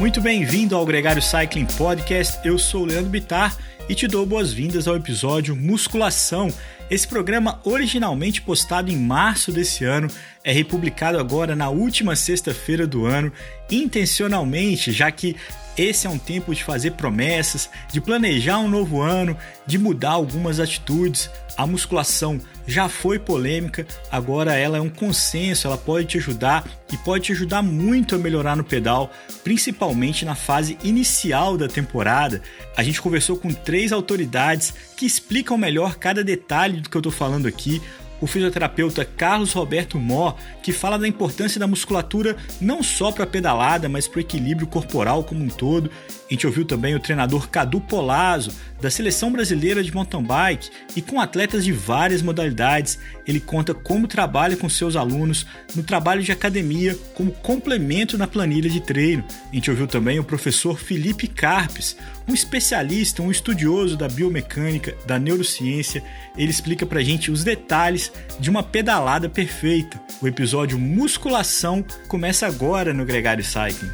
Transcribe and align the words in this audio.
Muito 0.00 0.18
bem-vindo 0.18 0.74
ao 0.74 0.86
Gregário 0.86 1.20
Cycling 1.20 1.66
Podcast. 1.66 2.40
Eu 2.42 2.58
sou 2.58 2.84
o 2.84 2.86
Leandro 2.86 3.10
Bitar 3.10 3.54
e 3.86 3.94
te 3.94 4.08
dou 4.08 4.24
boas-vindas 4.24 4.88
ao 4.88 4.96
episódio 4.96 5.54
Musculação. 5.54 6.48
Esse 6.90 7.06
programa, 7.06 7.60
originalmente 7.64 8.40
postado 8.40 8.90
em 8.90 8.96
março 8.96 9.52
desse 9.52 9.84
ano, 9.84 10.08
é 10.42 10.52
republicado 10.52 11.18
agora 11.18 11.54
na 11.54 11.68
última 11.68 12.16
sexta-feira 12.16 12.86
do 12.86 13.04
ano, 13.04 13.30
intencionalmente, 13.70 14.90
já 14.90 15.10
que 15.10 15.36
esse 15.80 16.06
é 16.06 16.10
um 16.10 16.18
tempo 16.18 16.54
de 16.54 16.62
fazer 16.62 16.92
promessas, 16.92 17.70
de 17.90 18.00
planejar 18.00 18.58
um 18.58 18.68
novo 18.68 19.00
ano, 19.00 19.36
de 19.66 19.78
mudar 19.78 20.10
algumas 20.10 20.60
atitudes. 20.60 21.30
A 21.56 21.66
musculação 21.66 22.38
já 22.66 22.88
foi 22.88 23.18
polêmica, 23.18 23.86
agora 24.10 24.54
ela 24.54 24.76
é 24.76 24.80
um 24.80 24.90
consenso, 24.90 25.66
ela 25.66 25.78
pode 25.78 26.06
te 26.06 26.18
ajudar 26.18 26.68
e 26.92 26.96
pode 26.98 27.24
te 27.24 27.32
ajudar 27.32 27.62
muito 27.62 28.14
a 28.14 28.18
melhorar 28.18 28.56
no 28.56 28.64
pedal, 28.64 29.10
principalmente 29.42 30.24
na 30.24 30.34
fase 30.34 30.76
inicial 30.84 31.56
da 31.56 31.66
temporada. 31.66 32.42
A 32.76 32.82
gente 32.82 33.00
conversou 33.00 33.36
com 33.36 33.52
três 33.52 33.90
autoridades 33.90 34.74
que 34.96 35.06
explicam 35.06 35.56
melhor 35.56 35.96
cada 35.96 36.22
detalhe 36.22 36.80
do 36.80 36.90
que 36.90 36.96
eu 36.96 37.00
estou 37.00 37.12
falando 37.12 37.48
aqui 37.48 37.80
o 38.20 38.26
fisioterapeuta 38.26 39.04
Carlos 39.04 39.52
Roberto 39.52 39.98
Mó, 39.98 40.34
que 40.62 40.72
fala 40.72 40.98
da 40.98 41.08
importância 41.08 41.58
da 41.58 41.66
musculatura 41.66 42.36
não 42.60 42.82
só 42.82 43.10
para 43.12 43.24
a 43.24 43.26
pedalada, 43.26 43.88
mas 43.88 44.06
para 44.06 44.18
o 44.18 44.20
equilíbrio 44.20 44.66
corporal 44.66 45.24
como 45.24 45.44
um 45.44 45.48
todo. 45.48 45.90
A 46.30 46.32
gente 46.32 46.46
ouviu 46.46 46.64
também 46.64 46.94
o 46.94 47.00
treinador 47.00 47.48
Cadu 47.48 47.80
Polazzo, 47.80 48.52
da 48.80 48.90
Seleção 48.90 49.32
Brasileira 49.32 49.82
de 49.82 49.92
Mountain 49.92 50.22
Bike, 50.22 50.70
e 50.96 51.02
com 51.02 51.20
atletas 51.20 51.64
de 51.64 51.72
várias 51.72 52.22
modalidades. 52.22 52.98
Ele 53.26 53.40
conta 53.40 53.74
como 53.74 54.06
trabalha 54.06 54.56
com 54.56 54.68
seus 54.68 54.96
alunos 54.96 55.44
no 55.74 55.82
trabalho 55.82 56.22
de 56.22 56.32
academia 56.32 56.96
como 57.14 57.32
complemento 57.32 58.16
na 58.16 58.26
planilha 58.26 58.70
de 58.70 58.80
treino. 58.80 59.24
A 59.50 59.54
gente 59.54 59.70
ouviu 59.70 59.86
também 59.86 60.18
o 60.18 60.24
professor 60.24 60.78
Felipe 60.78 61.26
Carpes, 61.26 61.96
um 62.28 62.34
especialista, 62.34 63.22
um 63.22 63.30
estudioso 63.30 63.96
da 63.96 64.08
biomecânica, 64.08 64.96
da 65.06 65.18
neurociência. 65.18 66.02
Ele 66.36 66.50
explica 66.50 66.86
pra 66.86 67.02
gente 67.02 67.30
os 67.30 67.42
detalhes 67.42 68.12
de 68.38 68.48
uma 68.48 68.62
pedalada 68.62 69.28
perfeita. 69.28 70.00
O 70.22 70.28
episódio 70.28 70.50
Musculação 70.78 71.84
começa 72.08 72.46
agora 72.46 72.92
no 72.92 73.04
Gregário 73.04 73.44
Cycling. 73.44 73.90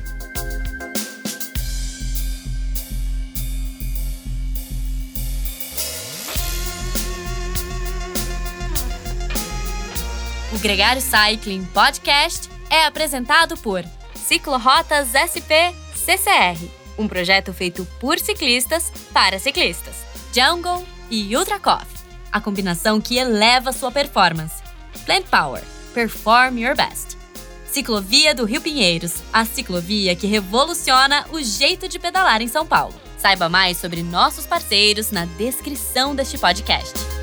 O 10.53 10.59
Gregário 10.59 11.03
Cycling 11.03 11.65
Podcast 11.67 12.49
é 12.71 12.87
apresentado 12.87 13.57
por 13.59 13.85
Ciclorotas 14.15 15.09
SP 15.15 15.75
CCR, 15.95 16.59
um 16.99 17.07
projeto 17.07 17.53
feito 17.53 17.87
por 18.01 18.19
ciclistas 18.19 18.91
para 19.13 19.39
ciclistas. 19.39 19.95
Jungle 20.33 20.87
e 21.11 21.37
Ultra 21.37 21.59
Coffee, 21.59 21.99
a 22.31 22.41
combinação 22.41 23.01
que 23.01 23.17
eleva 23.17 23.73
sua 23.73 23.91
performance. 23.91 24.63
Plant 25.05 25.27
Power, 25.27 25.63
perform 25.97 26.59
your 26.59 26.77
best. 26.77 27.17
Ciclovia 27.65 28.35
do 28.35 28.45
Rio 28.45 28.61
Pinheiros, 28.61 29.23
a 29.33 29.47
ciclovia 29.47 30.15
que 30.15 30.27
revoluciona 30.27 31.25
o 31.33 31.41
jeito 31.41 31.89
de 31.89 31.99
pedalar 31.99 32.43
em 32.43 32.49
São 32.49 32.67
Paulo. 32.67 32.95
Saiba 33.17 33.49
mais 33.49 33.79
sobre 33.79 34.03
nossos 34.03 34.45
parceiros 34.45 35.11
na 35.11 35.25
descrição 35.25 36.15
deste 36.15 36.37
podcast. 36.37 37.16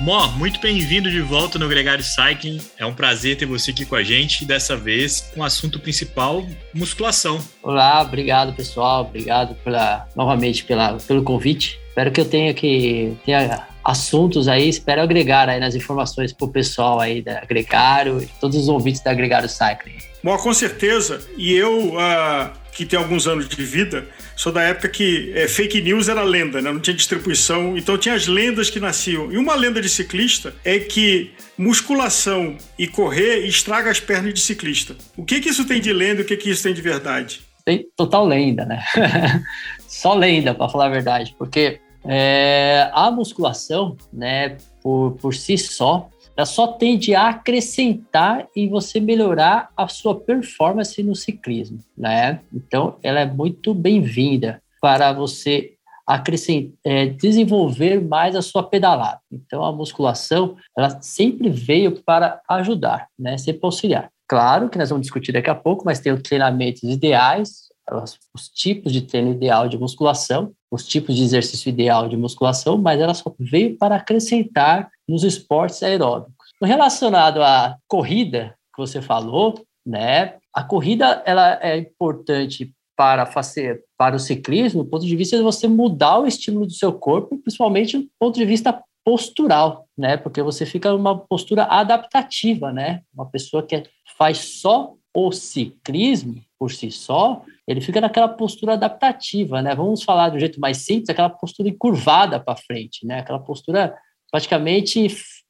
Mó, 0.00 0.28
muito 0.28 0.58
bem-vindo 0.60 1.10
de 1.10 1.20
volta 1.20 1.58
no 1.58 1.68
Gregário 1.68 2.02
Cycling. 2.02 2.58
É 2.78 2.86
um 2.86 2.94
prazer 2.94 3.36
ter 3.36 3.44
você 3.44 3.70
aqui 3.70 3.84
com 3.84 3.94
a 3.94 4.02
gente, 4.02 4.46
dessa 4.46 4.74
vez 4.74 5.20
com 5.34 5.42
o 5.42 5.44
assunto 5.44 5.78
principal, 5.78 6.46
musculação. 6.72 7.38
Olá, 7.62 8.00
obrigado 8.00 8.54
pessoal, 8.54 9.02
obrigado 9.02 9.54
pela, 9.56 10.08
novamente 10.16 10.64
pela, 10.64 10.94
pelo 10.94 11.22
convite. 11.22 11.78
Espero 11.90 12.10
que 12.10 12.18
eu 12.18 12.24
tenha 12.24 12.54
que 12.54 13.14
tenha 13.26 13.68
assuntos 13.90 14.48
aí, 14.48 14.68
espero 14.68 15.02
agregar 15.02 15.48
aí 15.48 15.58
nas 15.58 15.74
informações 15.74 16.32
para 16.32 16.46
o 16.46 16.48
pessoal 16.48 17.00
aí 17.00 17.20
da 17.22 17.40
Gregário 17.44 18.22
e 18.22 18.26
todos 18.40 18.56
os 18.56 18.68
ouvintes 18.68 19.02
da 19.02 19.12
Gregário 19.12 19.48
Cycling. 19.48 19.98
Bom, 20.22 20.36
com 20.36 20.52
certeza. 20.52 21.20
E 21.36 21.52
eu, 21.52 21.94
uh, 21.94 22.50
que 22.72 22.84
tenho 22.84 23.02
alguns 23.02 23.26
anos 23.26 23.48
de 23.48 23.62
vida, 23.64 24.06
sou 24.36 24.52
da 24.52 24.62
época 24.62 24.88
que 24.88 25.32
é, 25.34 25.48
fake 25.48 25.80
news 25.82 26.08
era 26.08 26.22
lenda, 26.22 26.62
né? 26.62 26.70
não 26.70 26.80
tinha 26.80 26.94
distribuição, 26.94 27.76
então 27.76 27.98
tinha 27.98 28.14
as 28.14 28.26
lendas 28.26 28.70
que 28.70 28.78
nasciam. 28.78 29.32
E 29.32 29.36
uma 29.36 29.54
lenda 29.54 29.80
de 29.80 29.88
ciclista 29.88 30.54
é 30.64 30.78
que 30.78 31.32
musculação 31.58 32.56
e 32.78 32.86
correr 32.86 33.46
estraga 33.46 33.90
as 33.90 33.98
pernas 33.98 34.32
de 34.34 34.40
ciclista. 34.40 34.94
O 35.16 35.24
que, 35.24 35.40
que 35.40 35.48
isso 35.48 35.66
tem 35.66 35.80
de 35.80 35.92
lenda 35.92 36.20
e 36.20 36.24
o 36.24 36.26
que, 36.26 36.36
que 36.36 36.50
isso 36.50 36.62
tem 36.62 36.74
de 36.74 36.82
verdade? 36.82 37.40
Tem 37.64 37.86
total 37.96 38.26
lenda, 38.26 38.64
né? 38.64 38.82
Só 39.86 40.14
lenda, 40.14 40.54
para 40.54 40.68
falar 40.68 40.86
a 40.86 40.90
verdade, 40.90 41.34
porque 41.38 41.80
é, 42.04 42.90
a 42.92 43.10
musculação, 43.10 43.96
né, 44.12 44.56
por, 44.82 45.12
por 45.20 45.34
si 45.34 45.56
só, 45.58 46.08
ela 46.36 46.46
só 46.46 46.68
tende 46.68 47.14
a 47.14 47.28
acrescentar 47.28 48.48
e 48.56 48.66
você 48.66 48.98
melhorar 48.98 49.68
a 49.76 49.88
sua 49.88 50.18
performance 50.18 51.02
no 51.02 51.14
ciclismo, 51.14 51.80
né? 51.96 52.40
Então, 52.52 52.96
ela 53.02 53.20
é 53.20 53.26
muito 53.26 53.74
bem-vinda 53.74 54.62
para 54.80 55.12
você 55.12 55.74
acrescentar, 56.06 56.72
é, 56.84 57.06
desenvolver 57.06 58.00
mais 58.02 58.34
a 58.34 58.42
sua 58.42 58.62
pedalada. 58.62 59.20
Então, 59.30 59.62
a 59.62 59.70
musculação, 59.70 60.56
ela 60.76 61.00
sempre 61.02 61.50
veio 61.50 62.00
para 62.02 62.40
ajudar, 62.48 63.08
né? 63.18 63.36
Sempre 63.36 63.60
auxiliar. 63.64 64.10
Claro 64.26 64.70
que 64.70 64.78
nós 64.78 64.88
vamos 64.88 65.02
discutir 65.02 65.32
daqui 65.32 65.50
a 65.50 65.54
pouco, 65.54 65.84
mas 65.84 66.00
tem 66.00 66.12
os 66.12 66.22
treinamentos 66.22 66.82
ideais, 66.84 67.69
os, 67.92 68.18
os 68.34 68.48
tipos 68.48 68.92
de 68.92 69.02
treino 69.02 69.32
ideal 69.32 69.68
de 69.68 69.78
musculação, 69.78 70.52
os 70.70 70.86
tipos 70.86 71.16
de 71.16 71.22
exercício 71.22 71.68
ideal 71.68 72.08
de 72.08 72.16
musculação, 72.16 72.78
mas 72.78 73.00
ela 73.00 73.14
só 73.14 73.34
veio 73.38 73.76
para 73.76 73.96
acrescentar 73.96 74.90
nos 75.08 75.24
esportes 75.24 75.82
aeróbicos. 75.82 76.50
Relacionado 76.62 77.42
à 77.42 77.76
corrida 77.88 78.54
que 78.74 78.80
você 78.80 79.02
falou, 79.02 79.54
né? 79.84 80.36
A 80.54 80.62
corrida 80.62 81.22
ela 81.24 81.58
é 81.62 81.76
importante 81.78 82.72
para 82.96 83.24
fazer 83.24 83.82
para 83.96 84.16
o 84.16 84.18
ciclismo, 84.18 84.84
do 84.84 84.90
ponto 84.90 85.06
de 85.06 85.16
vista 85.16 85.36
de 85.36 85.42
você 85.42 85.66
mudar 85.66 86.18
o 86.18 86.26
estímulo 86.26 86.66
do 86.66 86.72
seu 86.72 86.92
corpo, 86.92 87.38
principalmente 87.38 87.98
do 87.98 88.08
ponto 88.18 88.38
de 88.38 88.44
vista 88.44 88.82
postural, 89.04 89.86
né? 89.96 90.16
Porque 90.16 90.42
você 90.42 90.66
fica 90.66 90.92
numa 90.92 91.18
postura 91.18 91.64
adaptativa, 91.64 92.72
né? 92.72 93.00
Uma 93.14 93.26
pessoa 93.26 93.62
que 93.62 93.82
faz 94.18 94.38
só 94.60 94.94
o 95.14 95.32
ciclismo 95.32 96.42
por 96.58 96.70
si 96.70 96.90
só, 96.90 97.42
ele 97.70 97.80
fica 97.80 98.00
naquela 98.00 98.28
postura 98.28 98.72
adaptativa, 98.72 99.62
né? 99.62 99.74
Vamos 99.74 100.02
falar 100.02 100.30
do 100.30 100.38
jeito 100.38 100.58
mais 100.60 100.78
simples, 100.78 101.08
aquela 101.08 101.30
postura 101.30 101.68
encurvada 101.68 102.40
para 102.40 102.56
frente, 102.56 103.06
né? 103.06 103.20
Aquela 103.20 103.38
postura 103.38 103.94
praticamente 104.30 105.06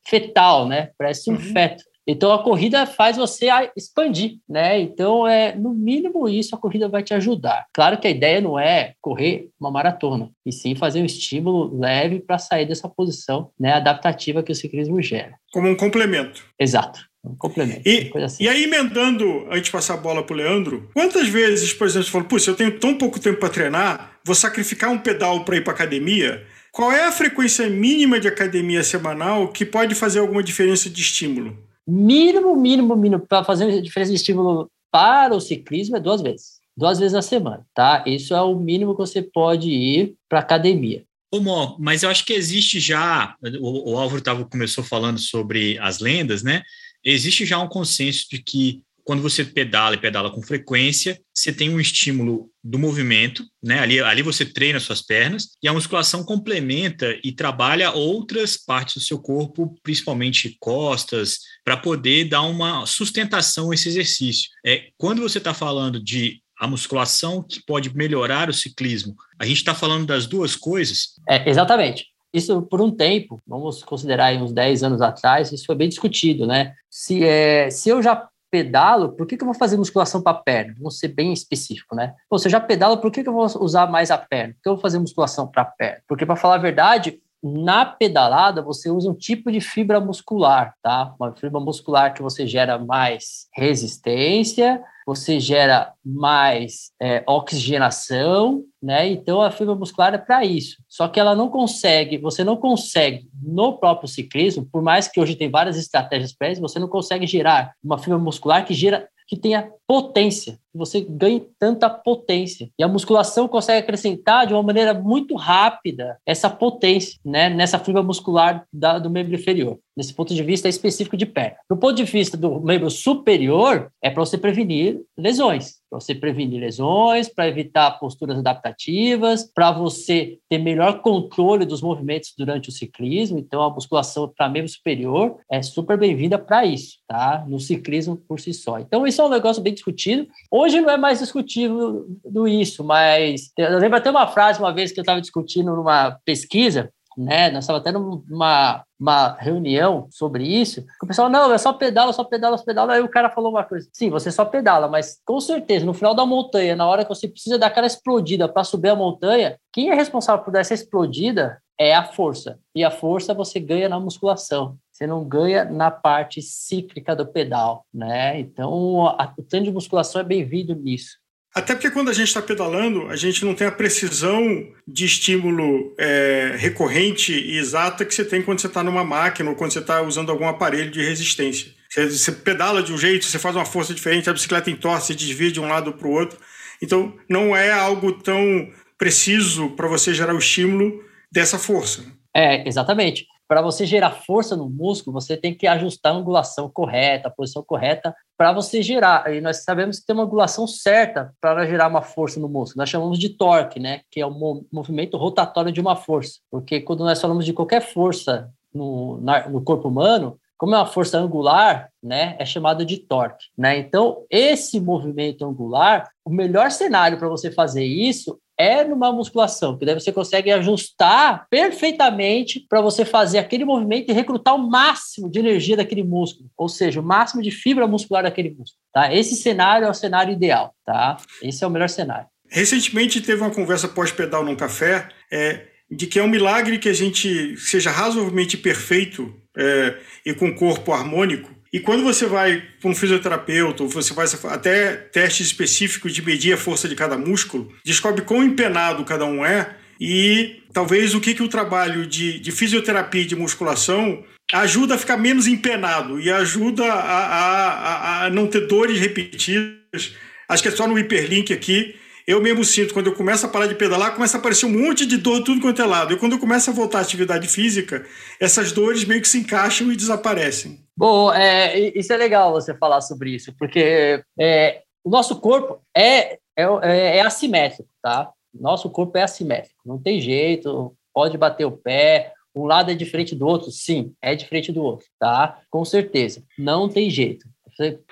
fetal, 0.07 0.69
né? 0.69 0.91
Parece 0.99 1.31
um 1.31 1.35
uhum. 1.35 1.41
feto. 1.41 1.83
Então 2.07 2.33
a 2.33 2.43
corrida 2.43 2.87
faz 2.87 3.17
você 3.17 3.49
expandir, 3.77 4.39
né? 4.49 4.81
Então 4.81 5.27
é 5.27 5.55
no 5.55 5.73
mínimo 5.73 6.29
isso 6.29 6.55
a 6.55 6.59
corrida 6.59 6.89
vai 6.89 7.03
te 7.03 7.15
ajudar. 7.15 7.67
Claro 7.73 7.99
que 7.99 8.07
a 8.07 8.11
ideia 8.11 8.41
não 8.41 8.59
é 8.59 8.95
correr 9.01 9.49
uma 9.61 9.71
maratona, 9.71 10.31
e 10.45 10.53
sim 10.53 10.75
fazer 10.75 11.01
um 11.01 11.05
estímulo 11.05 11.79
leve 11.79 12.21
para 12.21 12.39
sair 12.39 12.67
dessa 12.67 12.89
posição, 12.89 13.51
né, 13.59 13.73
adaptativa 13.75 14.43
que 14.43 14.53
o 14.53 14.55
ciclismo 14.55 15.01
gera. 15.01 15.37
Como 15.53 15.69
um 15.69 15.77
complemento. 15.77 16.45
Exato. 16.59 17.10
Um 17.25 17.37
complemento. 17.37 17.83
E, 17.87 18.11
assim. 18.17 18.45
e 18.45 18.49
aí, 18.49 18.65
emendando, 18.65 19.47
antes 19.51 19.65
de 19.65 19.71
passar 19.71 19.95
a 19.95 19.99
bola 19.99 20.23
para 20.23 20.35
o 20.35 20.37
Leandro, 20.37 20.89
quantas 20.95 21.29
vezes, 21.29 21.73
por 21.73 21.87
exemplo, 21.87 22.07
você 22.07 22.11
falou, 22.11 22.39
se 22.39 22.49
eu 22.49 22.57
tenho 22.57 22.79
tão 22.79 22.97
pouco 22.97 23.21
tempo 23.21 23.39
para 23.39 23.51
treinar, 23.51 24.19
vou 24.25 24.35
sacrificar 24.35 24.91
um 24.91 24.99
pedal 24.99 25.45
para 25.45 25.57
ir 25.57 25.65
para 25.65 25.73
academia? 25.73 26.47
Qual 26.73 26.93
é 26.93 27.05
a 27.05 27.13
frequência 27.13 27.69
mínima 27.69 28.19
de 28.19 28.29
academia 28.29 28.83
semanal 28.83 29.49
que 29.49 29.65
pode 29.65 29.95
fazer 29.95 30.21
alguma 30.21 30.43
diferença 30.43 30.89
de 30.89 31.01
estímulo? 31.01 31.59
Mínimo, 31.87 32.57
mínimo, 32.57 32.97
mínimo, 32.97 33.27
para 33.27 33.45
fazer 33.45 33.83
diferença 33.83 34.11
de 34.11 34.17
estímulo 34.17 34.71
para 34.91 35.35
o 35.35 35.41
ciclismo 35.41 35.97
é 35.97 36.01
duas 36.01 36.23
vezes. 36.23 36.61
Duas 36.77 36.99
vezes 36.99 37.13
na 37.13 37.23
semana, 37.23 37.67
tá? 37.75 38.05
Isso 38.07 38.35
é 38.35 38.41
o 38.41 38.55
mínimo 38.55 38.93
que 38.93 39.01
você 39.01 39.21
pode 39.21 39.69
ir 39.69 40.15
para 40.29 40.39
academia. 40.39 41.05
Ô, 41.33 41.41
Mó, 41.41 41.77
mas 41.79 42.03
eu 42.03 42.11
acho 42.11 42.25
que 42.25 42.33
existe 42.33 42.81
já, 42.81 43.37
o, 43.61 43.93
o 43.93 43.99
Álvaro 43.99 44.23
tava, 44.23 44.45
começou 44.45 44.83
falando 44.83 45.19
sobre 45.19 45.79
as 45.79 46.01
lendas, 46.01 46.43
né? 46.43 46.63
Existe 47.05 47.45
já 47.45 47.59
um 47.59 47.69
consenso 47.69 48.27
de 48.31 48.43
que 48.43 48.83
quando 49.05 49.23
você 49.23 49.45
pedala 49.45 49.97
e 49.97 50.01
pedala 50.01 50.31
com 50.31 50.43
frequência, 50.43 51.21
você 51.35 51.53
tem 51.53 51.69
um 51.69 51.81
estímulo 51.81 52.49
do 52.63 52.79
movimento, 52.79 53.45
né? 53.63 53.81
Ali, 53.81 53.99
ali 53.99 54.23
você 54.23 54.45
treina 54.45 54.79
suas 54.79 55.03
pernas 55.03 55.49
e 55.63 55.67
a 55.67 55.73
musculação 55.73 56.23
complementa 56.23 57.19
e 57.25 57.33
trabalha 57.33 57.91
outras 57.91 58.57
partes 58.57 58.95
do 58.95 59.01
seu 59.01 59.19
corpo, 59.19 59.75
principalmente 59.83 60.57
costas, 60.61 61.39
para 61.65 61.77
poder 61.77 62.27
dar 62.27 62.43
uma 62.43 62.87
sustentação 62.87 63.71
a 63.71 63.75
esse 63.75 63.89
exercício. 63.89 64.49
É, 64.65 64.91
quando 64.97 65.23
você 65.23 65.39
está 65.39 65.53
falando 65.53 66.03
de 66.03 66.41
a 66.61 66.67
musculação 66.67 67.43
que 67.43 67.65
pode 67.65 67.97
melhorar 67.97 68.51
o 68.51 68.55
ciclismo. 68.55 69.17
A 69.39 69.47
gente 69.47 69.57
está 69.57 69.75
falando 69.75 70.05
das 70.05 70.27
duas 70.27 70.55
coisas? 70.55 71.15
É, 71.27 71.49
exatamente. 71.49 72.05
Isso, 72.33 72.63
por 72.63 72.81
um 72.81 72.91
tempo, 72.91 73.41
vamos 73.47 73.83
considerar 73.83 74.33
uns 74.35 74.53
10 74.53 74.85
anos 74.85 75.03
atrás, 75.03 75.51
isso 75.53 75.67
foi 75.67 75.75
bem 75.75 75.89
discutido, 75.89 76.47
né? 76.47 76.75
Se, 76.89 77.25
é, 77.25 77.71
se 77.71 77.89
eu 77.89 78.03
já 78.03 78.29
pedalo, 78.51 79.13
por 79.13 79.27
que, 79.27 79.37
que 79.37 79.43
eu 79.43 79.47
vou 79.47 79.55
fazer 79.55 79.77
musculação 79.77 80.21
para 80.21 80.37
a 80.37 80.41
perna? 80.41 80.75
Vamos 80.77 80.99
ser 80.99 81.09
bem 81.09 81.33
específico, 81.33 81.95
né? 81.95 82.15
Pô, 82.29 82.39
se 82.39 82.49
eu 82.49 82.53
já 82.53 82.61
pedalo, 82.61 82.99
por 82.99 83.11
que, 83.11 83.23
que 83.23 83.29
eu 83.29 83.33
vou 83.33 83.47
usar 83.61 83.87
mais 83.87 84.11
a 84.11 84.19
perna? 84.19 84.55
Por 84.55 84.63
que 84.63 84.69
eu 84.69 84.75
vou 84.75 84.83
fazer 84.83 84.99
musculação 84.99 85.47
para 85.47 85.63
a 85.63 85.67
perna? 85.67 86.03
Porque, 86.09 86.27
para 86.27 86.37
falar 86.37 86.57
a 86.57 86.59
verdade, 86.59 87.21
na 87.43 87.87
pedalada, 87.87 88.61
você 88.61 88.91
usa 88.91 89.11
um 89.11 89.15
tipo 89.15 89.51
de 89.51 89.61
fibra 89.61 90.01
muscular, 90.01 90.75
tá? 90.83 91.15
Uma 91.19 91.35
fibra 91.35 91.59
muscular 91.59 92.13
que 92.13 92.23
você 92.23 92.47
gera 92.47 92.79
mais 92.79 93.47
resistência, 93.55 94.83
você 95.07 95.41
gera 95.41 95.93
mais 96.05 96.93
é, 97.01 97.25
oxigenação, 97.27 98.63
né? 98.83 99.09
Então 99.09 99.41
a 99.41 99.51
fibra 99.51 99.75
muscular 99.75 100.15
é 100.15 100.19
para 100.19 100.45
isso. 100.45 100.77
Só 100.89 101.09
que 101.09 101.19
ela 101.19 101.35
não 101.35 101.49
consegue, 101.49 102.19
você 102.19 102.45
não 102.45 102.57
consegue 102.57 103.29
no 103.43 103.79
próprio 103.79 104.09
ciclismo, 104.09 104.69
por 104.71 104.83
mais 104.83 105.09
que 105.09 105.19
hoje 105.19 105.35
tem 105.35 105.51
várias 105.51 105.77
estratégias 105.77 106.33
para 106.33 106.51
isso, 106.51 106.61
você 106.61 106.79
não 106.79 106.89
consegue 106.89 107.27
gerar 107.27 107.73
uma 107.83 107.99
fibra 107.99 108.19
muscular 108.19 108.65
que 108.67 108.75
gera 108.75 109.09
que 109.27 109.37
tenha 109.37 109.71
potência, 109.87 110.59
você 110.75 111.01
ganhe 111.01 111.47
tanta 111.59 111.89
potência. 111.89 112.69
E 112.79 112.83
a 112.83 112.89
musculação 112.89 113.49
consegue 113.49 113.79
acrescentar 113.79 114.47
de 114.47 114.55
uma 114.55 114.63
maneira 114.63 114.95
muito 114.95 115.35
rápida 115.35 116.19
essa 116.27 116.49
potência 116.49 117.19
né, 117.25 117.49
nessa 117.49 117.79
fibra 117.79 118.03
muscular 118.03 118.65
da, 118.73 118.99
do 118.99 119.11
membro 119.11 119.35
inferior, 119.35 119.79
nesse 119.97 120.15
ponto 120.15 120.35
de 120.35 120.43
vista 120.43 120.69
específico 120.69 121.17
de 121.17 121.27
perna. 121.27 121.57
Do 121.69 121.77
ponto 121.77 121.95
de 121.95 122.05
vista 122.05 122.37
do 122.37 122.61
membro 122.61 122.91
superior, 122.91 123.91
é 124.03 124.11
para 124.11 124.25
você 124.25 124.39
prevenir 124.39 125.01
lesões 125.17 125.81
para 125.91 125.99
você 126.01 126.15
prevenir 126.15 126.61
lesões, 126.61 127.29
para 127.29 127.49
evitar 127.49 127.99
posturas 127.99 128.39
adaptativas, 128.39 129.51
para 129.53 129.73
você 129.73 130.39
ter 130.49 130.59
melhor 130.59 131.03
controle 131.03 131.67
dos 131.67 131.83
movimentos 131.83 132.33
durante 132.39 132.69
o 132.69 132.73
ciclismo. 132.73 133.39
Então, 133.39 133.61
a 133.61 133.71
musculação 133.71 134.33
para 134.35 134.49
membro 134.49 134.71
superior 134.71 135.39
é 135.51 135.61
super 135.61 135.99
bem-vinda 135.99 136.39
para 136.39 136.65
isso, 136.65 136.99
tá? 137.09 137.45
No 137.49 137.59
ciclismo 137.59 138.17
por 138.17 138.39
si 138.39 138.55
só. 138.55 138.79
Então, 138.79 139.05
isso 139.05 139.21
é 139.21 139.25
um 139.25 139.31
negócio 139.31 139.61
bem 139.61 139.75
discutido. 139.75 140.29
Hoje 140.61 140.81
não 140.81 140.91
é 140.91 140.97
mais 140.97 141.21
discutível 141.21 142.07
do 142.25 142.47
isso, 142.47 142.85
mas 142.85 143.51
eu 143.57 143.79
lembro 143.79 143.97
até 143.97 144.11
uma 144.11 144.27
frase 144.27 144.59
uma 144.59 144.75
vez 144.75 144.93
que 144.93 145.01
eu 145.01 145.03
estava 145.03 145.21
discutindo 145.21 145.75
numa 145.75 146.19
pesquisa 146.25 146.91
né? 147.17 147.51
Nós 147.51 147.65
estávamos 147.65 147.85
tendo 147.85 148.25
uma, 148.35 148.85
uma 148.99 149.37
reunião 149.39 150.07
sobre 150.11 150.45
isso, 150.45 150.85
o 151.03 151.07
pessoal, 151.07 151.29
não, 151.29 151.53
é 151.53 151.59
só 151.59 151.73
pedala, 151.73 152.13
só 152.13 152.25
pedala, 152.25 152.57
só 152.57 152.65
pedala. 152.65 152.95
Aí 152.95 153.03
o 153.03 153.09
cara 153.09 153.31
falou 153.31 153.51
uma 153.51 153.65
coisa: 153.65 153.89
sim, 153.93 154.11
você 154.11 154.31
só 154.31 154.45
pedala, 154.45 154.89
mas 154.89 155.21
com 155.25 155.41
certeza, 155.41 155.85
no 155.85 155.95
final 155.95 156.15
da 156.15 156.25
montanha, 156.25 156.77
na 156.77 156.87
hora 156.87 157.05
que 157.05 157.09
você 157.09 157.29
precisa 157.29 157.59
dar 157.59 157.67
aquela 157.67 157.87
explodida 157.87 158.49
para 158.49 158.65
subir 158.65 158.91
a 158.91 158.97
montanha, 158.97 159.59
quem 159.73 159.91
é 159.91 159.95
responsável 159.95 160.45
por 160.45 160.53
dar 160.53 160.61
essa 160.61 160.75
explodida 160.75 161.61
é 161.79 161.95
a 161.95 162.05
força. 162.05 162.59
E 162.75 162.85
a 162.85 162.91
força 162.91 163.35
você 163.35 163.59
ganha 163.59 163.89
na 163.89 163.99
musculação. 163.99 164.77
Você 165.01 165.07
não 165.07 165.25
ganha 165.25 165.65
na 165.65 165.91
parte 165.91 166.43
cíclica 166.43 167.17
do 167.17 167.25
pedal, 167.25 167.87
né? 167.93 168.39
Então, 168.39 169.07
a, 169.07 169.33
o 169.35 169.43
treino 169.43 169.65
de 169.65 169.73
musculação 169.73 170.21
é 170.21 170.25
bem-vindo 170.25 170.75
nisso. 170.75 171.17
Até 171.55 171.75
porque 171.75 171.91
quando 171.91 172.11
a 172.11 172.13
gente 172.13 172.29
está 172.29 172.43
pedalando, 172.43 173.07
a 173.09 173.17
gente 173.17 173.43
não 173.43 173.55
tem 173.55 173.67
a 173.67 173.73
precisão 173.73 174.43
de 174.87 175.07
estímulo 175.07 175.95
é, 175.99 176.55
recorrente 176.59 177.33
e 177.33 177.57
exata 177.57 178.05
que 178.05 178.15
você 178.15 178.27
tem 178.27 178.43
quando 178.43 178.61
você 178.61 178.67
está 178.67 178.85
numa 178.85 179.03
máquina 179.03 179.49
ou 179.49 179.57
quando 179.57 179.73
você 179.73 179.79
está 179.79 180.03
usando 180.03 180.31
algum 180.31 180.47
aparelho 180.47 180.91
de 180.91 181.03
resistência. 181.03 181.73
Você, 181.89 182.11
você, 182.11 182.33
pedala 182.33 182.83
de 182.83 182.93
um 182.93 182.99
jeito, 182.99 183.25
você 183.25 183.39
faz 183.39 183.57
uma 183.57 183.65
força 183.65 183.95
diferente, 183.95 184.29
a 184.29 184.35
bicicleta 184.35 184.71
entorce, 184.71 185.15
desvia 185.15 185.51
de 185.51 185.61
um 185.61 185.67
lado 185.67 185.95
para 185.95 186.07
o 186.07 186.13
outro. 186.13 186.39
Então, 186.83 187.17
não 187.27 187.57
é 187.57 187.73
algo 187.73 188.13
tão 188.13 188.71
preciso 188.99 189.71
para 189.71 189.89
você 189.89 190.13
gerar 190.13 190.35
o 190.35 190.39
estímulo 190.39 191.03
dessa 191.33 191.59
força. 191.59 192.05
É, 192.37 192.69
exatamente 192.69 193.30
para 193.51 193.61
você 193.61 193.85
gerar 193.85 194.13
força 194.13 194.57
no 194.57 194.71
músculo, 194.71 195.13
você 195.13 195.37
tem 195.37 195.53
que 195.53 195.67
ajustar 195.67 196.13
a 196.13 196.17
angulação 196.17 196.71
correta, 196.71 197.27
a 197.27 197.33
posição 197.33 197.65
correta 197.65 198.15
para 198.39 198.53
você 198.53 198.81
gerar. 198.81 199.35
E 199.35 199.41
nós 199.41 199.65
sabemos 199.65 199.99
que 199.99 200.07
tem 200.07 200.15
uma 200.15 200.23
angulação 200.23 200.69
certa 200.69 201.35
para 201.41 201.67
gerar 201.67 201.89
uma 201.89 202.01
força 202.01 202.39
no 202.39 202.49
músculo. 202.49 202.81
Nós 202.81 202.89
chamamos 202.89 203.19
de 203.19 203.31
torque, 203.31 203.81
né? 203.81 204.03
Que 204.09 204.21
é 204.21 204.27
o 204.27 204.65
movimento 204.73 205.17
rotatório 205.17 205.73
de 205.73 205.81
uma 205.81 205.97
força. 205.97 206.39
Porque 206.49 206.81
quando 206.81 207.01
nós 207.01 207.21
falamos 207.21 207.45
de 207.45 207.53
qualquer 207.53 207.83
força 207.83 208.49
no, 208.73 209.21
na, 209.21 209.49
no 209.49 209.61
corpo 209.65 209.89
humano, 209.89 210.39
como 210.57 210.77
é 210.77 210.79
uma 210.79 210.87
força 210.87 211.19
angular, 211.19 211.91
né, 212.01 212.37
é 212.39 212.45
chamado 212.45 212.85
de 212.85 212.99
torque, 212.99 213.47
né? 213.59 213.79
Então, 213.79 214.27
esse 214.31 214.79
movimento 214.79 215.45
angular, 215.45 216.09
o 216.25 216.31
melhor 216.31 216.71
cenário 216.71 217.19
para 217.19 217.29
você 217.29 217.51
fazer 217.51 217.83
isso 217.83 218.39
é 218.61 218.85
numa 218.85 219.11
musculação, 219.11 219.79
que 219.79 219.87
daí 219.87 219.95
você 219.95 220.13
consegue 220.13 220.51
ajustar 220.51 221.47
perfeitamente 221.49 222.61
para 222.69 222.83
você 222.83 223.07
fazer 223.07 223.39
aquele 223.39 223.65
movimento 223.65 224.11
e 224.11 224.13
recrutar 224.13 224.55
o 224.55 224.71
máximo 224.71 225.31
de 225.31 225.39
energia 225.39 225.79
daquele 225.79 226.03
músculo, 226.03 226.51
ou 226.59 226.69
seja, 226.69 227.01
o 227.01 227.03
máximo 227.03 227.41
de 227.41 227.51
fibra 227.51 227.87
muscular 227.87 228.23
daquele 228.23 228.51
músculo, 228.51 228.79
tá? 228.93 229.15
Esse 229.15 229.35
cenário 229.35 229.87
é 229.87 229.91
o 229.91 229.95
cenário 229.95 230.35
ideal, 230.35 230.75
tá? 230.85 231.17
Esse 231.43 231.65
é 231.65 231.67
o 231.67 231.71
melhor 231.71 231.89
cenário. 231.89 232.27
Recentemente 232.51 233.23
teve 233.23 233.41
uma 233.41 233.51
conversa 233.51 233.89
pós-pedal 233.89 234.45
num 234.45 234.57
café 234.57 235.09
é, 235.33 235.69
de 235.91 236.07
que 236.07 236.19
é 236.19 236.23
um 236.23 236.29
milagre 236.29 236.79
que 236.79 236.89
a 236.89 236.93
gente 236.93 237.57
seja 237.57 237.91
razoavelmente 237.91 238.59
perfeito 238.59 239.35
é, 239.57 239.97
e 240.27 240.35
com 240.35 240.55
corpo 240.55 240.93
harmônico 240.93 241.51
e 241.73 241.79
quando 241.79 242.03
você 242.03 242.27
vai 242.27 242.63
para 242.81 242.91
um 242.91 242.95
fisioterapeuta, 242.95 243.85
ou 243.85 243.89
você 243.89 244.13
faz 244.13 244.45
até 244.45 244.97
testes 244.97 245.47
específicos 245.47 246.13
de 246.13 246.21
medir 246.21 246.53
a 246.53 246.57
força 246.57 246.89
de 246.89 246.97
cada 246.97 247.17
músculo, 247.17 247.73
descobre 247.85 248.23
quão 248.23 248.43
empenado 248.43 249.05
cada 249.05 249.25
um 249.25 249.45
é 249.45 249.77
e 250.01 250.63
talvez 250.73 251.15
o 251.15 251.21
que, 251.21 251.35
que 251.35 251.43
o 251.43 251.49
trabalho 251.49 252.07
de, 252.07 252.41
de 252.41 252.51
fisioterapia 252.51 253.23
e 253.23 253.27
de 253.27 253.37
musculação 253.37 254.25
ajuda 254.53 254.95
a 254.95 254.99
ficar 254.99 255.17
menos 255.17 255.47
empenado 255.47 256.21
e 256.21 256.29
ajuda 256.31 256.85
a, 256.85 256.99
a, 256.99 257.73
a, 257.73 258.25
a 258.25 258.31
não 258.31 258.49
ter 258.49 258.67
dores 258.67 258.99
repetidas. 258.99 260.17
Acho 260.49 260.63
que 260.63 260.69
é 260.69 260.73
só 260.73 260.89
no 260.89 260.99
hiperlink 260.99 261.53
aqui 261.53 261.95
eu 262.31 262.41
mesmo 262.41 262.65
sinto, 262.65 262.95
quando 262.95 263.07
eu 263.07 263.15
começo 263.15 263.45
a 263.45 263.49
parar 263.49 263.67
de 263.67 263.75
pedalar, 263.75 264.15
começa 264.15 264.37
a 264.37 264.41
aparecer 264.41 264.67
um 264.67 264.87
monte 264.87 265.05
de 265.05 265.17
dor 265.17 265.43
tudo 265.43 265.61
quanto 265.61 265.83
é 265.83 265.87
lado. 265.87 266.13
E 266.13 266.19
quando 266.19 266.33
eu 266.33 266.39
começo 266.39 266.71
a 266.71 266.73
voltar 266.73 266.99
à 266.99 267.03
atividade 267.03 267.49
física, 267.49 268.07
essas 268.39 268.73
dores 268.73 269.05
meio 269.05 269.21
que 269.21 269.29
se 269.29 269.39
encaixam 269.39 269.91
e 269.91 269.97
desaparecem. 269.97 270.81
Bom, 270.97 271.33
é, 271.33 271.79
isso 271.99 272.13
é 272.13 272.17
legal 272.17 272.53
você 272.53 272.75
falar 272.75 273.01
sobre 273.01 273.35
isso, 273.35 273.55
porque 273.59 274.23
é, 274.39 274.83
o 275.05 275.11
nosso 275.11 275.41
corpo 275.41 275.81
é, 275.97 276.39
é, 276.57 276.65
é, 276.83 277.17
é 277.17 277.21
assimétrico, 277.23 277.89
tá? 278.03 278.31
Nosso 278.53 278.91
corpo 278.91 279.17
é 279.17 279.23
assimétrico, 279.23 279.81
não 279.85 279.99
tem 279.99 280.21
jeito, 280.21 280.95
pode 281.15 281.39
bater 281.39 281.65
o 281.65 281.73
pé, 281.73 282.33
um 282.55 282.65
lado 282.65 282.91
é 282.91 282.95
diferente 282.95 283.35
do 283.35 283.47
outro, 283.47 283.71
sim, 283.71 284.13
é 284.21 284.35
diferente 284.35 284.73
do 284.73 284.83
outro, 284.83 285.07
tá? 285.19 285.61
Com 285.71 285.85
certeza, 285.85 286.43
não 286.59 286.89
tem 286.89 287.09
jeito. 287.09 287.49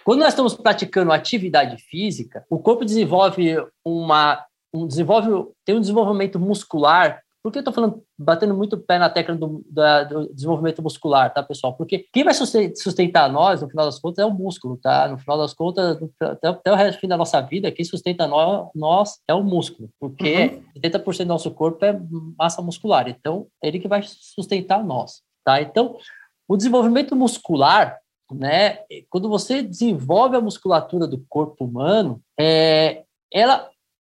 Quando 0.05 0.21
nós 0.21 0.29
estamos 0.29 0.55
praticando 0.55 1.13
atividade 1.13 1.77
física, 1.83 2.45
o 2.49 2.59
corpo 2.59 2.85
desenvolve 2.85 3.57
uma 3.85 4.45
um 4.73 4.87
desenvolve 4.87 5.51
tem 5.65 5.77
um 5.77 5.81
desenvolvimento 5.81 6.39
muscular. 6.39 7.23
Por 7.43 7.53
que 7.53 7.59
eu 7.59 7.61
estou 7.61 7.73
falando, 7.73 8.03
batendo 8.19 8.55
muito 8.55 8.75
o 8.75 8.79
pé 8.79 8.99
na 8.99 9.09
tecla 9.09 9.35
do, 9.35 9.65
da, 9.71 10.05
do, 10.05 10.35
desenvolvimento 10.35 10.83
muscular, 10.83 11.33
tá, 11.33 11.43
pessoal? 11.43 11.75
Porque 11.75 12.05
quem 12.13 12.25
vai 12.25 12.35
sustentar 12.35 13.33
nós, 13.33 13.63
no 13.63 13.71
final 13.71 13.87
das 13.87 13.99
contas, 13.99 14.19
é 14.19 14.27
o 14.27 14.35
músculo, 14.35 14.77
tá? 14.77 15.09
No 15.09 15.17
final 15.17 15.39
das 15.39 15.55
contas, 15.55 15.99
até, 16.21 16.49
até 16.49 16.73
o 16.73 16.75
resto 16.75 17.07
da 17.07 17.17
nossa 17.17 17.41
vida, 17.41 17.71
quem 17.71 17.85
sustenta 17.85 18.27
nós, 18.27 18.69
nós 18.75 19.21
é 19.27 19.33
o 19.33 19.43
músculo, 19.43 19.89
porque 20.01 20.63
uhum. 20.77 20.81
70% 20.83 21.19
do 21.19 21.27
nosso 21.27 21.51
corpo 21.53 21.85
é 21.85 21.99
massa 22.37 22.61
muscular. 22.61 23.09
Então, 23.09 23.47
é 23.63 23.69
ele 23.69 23.79
que 23.79 23.89
vai 23.89 24.03
sustentar 24.03 24.85
nós, 24.85 25.23
tá? 25.45 25.63
Então, 25.63 25.97
o 26.47 26.57
desenvolvimento 26.57 27.15
muscular 27.15 27.99
né? 28.35 28.81
Quando 29.09 29.29
você 29.29 29.63
desenvolve 29.63 30.37
a 30.37 30.41
musculatura 30.41 31.07
do 31.07 31.25
corpo 31.29 31.65
humano, 31.65 32.21
é, 32.39 33.05
ela 33.33 33.69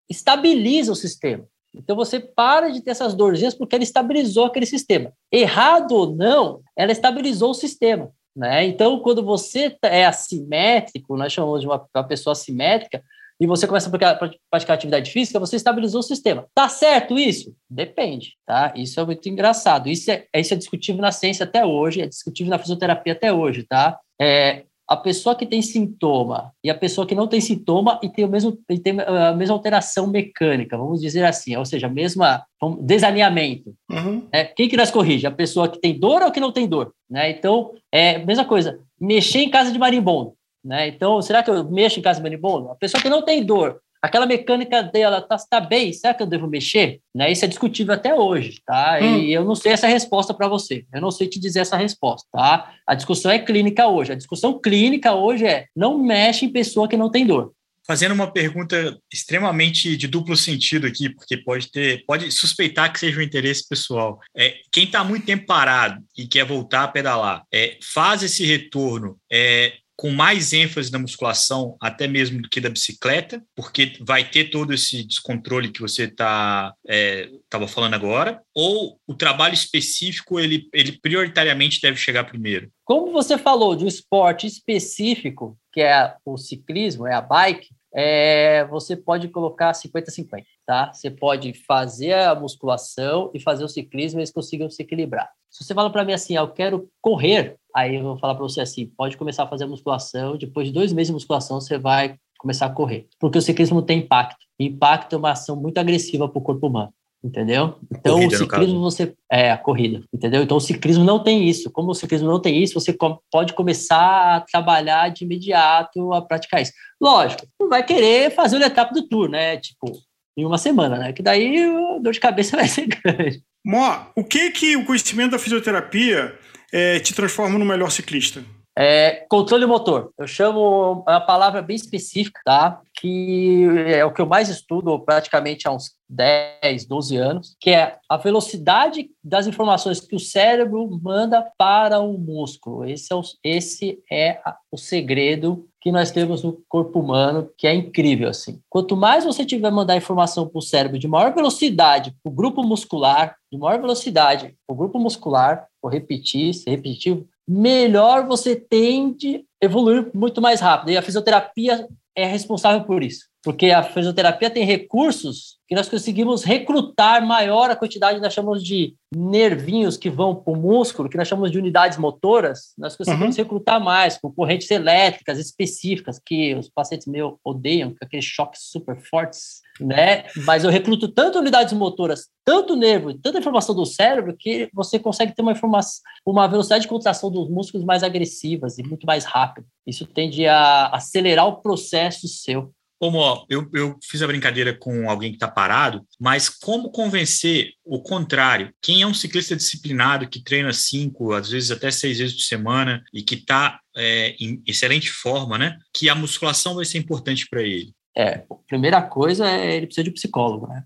estabiliza 0.10 0.92
o 0.92 0.96
sistema. 0.96 1.46
Então 1.74 1.96
você 1.96 2.20
para 2.20 2.70
de 2.70 2.82
ter 2.82 2.92
essas 2.92 3.14
dorzinhas 3.14 3.54
porque 3.54 3.76
ela 3.76 3.84
estabilizou 3.84 4.46
aquele 4.46 4.66
sistema. 4.66 5.14
Errado 5.32 5.92
ou 5.92 6.16
não, 6.16 6.62
ela 6.76 6.92
estabilizou 6.92 7.52
o 7.52 7.56
sistema. 7.56 8.12
Né? 8.36 8.66
Então, 8.66 9.00
quando 9.00 9.24
você 9.24 9.76
é 9.84 10.06
assimétrico, 10.06 11.18
nós 11.18 11.34
chamamos 11.34 11.62
de 11.62 11.68
uma, 11.68 11.86
uma 11.94 12.04
pessoa 12.04 12.32
assimétrica, 12.32 13.04
e 13.40 13.48
você 13.48 13.66
começa 13.66 13.88
a 13.88 13.90
praticar, 13.90 14.32
praticar, 14.50 14.76
atividade 14.76 15.12
física, 15.12 15.40
você 15.40 15.56
estabilizou 15.56 16.00
o 16.00 16.04
sistema. 16.04 16.46
Tá 16.54 16.68
certo 16.68 17.18
isso? 17.18 17.56
Depende, 17.70 18.34
tá? 18.46 18.74
Isso 18.76 19.00
é 19.00 19.06
muito 19.06 19.28
engraçado. 19.30 19.88
Isso 19.88 20.12
é, 20.12 20.26
isso 20.36 20.54
é 20.54 20.58
discutível 20.58 21.02
na 21.02 21.12
ciência 21.12 21.46
até 21.46 21.66
hoje, 21.66 22.02
é 22.02 22.08
discutível 22.08 22.52
na 22.52 22.60
fisioterapia 22.60 23.14
até 23.14 23.32
hoje, 23.32 23.64
tá? 23.64 23.98
É, 24.22 24.64
a 24.90 24.98
pessoa 24.98 25.36
que 25.36 25.46
tem 25.46 25.62
sintoma 25.62 26.52
e 26.64 26.70
a 26.70 26.74
pessoa 26.74 27.06
que 27.06 27.14
não 27.14 27.28
tem 27.28 27.40
sintoma 27.40 28.00
e 28.02 28.10
tem, 28.10 28.26
o 28.26 28.28
mesmo, 28.28 28.58
e 28.68 28.80
tem 28.80 29.00
a 29.00 29.34
mesma 29.34 29.56
alteração 29.56 30.08
mecânica, 30.08 30.76
vamos 30.76 31.00
dizer 31.00 31.24
assim, 31.26 31.56
ou 31.56 31.64
seja, 31.64 31.86
a 31.86 31.90
mesma 31.92 32.44
desalinhamento. 32.82 33.76
Uhum. 33.90 34.28
Né? 34.34 34.46
Quem 34.46 34.68
que 34.68 34.76
nós 34.76 34.90
corrige? 34.90 35.28
A 35.28 35.32
pessoa 35.32 35.70
que 35.70 35.80
tem 35.80 35.98
dor 35.98 36.24
ou 36.24 36.32
que 36.32 36.40
não 36.40 36.52
tem 36.52 36.68
dor? 36.68 36.92
Né? 37.08 37.30
Então, 37.30 37.72
é 37.92 38.18
mesma 38.18 38.46
coisa, 38.46 38.80
mexer 39.00 39.40
em 39.40 39.50
casa 39.52 39.72
de 39.72 39.78
marimbondo. 39.78 40.34
Né? 40.70 40.88
Então, 40.90 41.20
será 41.20 41.42
que 41.42 41.50
eu 41.50 41.68
mexo 41.68 41.98
em 41.98 42.04
casa 42.04 42.20
de 42.20 42.24
marimbondo? 42.24 42.70
A 42.70 42.76
pessoa 42.76 43.02
que 43.02 43.10
não 43.10 43.24
tem 43.24 43.44
dor, 43.44 43.82
aquela 44.00 44.28
mecânica 44.28 44.84
dela 44.84 45.20
tá, 45.20 45.36
tá 45.50 45.60
bem, 45.60 45.92
será 45.92 46.14
que 46.14 46.22
eu 46.22 46.28
devo 46.28 46.46
mexer? 46.46 47.02
Né? 47.14 47.32
Isso 47.32 47.44
é 47.44 47.48
discutível 47.48 47.96
até 47.96 48.14
hoje, 48.14 48.62
tá? 48.64 49.00
Hum. 49.02 49.18
E 49.18 49.34
eu 49.34 49.44
não 49.44 49.56
sei 49.56 49.72
essa 49.72 49.88
resposta 49.88 50.32
para 50.32 50.48
você. 50.48 50.86
Eu 50.94 51.02
não 51.02 51.10
sei 51.10 51.28
te 51.28 51.40
dizer 51.40 51.62
essa 51.62 51.76
resposta, 51.76 52.28
tá? 52.32 52.72
A 52.86 52.94
discussão 52.94 53.32
é 53.32 53.40
clínica 53.40 53.88
hoje. 53.88 54.12
A 54.12 54.16
discussão 54.16 54.60
clínica 54.60 55.16
hoje 55.16 55.48
é 55.48 55.66
não 55.76 55.98
mexe 55.98 56.46
em 56.46 56.52
pessoa 56.52 56.88
que 56.88 56.96
não 56.96 57.10
tem 57.10 57.26
dor 57.26 57.52
fazendo 57.88 58.12
uma 58.12 58.32
pergunta 58.32 59.00
extremamente 59.12 59.98
de 59.98 60.06
duplo 60.08 60.38
sentido 60.38 60.86
aqui, 60.86 61.10
porque 61.10 61.36
pode 61.36 61.72
ter, 61.72 62.06
pode 62.06 62.32
suspeitar 62.32 62.94
que 62.94 63.00
seja 63.00 63.20
um 63.20 63.24
interesse 63.24 63.68
pessoal. 63.68 64.20
É, 64.38 64.58
quem 64.72 64.84
está 64.84 65.04
muito 65.04 65.26
tempo 65.26 65.48
parado 65.48 66.00
e 66.16 66.28
quer 66.28 66.46
voltar 66.46 66.84
a 66.84 66.88
pedalar, 66.88 67.44
é, 67.52 67.80
faz 67.82 68.22
esse 68.22 68.46
retorno 68.46 69.18
é, 69.28 69.74
com 70.00 70.12
mais 70.12 70.54
ênfase 70.54 70.90
na 70.94 70.98
musculação, 70.98 71.76
até 71.78 72.08
mesmo 72.08 72.42
do 72.42 72.48
que 72.48 72.62
da 72.62 72.70
bicicleta, 72.70 73.44
porque 73.54 73.98
vai 74.00 74.24
ter 74.24 74.46
todo 74.46 74.74
esse 74.74 75.04
descontrole 75.04 75.74
que 75.74 75.82
você 75.82 76.06
estava 76.06 76.74
é, 76.88 77.30
falando 77.68 77.96
agora, 77.96 78.42
ou 78.56 78.98
o 79.06 79.14
trabalho 79.14 79.54
específico, 79.54 80.40
ele, 80.40 80.70
ele 80.74 80.98
prioritariamente 81.02 81.82
deve 81.82 81.98
chegar 81.98 82.24
primeiro? 82.24 82.72
Como 82.86 83.12
você 83.12 83.38
falou 83.38 83.76
de 83.76 83.84
um 83.84 83.90
esporte 83.90 84.48
específico, 84.48 85.58
que 85.74 85.82
é 85.82 86.16
o 86.24 86.38
ciclismo, 86.38 87.06
é 87.06 87.14
a 87.14 87.20
bike, 87.20 87.68
é, 87.94 88.66
você 88.68 88.96
pode 88.96 89.28
colocar 89.28 89.74
50-50, 89.74 90.46
tá? 90.66 90.94
Você 90.94 91.12
pode 91.12 91.54
fazer 91.68 92.14
a 92.14 92.36
musculação 92.36 93.32
e 93.34 93.40
fazer 93.42 93.66
o 93.66 93.70
ciclismo, 93.70 94.22
eles 94.22 94.32
consigam 94.32 94.70
se 94.70 94.82
equilibrar. 94.82 95.30
Se 95.50 95.66
você 95.66 95.74
fala 95.74 95.92
para 95.92 96.06
mim 96.06 96.14
assim, 96.14 96.38
ah, 96.38 96.42
eu 96.42 96.54
quero 96.54 96.90
correr, 97.02 97.58
aí 97.76 97.96
eu 97.96 98.04
vou 98.04 98.18
falar 98.18 98.36
para 98.36 98.44
você 98.44 98.62
assim, 98.62 98.92
pode 98.98 99.18
começar 99.18 99.44
a 99.44 99.48
fazer 99.48 99.66
a 99.66 99.68
musculação, 99.68 100.38
depois 100.38 100.68
de 100.68 100.74
dois 100.74 100.94
meses 100.94 101.08
de 101.08 101.14
musculação 101.14 101.60
você 101.60 101.78
vai 101.78 102.16
começar 102.38 102.68
a 102.68 102.70
correr, 102.70 103.08
porque 103.20 103.38
o 103.38 103.42
ciclismo 103.42 103.82
tem 103.82 104.00
impacto. 104.00 104.38
Impacto 104.60 105.14
é 105.14 105.18
uma 105.18 105.32
ação 105.32 105.56
muito 105.56 105.78
agressiva 105.78 106.28
para 106.28 106.40
o 106.40 106.44
corpo 106.44 106.68
humano 106.68 106.94
entendeu? 107.24 107.78
Então 107.92 108.16
corrida, 108.16 108.36
o 108.36 108.38
ciclismo 108.38 108.80
você 108.82 109.14
é 109.32 109.52
a 109.52 109.58
corrida, 109.58 110.04
entendeu? 110.14 110.42
Então 110.42 110.58
o 110.58 110.62
ciclismo 110.62 111.04
não 111.04 111.22
tem 111.22 111.48
isso. 111.48 111.70
Como 111.72 111.92
o 111.92 111.96
ciclismo 111.96 112.28
não 112.28 112.42
tem 112.42 112.62
isso, 112.62 112.74
você 112.74 112.96
pode 113.32 113.54
começar 113.54 114.38
a 114.38 114.42
trabalhar 114.42 115.10
de 115.10 115.26
imediato 115.26 116.14
a 116.14 116.22
praticar 116.22 116.62
isso. 116.62 116.72
Lógico, 117.00 117.46
não 117.60 117.70
vai 117.70 117.86
querer 117.86 118.32
fazer 118.32 118.58
o 118.58 118.64
etapa 118.64 118.94
do 118.94 119.08
tour, 119.08 119.30
né? 119.30 119.58
Tipo, 119.58 119.92
em 120.38 120.46
uma 120.46 120.58
semana, 120.58 120.98
né? 120.98 121.14
Que 121.14 121.22
daí 121.22 121.62
a 121.96 122.00
dor 122.00 122.14
de 122.14 122.20
cabeça 122.20 122.56
vai 122.58 122.68
ser 122.68 122.88
grande. 122.88 123.44
Mó, 123.66 124.06
o 124.16 124.24
que 124.24 124.52
que 124.52 124.78
o 124.78 124.86
conhecimento 124.86 125.32
da 125.32 125.40
fisioterapia 125.40 126.38
é, 126.72 127.00
te 127.00 127.14
transforma 127.14 127.58
no 127.58 127.66
melhor 127.66 127.92
ciclista? 127.92 128.44
É, 128.78 129.26
controle 129.30 129.66
motor. 129.66 130.14
Eu 130.18 130.26
chamo 130.26 131.04
uma 131.06 131.20
palavra 131.20 131.62
bem 131.62 131.76
específica, 131.76 132.40
tá? 132.46 132.80
Que 132.94 133.66
é 133.88 134.06
o 134.06 134.14
que 134.14 134.22
eu 134.22 134.26
mais 134.26 134.48
estudo 134.48 134.98
praticamente 135.00 135.68
há 135.68 135.72
uns 135.72 135.92
10, 136.08 136.86
12 136.86 137.18
anos, 137.18 137.58
que 137.60 137.72
é 137.72 137.98
a 138.08 138.16
velocidade 138.16 139.10
das 139.22 139.48
informações 139.48 140.00
que 140.00 140.16
o 140.16 140.20
cérebro 140.20 140.90
manda 141.04 141.46
para 141.58 142.00
o 142.00 142.18
músculo. 142.18 142.88
Esse 142.88 143.12
é 143.12 143.16
o, 143.16 143.22
esse 143.44 144.02
é 144.10 144.40
o 144.72 144.78
segredo 144.78 145.68
que 145.82 145.92
nós 145.92 146.12
temos 146.12 146.44
no 146.44 146.62
corpo 146.68 147.00
humano, 147.00 147.50
que 147.58 147.66
é 147.66 147.74
incrível 147.74 148.30
assim. 148.30 148.60
Quanto 148.70 148.98
mais 148.98 149.24
você 149.24 149.46
tiver 149.46 149.72
mandar 149.72 149.96
informação 149.96 150.48
para 150.48 150.60
o 150.60 150.62
cérebro 150.62 151.00
de 151.00 151.08
maior 151.08 151.34
velocidade, 151.34 152.14
para 152.22 152.30
o 152.30 152.36
grupo 152.36 152.62
muscular, 152.64 153.36
de 153.52 153.58
maior 153.58 153.80
velocidade, 153.80 154.56
o 154.68 154.76
grupo 154.76 155.00
muscular, 155.00 155.68
vou 155.82 155.92
repetir, 155.92 156.54
ser 156.54 156.72
repetitivo, 156.72 157.26
melhor 157.48 158.28
você 158.28 158.56
tende 158.56 159.46
a 159.62 159.66
evoluir 159.66 160.12
muito 160.14 160.42
mais 160.42 160.60
rápido. 160.60 160.92
E 160.92 160.98
a 160.98 161.02
fisioterapia 161.02 161.88
é 162.16 162.26
responsável 162.26 162.84
por 162.84 163.02
isso, 163.02 163.29
porque 163.44 163.72
a 163.72 163.84
fisioterapia 163.84 164.50
tem 164.50 164.66
recursos 164.66 165.60
que 165.70 165.76
nós 165.76 165.88
conseguimos 165.88 166.44
recrutar 166.44 167.24
maior 167.26 167.70
a 167.70 167.76
quantidade, 167.76 168.20
nós 168.20 168.34
chamamos 168.34 168.64
de 168.64 168.96
nervinhos 169.16 169.98
que 169.98 170.10
vão 170.10 170.36
para 170.36 170.52
o 170.52 170.58
músculo, 170.58 171.08
que 171.08 171.16
nós 171.16 171.28
chamamos 171.28 171.52
de 171.52 171.60
unidades 171.60 171.98
motoras, 171.98 172.74
nós 172.76 172.96
conseguimos 172.96 173.38
uhum. 173.38 173.44
recrutar 173.44 173.80
mais 173.80 174.18
com 174.18 174.32
correntes 174.32 174.70
elétricas 174.72 175.38
específicas, 175.38 176.20
que 176.20 176.56
os 176.56 176.68
pacientes 176.70 177.06
meus 177.06 177.36
odeiam, 177.44 177.92
com 177.92 177.98
aqueles 178.02 178.26
choques 178.26 178.64
super 178.64 179.00
fortes, 179.00 179.62
né? 179.80 180.26
Mas 180.38 180.64
eu 180.64 180.72
recruto 180.72 181.08
tanto 181.08 181.38
unidades 181.38 181.74
motoras, 181.74 182.28
tanto 182.44 182.76
nervo, 182.76 183.14
tanta 183.14 183.38
informação 183.38 183.76
do 183.76 183.86
cérebro, 183.86 184.36
que 184.36 184.70
você 184.74 184.98
consegue 184.98 185.36
ter 185.36 185.44
uma 185.44 185.52
informação, 185.52 186.02
uma 186.26 186.48
velocidade 186.48 186.82
de 186.82 186.88
contração 186.88 187.30
dos 187.30 187.48
músculos 187.48 187.86
mais 187.86 188.02
agressivas 188.02 188.80
e 188.80 188.84
muito 188.84 189.06
mais 189.06 189.24
rápida. 189.24 189.68
Isso 189.86 190.06
tende 190.08 190.48
a 190.48 190.88
acelerar 190.88 191.48
o 191.48 191.62
processo 191.62 192.28
seu. 192.28 192.74
Como 193.00 193.18
ó, 193.18 193.46
eu, 193.50 193.68
eu 193.74 193.98
fiz 194.04 194.22
a 194.22 194.28
brincadeira 194.28 194.78
com 194.78 195.10
alguém 195.10 195.32
que 195.32 195.38
está 195.38 195.48
parado, 195.48 196.06
mas 196.20 196.50
como 196.50 196.92
convencer 196.92 197.72
o 197.86 198.02
contrário? 198.02 198.74
Quem 198.82 199.02
é 199.02 199.08
um 199.08 199.14
ciclista 199.14 199.56
disciplinado 199.56 200.28
que 200.28 200.44
treina 200.44 200.74
cinco, 200.74 201.32
às 201.34 201.50
vezes 201.50 201.72
até 201.72 201.90
seis 201.92 202.18
vezes 202.18 202.36
por 202.36 202.44
semana 202.44 203.02
e 203.14 203.24
que 203.24 203.36
está 203.36 203.80
é, 203.96 204.36
em 204.40 204.62
excelente 204.68 205.10
forma, 205.10 205.58
né? 205.58 205.78
Que 205.94 206.10
a 206.10 206.16
musculação 206.16 206.76
vai 206.76 206.84
ser 206.84 206.98
importante 206.98 207.48
para 207.50 207.62
ele. 207.62 207.94
É, 208.18 208.44
primeira 208.68 209.02
coisa 209.02 209.50
é 209.50 209.78
ele 209.78 209.86
precisa 209.86 210.04
de 210.04 210.10
um 210.10 210.14
psicólogo, 210.14 210.68
né? 210.68 210.84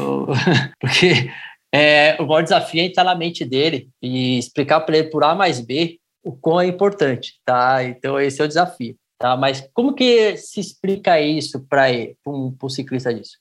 O... 0.00 0.26
Porque 0.80 1.30
é, 1.74 2.16
o 2.20 2.26
maior 2.26 2.42
desafio 2.42 2.80
é 2.80 2.84
entrar 2.84 3.04
na 3.04 3.16
mente 3.16 3.44
dele 3.44 3.90
e 4.00 4.38
explicar 4.38 4.80
para 4.80 4.96
ele 4.96 5.10
por 5.10 5.24
A 5.24 5.34
mais 5.34 5.60
B 5.60 5.98
o 6.22 6.32
quão 6.32 6.60
é 6.60 6.66
importante, 6.66 7.34
tá? 7.44 7.82
Então 7.82 8.20
esse 8.20 8.40
é 8.40 8.44
o 8.44 8.48
desafio. 8.48 8.96
Tá? 9.18 9.36
Mas 9.36 9.68
como 9.74 9.94
que 9.94 10.36
se 10.36 10.60
explica 10.60 11.20
isso 11.20 11.60
para 11.68 11.86
um, 12.26 12.54
um 12.62 12.68
ciclista 12.68 13.12
disso? 13.12 13.38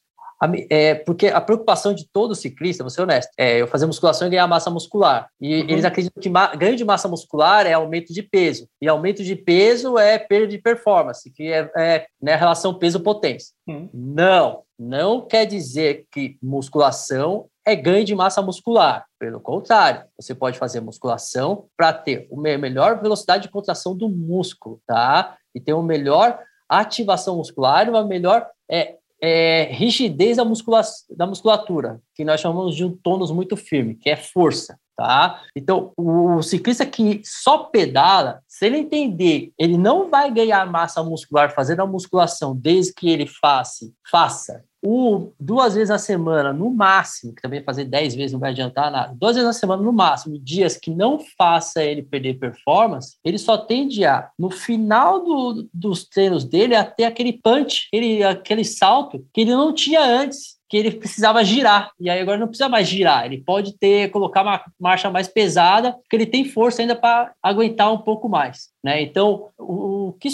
É, 0.69 0.93
porque 0.93 1.27
a 1.27 1.41
preocupação 1.41 1.95
de 1.95 2.07
todo 2.07 2.35
ciclista, 2.35 2.83
vou 2.83 2.91
ser 2.91 3.01
honesto, 3.01 3.31
é 3.37 3.59
eu 3.59 3.67
fazer 3.67 3.87
musculação 3.87 4.27
e 4.27 4.29
ganhar 4.29 4.45
massa 4.47 4.69
muscular. 4.69 5.27
E 5.41 5.61
uhum. 5.61 5.69
eles 5.69 5.83
acreditam 5.83 6.21
que 6.21 6.57
ganho 6.57 6.75
de 6.75 6.85
massa 6.85 7.07
muscular 7.07 7.65
é 7.65 7.73
aumento 7.73 8.13
de 8.13 8.21
peso. 8.21 8.67
E 8.79 8.87
aumento 8.87 9.23
de 9.23 9.35
peso 9.35 9.97
é 9.97 10.19
perda 10.19 10.47
de 10.47 10.59
performance, 10.59 11.31
que 11.31 11.51
é, 11.51 11.71
é 11.75 12.07
né, 12.21 12.35
relação 12.35 12.73
peso-potência. 12.75 13.53
Uhum. 13.67 13.89
Não, 13.91 14.61
não 14.77 15.21
quer 15.21 15.45
dizer 15.45 16.05
que 16.11 16.37
musculação 16.41 17.47
é 17.67 17.75
ganho 17.75 18.05
de 18.05 18.15
massa 18.15 18.41
muscular. 18.41 19.05
Pelo 19.19 19.41
contrário, 19.41 20.05
você 20.17 20.33
pode 20.33 20.57
fazer 20.57 20.79
musculação 20.79 21.65
para 21.75 21.91
ter 21.91 22.25
uma 22.31 22.57
melhor 22.57 23.01
velocidade 23.01 23.43
de 23.43 23.49
contração 23.49 23.93
do 23.93 24.07
músculo, 24.07 24.79
tá? 24.87 25.37
e 25.53 25.59
ter 25.59 25.73
uma 25.73 25.83
melhor 25.83 26.39
ativação 26.69 27.35
muscular, 27.35 27.89
uma 27.89 28.05
melhor 28.05 28.47
é, 28.71 28.95
é, 29.21 29.63
rigidez 29.71 30.37
da, 30.37 30.45
muscula 30.45 30.81
da 31.09 31.27
musculatura, 31.27 31.99
que 32.15 32.23
nós 32.23 32.39
chamamos 32.39 32.73
de 32.73 32.85
um 32.85 32.95
tônus 32.95 33.31
muito 33.31 33.57
firme, 33.57 33.95
que 33.95 34.09
é 34.09 34.15
força. 34.15 34.79
Tá? 34.95 35.43
Então, 35.55 35.91
o 35.95 36.41
ciclista 36.41 36.85
que 36.85 37.21
só 37.23 37.65
pedala, 37.65 38.41
se 38.47 38.65
ele 38.65 38.77
entender, 38.77 39.51
ele 39.59 39.77
não 39.77 40.09
vai 40.09 40.31
ganhar 40.31 40.65
massa 40.65 41.03
muscular 41.03 41.53
fazendo 41.53 41.81
a 41.81 41.85
musculação 41.85 42.55
desde 42.55 42.93
que 42.93 43.09
ele 43.09 43.27
faça, 43.27 43.85
faça 44.09 44.63
o, 44.81 45.31
duas 45.39 45.73
vezes 45.73 45.89
na 45.89 45.97
semana, 45.97 46.53
no 46.53 46.69
máximo, 46.69 47.33
que 47.33 47.41
também 47.41 47.63
fazer 47.63 47.85
dez 47.85 48.13
vezes 48.13 48.33
não 48.33 48.39
vai 48.39 48.51
adiantar 48.51 48.91
nada, 48.91 49.13
duas 49.15 49.35
vezes 49.35 49.47
na 49.47 49.53
semana, 49.53 49.81
no 49.81 49.91
máximo, 49.91 50.37
dias 50.39 50.77
que 50.77 50.91
não 50.91 51.19
faça 51.37 51.83
ele 51.83 52.03
perder 52.03 52.39
performance, 52.39 53.17
ele 53.23 53.37
só 53.37 53.57
tende 53.57 54.05
a, 54.05 54.29
no 54.37 54.49
final 54.49 55.23
do, 55.23 55.67
dos 55.73 56.07
treinos 56.07 56.43
dele, 56.43 56.75
a 56.75 56.83
ter 56.83 57.05
aquele 57.05 57.33
punch, 57.33 57.87
aquele, 57.87 58.23
aquele 58.23 58.63
salto 58.63 59.25
que 59.33 59.41
ele 59.41 59.51
não 59.51 59.73
tinha 59.73 60.03
antes 60.03 60.56
que 60.69 60.77
ele 60.77 60.91
precisava 60.91 61.43
girar, 61.43 61.91
e 61.99 62.09
aí 62.09 62.19
agora 62.19 62.37
não 62.37 62.47
precisa 62.47 62.69
mais 62.69 62.87
girar, 62.87 63.25
ele 63.25 63.37
pode 63.37 63.77
ter, 63.77 64.09
colocar 64.11 64.41
uma 64.41 64.61
marcha 64.79 65.09
mais 65.09 65.27
pesada, 65.27 65.93
porque 65.93 66.15
ele 66.15 66.25
tem 66.25 66.45
força 66.45 66.81
ainda 66.81 66.95
para 66.95 67.33
aguentar 67.41 67.91
um 67.91 67.97
pouco 67.97 68.27
mais. 68.27 68.69
Né? 68.83 69.01
Então, 69.01 69.47
o, 69.57 70.09
o 70.09 70.13
que, 70.13 70.29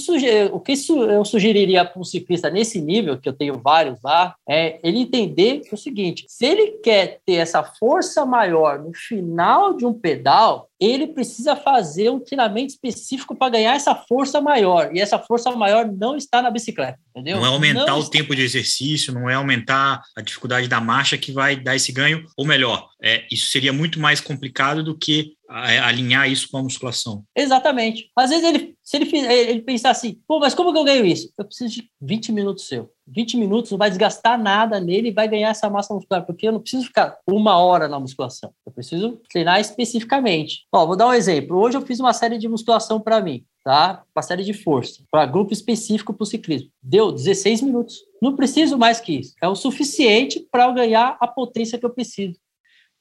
o 0.51 0.59
que 0.59 0.73
eu 0.89 1.25
sugeriria 1.25 1.85
para 1.85 1.99
um 1.99 2.03
ciclista 2.03 2.49
nesse 2.49 2.81
nível, 2.81 3.17
que 3.17 3.27
eu 3.27 3.33
tenho 3.33 3.59
vários 3.59 4.01
lá, 4.03 4.35
é 4.47 4.79
ele 4.83 4.99
entender 4.99 5.61
o 5.71 5.77
seguinte: 5.77 6.25
se 6.27 6.45
ele 6.45 6.71
quer 6.83 7.19
ter 7.25 7.35
essa 7.35 7.63
força 7.63 8.25
maior 8.25 8.79
no 8.79 8.93
final 8.93 9.75
de 9.75 9.85
um 9.85 9.93
pedal, 9.93 10.69
ele 10.83 11.07
precisa 11.07 11.55
fazer 11.55 12.09
um 12.09 12.19
treinamento 12.19 12.73
específico 12.73 13.35
para 13.35 13.51
ganhar 13.51 13.75
essa 13.75 13.95
força 13.95 14.41
maior. 14.41 14.89
E 14.93 14.99
essa 14.99 15.17
força 15.17 15.51
maior 15.51 15.89
não 15.91 16.17
está 16.17 16.41
na 16.41 16.51
bicicleta, 16.51 16.99
entendeu? 17.11 17.37
Não 17.37 17.45
é 17.45 17.49
aumentar 17.49 17.85
não 17.85 17.97
o 17.97 18.01
está... 18.01 18.11
tempo 18.11 18.35
de 18.35 18.41
exercício, 18.41 19.13
não 19.13 19.29
é 19.29 19.35
aumentar 19.35 20.01
a 20.15 20.21
dificuldade 20.21 20.67
da 20.67 20.81
marcha 20.81 21.17
que 21.17 21.31
vai 21.31 21.55
dar 21.55 21.75
esse 21.75 21.91
ganho. 21.91 22.25
Ou 22.35 22.45
melhor, 22.45 22.89
é, 23.01 23.25
isso 23.31 23.47
seria 23.47 23.71
muito 23.71 23.99
mais 23.99 24.19
complicado 24.19 24.83
do 24.83 24.97
que 24.97 25.33
alinhar 25.53 26.29
isso 26.29 26.49
com 26.49 26.57
a 26.57 26.63
musculação. 26.63 27.23
Exatamente. 27.35 28.09
Às 28.17 28.31
vezes 28.31 28.43
ele, 28.43 28.75
se 28.81 28.97
ele, 28.97 29.17
ele 29.17 29.61
pensar 29.61 29.91
assim, 29.91 30.19
pô, 30.27 30.39
mas 30.39 30.55
como 30.55 30.73
que 30.73 30.79
eu 30.79 30.83
ganho 30.83 31.05
isso? 31.05 31.31
Eu 31.37 31.45
preciso 31.45 31.75
de 31.75 31.89
20 32.01 32.31
minutos 32.31 32.67
seu. 32.67 32.89
20 33.07 33.37
minutos 33.37 33.69
não 33.69 33.77
vai 33.77 33.89
desgastar 33.89 34.41
nada 34.41 34.79
nele 34.79 35.09
e 35.09 35.13
vai 35.13 35.27
ganhar 35.27 35.49
essa 35.49 35.69
massa 35.69 35.93
muscular, 35.93 36.25
porque 36.25 36.47
eu 36.47 36.53
não 36.53 36.59
preciso 36.59 36.85
ficar 36.85 37.17
uma 37.27 37.57
hora 37.57 37.87
na 37.87 37.99
musculação. 37.99 38.51
Eu 38.65 38.71
preciso 38.71 39.21
treinar 39.29 39.59
especificamente. 39.59 40.65
Ó, 40.71 40.85
vou 40.85 40.95
dar 40.95 41.07
um 41.07 41.13
exemplo. 41.13 41.57
Hoje 41.57 41.77
eu 41.77 41.85
fiz 41.85 41.99
uma 41.99 42.13
série 42.13 42.37
de 42.37 42.47
musculação 42.47 42.99
para 42.99 43.21
mim, 43.21 43.45
tá? 43.63 44.03
Uma 44.15 44.23
série 44.23 44.43
de 44.43 44.53
força, 44.53 45.03
para 45.11 45.25
grupo 45.25 45.53
específico 45.53 46.13
para 46.13 46.23
o 46.23 46.27
ciclismo. 46.27 46.69
Deu 46.81 47.11
16 47.11 47.61
minutos. 47.61 47.97
Não 48.21 48.35
preciso 48.35 48.77
mais 48.77 48.99
que 48.99 49.19
isso. 49.19 49.33
É 49.41 49.47
o 49.47 49.55
suficiente 49.55 50.47
para 50.49 50.65
eu 50.65 50.73
ganhar 50.73 51.17
a 51.19 51.27
potência 51.27 51.77
que 51.77 51.85
eu 51.85 51.93
preciso. 51.93 52.39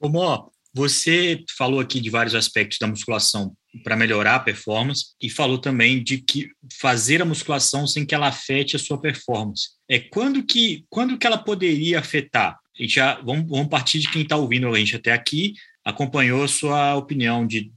Ô, 0.00 0.08
Mó, 0.08 0.48
você 0.74 1.42
falou 1.56 1.80
aqui 1.80 2.00
de 2.00 2.10
vários 2.10 2.34
aspectos 2.34 2.78
da 2.78 2.86
musculação 2.86 3.54
para 3.84 3.96
melhorar 3.96 4.36
a 4.36 4.40
performance 4.40 5.06
e 5.20 5.28
falou 5.28 5.58
também 5.58 6.02
de 6.02 6.18
que 6.18 6.48
fazer 6.80 7.20
a 7.20 7.26
musculação 7.26 7.86
sem 7.86 8.04
que 8.04 8.14
ela 8.14 8.28
afete 8.28 8.76
a 8.76 8.78
sua 8.78 9.00
performance. 9.00 9.70
É 9.88 9.98
quando 9.98 10.42
que 10.42 10.84
quando 10.88 11.18
que 11.18 11.26
ela 11.26 11.38
poderia 11.38 11.98
afetar? 11.98 12.58
Gente 12.74 12.94
já 12.94 13.20
vamos, 13.20 13.48
vamos 13.48 13.68
partir 13.68 13.98
de 13.98 14.10
quem 14.10 14.22
está 14.22 14.36
ouvindo 14.36 14.66
a 14.66 14.78
gente 14.78 14.96
até 14.96 15.12
aqui, 15.12 15.54
acompanhou 15.84 16.42
a 16.42 16.48
sua 16.48 16.96
opinião 16.96 17.46
de 17.46 17.70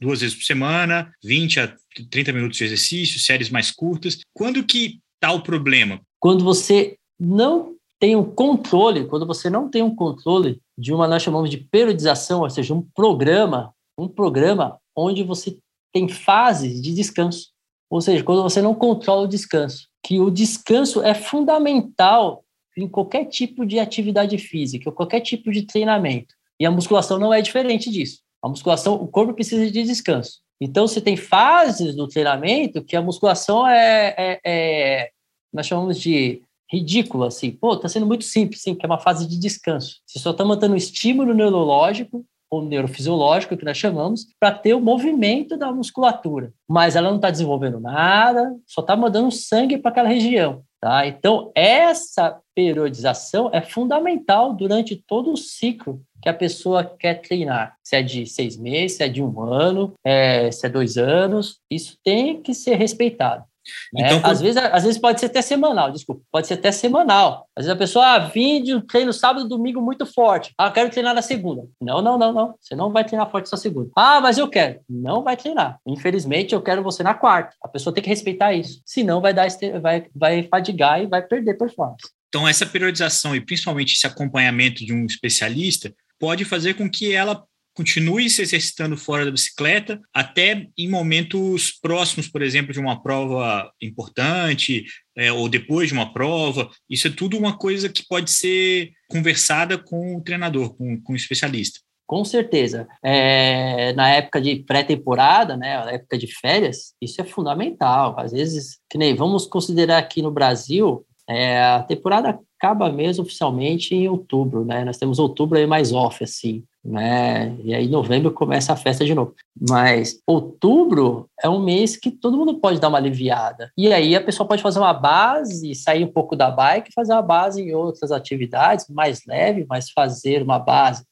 duas 0.00 0.20
vezes 0.20 0.34
por 0.34 0.44
semana, 0.44 1.12
20 1.22 1.60
a 1.60 1.76
30 2.10 2.32
minutos 2.32 2.56
de 2.56 2.64
exercício, 2.64 3.20
séries 3.20 3.50
mais 3.50 3.70
curtas. 3.70 4.20
Quando 4.32 4.64
que 4.64 5.00
está 5.14 5.32
o 5.32 5.42
problema? 5.42 6.00
Quando 6.18 6.42
você 6.42 6.96
não 7.20 7.76
tem 8.00 8.16
um 8.16 8.24
controle, 8.24 9.06
quando 9.06 9.26
você 9.26 9.48
não 9.48 9.68
tem 9.68 9.82
um 9.82 9.94
controle 9.94 10.60
de 10.82 10.92
uma, 10.92 11.06
nós 11.06 11.22
chamamos 11.22 11.48
de 11.48 11.58
periodização, 11.58 12.40
ou 12.40 12.50
seja, 12.50 12.74
um 12.74 12.82
programa, 12.82 13.72
um 13.96 14.08
programa 14.08 14.80
onde 14.96 15.22
você 15.22 15.56
tem 15.92 16.08
fases 16.08 16.82
de 16.82 16.92
descanso. 16.92 17.50
Ou 17.88 18.00
seja, 18.00 18.24
quando 18.24 18.42
você 18.42 18.60
não 18.60 18.74
controla 18.74 19.22
o 19.22 19.28
descanso, 19.28 19.86
que 20.04 20.18
o 20.18 20.28
descanso 20.28 21.00
é 21.00 21.14
fundamental 21.14 22.44
em 22.76 22.88
qualquer 22.88 23.26
tipo 23.26 23.64
de 23.64 23.78
atividade 23.78 24.36
física, 24.38 24.90
ou 24.90 24.94
qualquer 24.94 25.20
tipo 25.20 25.52
de 25.52 25.62
treinamento. 25.62 26.34
E 26.58 26.66
a 26.66 26.70
musculação 26.70 27.16
não 27.16 27.32
é 27.32 27.40
diferente 27.40 27.88
disso. 27.88 28.20
A 28.42 28.48
musculação, 28.48 28.94
o 28.94 29.06
corpo 29.06 29.34
precisa 29.34 29.70
de 29.70 29.84
descanso. 29.84 30.40
Então, 30.60 30.88
você 30.88 31.00
tem 31.00 31.16
fases 31.16 31.94
do 31.94 32.08
treinamento 32.08 32.82
que 32.82 32.96
a 32.96 33.02
musculação 33.02 33.68
é, 33.68 34.14
é, 34.18 34.40
é 34.44 35.10
nós 35.52 35.66
chamamos 35.66 36.00
de 36.00 36.42
ridículo, 36.72 37.24
assim. 37.24 37.50
Pô, 37.50 37.76
tá 37.76 37.88
sendo 37.88 38.06
muito 38.06 38.24
simples, 38.24 38.62
sim, 38.62 38.74
que 38.74 38.84
é 38.84 38.88
uma 38.88 38.98
fase 38.98 39.28
de 39.28 39.38
descanso. 39.38 39.96
Você 40.06 40.18
só 40.18 40.30
está 40.30 40.44
mantendo 40.44 40.74
um 40.74 40.76
estímulo 40.76 41.34
neurológico 41.34 42.24
ou 42.50 42.62
neurofisiológico, 42.62 43.56
que 43.56 43.64
nós 43.64 43.78
chamamos, 43.78 44.26
para 44.38 44.52
ter 44.52 44.74
o 44.74 44.80
movimento 44.80 45.56
da 45.56 45.72
musculatura. 45.72 46.52
Mas 46.68 46.94
ela 46.94 47.08
não 47.08 47.16
está 47.16 47.30
desenvolvendo 47.30 47.80
nada, 47.80 48.54
só 48.66 48.82
está 48.82 48.94
mandando 48.94 49.30
sangue 49.30 49.78
para 49.78 49.90
aquela 49.90 50.08
região. 50.08 50.62
Tá? 50.78 51.06
Então, 51.06 51.50
essa 51.54 52.38
periodização 52.54 53.48
é 53.52 53.62
fundamental 53.62 54.52
durante 54.52 54.96
todo 54.96 55.32
o 55.32 55.36
ciclo 55.36 56.02
que 56.20 56.28
a 56.28 56.34
pessoa 56.34 56.84
quer 56.84 57.22
treinar. 57.22 57.76
Se 57.82 57.96
é 57.96 58.02
de 58.02 58.26
seis 58.26 58.56
meses, 58.56 58.98
se 58.98 59.04
é 59.04 59.08
de 59.08 59.22
um 59.22 59.40
ano, 59.40 59.94
é, 60.04 60.50
se 60.50 60.66
é 60.66 60.68
dois 60.68 60.98
anos, 60.98 61.58
isso 61.70 61.96
tem 62.04 62.42
que 62.42 62.52
ser 62.52 62.74
respeitado. 62.74 63.44
Né? 63.92 64.06
Então, 64.06 64.20
às, 64.24 64.40
vezes, 64.40 64.56
às 64.56 64.84
vezes 64.84 65.00
pode 65.00 65.20
ser 65.20 65.26
até 65.26 65.42
semanal, 65.42 65.90
desculpa, 65.90 66.22
pode 66.30 66.46
ser 66.46 66.54
até 66.54 66.72
semanal. 66.72 67.48
Às 67.56 67.64
vezes 67.64 67.76
a 67.76 67.78
pessoa 67.78 68.06
ah, 68.06 68.18
vim 68.18 68.62
de 68.62 68.74
um 68.74 68.80
treino 68.80 69.12
sábado, 69.12 69.48
domingo 69.48 69.80
muito 69.80 70.04
forte. 70.06 70.52
Ah, 70.58 70.70
quero 70.70 70.90
treinar 70.90 71.14
na 71.14 71.22
segunda. 71.22 71.62
Não, 71.80 72.02
não, 72.02 72.18
não, 72.18 72.32
não. 72.32 72.54
Você 72.60 72.74
não 72.74 72.92
vai 72.92 73.04
treinar 73.04 73.30
forte 73.30 73.46
essa 73.46 73.56
segunda. 73.56 73.90
Ah, 73.96 74.20
mas 74.20 74.38
eu 74.38 74.48
quero. 74.48 74.80
Não 74.88 75.22
vai 75.22 75.36
treinar. 75.36 75.78
Infelizmente, 75.86 76.54
eu 76.54 76.62
quero 76.62 76.82
você 76.82 77.02
na 77.02 77.14
quarta. 77.14 77.54
A 77.62 77.68
pessoa 77.68 77.94
tem 77.94 78.02
que 78.02 78.10
respeitar 78.10 78.52
isso. 78.52 78.80
Senão 78.84 79.20
vai 79.20 79.32
dar 79.32 79.46
vai, 79.80 80.06
vai 80.14 80.42
fadigar 80.44 81.02
e 81.02 81.06
vai 81.06 81.22
perder 81.22 81.54
performance. 81.54 82.08
Então, 82.28 82.48
essa 82.48 82.64
periodização 82.64 83.36
e 83.36 83.40
principalmente 83.40 83.94
esse 83.94 84.06
acompanhamento 84.06 84.84
de 84.84 84.92
um 84.94 85.04
especialista 85.04 85.92
pode 86.18 86.44
fazer 86.44 86.74
com 86.74 86.88
que 86.88 87.12
ela 87.12 87.44
continue 87.74 88.28
se 88.28 88.42
exercitando 88.42 88.96
fora 88.96 89.24
da 89.24 89.30
bicicleta, 89.30 90.00
até 90.12 90.66
em 90.76 90.88
momentos 90.88 91.72
próximos, 91.80 92.28
por 92.28 92.42
exemplo, 92.42 92.72
de 92.72 92.80
uma 92.80 93.02
prova 93.02 93.70
importante, 93.80 94.84
é, 95.16 95.32
ou 95.32 95.48
depois 95.48 95.88
de 95.88 95.94
uma 95.94 96.12
prova. 96.12 96.70
Isso 96.88 97.08
é 97.08 97.10
tudo 97.10 97.38
uma 97.38 97.56
coisa 97.56 97.88
que 97.88 98.06
pode 98.06 98.30
ser 98.30 98.90
conversada 99.08 99.78
com 99.78 100.16
o 100.16 100.20
treinador, 100.22 100.74
com, 100.76 101.00
com 101.00 101.12
o 101.12 101.16
especialista. 101.16 101.80
Com 102.06 102.24
certeza. 102.24 102.86
É, 103.02 103.94
na 103.94 104.10
época 104.10 104.40
de 104.40 104.56
pré-temporada, 104.56 105.56
né, 105.56 105.82
na 105.82 105.92
época 105.92 106.18
de 106.18 106.26
férias, 106.26 106.92
isso 107.00 107.20
é 107.20 107.24
fundamental. 107.24 108.18
Às 108.18 108.32
vezes, 108.32 108.78
que 108.90 108.98
nem 108.98 109.14
vamos 109.14 109.46
considerar 109.46 109.98
aqui 109.98 110.20
no 110.20 110.30
Brasil, 110.30 111.06
é, 111.26 111.62
a 111.62 111.82
temporada 111.82 112.38
acaba 112.58 112.92
mesmo 112.92 113.24
oficialmente 113.24 113.94
em 113.94 114.08
outubro, 114.08 114.64
né? 114.64 114.84
Nós 114.84 114.98
temos 114.98 115.18
outubro 115.18 115.58
aí 115.58 115.66
mais 115.66 115.92
off, 115.92 116.22
assim 116.22 116.62
né? 116.84 117.56
E 117.62 117.74
aí 117.74 117.88
novembro 117.88 118.32
começa 118.32 118.72
a 118.72 118.76
festa 118.76 119.04
de 119.04 119.14
novo. 119.14 119.34
Mas 119.68 120.20
outubro 120.26 121.28
é 121.42 121.48
um 121.48 121.62
mês 121.62 121.96
que 121.96 122.10
todo 122.10 122.36
mundo 122.36 122.58
pode 122.58 122.80
dar 122.80 122.88
uma 122.88 122.98
aliviada. 122.98 123.70
E 123.76 123.92
aí 123.92 124.16
a 124.16 124.22
pessoa 124.22 124.48
pode 124.48 124.62
fazer 124.62 124.80
uma 124.80 124.92
base, 124.92 125.74
sair 125.74 126.04
um 126.04 126.12
pouco 126.12 126.34
da 126.34 126.50
bike 126.50 126.92
fazer 126.94 127.12
uma 127.12 127.22
base 127.22 127.62
em 127.62 127.74
outras 127.74 128.10
atividades 128.10 128.86
mais 128.88 129.24
leve, 129.26 129.64
mas 129.68 129.90
fazer 129.90 130.42
uma 130.42 130.58
base, 130.58 131.04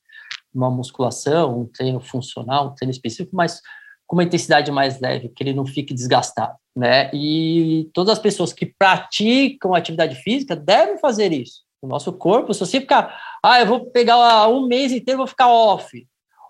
uma 0.53 0.71
musculação, 0.71 1.61
um 1.61 1.67
treino 1.67 2.01
funcional, 2.01 2.69
um 2.69 2.75
treino 2.75 2.91
específico, 2.91 3.37
mas 3.37 3.61
com 4.07 4.17
uma 4.17 4.25
intensidade 4.25 4.73
mais 4.73 5.01
leve, 5.01 5.29
que 5.29 5.41
ele 5.41 5.55
não 5.55 5.65
fique 5.65 5.95
desgastado, 5.95 6.57
né? 6.75 7.09
E 7.15 7.89
todas 7.95 8.15
as 8.15 8.19
pessoas 8.19 8.53
que 8.53 8.67
praticam 8.67 9.73
atividade 9.73 10.17
física 10.17 10.57
devem 10.57 10.99
fazer 10.99 11.33
isso. 11.33 11.61
O 11.83 11.87
nosso 11.87 12.13
corpo, 12.13 12.53
se 12.53 12.61
você 12.61 12.81
ficar, 12.81 13.19
ah, 13.43 13.61
eu 13.61 13.67
vou 13.67 13.87
pegar 13.87 14.49
um 14.49 14.67
mês 14.67 14.93
inteiro, 14.93 15.19
vou 15.19 15.27
ficar 15.27 15.49
off. 15.49 16.07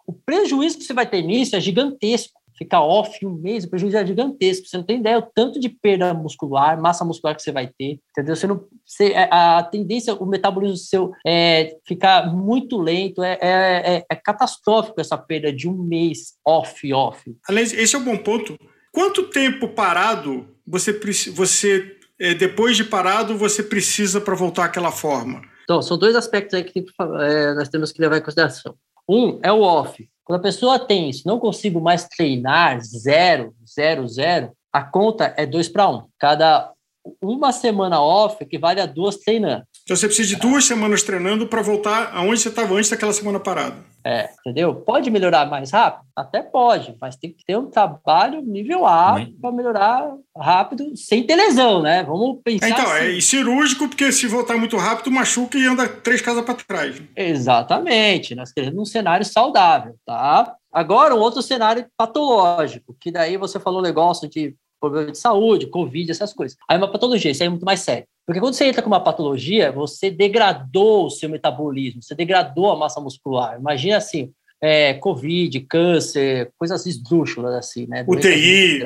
O 0.07 0.13
prejuízo 0.13 0.79
que 0.79 0.85
você 0.85 0.93
vai 0.93 1.07
ter 1.07 1.23
nisso 1.23 1.55
é 1.55 1.61
gigantesco. 1.61 2.41
Ficar 2.59 2.83
off 2.83 3.25
um 3.25 3.33
mês, 3.37 3.65
o 3.65 3.71
prejuízo 3.71 3.97
é 3.97 4.05
gigantesco. 4.05 4.67
Você 4.67 4.77
não 4.77 4.85
tem 4.85 4.99
ideia 4.99 5.19
o 5.19 5.23
tanto 5.23 5.59
de 5.59 5.69
perda 5.69 6.13
muscular, 6.13 6.79
massa 6.79 7.05
muscular 7.05 7.35
que 7.35 7.43
você 7.43 7.53
vai 7.53 7.69
ter, 7.69 8.01
entendeu? 8.11 8.37
Você 8.37 8.47
não, 8.47 8.65
você, 8.85 9.13
é, 9.13 9.29
a 9.33 9.63
tendência, 9.63 10.15
o 10.15 10.27
metabolismo 10.27 10.77
seu 10.77 11.13
é 11.27 11.77
ficar 11.87 12.35
muito 12.35 12.77
lento, 12.77 13.23
é, 13.23 13.39
é, 13.41 13.97
é, 13.97 14.05
é 14.11 14.17
catastrófico 14.17 15.01
essa 15.01 15.17
perda 15.17 15.51
de 15.51 15.69
um 15.69 15.83
mês 15.83 16.35
off, 16.45 16.93
off. 16.93 17.35
Aliás, 17.49 17.73
esse 17.73 17.97
é 17.97 17.99
um 17.99 18.05
bom 18.05 18.19
ponto. 18.19 18.59
Quanto 18.93 19.31
tempo 19.31 19.69
parado 19.69 20.49
você, 20.67 20.93
você 21.31 22.00
é, 22.21 22.35
depois 22.35 22.77
de 22.77 22.85
parado, 22.85 23.37
você 23.37 23.63
precisa 23.63 24.21
para 24.21 24.35
voltar 24.35 24.67
àquela 24.67 24.93
forma? 24.93 25.41
Então, 25.65 25.81
são 25.81 25.97
dois 25.97 26.15
aspectos 26.15 26.55
aí 26.55 26.65
que 26.65 26.85
é, 27.21 27.55
nós 27.55 27.69
temos 27.69 27.91
que 27.91 28.01
levar 28.01 28.19
em 28.19 28.23
consideração. 28.23 28.75
Um 29.09 29.41
é 29.43 29.51
o 29.51 29.63
off. 29.63 30.09
Quando 30.23 30.39
a 30.39 30.43
pessoa 30.43 30.79
tem 30.79 31.09
isso, 31.09 31.27
não 31.27 31.41
consigo 31.41 31.81
mais 31.81 32.07
treinar, 32.07 32.81
zero, 32.83 33.55
zero, 33.67 34.07
zero, 34.07 34.53
a 34.73 34.83
conta 34.83 35.35
é 35.37 35.47
dois 35.47 35.69
para 35.69 35.89
um. 35.89 36.05
Cada 36.19 36.73
uma 37.21 37.51
semana 37.53 38.01
off 38.01 38.37
equivale 38.43 38.81
a 38.81 38.87
duas 38.87 39.17
treinando. 39.17 39.65
Então 39.91 39.97
você 39.97 40.07
precisa 40.07 40.29
de 40.29 40.37
duas 40.37 40.67
semanas 40.67 41.03
treinando 41.03 41.49
para 41.49 41.63
voltar 41.63 42.13
aonde 42.15 42.39
você 42.39 42.49
estava 42.49 42.75
antes 42.75 42.89
daquela 42.89 43.13
semana 43.13 43.41
parada. 43.41 43.75
É, 44.05 44.31
entendeu? 44.39 44.73
Pode 44.73 45.11
melhorar 45.11 45.51
mais 45.51 45.73
rápido? 45.73 46.07
Até 46.15 46.41
pode, 46.45 46.95
mas 47.01 47.17
tem 47.17 47.33
que 47.33 47.45
ter 47.45 47.59
um 47.59 47.69
trabalho 47.69 48.41
nível 48.41 48.87
A 48.87 49.17
para 49.41 49.51
melhorar 49.51 50.15
rápido, 50.39 50.97
sem 50.97 51.25
ter 51.25 51.35
lesão, 51.35 51.83
né? 51.83 52.05
Vamos 52.05 52.39
pensar. 52.45 52.69
então, 52.69 52.85
assim. 52.85 53.19
é 53.19 53.21
cirúrgico, 53.21 53.89
porque 53.89 54.13
se 54.13 54.29
voltar 54.29 54.57
muito 54.57 54.77
rápido, 54.77 55.11
machuca 55.11 55.59
e 55.59 55.67
anda 55.67 55.89
três 55.89 56.21
casas 56.23 56.45
para 56.45 56.55
trás. 56.55 57.03
Exatamente. 57.17 58.37
Nós 58.37 58.53
queremos 58.53 58.81
um 58.81 58.85
cenário 58.85 59.27
saudável, 59.27 59.97
tá? 60.07 60.55
Agora, 60.73 61.17
um 61.17 61.19
outro 61.19 61.43
cenário 61.43 61.85
patológico, 61.97 62.95
que 63.01 63.11
daí 63.11 63.37
você 63.37 63.59
falou 63.59 63.81
um 63.81 63.83
negócio 63.83 64.29
de 64.29 64.55
problema 64.81 65.13
de 65.13 65.19
saúde, 65.19 65.67
Covid, 65.67 66.11
essas 66.11 66.33
coisas. 66.33 66.57
Aí 66.69 66.77
uma 66.77 66.91
patologia, 66.91 67.31
isso 67.31 67.43
aí 67.43 67.47
é 67.47 67.51
muito 67.51 67.65
mais 67.65 67.81
sério. 67.81 68.07
Porque 68.27 68.41
quando 68.41 68.55
você 68.55 68.67
entra 68.67 68.83
com 68.83 68.89
uma 68.89 69.03
patologia, 69.03 69.73
você 69.73 70.11
degradou 70.11 71.07
o 71.07 71.11
seu 71.11 71.29
metabolismo, 71.29 72.03
você 72.03 72.15
degradou 72.15 72.71
a 72.71 72.77
massa 72.77 73.01
muscular. 73.01 73.59
Imagina 73.59 73.97
assim, 73.97 74.33
é, 74.61 74.95
Covid, 74.95 75.59
câncer, 75.61 76.53
coisas 76.59 76.85
esdrúxulas 76.85 77.55
assim, 77.55 77.87
né? 77.87 78.05
UTI. 78.07 78.83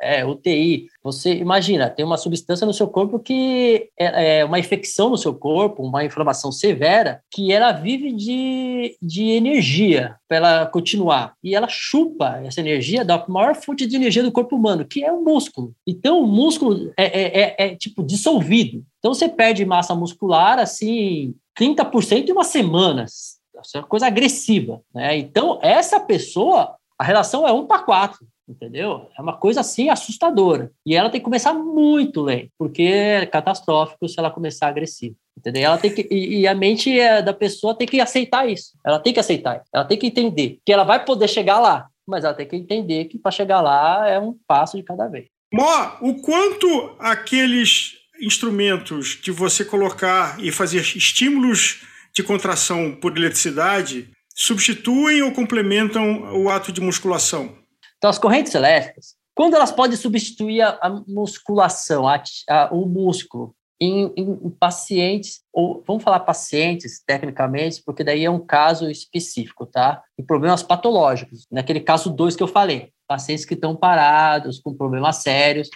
É, 0.00 0.24
UTI. 0.24 0.86
Você 1.02 1.34
imagina, 1.34 1.90
tem 1.90 2.04
uma 2.04 2.16
substância 2.16 2.66
no 2.66 2.72
seu 2.72 2.86
corpo 2.86 3.18
que 3.18 3.88
é, 3.98 4.40
é, 4.40 4.44
uma 4.44 4.58
infecção 4.58 5.10
no 5.10 5.18
seu 5.18 5.34
corpo, 5.34 5.82
uma 5.82 6.04
inflamação 6.04 6.52
severa, 6.52 7.20
que 7.30 7.52
ela 7.52 7.72
vive 7.72 8.12
de, 8.12 8.96
de 9.02 9.30
energia 9.30 10.16
para 10.28 10.36
ela 10.36 10.66
continuar. 10.66 11.34
E 11.42 11.54
ela 11.54 11.68
chupa 11.68 12.40
essa 12.44 12.60
energia 12.60 13.04
da 13.04 13.24
maior 13.28 13.54
fonte 13.54 13.86
de 13.86 13.96
energia 13.96 14.22
do 14.22 14.32
corpo 14.32 14.56
humano, 14.56 14.84
que 14.84 15.04
é 15.04 15.10
o 15.10 15.22
músculo. 15.22 15.74
Então, 15.86 16.22
o 16.22 16.26
músculo 16.26 16.92
é, 16.96 17.04
é, 17.04 17.40
é, 17.40 17.66
é 17.66 17.76
tipo 17.76 18.02
dissolvido. 18.02 18.84
Então, 18.98 19.14
você 19.14 19.28
perde 19.28 19.64
massa 19.64 19.94
muscular 19.94 20.58
assim 20.58 21.34
30% 21.58 22.28
em 22.28 22.32
umas 22.32 22.48
semanas 22.48 23.35
é 23.74 23.78
uma 23.78 23.86
coisa 23.86 24.06
agressiva. 24.06 24.80
Né? 24.94 25.16
Então, 25.18 25.58
essa 25.62 26.00
pessoa, 26.00 26.76
A 26.98 27.04
relação 27.04 27.46
é 27.46 27.52
1 27.52 27.66
para 27.66 27.82
4 27.82 28.26
entendeu? 28.48 29.08
É 29.18 29.20
uma 29.20 29.36
coisa 29.36 29.60
assim 29.60 29.88
assustadora. 29.88 30.70
E 30.84 30.94
ela 30.94 31.10
tem 31.10 31.20
que 31.20 31.24
começar 31.24 31.52
muito 31.52 32.22
lento, 32.22 32.50
porque 32.58 32.82
é 32.82 33.26
catastrófico 33.26 34.08
se 34.08 34.18
ela 34.18 34.30
começar 34.30 34.68
agressiva. 34.68 35.16
Entendeu? 35.36 35.64
Ela 35.64 35.78
tem 35.78 35.92
que, 35.92 36.06
e, 36.10 36.40
e 36.40 36.46
a 36.46 36.54
mente 36.54 36.98
é, 36.98 37.20
da 37.20 37.32
pessoa 37.32 37.74
tem 37.74 37.86
que 37.86 38.00
aceitar 38.00 38.48
isso. 38.48 38.72
Ela 38.84 38.98
tem 38.98 39.12
que 39.12 39.20
aceitar. 39.20 39.62
Ela 39.72 39.84
tem 39.84 39.98
que 39.98 40.06
entender 40.06 40.58
que 40.64 40.72
ela 40.72 40.84
vai 40.84 41.04
poder 41.04 41.28
chegar 41.28 41.58
lá, 41.58 41.88
mas 42.06 42.24
ela 42.24 42.34
tem 42.34 42.46
que 42.46 42.56
entender 42.56 43.06
que 43.06 43.18
para 43.18 43.30
chegar 43.30 43.60
lá 43.60 44.08
é 44.08 44.18
um 44.18 44.34
passo 44.46 44.76
de 44.76 44.82
cada 44.82 45.08
vez. 45.08 45.26
Mó, 45.52 45.96
o 46.00 46.20
quanto 46.22 46.96
aqueles 46.98 47.94
instrumentos 48.20 49.18
de 49.22 49.30
você 49.30 49.64
colocar 49.64 50.42
e 50.42 50.50
fazer 50.50 50.80
estímulos 50.80 51.84
de 52.16 52.22
contração 52.22 52.96
por 52.96 53.14
eletricidade 53.14 54.10
substituem 54.34 55.22
ou 55.22 55.32
complementam 55.32 56.34
o 56.34 56.48
ato 56.48 56.72
de 56.72 56.80
musculação? 56.80 57.54
Então, 57.98 58.08
as 58.08 58.18
correntes 58.18 58.54
elétricas, 58.54 59.14
quando 59.34 59.54
elas 59.54 59.70
podem 59.70 59.98
substituir 59.98 60.62
a, 60.62 61.02
musculação, 61.06 62.08
a, 62.08 62.22
a, 62.48 62.72
o 62.72 62.86
músculo, 62.86 63.54
em, 63.78 64.10
em, 64.16 64.30
em, 64.46 64.50
pacientes, 64.50 65.42
ou 65.52 65.84
vamos 65.86 66.02
falar 66.02 66.20
pacientes, 66.20 67.02
tecnicamente, 67.06 67.82
porque 67.84 68.02
daí 68.02 68.24
é 68.24 68.30
um 68.30 68.40
caso 68.40 68.90
específico, 68.90 69.66
tá? 69.66 70.02
Em 70.18 70.24
problemas 70.24 70.62
patológicos, 70.62 71.46
naquele 71.52 71.80
caso 71.80 72.08
2 72.08 72.34
que 72.34 72.42
eu 72.42 72.48
falei, 72.48 72.90
pacientes 73.06 73.44
que 73.44 73.52
estão 73.52 73.76
parados, 73.76 74.58
com 74.58 74.74
problemas 74.74 75.16
sérios. 75.16 75.68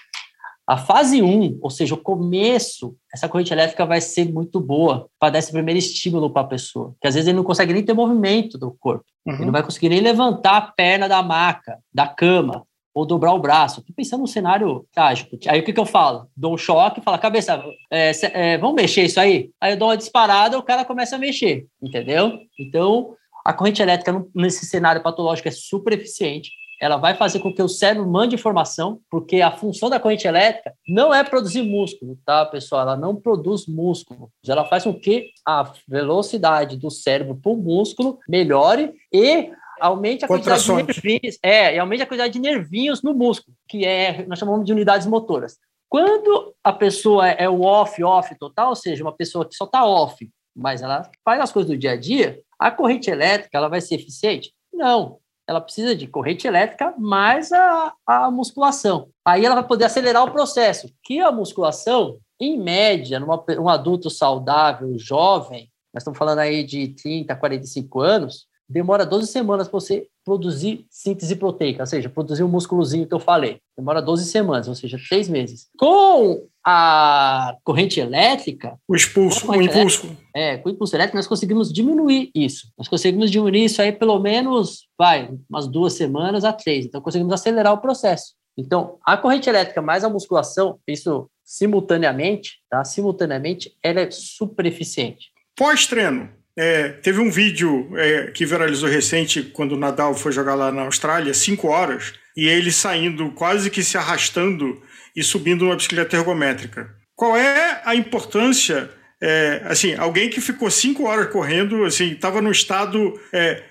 A 0.70 0.76
fase 0.76 1.20
1, 1.20 1.26
um, 1.26 1.58
ou 1.60 1.68
seja, 1.68 1.96
o 1.96 1.98
começo, 1.98 2.94
essa 3.12 3.28
corrente 3.28 3.52
elétrica 3.52 3.84
vai 3.84 4.00
ser 4.00 4.32
muito 4.32 4.60
boa 4.60 5.08
para 5.18 5.30
dar 5.30 5.40
esse 5.40 5.50
primeiro 5.50 5.80
estímulo 5.80 6.30
para 6.30 6.42
a 6.42 6.48
pessoa, 6.48 6.94
que 7.00 7.08
às 7.08 7.14
vezes 7.16 7.26
ele 7.26 7.38
não 7.38 7.42
consegue 7.42 7.72
nem 7.72 7.84
ter 7.84 7.92
movimento 7.92 8.56
do 8.56 8.70
corpo, 8.78 9.04
uhum. 9.26 9.34
ele 9.34 9.46
não 9.46 9.52
vai 9.52 9.64
conseguir 9.64 9.88
nem 9.88 9.98
levantar 9.98 10.56
a 10.58 10.60
perna 10.60 11.08
da 11.08 11.24
maca, 11.24 11.76
da 11.92 12.06
cama, 12.06 12.64
ou 12.94 13.04
dobrar 13.04 13.32
o 13.32 13.40
braço. 13.40 13.80
Estou 13.80 13.96
pensando 13.96 14.20
num 14.20 14.28
cenário 14.28 14.86
trágico. 14.92 15.36
Aí 15.48 15.58
o 15.58 15.64
que, 15.64 15.72
que 15.72 15.80
eu 15.80 15.84
falo? 15.84 16.28
Dou 16.36 16.54
um 16.54 16.58
choque, 16.58 17.00
falo, 17.00 17.18
cabeça, 17.18 17.60
é, 17.90 18.12
é, 18.32 18.56
vamos 18.56 18.76
mexer 18.76 19.02
isso 19.02 19.18
aí? 19.18 19.50
Aí 19.60 19.72
eu 19.72 19.76
dou 19.76 19.88
uma 19.88 19.96
disparada, 19.96 20.56
o 20.56 20.62
cara 20.62 20.84
começa 20.84 21.16
a 21.16 21.18
mexer, 21.18 21.66
entendeu? 21.82 22.38
Então, 22.56 23.16
a 23.44 23.52
corrente 23.52 23.82
elétrica 23.82 24.24
nesse 24.32 24.64
cenário 24.66 25.02
patológico 25.02 25.48
é 25.48 25.52
super 25.52 25.94
eficiente. 25.94 26.52
Ela 26.80 26.96
vai 26.96 27.14
fazer 27.14 27.40
com 27.40 27.52
que 27.52 27.62
o 27.62 27.68
cérebro 27.68 28.08
mande 28.08 28.34
informação, 28.34 29.00
porque 29.10 29.42
a 29.42 29.50
função 29.50 29.90
da 29.90 30.00
corrente 30.00 30.26
elétrica 30.26 30.72
não 30.88 31.12
é 31.12 31.22
produzir 31.22 31.62
músculo, 31.62 32.18
tá, 32.24 32.46
pessoal? 32.46 32.82
Ela 32.82 32.96
não 32.96 33.14
produz 33.14 33.66
músculo. 33.66 34.30
Ela 34.46 34.64
faz 34.64 34.84
com 34.84 34.94
que 34.94 35.30
a 35.46 35.70
velocidade 35.86 36.78
do 36.78 36.90
cérebro 36.90 37.36
para 37.36 37.52
o 37.52 37.56
músculo 37.56 38.18
melhore 38.26 38.94
e 39.12 39.50
aumente 39.80 40.24
a 40.24 40.28
quantidade 40.28 40.62
de 40.62 40.72
nervinhos, 40.72 41.38
é, 41.42 41.74
e 41.74 41.78
aumente 41.78 42.02
a 42.02 42.06
quantidade 42.06 42.32
de 42.32 42.38
nervinhos 42.38 43.02
no 43.02 43.14
músculo, 43.14 43.56
que 43.68 43.84
é, 43.84 44.24
nós 44.26 44.38
chamamos 44.38 44.64
de 44.64 44.72
unidades 44.72 45.06
motoras. 45.06 45.58
Quando 45.88 46.54
a 46.62 46.72
pessoa 46.72 47.28
é 47.28 47.48
o 47.48 47.62
off, 47.62 48.02
off 48.02 48.34
total, 48.38 48.70
ou 48.70 48.76
seja, 48.76 49.02
uma 49.02 49.16
pessoa 49.16 49.46
que 49.46 49.54
só 49.54 49.64
está 49.64 49.84
off, 49.84 50.30
mas 50.54 50.82
ela 50.82 51.10
faz 51.24 51.40
as 51.40 51.52
coisas 51.52 51.70
do 51.70 51.76
dia 51.76 51.92
a 51.92 51.96
dia, 51.96 52.40
a 52.58 52.70
corrente 52.70 53.10
elétrica 53.10 53.56
ela 53.56 53.68
vai 53.68 53.80
ser 53.80 53.96
eficiente? 53.96 54.52
Não. 54.72 55.18
Ela 55.50 55.60
precisa 55.60 55.96
de 55.96 56.06
corrente 56.06 56.46
elétrica 56.46 56.94
mais 56.96 57.50
a, 57.50 57.92
a 58.06 58.30
musculação. 58.30 59.08
Aí 59.24 59.44
ela 59.44 59.56
vai 59.56 59.66
poder 59.66 59.86
acelerar 59.86 60.22
o 60.22 60.30
processo, 60.30 60.88
que 61.02 61.18
a 61.18 61.32
musculação, 61.32 62.20
em 62.40 62.56
média, 62.56 63.18
numa, 63.18 63.44
um 63.58 63.68
adulto 63.68 64.08
saudável, 64.08 64.96
jovem, 64.96 65.68
nós 65.92 66.02
estamos 66.02 66.16
falando 66.16 66.38
aí 66.38 66.62
de 66.62 66.94
30, 66.94 67.34
45 67.34 68.00
anos, 68.00 68.46
demora 68.68 69.04
12 69.04 69.26
semanas 69.26 69.66
para 69.66 69.80
você 69.80 70.06
produzir 70.30 70.86
síntese 70.88 71.34
proteica, 71.34 71.82
ou 71.82 71.86
seja, 71.86 72.08
produzir 72.08 72.44
um 72.44 72.48
músculozinho 72.48 73.04
que 73.04 73.12
eu 73.12 73.18
falei. 73.18 73.58
Demora 73.76 74.00
12 74.00 74.26
semanas, 74.26 74.68
ou 74.68 74.76
seja, 74.76 74.96
três 75.08 75.28
meses. 75.28 75.66
Com 75.76 76.46
a 76.64 77.56
corrente 77.64 77.98
elétrica... 77.98 78.78
O 78.86 78.94
expulso, 78.94 79.50
o 79.50 79.60
impulso. 79.60 80.06
Elétrica, 80.06 80.28
é, 80.32 80.56
com 80.58 80.68
o 80.68 80.72
impulso 80.72 80.94
elétrico 80.94 81.16
nós 81.16 81.26
conseguimos 81.26 81.72
diminuir 81.72 82.30
isso. 82.32 82.68
Nós 82.78 82.86
conseguimos 82.86 83.28
diminuir 83.28 83.64
isso 83.64 83.82
aí 83.82 83.90
pelo 83.90 84.20
menos, 84.20 84.86
vai, 84.96 85.36
umas 85.48 85.66
duas 85.66 85.94
semanas 85.94 86.44
a 86.44 86.52
três. 86.52 86.86
Então, 86.86 87.00
conseguimos 87.00 87.32
acelerar 87.32 87.72
o 87.72 87.78
processo. 87.78 88.34
Então, 88.56 88.98
a 89.04 89.16
corrente 89.16 89.48
elétrica 89.48 89.82
mais 89.82 90.04
a 90.04 90.08
musculação, 90.08 90.78
isso 90.86 91.28
simultaneamente, 91.44 92.60
tá? 92.70 92.84
Simultaneamente, 92.84 93.76
ela 93.82 93.98
é 93.98 94.10
super 94.12 94.64
eficiente. 94.64 95.32
Pós-treino, 95.56 96.30
é, 96.62 96.88
teve 96.88 97.18
um 97.20 97.30
vídeo 97.30 97.88
é, 97.96 98.24
que 98.26 98.44
viralizou 98.44 98.86
recente 98.86 99.42
quando 99.42 99.72
o 99.72 99.78
Nadal 99.78 100.14
foi 100.14 100.30
jogar 100.30 100.54
lá 100.54 100.70
na 100.70 100.82
Austrália, 100.82 101.32
cinco 101.32 101.68
horas, 101.68 102.12
e 102.36 102.46
ele 102.46 102.70
saindo 102.70 103.30
quase 103.30 103.70
que 103.70 103.82
se 103.82 103.96
arrastando 103.96 104.78
e 105.16 105.22
subindo 105.22 105.64
uma 105.64 105.74
bicicleta 105.74 106.16
ergométrica. 106.16 106.90
Qual 107.16 107.34
é 107.34 107.80
a 107.82 107.94
importância 107.94 108.90
é, 109.22 109.62
assim, 109.66 109.94
alguém 109.94 110.28
que 110.28 110.40
ficou 110.40 110.70
cinco 110.70 111.04
horas 111.04 111.30
correndo, 111.30 111.84
assim, 111.84 112.12
estava 112.12 112.42
no 112.42 112.50
estado 112.50 113.18
é, 113.32 113.62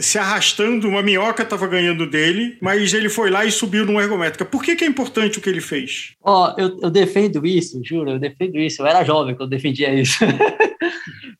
se 0.00 0.18
arrastando, 0.18 0.88
uma 0.88 1.02
minhoca 1.02 1.42
estava 1.42 1.66
ganhando 1.66 2.08
dele, 2.08 2.56
mas 2.60 2.92
ele 2.92 3.08
foi 3.08 3.30
lá 3.30 3.44
e 3.44 3.50
subiu 3.52 3.84
numa 3.84 4.02
ergométrica. 4.02 4.44
Por 4.44 4.62
que, 4.62 4.76
que 4.76 4.84
é 4.84 4.86
importante 4.88 5.38
o 5.38 5.40
que 5.40 5.48
ele 5.48 5.60
fez? 5.60 6.14
Ó, 6.22 6.52
oh, 6.56 6.60
eu, 6.60 6.78
eu 6.82 6.90
defendo 6.90 7.44
isso, 7.46 7.80
juro, 7.84 8.10
eu 8.10 8.18
defendo 8.18 8.58
isso. 8.58 8.82
Eu 8.82 8.86
era 8.86 9.04
jovem 9.04 9.36
quando 9.36 9.50
defendia 9.50 9.92
isso. 9.94 10.18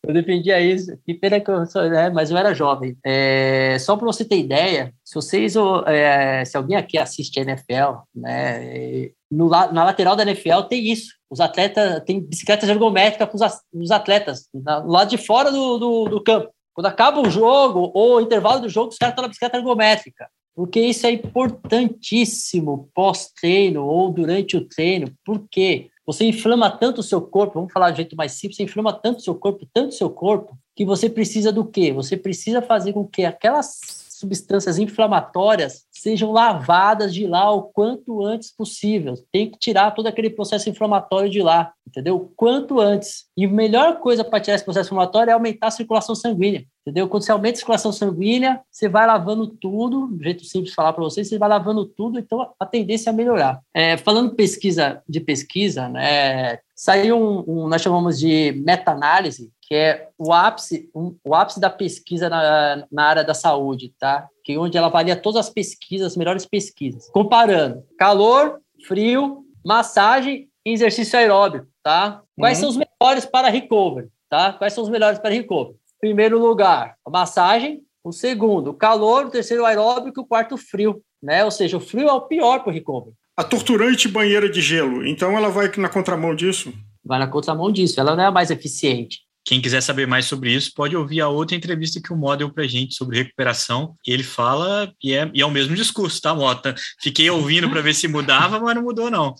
eu 0.04 0.12
defendia 0.12 0.60
isso. 0.60 0.96
Que 1.04 1.14
pena 1.14 1.40
que 1.40 1.50
eu 1.50 1.64
sou, 1.66 1.88
né? 1.88 2.10
Mas 2.10 2.30
eu 2.30 2.36
era 2.36 2.54
jovem. 2.54 2.96
É, 3.04 3.76
só 3.78 3.96
para 3.96 4.06
você 4.06 4.24
ter 4.24 4.38
ideia, 4.38 4.92
se 5.04 5.14
vocês, 5.14 5.54
é, 5.86 6.44
se 6.44 6.56
alguém 6.56 6.76
aqui 6.76 6.98
assiste 6.98 7.38
a 7.38 7.42
NFL, 7.42 8.00
né? 8.14 9.10
No, 9.30 9.48
na 9.48 9.84
lateral 9.84 10.16
da 10.16 10.24
NFL 10.24 10.62
tem 10.68 10.90
isso. 10.90 11.12
Os 11.30 11.40
atletas, 11.40 12.02
tem 12.04 12.20
bicicletas 12.20 12.68
ergométricas 12.68 13.28
com 13.28 13.80
os 13.80 13.90
atletas, 13.90 14.48
do 14.52 14.90
lado 14.90 15.08
de 15.08 15.16
fora 15.16 15.50
do, 15.50 15.78
do, 15.78 16.04
do 16.04 16.22
campo. 16.22 16.50
Quando 16.74 16.86
acaba 16.86 17.20
o 17.20 17.30
jogo 17.30 17.90
ou 17.94 18.16
o 18.16 18.20
intervalo 18.20 18.60
do 18.60 18.68
jogo, 18.68 18.88
os 18.88 18.98
caras 18.98 19.12
estão 19.12 19.22
na 19.22 19.28
bicicleta 19.28 19.56
ergométrica. 19.56 20.28
Porque 20.54 20.80
isso 20.80 21.06
é 21.06 21.12
importantíssimo 21.12 22.90
pós-treino 22.94 23.86
ou 23.86 24.12
durante 24.12 24.56
o 24.56 24.68
treino. 24.68 25.10
Por 25.24 25.46
quê? 25.50 25.88
Você 26.06 26.24
inflama 26.24 26.70
tanto 26.70 26.98
o 26.98 27.02
seu 27.02 27.20
corpo, 27.22 27.54
vamos 27.54 27.72
falar 27.72 27.90
de 27.90 27.98
jeito 27.98 28.16
mais 28.16 28.32
simples, 28.32 28.56
você 28.56 28.64
inflama 28.64 28.92
tanto 28.92 29.18
o 29.18 29.22
seu 29.22 29.34
corpo, 29.34 29.66
tanto 29.72 29.90
o 29.90 29.94
seu 29.94 30.10
corpo, 30.10 30.58
que 30.74 30.84
você 30.84 31.08
precisa 31.08 31.52
do 31.52 31.64
quê? 31.64 31.92
Você 31.92 32.16
precisa 32.16 32.60
fazer 32.60 32.92
com 32.92 33.06
que 33.06 33.24
aquelas 33.24 34.02
substâncias 34.22 34.78
inflamatórias 34.78 35.84
sejam 35.90 36.30
lavadas 36.30 37.12
de 37.12 37.26
lá 37.26 37.50
o 37.50 37.64
quanto 37.64 38.24
antes 38.24 38.54
possível. 38.54 39.14
Tem 39.32 39.50
que 39.50 39.58
tirar 39.58 39.90
todo 39.90 40.06
aquele 40.06 40.30
processo 40.30 40.70
inflamatório 40.70 41.28
de 41.28 41.42
lá, 41.42 41.72
entendeu? 41.86 42.32
Quanto 42.36 42.80
antes. 42.80 43.26
E 43.36 43.44
a 43.44 43.48
melhor 43.48 43.98
coisa 43.98 44.24
para 44.24 44.40
tirar 44.40 44.54
esse 44.54 44.64
processo 44.64 44.88
inflamatório 44.88 45.30
é 45.30 45.34
aumentar 45.34 45.68
a 45.68 45.72
circulação 45.72 46.14
sanguínea. 46.14 46.64
Entendeu? 46.82 47.08
Quando 47.08 47.22
você 47.22 47.30
aumenta 47.30 47.54
a 47.54 47.58
circulação 47.58 47.92
sanguínea, 47.92 48.60
você 48.70 48.88
vai 48.88 49.06
lavando 49.06 49.46
tudo, 49.46 50.08
do 50.08 50.22
jeito 50.22 50.44
simples 50.44 50.70
de 50.70 50.74
falar 50.74 50.92
para 50.92 51.04
vocês, 51.04 51.28
você 51.28 51.38
vai 51.38 51.48
lavando 51.48 51.86
tudo, 51.86 52.18
então 52.18 52.52
a 52.58 52.66
tendência 52.66 53.10
é 53.10 53.12
melhorar. 53.12 53.60
É, 53.72 53.96
falando 53.96 54.34
pesquisa 54.34 55.00
de 55.08 55.20
pesquisa, 55.20 55.88
né, 55.88 56.58
saiu 56.74 57.16
um, 57.16 57.44
um 57.46 57.68
nós 57.68 57.80
chamamos 57.80 58.18
de 58.18 58.52
meta-análise, 58.64 59.52
que 59.60 59.76
é 59.76 60.08
o 60.18 60.32
ápice, 60.32 60.90
um, 60.92 61.16
o 61.24 61.34
ápice 61.34 61.60
da 61.60 61.70
pesquisa 61.70 62.28
na, 62.28 62.84
na 62.90 63.04
área 63.04 63.24
da 63.24 63.32
saúde, 63.32 63.94
tá? 63.98 64.28
Que 64.44 64.54
é 64.54 64.58
onde 64.58 64.76
ela 64.76 64.88
avalia 64.88 65.14
todas 65.14 65.46
as 65.46 65.50
pesquisas, 65.50 66.08
as 66.08 66.16
melhores 66.16 66.44
pesquisas, 66.44 67.08
comparando 67.10 67.84
calor, 67.96 68.60
frio, 68.86 69.44
massagem 69.64 70.48
e 70.66 70.72
exercício 70.72 71.18
aeróbico, 71.18 71.68
tá? 71.82 72.20
Quais 72.36 72.58
uhum. 72.58 72.70
são 72.72 72.82
os 72.82 72.88
melhores 73.00 73.24
para 73.24 73.48
recovery, 73.48 74.08
tá? 74.28 74.52
Quais 74.52 74.72
são 74.72 74.82
os 74.82 74.90
melhores 74.90 75.18
para 75.20 75.30
recovery? 75.30 75.76
Primeiro 76.02 76.38
lugar, 76.38 76.96
a 77.06 77.10
massagem. 77.10 77.80
O 78.04 78.10
segundo, 78.10 78.70
o 78.70 78.74
calor. 78.74 79.26
O 79.26 79.30
terceiro, 79.30 79.62
o 79.62 79.66
aeróbico. 79.66 80.20
O 80.20 80.26
quarto, 80.26 80.56
o 80.56 80.58
frio. 80.58 81.00
Né? 81.22 81.44
Ou 81.44 81.52
seja, 81.52 81.76
o 81.76 81.80
frio 81.80 82.08
é 82.08 82.12
o 82.12 82.22
pior 82.22 82.58
para 82.58 82.70
o 82.70 82.72
recovery. 82.74 83.14
A 83.36 83.44
torturante 83.44 84.08
banheira 84.08 84.50
de 84.50 84.60
gelo, 84.60 85.06
então 85.06 85.36
ela 85.38 85.48
vai 85.48 85.70
na 85.78 85.88
contramão 85.88 86.34
disso? 86.34 86.74
Vai 87.02 87.18
na 87.18 87.26
contramão 87.26 87.72
disso, 87.72 87.98
ela 87.98 88.14
não 88.14 88.22
é 88.22 88.26
a 88.26 88.30
mais 88.30 88.50
eficiente. 88.50 89.20
Quem 89.44 89.60
quiser 89.60 89.80
saber 89.80 90.06
mais 90.06 90.26
sobre 90.26 90.52
isso, 90.52 90.72
pode 90.74 90.94
ouvir 90.94 91.20
a 91.20 91.28
outra 91.28 91.56
entrevista 91.56 92.00
que 92.00 92.12
o 92.12 92.16
Mó 92.16 92.36
deu 92.36 92.52
pra 92.52 92.66
gente 92.66 92.94
sobre 92.94 93.16
recuperação. 93.18 93.96
Ele 94.06 94.22
fala, 94.22 94.92
e 95.02 95.14
é, 95.14 95.30
e 95.32 95.40
é 95.40 95.46
o 95.46 95.50
mesmo 95.50 95.74
discurso, 95.74 96.20
tá, 96.20 96.34
Mota? 96.34 96.74
Fiquei 97.00 97.30
ouvindo 97.30 97.70
para 97.70 97.80
ver 97.80 97.94
se 97.94 98.06
mudava, 98.06 98.60
mas 98.60 98.74
não 98.74 98.82
mudou, 98.82 99.10
não. 99.10 99.34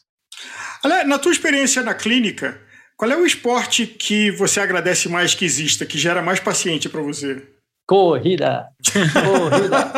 Na 1.06 1.18
tua 1.18 1.30
experiência 1.30 1.82
na 1.82 1.94
clínica, 1.94 2.60
qual 2.96 3.10
é 3.10 3.16
o 3.16 3.26
esporte 3.26 3.86
que 3.86 4.30
você 4.30 4.60
agradece 4.60 5.08
mais 5.08 5.34
que 5.34 5.44
exista, 5.44 5.86
que 5.86 5.98
gera 5.98 6.22
mais 6.22 6.40
paciente 6.40 6.88
para 6.88 7.02
você? 7.02 7.42
Corrida! 7.86 8.68
Corrida! 9.12 9.92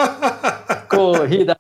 Corrida! 0.89 1.57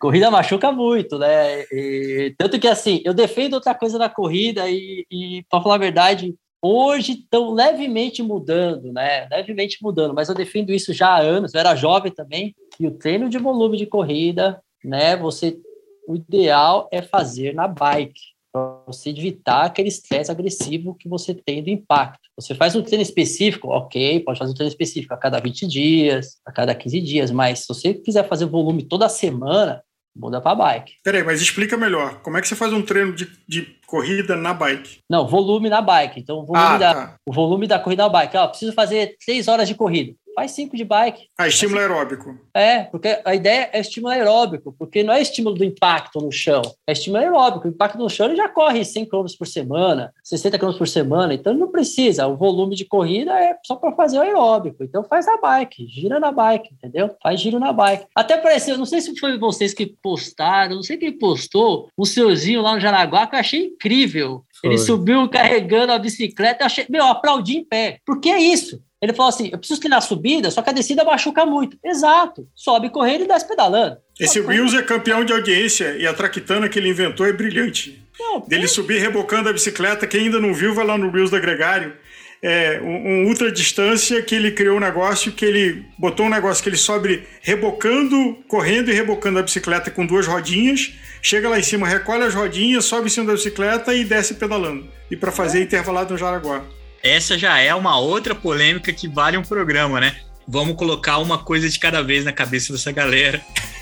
corrida 0.00 0.30
machuca 0.30 0.72
muito, 0.72 1.18
né? 1.18 1.62
E, 1.70 2.34
tanto 2.36 2.58
que 2.58 2.66
assim, 2.66 3.00
eu 3.04 3.14
defendo 3.14 3.54
outra 3.54 3.74
coisa 3.74 3.98
na 3.98 4.08
corrida 4.08 4.68
e, 4.68 5.06
e 5.10 5.44
para 5.48 5.62
falar 5.62 5.76
a 5.76 5.78
verdade, 5.78 6.34
Hoje 6.64 7.14
estão 7.14 7.50
levemente 7.50 8.22
mudando, 8.22 8.92
né? 8.92 9.26
Levemente 9.28 9.78
mudando, 9.82 10.14
mas 10.14 10.28
eu 10.28 10.34
defendo 10.34 10.72
isso 10.72 10.92
já 10.92 11.08
há 11.08 11.20
anos. 11.20 11.52
Eu 11.52 11.58
era 11.58 11.74
jovem 11.74 12.12
também. 12.12 12.54
E 12.78 12.86
o 12.86 12.92
treino 12.92 13.28
de 13.28 13.36
volume 13.36 13.76
de 13.76 13.84
corrida, 13.84 14.62
né? 14.84 15.16
Você, 15.16 15.58
o 16.06 16.14
ideal 16.14 16.88
é 16.92 17.02
fazer 17.02 17.52
na 17.52 17.66
bike 17.66 18.31
para 18.52 18.82
você 18.86 19.10
evitar 19.10 19.64
aquele 19.64 19.88
estresse 19.88 20.30
agressivo 20.30 20.94
que 20.94 21.08
você 21.08 21.34
tem 21.34 21.62
do 21.62 21.70
impacto. 21.70 22.20
Você 22.36 22.54
faz 22.54 22.76
um 22.76 22.82
treino 22.82 23.02
específico, 23.02 23.68
ok, 23.68 24.20
pode 24.20 24.38
fazer 24.38 24.52
um 24.52 24.54
treino 24.54 24.70
específico 24.70 25.14
a 25.14 25.16
cada 25.16 25.40
20 25.40 25.66
dias, 25.66 26.38
a 26.44 26.52
cada 26.52 26.74
15 26.74 27.00
dias, 27.00 27.30
mas 27.30 27.60
se 27.60 27.68
você 27.68 27.94
quiser 27.94 28.28
fazer 28.28 28.46
volume 28.46 28.82
toda 28.82 29.08
semana, 29.08 29.82
muda 30.14 30.40
para 30.40 30.54
bike. 30.54 30.94
Peraí, 31.02 31.22
mas 31.22 31.40
explica 31.40 31.76
melhor. 31.76 32.20
Como 32.20 32.36
é 32.36 32.40
que 32.42 32.48
você 32.48 32.54
faz 32.54 32.72
um 32.72 32.82
treino 32.82 33.14
de, 33.14 33.30
de 33.48 33.76
corrida 33.86 34.36
na 34.36 34.52
bike? 34.52 34.98
Não, 35.08 35.26
volume 35.26 35.70
na 35.70 35.80
bike. 35.80 36.20
Então, 36.20 36.40
o 36.40 36.46
volume, 36.46 36.74
ah, 36.74 36.78
da, 36.78 36.94
tá. 36.94 37.16
o 37.26 37.32
volume 37.32 37.66
da 37.66 37.78
corrida 37.78 38.02
na 38.02 38.08
bike. 38.08 38.36
Ó, 38.36 38.48
preciso 38.48 38.72
fazer 38.72 39.16
3 39.24 39.48
horas 39.48 39.66
de 39.66 39.74
corrida 39.74 40.14
faz 40.34 40.52
cinco 40.52 40.76
de 40.76 40.84
bike. 40.84 41.28
Ah, 41.38 41.48
estímulo 41.48 41.80
aeróbico. 41.80 42.38
É, 42.54 42.84
porque 42.84 43.20
a 43.24 43.34
ideia 43.34 43.70
é 43.72 43.80
estímulo 43.80 44.12
aeróbico, 44.12 44.74
porque 44.78 45.02
não 45.02 45.12
é 45.12 45.20
estímulo 45.20 45.54
do 45.54 45.64
impacto 45.64 46.20
no 46.20 46.30
chão, 46.30 46.62
é 46.86 46.92
estímulo 46.92 47.22
aeróbico. 47.22 47.66
O 47.66 47.70
impacto 47.70 47.98
no 47.98 48.08
chão 48.08 48.26
ele 48.26 48.36
já 48.36 48.48
corre 48.48 48.84
100 48.84 49.06
km 49.06 49.26
por 49.38 49.46
semana, 49.46 50.12
60 50.22 50.58
km 50.58 50.72
por 50.72 50.88
semana, 50.88 51.34
então 51.34 51.54
não 51.54 51.70
precisa. 51.70 52.26
O 52.26 52.36
volume 52.36 52.74
de 52.74 52.84
corrida 52.84 53.32
é 53.32 53.56
só 53.64 53.76
para 53.76 53.92
fazer 53.92 54.18
o 54.18 54.22
aeróbico. 54.22 54.82
Então 54.82 55.04
faz 55.04 55.26
na 55.26 55.38
bike, 55.38 55.86
gira 55.86 56.18
na 56.18 56.32
bike, 56.32 56.72
entendeu? 56.72 57.14
Faz 57.22 57.40
giro 57.40 57.58
na 57.58 57.72
bike. 57.72 58.06
Até 58.14 58.36
pareceu, 58.36 58.76
não 58.78 58.86
sei 58.86 59.00
se 59.00 59.18
foi 59.18 59.38
vocês 59.38 59.74
que 59.74 59.86
postaram, 59.86 60.76
não 60.76 60.82
sei 60.82 60.96
quem 60.96 61.12
postou, 61.12 61.88
o 61.96 62.06
seuzinho 62.06 62.62
lá 62.62 62.74
no 62.74 62.80
Jaraguá, 62.80 63.26
que 63.26 63.34
eu 63.34 63.40
achei 63.40 63.66
incrível. 63.66 64.44
Foi. 64.60 64.70
Ele 64.70 64.78
subiu 64.78 65.28
carregando 65.28 65.92
a 65.92 65.98
bicicleta, 65.98 66.64
achei, 66.64 66.86
meu, 66.88 67.04
aplaudi 67.04 67.58
em 67.58 67.64
pé. 67.64 67.98
Porque 68.06 68.30
é 68.30 68.40
isso. 68.40 68.80
Ele 69.02 69.12
falou 69.12 69.28
assim: 69.28 69.50
eu 69.50 69.58
preciso 69.58 69.80
treinar 69.80 69.98
a 69.98 70.02
subida, 70.02 70.48
só 70.50 70.62
que 70.62 70.70
a 70.70 70.72
descida 70.72 71.02
machuca 71.02 71.44
muito. 71.44 71.76
Exato. 71.84 72.46
Sobe 72.54 72.88
correndo 72.88 73.24
e 73.24 73.26
desce 73.28 73.48
pedalando. 73.48 73.96
Esse 74.18 74.38
Wills 74.38 74.78
é 74.78 74.82
campeão 74.82 75.24
de 75.24 75.32
audiência 75.32 75.96
e 75.98 76.06
a 76.06 76.14
traquitana 76.14 76.68
que 76.68 76.78
ele 76.78 76.88
inventou 76.88 77.26
é 77.26 77.32
brilhante. 77.32 78.00
Não, 78.18 78.40
Dele 78.40 78.68
subir 78.68 79.00
rebocando 79.00 79.48
a 79.48 79.52
bicicleta, 79.52 80.06
quem 80.06 80.26
ainda 80.26 80.38
não 80.38 80.54
viu, 80.54 80.72
vai 80.72 80.86
lá 80.86 80.96
no 80.96 81.10
Reels 81.10 81.30
da 81.30 81.40
Gregário. 81.40 81.94
É 82.40 82.80
um, 82.80 83.08
um, 83.08 83.28
ultra 83.28 83.50
distância 83.50 84.20
que 84.22 84.34
ele 84.34 84.50
criou 84.50 84.76
um 84.76 84.80
negócio 84.80 85.32
que 85.32 85.44
ele 85.44 85.84
botou 85.98 86.26
um 86.26 86.28
negócio 86.28 86.62
que 86.62 86.68
ele 86.68 86.76
sobe 86.76 87.24
rebocando, 87.40 88.36
correndo 88.46 88.90
e 88.90 88.94
rebocando 88.94 89.38
a 89.38 89.42
bicicleta 89.42 89.90
com 89.90 90.04
duas 90.04 90.26
rodinhas, 90.26 90.92
chega 91.20 91.48
lá 91.48 91.58
em 91.58 91.62
cima, 91.62 91.86
recolhe 91.88 92.24
as 92.24 92.34
rodinhas, 92.34 92.84
sobe 92.84 93.06
em 93.06 93.10
cima 93.10 93.26
da 93.26 93.32
bicicleta 93.32 93.94
e 93.94 94.04
desce 94.04 94.34
pedalando. 94.34 94.88
E 95.10 95.16
para 95.16 95.32
fazer 95.32 95.60
é. 95.60 95.62
intervalado 95.62 96.12
no 96.12 96.18
Jaraguá 96.18 96.64
essa 97.02 97.38
já 97.38 97.58
é 97.58 97.74
uma 97.74 97.98
outra 97.98 98.34
polêmica 98.34 98.92
que 98.92 99.08
vale 99.08 99.36
um 99.36 99.42
programa, 99.42 100.00
né? 100.00 100.14
Vamos 100.46 100.76
colocar 100.76 101.18
uma 101.18 101.38
coisa 101.38 101.68
de 101.68 101.78
cada 101.78 102.02
vez 102.02 102.24
na 102.24 102.32
cabeça 102.32 102.72
dessa 102.72 102.92
galera. 102.92 103.40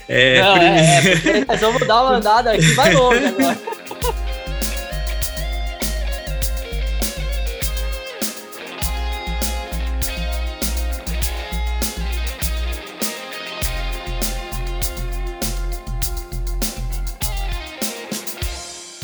É, 0.09 0.41
Não, 0.41 0.53
primeiro... 0.55 0.79
é, 0.79 1.41
é 1.41 1.45
nós 1.45 1.61
vamos 1.61 1.87
dar 1.87 2.03
uma 2.03 2.17
andada 2.17 2.53
aqui, 2.53 2.73
vai 2.73 2.95
longe 2.95 3.25
agora. 3.25 3.59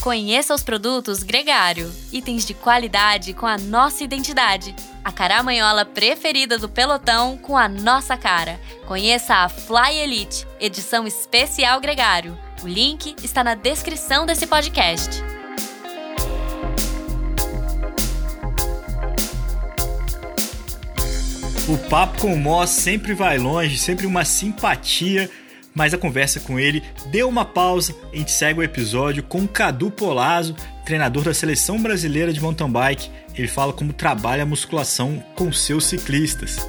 Conheça 0.07 0.55
os 0.55 0.63
produtos 0.63 1.25
Gregário, 1.25 1.93
itens 2.13 2.47
de 2.47 2.55
qualidade 2.55 3.35
com 3.35 3.45
a 3.45 3.59
nossa 3.59 4.05
identidade. 4.05 4.73
A 5.03 5.11
caramanhola 5.11 5.85
preferida 5.85 6.57
do 6.57 6.69
pelotão 6.69 7.37
com 7.37 7.57
a 7.57 7.69
nossa 7.69 8.17
cara. 8.17 8.61
Conheça 8.87 9.35
a 9.35 9.49
Fly 9.49 9.99
Elite, 9.99 10.47
edição 10.61 11.09
especial 11.09 11.81
Gregário. 11.81 12.39
O 12.63 12.69
link 12.69 13.17
está 13.21 13.43
na 13.43 13.57
descrição 13.57 14.25
desse 14.25 14.47
podcast. 14.47 15.11
O 21.69 21.77
papo 21.91 22.21
com 22.21 22.33
o 22.33 22.39
Moss 22.39 22.71
sempre 22.71 23.13
vai 23.13 23.39
longe, 23.39 23.77
sempre 23.77 24.07
uma 24.07 24.25
simpatia 24.25 25.29
mas 25.77 25.93
a 25.93 25.99
conversa 25.99 26.41
com 26.41 26.59
ele 26.59 26.83
deu 27.11 27.29
uma 27.29 27.45
pausa. 27.45 27.95
A 28.11 28.17
gente 28.17 28.33
segue 28.33 28.59
o 28.59 28.63
episódio 28.63 29.23
com 29.23 29.47
Cadu 29.47 29.91
Polazzo, 29.91 30.57
treinador 30.87 31.25
da 31.25 31.35
seleção 31.35 31.81
brasileira 31.81 32.33
de 32.33 32.41
mountain 32.41 32.71
bike. 32.71 33.11
Ele 33.35 33.47
fala 33.47 33.75
como 33.75 33.93
trabalha 33.93 34.43
a 34.43 34.47
musculação 34.47 35.23
com 35.35 35.53
seus 35.53 35.85
ciclistas. 35.85 36.67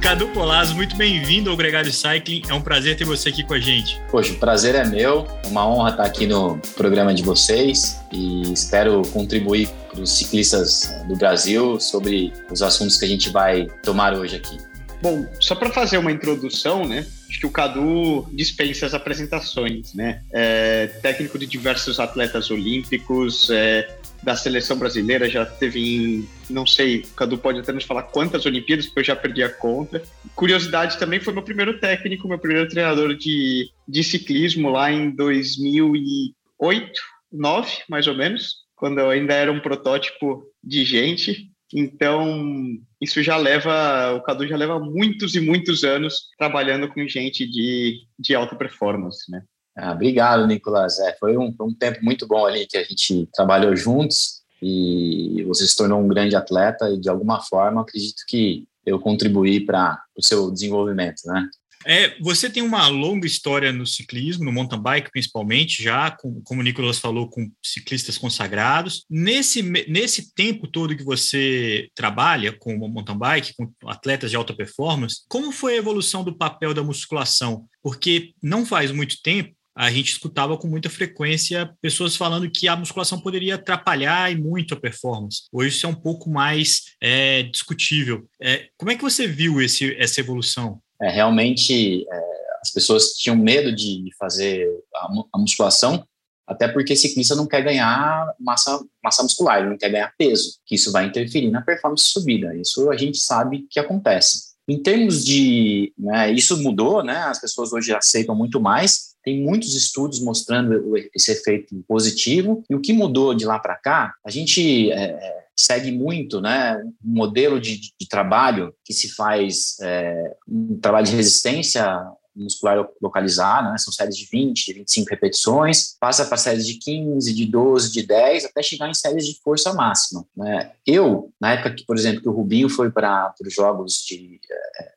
Cadu 0.00 0.26
Polazzo, 0.28 0.74
muito 0.74 0.96
bem-vindo 0.96 1.48
ao 1.48 1.56
Gregário 1.56 1.92
Cycling. 1.92 2.42
É 2.48 2.52
um 2.52 2.60
prazer 2.60 2.96
ter 2.96 3.04
você 3.04 3.28
aqui 3.28 3.44
com 3.44 3.54
a 3.54 3.60
gente. 3.60 4.02
Poxa, 4.10 4.32
o 4.32 4.36
prazer 4.36 4.74
é 4.74 4.84
meu. 4.84 5.28
Uma 5.46 5.64
honra 5.64 5.90
estar 5.90 6.02
aqui 6.02 6.26
no 6.26 6.58
programa 6.76 7.14
de 7.14 7.22
vocês 7.22 8.00
e 8.10 8.52
espero 8.52 9.02
contribuir 9.12 9.70
para 9.92 10.02
os 10.02 10.18
ciclistas 10.18 10.92
do 11.06 11.14
Brasil 11.14 11.78
sobre 11.78 12.32
os 12.50 12.62
assuntos 12.62 12.96
que 12.96 13.04
a 13.04 13.08
gente 13.08 13.30
vai 13.30 13.66
tomar 13.82 14.14
hoje 14.14 14.36
aqui. 14.36 14.56
Bom, 15.02 15.26
só 15.40 15.54
para 15.54 15.68
fazer 15.70 15.98
uma 15.98 16.12
introdução, 16.12 16.86
né? 16.86 17.04
Acho 17.28 17.40
que 17.40 17.46
o 17.46 17.50
Cadu 17.50 18.28
dispensa 18.32 18.86
as 18.86 18.94
apresentações, 18.94 19.92
né? 19.94 20.22
É, 20.32 20.86
técnico 21.02 21.38
de 21.38 21.46
diversos 21.46 21.98
atletas 21.98 22.50
olímpicos, 22.50 23.50
é, 23.50 23.98
da 24.22 24.36
seleção 24.36 24.78
brasileira, 24.78 25.28
já 25.28 25.44
teve 25.44 25.80
em, 25.80 26.28
não 26.48 26.64
sei, 26.64 27.00
o 27.00 27.14
Cadu 27.14 27.36
pode 27.36 27.58
até 27.58 27.72
nos 27.72 27.82
falar 27.84 28.04
quantas 28.04 28.46
Olimpíadas, 28.46 28.86
porque 28.86 29.00
eu 29.00 29.04
já 29.04 29.16
perdi 29.16 29.42
a 29.42 29.48
conta. 29.48 30.00
Curiosidade 30.36 30.96
também, 30.98 31.18
foi 31.18 31.32
meu 31.32 31.42
primeiro 31.42 31.80
técnico, 31.80 32.28
meu 32.28 32.38
primeiro 32.38 32.68
treinador 32.68 33.16
de, 33.16 33.70
de 33.88 34.04
ciclismo 34.04 34.70
lá 34.70 34.92
em 34.92 35.10
2008, 35.10 36.92
9, 37.32 37.72
mais 37.88 38.06
ou 38.06 38.14
menos, 38.14 38.61
quando 38.82 38.98
eu 38.98 39.10
ainda 39.10 39.32
era 39.32 39.52
um 39.52 39.60
protótipo 39.60 40.42
de 40.60 40.84
gente. 40.84 41.52
Então, 41.72 42.52
isso 43.00 43.22
já 43.22 43.36
leva, 43.36 44.12
o 44.16 44.22
Cadu 44.24 44.44
já 44.44 44.56
leva 44.56 44.80
muitos 44.80 45.36
e 45.36 45.40
muitos 45.40 45.84
anos 45.84 46.22
trabalhando 46.36 46.88
com 46.88 47.06
gente 47.06 47.46
de, 47.48 48.00
de 48.18 48.34
alta 48.34 48.56
performance, 48.56 49.30
né? 49.30 49.44
Ah, 49.78 49.92
obrigado, 49.92 50.48
Nicolas. 50.48 50.98
É, 50.98 51.16
foi, 51.16 51.36
um, 51.36 51.54
foi 51.54 51.68
um 51.68 51.72
tempo 51.72 52.00
muito 52.02 52.26
bom 52.26 52.44
ali 52.44 52.66
que 52.66 52.76
a 52.76 52.82
gente 52.82 53.28
trabalhou 53.32 53.76
juntos 53.76 54.42
e 54.60 55.44
você 55.46 55.64
se 55.64 55.76
tornou 55.76 56.00
um 56.00 56.08
grande 56.08 56.34
atleta 56.34 56.90
e, 56.90 56.98
de 56.98 57.08
alguma 57.08 57.40
forma, 57.40 57.82
acredito 57.82 58.24
que 58.26 58.66
eu 58.84 58.98
contribuí 58.98 59.64
para 59.64 60.02
o 60.18 60.22
seu 60.24 60.50
desenvolvimento, 60.50 61.20
né? 61.26 61.48
É, 61.86 62.16
você 62.20 62.48
tem 62.48 62.62
uma 62.62 62.86
longa 62.88 63.26
história 63.26 63.72
no 63.72 63.86
ciclismo, 63.86 64.44
no 64.44 64.52
mountain 64.52 64.80
bike 64.80 65.10
principalmente, 65.10 65.82
já, 65.82 66.10
com, 66.10 66.40
como 66.42 66.60
o 66.60 66.64
Nicolas 66.64 66.98
falou, 66.98 67.28
com 67.28 67.50
ciclistas 67.62 68.18
consagrados. 68.18 69.04
Nesse, 69.08 69.62
nesse 69.62 70.34
tempo 70.34 70.66
todo 70.66 70.96
que 70.96 71.04
você 71.04 71.88
trabalha 71.94 72.52
com 72.52 72.76
mountain 72.76 73.18
bike, 73.18 73.54
com 73.56 73.72
atletas 73.88 74.30
de 74.30 74.36
alta 74.36 74.54
performance, 74.54 75.22
como 75.28 75.52
foi 75.52 75.74
a 75.74 75.78
evolução 75.78 76.24
do 76.24 76.36
papel 76.36 76.74
da 76.74 76.82
musculação? 76.82 77.66
Porque 77.82 78.32
não 78.42 78.64
faz 78.64 78.90
muito 78.90 79.20
tempo, 79.22 79.54
a 79.74 79.90
gente 79.90 80.12
escutava 80.12 80.56
com 80.56 80.68
muita 80.68 80.90
frequência 80.90 81.70
pessoas 81.80 82.14
falando 82.14 82.50
que 82.50 82.68
a 82.68 82.76
musculação 82.76 83.20
poderia 83.20 83.54
atrapalhar 83.54 84.30
e 84.30 84.36
muito 84.36 84.74
a 84.74 84.80
performance. 84.80 85.42
Hoje 85.50 85.76
isso 85.76 85.86
é 85.86 85.88
um 85.88 85.94
pouco 85.94 86.30
mais 86.30 86.82
é, 87.00 87.44
discutível. 87.44 88.28
É, 88.40 88.68
como 88.76 88.90
é 88.90 88.96
que 88.96 89.02
você 89.02 89.26
viu 89.26 89.60
esse, 89.60 89.94
essa 89.96 90.20
evolução? 90.20 90.80
É, 91.02 91.10
realmente 91.10 92.06
é, 92.08 92.42
as 92.62 92.70
pessoas 92.70 93.14
tinham 93.14 93.36
medo 93.36 93.74
de 93.74 94.08
fazer 94.18 94.68
a, 94.94 95.08
a, 95.34 95.38
musculação, 95.38 96.06
até 96.46 96.68
porque 96.68 96.94
ciclista 96.94 97.34
não 97.34 97.46
quer 97.46 97.62
ganhar 97.62 98.32
massa, 98.38 98.80
massa 99.02 99.22
muscular, 99.22 99.58
ele 99.58 99.70
não 99.70 99.78
quer 99.78 99.90
ganhar 99.90 100.14
peso, 100.16 100.58
que 100.64 100.76
isso 100.76 100.92
vai 100.92 101.06
interferir 101.06 101.50
na 101.50 101.60
performance 101.60 102.04
subida. 102.04 102.54
Isso 102.56 102.90
a 102.90 102.96
gente 102.96 103.18
sabe 103.18 103.66
que 103.68 103.80
acontece. 103.80 104.52
Em 104.68 104.80
termos 104.80 105.24
de. 105.24 105.92
Né, 105.98 106.30
isso 106.32 106.62
mudou, 106.62 107.02
né, 107.02 107.16
as 107.24 107.40
pessoas 107.40 107.72
hoje 107.72 107.92
aceitam 107.92 108.34
muito 108.34 108.60
mais, 108.60 109.12
tem 109.24 109.40
muitos 109.40 109.74
estudos 109.74 110.20
mostrando 110.20 110.96
esse 111.14 111.32
efeito 111.32 111.74
positivo. 111.86 112.62
E 112.70 112.74
o 112.74 112.80
que 112.80 112.92
mudou 112.92 113.34
de 113.34 113.44
lá 113.44 113.58
para 113.58 113.76
cá, 113.76 114.14
a 114.24 114.30
gente 114.30 114.90
é, 114.92 115.02
é, 115.02 115.44
segue 115.56 115.92
muito 115.92 116.40
né, 116.40 116.76
um 117.04 117.14
modelo 117.14 117.60
de, 117.60 117.80
de, 117.80 118.08
trabalho 118.08 118.74
que 118.84 118.92
se 118.92 119.14
faz 119.14 119.76
é, 119.80 120.36
um 120.48 120.78
trabalho 120.80 121.06
de 121.06 121.16
resistência 121.16 121.86
muscular 122.34 122.86
localizar, 123.00 123.70
né? 123.70 123.76
São 123.78 123.92
séries 123.92 124.16
de 124.16 124.26
20, 124.30 124.66
de 124.66 124.72
25 124.74 125.10
repetições, 125.10 125.96
passa 126.00 126.24
para 126.24 126.36
séries 126.36 126.66
de 126.66 126.74
15, 126.74 127.32
de 127.32 127.46
12, 127.46 127.92
de 127.92 128.02
10, 128.02 128.46
até 128.46 128.62
chegar 128.62 128.88
em 128.88 128.94
séries 128.94 129.26
de 129.26 129.38
força 129.42 129.72
máxima. 129.72 130.24
Né? 130.36 130.72
Eu, 130.86 131.32
na 131.40 131.52
época 131.52 131.74
que, 131.74 131.84
por 131.84 131.96
exemplo, 131.96 132.22
que 132.22 132.28
o 132.28 132.32
Rubinho 132.32 132.68
foi 132.68 132.90
para 132.90 133.34
os 133.44 133.52
Jogos 133.52 134.04
de, 134.06 134.40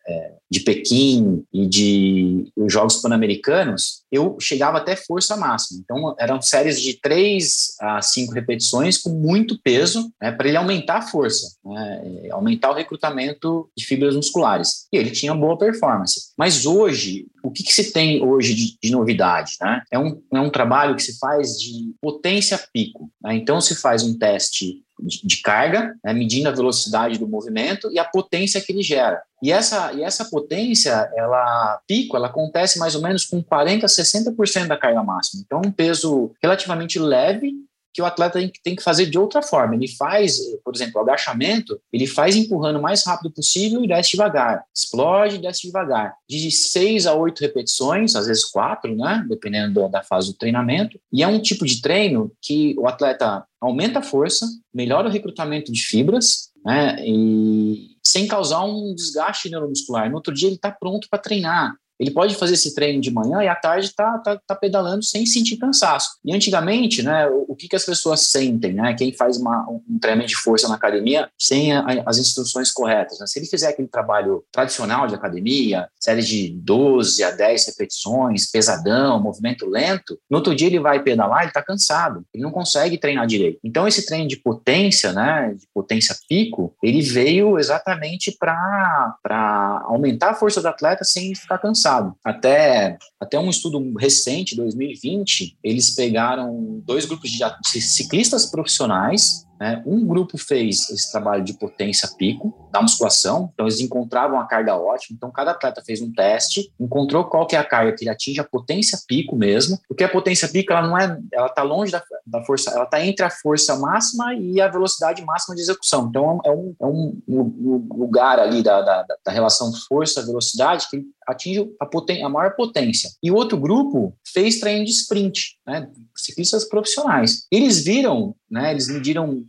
é, 0.08 0.34
de 0.50 0.60
Pequim 0.62 1.44
e 1.52 1.66
de 1.68 2.52
os 2.56 2.72
Jogos 2.72 2.98
Pan-Americanos, 2.98 4.04
eu 4.12 4.38
chegava 4.40 4.78
até 4.78 4.96
força 4.96 5.36
máxima. 5.36 5.82
Então, 5.84 6.16
eram 6.20 6.42
séries 6.42 6.82
de 6.82 7.00
3 7.00 7.76
a 7.82 8.02
5 8.02 8.34
repetições 8.34 8.98
com 8.98 9.10
muito 9.10 9.60
peso, 9.62 10.12
né, 10.22 10.32
para 10.32 10.48
ele 10.48 10.58
aumentar 10.58 10.98
a 10.98 11.02
força, 11.02 11.56
né, 11.66 12.30
aumentar 12.32 12.72
o 12.72 12.76
recrutamento 12.76 13.70
de 13.76 13.86
fibras 13.86 14.16
musculares. 14.16 14.88
E 14.92 14.98
ele 14.98 15.12
tinha 15.12 15.34
boa 15.34 15.58
performance. 15.58 16.32
Mas 16.38 16.66
hoje, 16.66 17.25
o 17.44 17.52
que, 17.52 17.64
que 17.64 17.74
se 17.74 17.92
tem 17.92 18.24
hoje 18.24 18.54
de, 18.54 18.78
de 18.82 18.92
novidade? 18.92 19.56
Né? 19.62 19.82
É, 19.92 20.00
um, 20.00 20.22
é 20.34 20.40
um 20.40 20.50
trabalho 20.50 20.96
que 20.96 21.04
se 21.04 21.18
faz 21.20 21.60
de 21.60 21.94
potência 22.02 22.60
pico. 22.74 23.10
Né? 23.22 23.36
Então, 23.36 23.62
se 23.62 23.76
faz 23.76 24.04
um 24.04 24.18
teste 24.18 24.84
de 25.00 25.42
carga, 25.42 25.94
né, 26.04 26.14
medindo 26.14 26.48
a 26.48 26.54
velocidade 26.54 27.20
do 27.20 27.28
movimento 27.28 27.92
e 27.92 28.00
a 28.00 28.06
potência 28.06 28.62
que 28.62 28.72
ele 28.72 28.82
gera. 28.82 29.22
E 29.44 29.52
essa, 29.52 29.92
e 29.94 30.02
essa 30.02 30.26
potência, 30.26 31.12
ela 31.16 31.80
pico, 31.86 32.16
ela 32.16 32.28
acontece 32.28 32.80
mais 32.80 32.96
ou 32.96 33.02
menos 33.02 33.26
com 33.26 33.44
40 33.44 33.86
a 33.86 33.90
60% 33.90 34.68
da 34.68 34.78
carga 34.78 35.04
máxima. 35.04 35.44
Então, 35.46 35.62
um 35.66 35.72
peso 35.72 36.32
relativamente 36.42 36.98
leve 36.98 37.54
que 37.96 38.02
o 38.02 38.06
atleta 38.06 38.38
tem 38.62 38.76
que 38.76 38.84
fazer 38.84 39.06
de 39.06 39.18
outra 39.18 39.42
forma. 39.42 39.74
Ele 39.74 39.88
faz, 39.88 40.38
por 40.66 40.76
exemplo, 40.76 41.00
agachamento, 41.00 41.80
ele 41.94 42.06
faz 42.06 42.36
empurrando 42.36 42.78
o 42.78 42.82
mais 42.82 43.06
rápido 43.06 43.32
possível 43.32 43.82
e 43.82 43.88
desce 43.88 44.12
devagar. 44.12 44.66
Explode 44.76 45.36
e 45.36 45.42
desce 45.42 45.68
devagar. 45.68 46.14
De 46.30 46.52
seis 46.52 47.08
a 47.08 47.14
oito 47.14 47.40
repetições, 47.40 48.14
às 48.14 48.28
vezes 48.28 48.44
quatro, 48.44 48.94
né? 48.94 49.26
Dependendo 49.30 49.88
da 49.88 50.04
fase 50.04 50.28
do 50.28 50.38
treinamento. 50.38 51.00
E 51.10 51.24
é 51.24 51.28
um 51.28 51.42
tipo 51.42 51.66
de 51.66 51.82
treino 51.82 52.34
que 52.42 52.76
o 52.78 52.86
atleta 52.86 53.46
aumenta 53.62 54.00
a 54.00 54.04
força, 54.04 54.46
melhora 54.74 55.08
o 55.08 55.12
recrutamento 55.12 55.72
de 55.72 55.82
fibras, 55.82 56.50
né? 56.66 56.98
E 57.00 57.96
sem 58.06 58.28
causar 58.28 58.66
um 58.66 58.94
desgaste 58.94 59.50
neuromuscular. 59.50 60.10
No 60.10 60.18
outro 60.18 60.34
dia 60.34 60.50
ele 60.50 60.58
está 60.58 60.70
pronto 60.70 61.08
para 61.10 61.18
treinar. 61.18 61.74
Ele 62.00 62.12
pode 62.12 62.36
fazer 62.36 62.54
esse 62.54 62.76
treino 62.76 63.02
de 63.02 63.12
manhã 63.12 63.42
e 63.44 63.48
à 63.48 63.56
tarde 63.56 63.94
tá, 63.96 64.18
tá, 64.20 64.40
tá 64.46 64.56
pedalando 64.56 65.04
sem 65.04 65.26
sentir 65.26 65.58
cansaço. 65.58 66.18
E 66.24 66.34
antigamente, 66.34 67.02
né, 67.02 67.28
o, 67.28 67.46
o 67.50 67.56
que, 67.56 67.68
que 67.68 67.76
as 67.76 67.86
pessoas 67.86 68.22
sentem, 68.22 68.74
né? 68.74 68.94
Quem 68.94 69.14
faz 69.14 69.38
uma, 69.38 69.66
um 69.70 70.00
treinamento 70.00 70.30
de 70.30 70.36
força 70.36 70.68
na 70.68 70.76
academia 70.76 71.30
sem 71.40 71.74
a, 71.74 72.04
as 72.06 72.18
instruções 72.18 72.72
corretas. 72.72 73.20
Né? 73.20 73.28
Se 73.28 73.40
ele 73.40 73.46
fizer 73.46 73.70
aquele 73.70 73.88
trabalho 73.88 74.44
tradicional 74.52 75.08
de 75.08 75.16
academia, 75.16 75.88
série 76.00 76.22
de 76.22 76.50
12 76.50 77.24
a 77.24 77.32
10 77.32 77.68
repetições, 77.68 78.52
pesadão, 78.52 79.22
movimento 79.22 79.66
lento, 79.66 80.20
no 80.30 80.38
outro 80.38 80.54
dia 80.54 80.68
ele 80.68 80.80
vai 80.80 81.02
pedalar, 81.02 81.42
ele 81.42 81.50
está 81.50 81.64
cansado, 81.64 82.26
ele 82.34 82.44
não 82.44 82.52
consegue 82.52 82.98
treinar 82.98 83.26
direito. 83.26 83.60
Então, 83.64 83.88
esse 83.88 84.06
treino 84.06 84.28
de 84.28 84.38
potência, 84.38 85.14
né, 85.14 85.56
de 85.58 85.68
potência 85.74 86.16
pico, 86.28 86.76
ele 86.84 87.02
veio 87.02 87.58
exatamente 87.58 88.36
para 88.38 89.82
aumentar 89.86 90.32
a 90.32 90.36
força 90.36 90.62
do 90.62 90.68
atleta 90.68 91.04
sem 91.04 91.34
ficar 91.34 91.58
cansado 91.58 91.85
Até, 92.24 92.98
até 93.20 93.40
um 93.40 93.50
estudo 93.50 93.94
recente, 93.98 94.56
2020, 94.56 95.58
eles 95.64 95.92
pegaram 95.92 96.82
dois 96.86 97.06
grupos 97.06 97.30
de 97.30 97.82
ciclistas 97.82 98.46
profissionais 98.46 99.46
né? 99.60 99.82
Um 99.86 100.06
grupo 100.06 100.38
fez 100.38 100.90
esse 100.90 101.12
trabalho 101.12 101.44
de 101.44 101.54
potência 101.54 102.10
pico 102.18 102.54
da 102.72 102.82
musculação, 102.82 103.50
então 103.54 103.66
eles 103.66 103.80
encontravam 103.80 104.40
a 104.40 104.46
carga 104.46 104.76
ótima. 104.76 105.16
Então 105.16 105.32
cada 105.32 105.52
atleta 105.52 105.82
fez 105.86 106.02
um 106.02 106.12
teste, 106.12 106.72
encontrou 106.80 107.24
qual 107.26 107.48
que 107.48 107.56
é 107.56 107.60
a 107.60 107.64
carga 107.64 107.94
que 107.94 108.04
ele 108.04 108.10
atinge 108.10 108.40
a 108.40 108.44
potência 108.44 109.00
pico 109.08 109.36
mesmo, 109.36 109.80
porque 109.88 110.04
a 110.04 110.10
potência 110.10 110.48
pico 110.48 110.74
ela 110.74 110.86
não 110.86 110.98
é, 110.98 111.18
ela 111.34 111.48
está 111.48 111.64
longe 111.64 111.92
da, 111.92 112.04
da 112.26 112.44
força, 112.44 112.72
ela 112.72 112.84
está 112.84 113.06
entre 113.06 113.26
a 113.26 113.30
força 113.30 113.78
máxima 113.78 114.34
e 114.34 114.60
a 114.60 114.68
velocidade 114.68 115.24
máxima 115.24 115.56
de 115.56 115.62
execução. 115.62 116.08
Então 116.10 116.42
é 116.44 116.52
um, 116.52 116.76
é 116.82 116.86
um, 116.86 117.22
um 117.28 117.88
lugar 117.96 118.40
ali 118.40 118.62
da, 118.62 118.82
da, 118.82 119.06
da 119.26 119.32
relação 119.32 119.72
força-velocidade 119.88 120.88
que 120.90 121.04
atinge 121.26 121.72
a, 121.80 121.88
a 122.26 122.30
maior 122.30 122.56
potência. 122.56 123.10
E 123.22 123.32
o 123.32 123.36
outro 123.36 123.58
grupo 123.58 124.16
fez 124.26 124.60
treino 124.60 124.86
de 124.86 124.92
sprint, 124.92 125.55
né? 125.66 125.90
ciclistas 126.16 126.66
profissionais. 126.66 127.46
Eles 127.52 127.84
viram, 127.84 128.36
né? 128.50 128.72
eles 128.72 128.88
mediram 128.88 129.44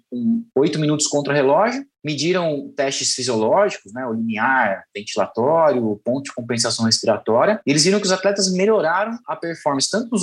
oito 0.54 0.78
minutos 0.78 1.06
contra 1.06 1.32
o 1.32 1.36
relógio, 1.36 1.84
mediram 2.06 2.72
testes 2.76 3.14
fisiológicos, 3.14 3.92
né, 3.92 4.06
o 4.06 4.12
limiar, 4.12 4.84
ventilatório, 4.94 6.00
ponto 6.04 6.26
de 6.26 6.32
compensação 6.32 6.84
respiratória. 6.84 7.60
Eles 7.66 7.82
viram 7.82 7.98
que 7.98 8.06
os 8.06 8.12
atletas 8.12 8.52
melhoraram 8.52 9.18
a 9.26 9.34
performance 9.34 9.90
tanto 9.90 10.08
nos 10.12 10.22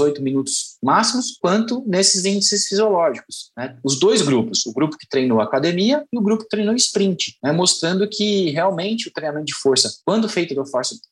oito, 0.00 0.22
minutos 0.22 0.78
máximos 0.82 1.36
quanto 1.38 1.84
nesses 1.86 2.24
índices 2.24 2.66
fisiológicos. 2.66 3.50
Né? 3.54 3.78
Os 3.84 4.00
dois 4.00 4.22
grupos, 4.22 4.64
o 4.64 4.72
grupo 4.72 4.96
que 4.96 5.06
treinou 5.06 5.42
academia 5.42 6.06
e 6.10 6.18
o 6.18 6.22
grupo 6.22 6.44
que 6.44 6.48
treinou 6.48 6.74
sprint, 6.74 7.36
né, 7.44 7.52
mostrando 7.52 8.08
que 8.08 8.48
realmente 8.50 9.08
o 9.08 9.12
treinamento 9.12 9.46
de 9.46 9.54
força, 9.54 9.92
quando 10.06 10.26
feito 10.26 10.54
da 10.54 10.64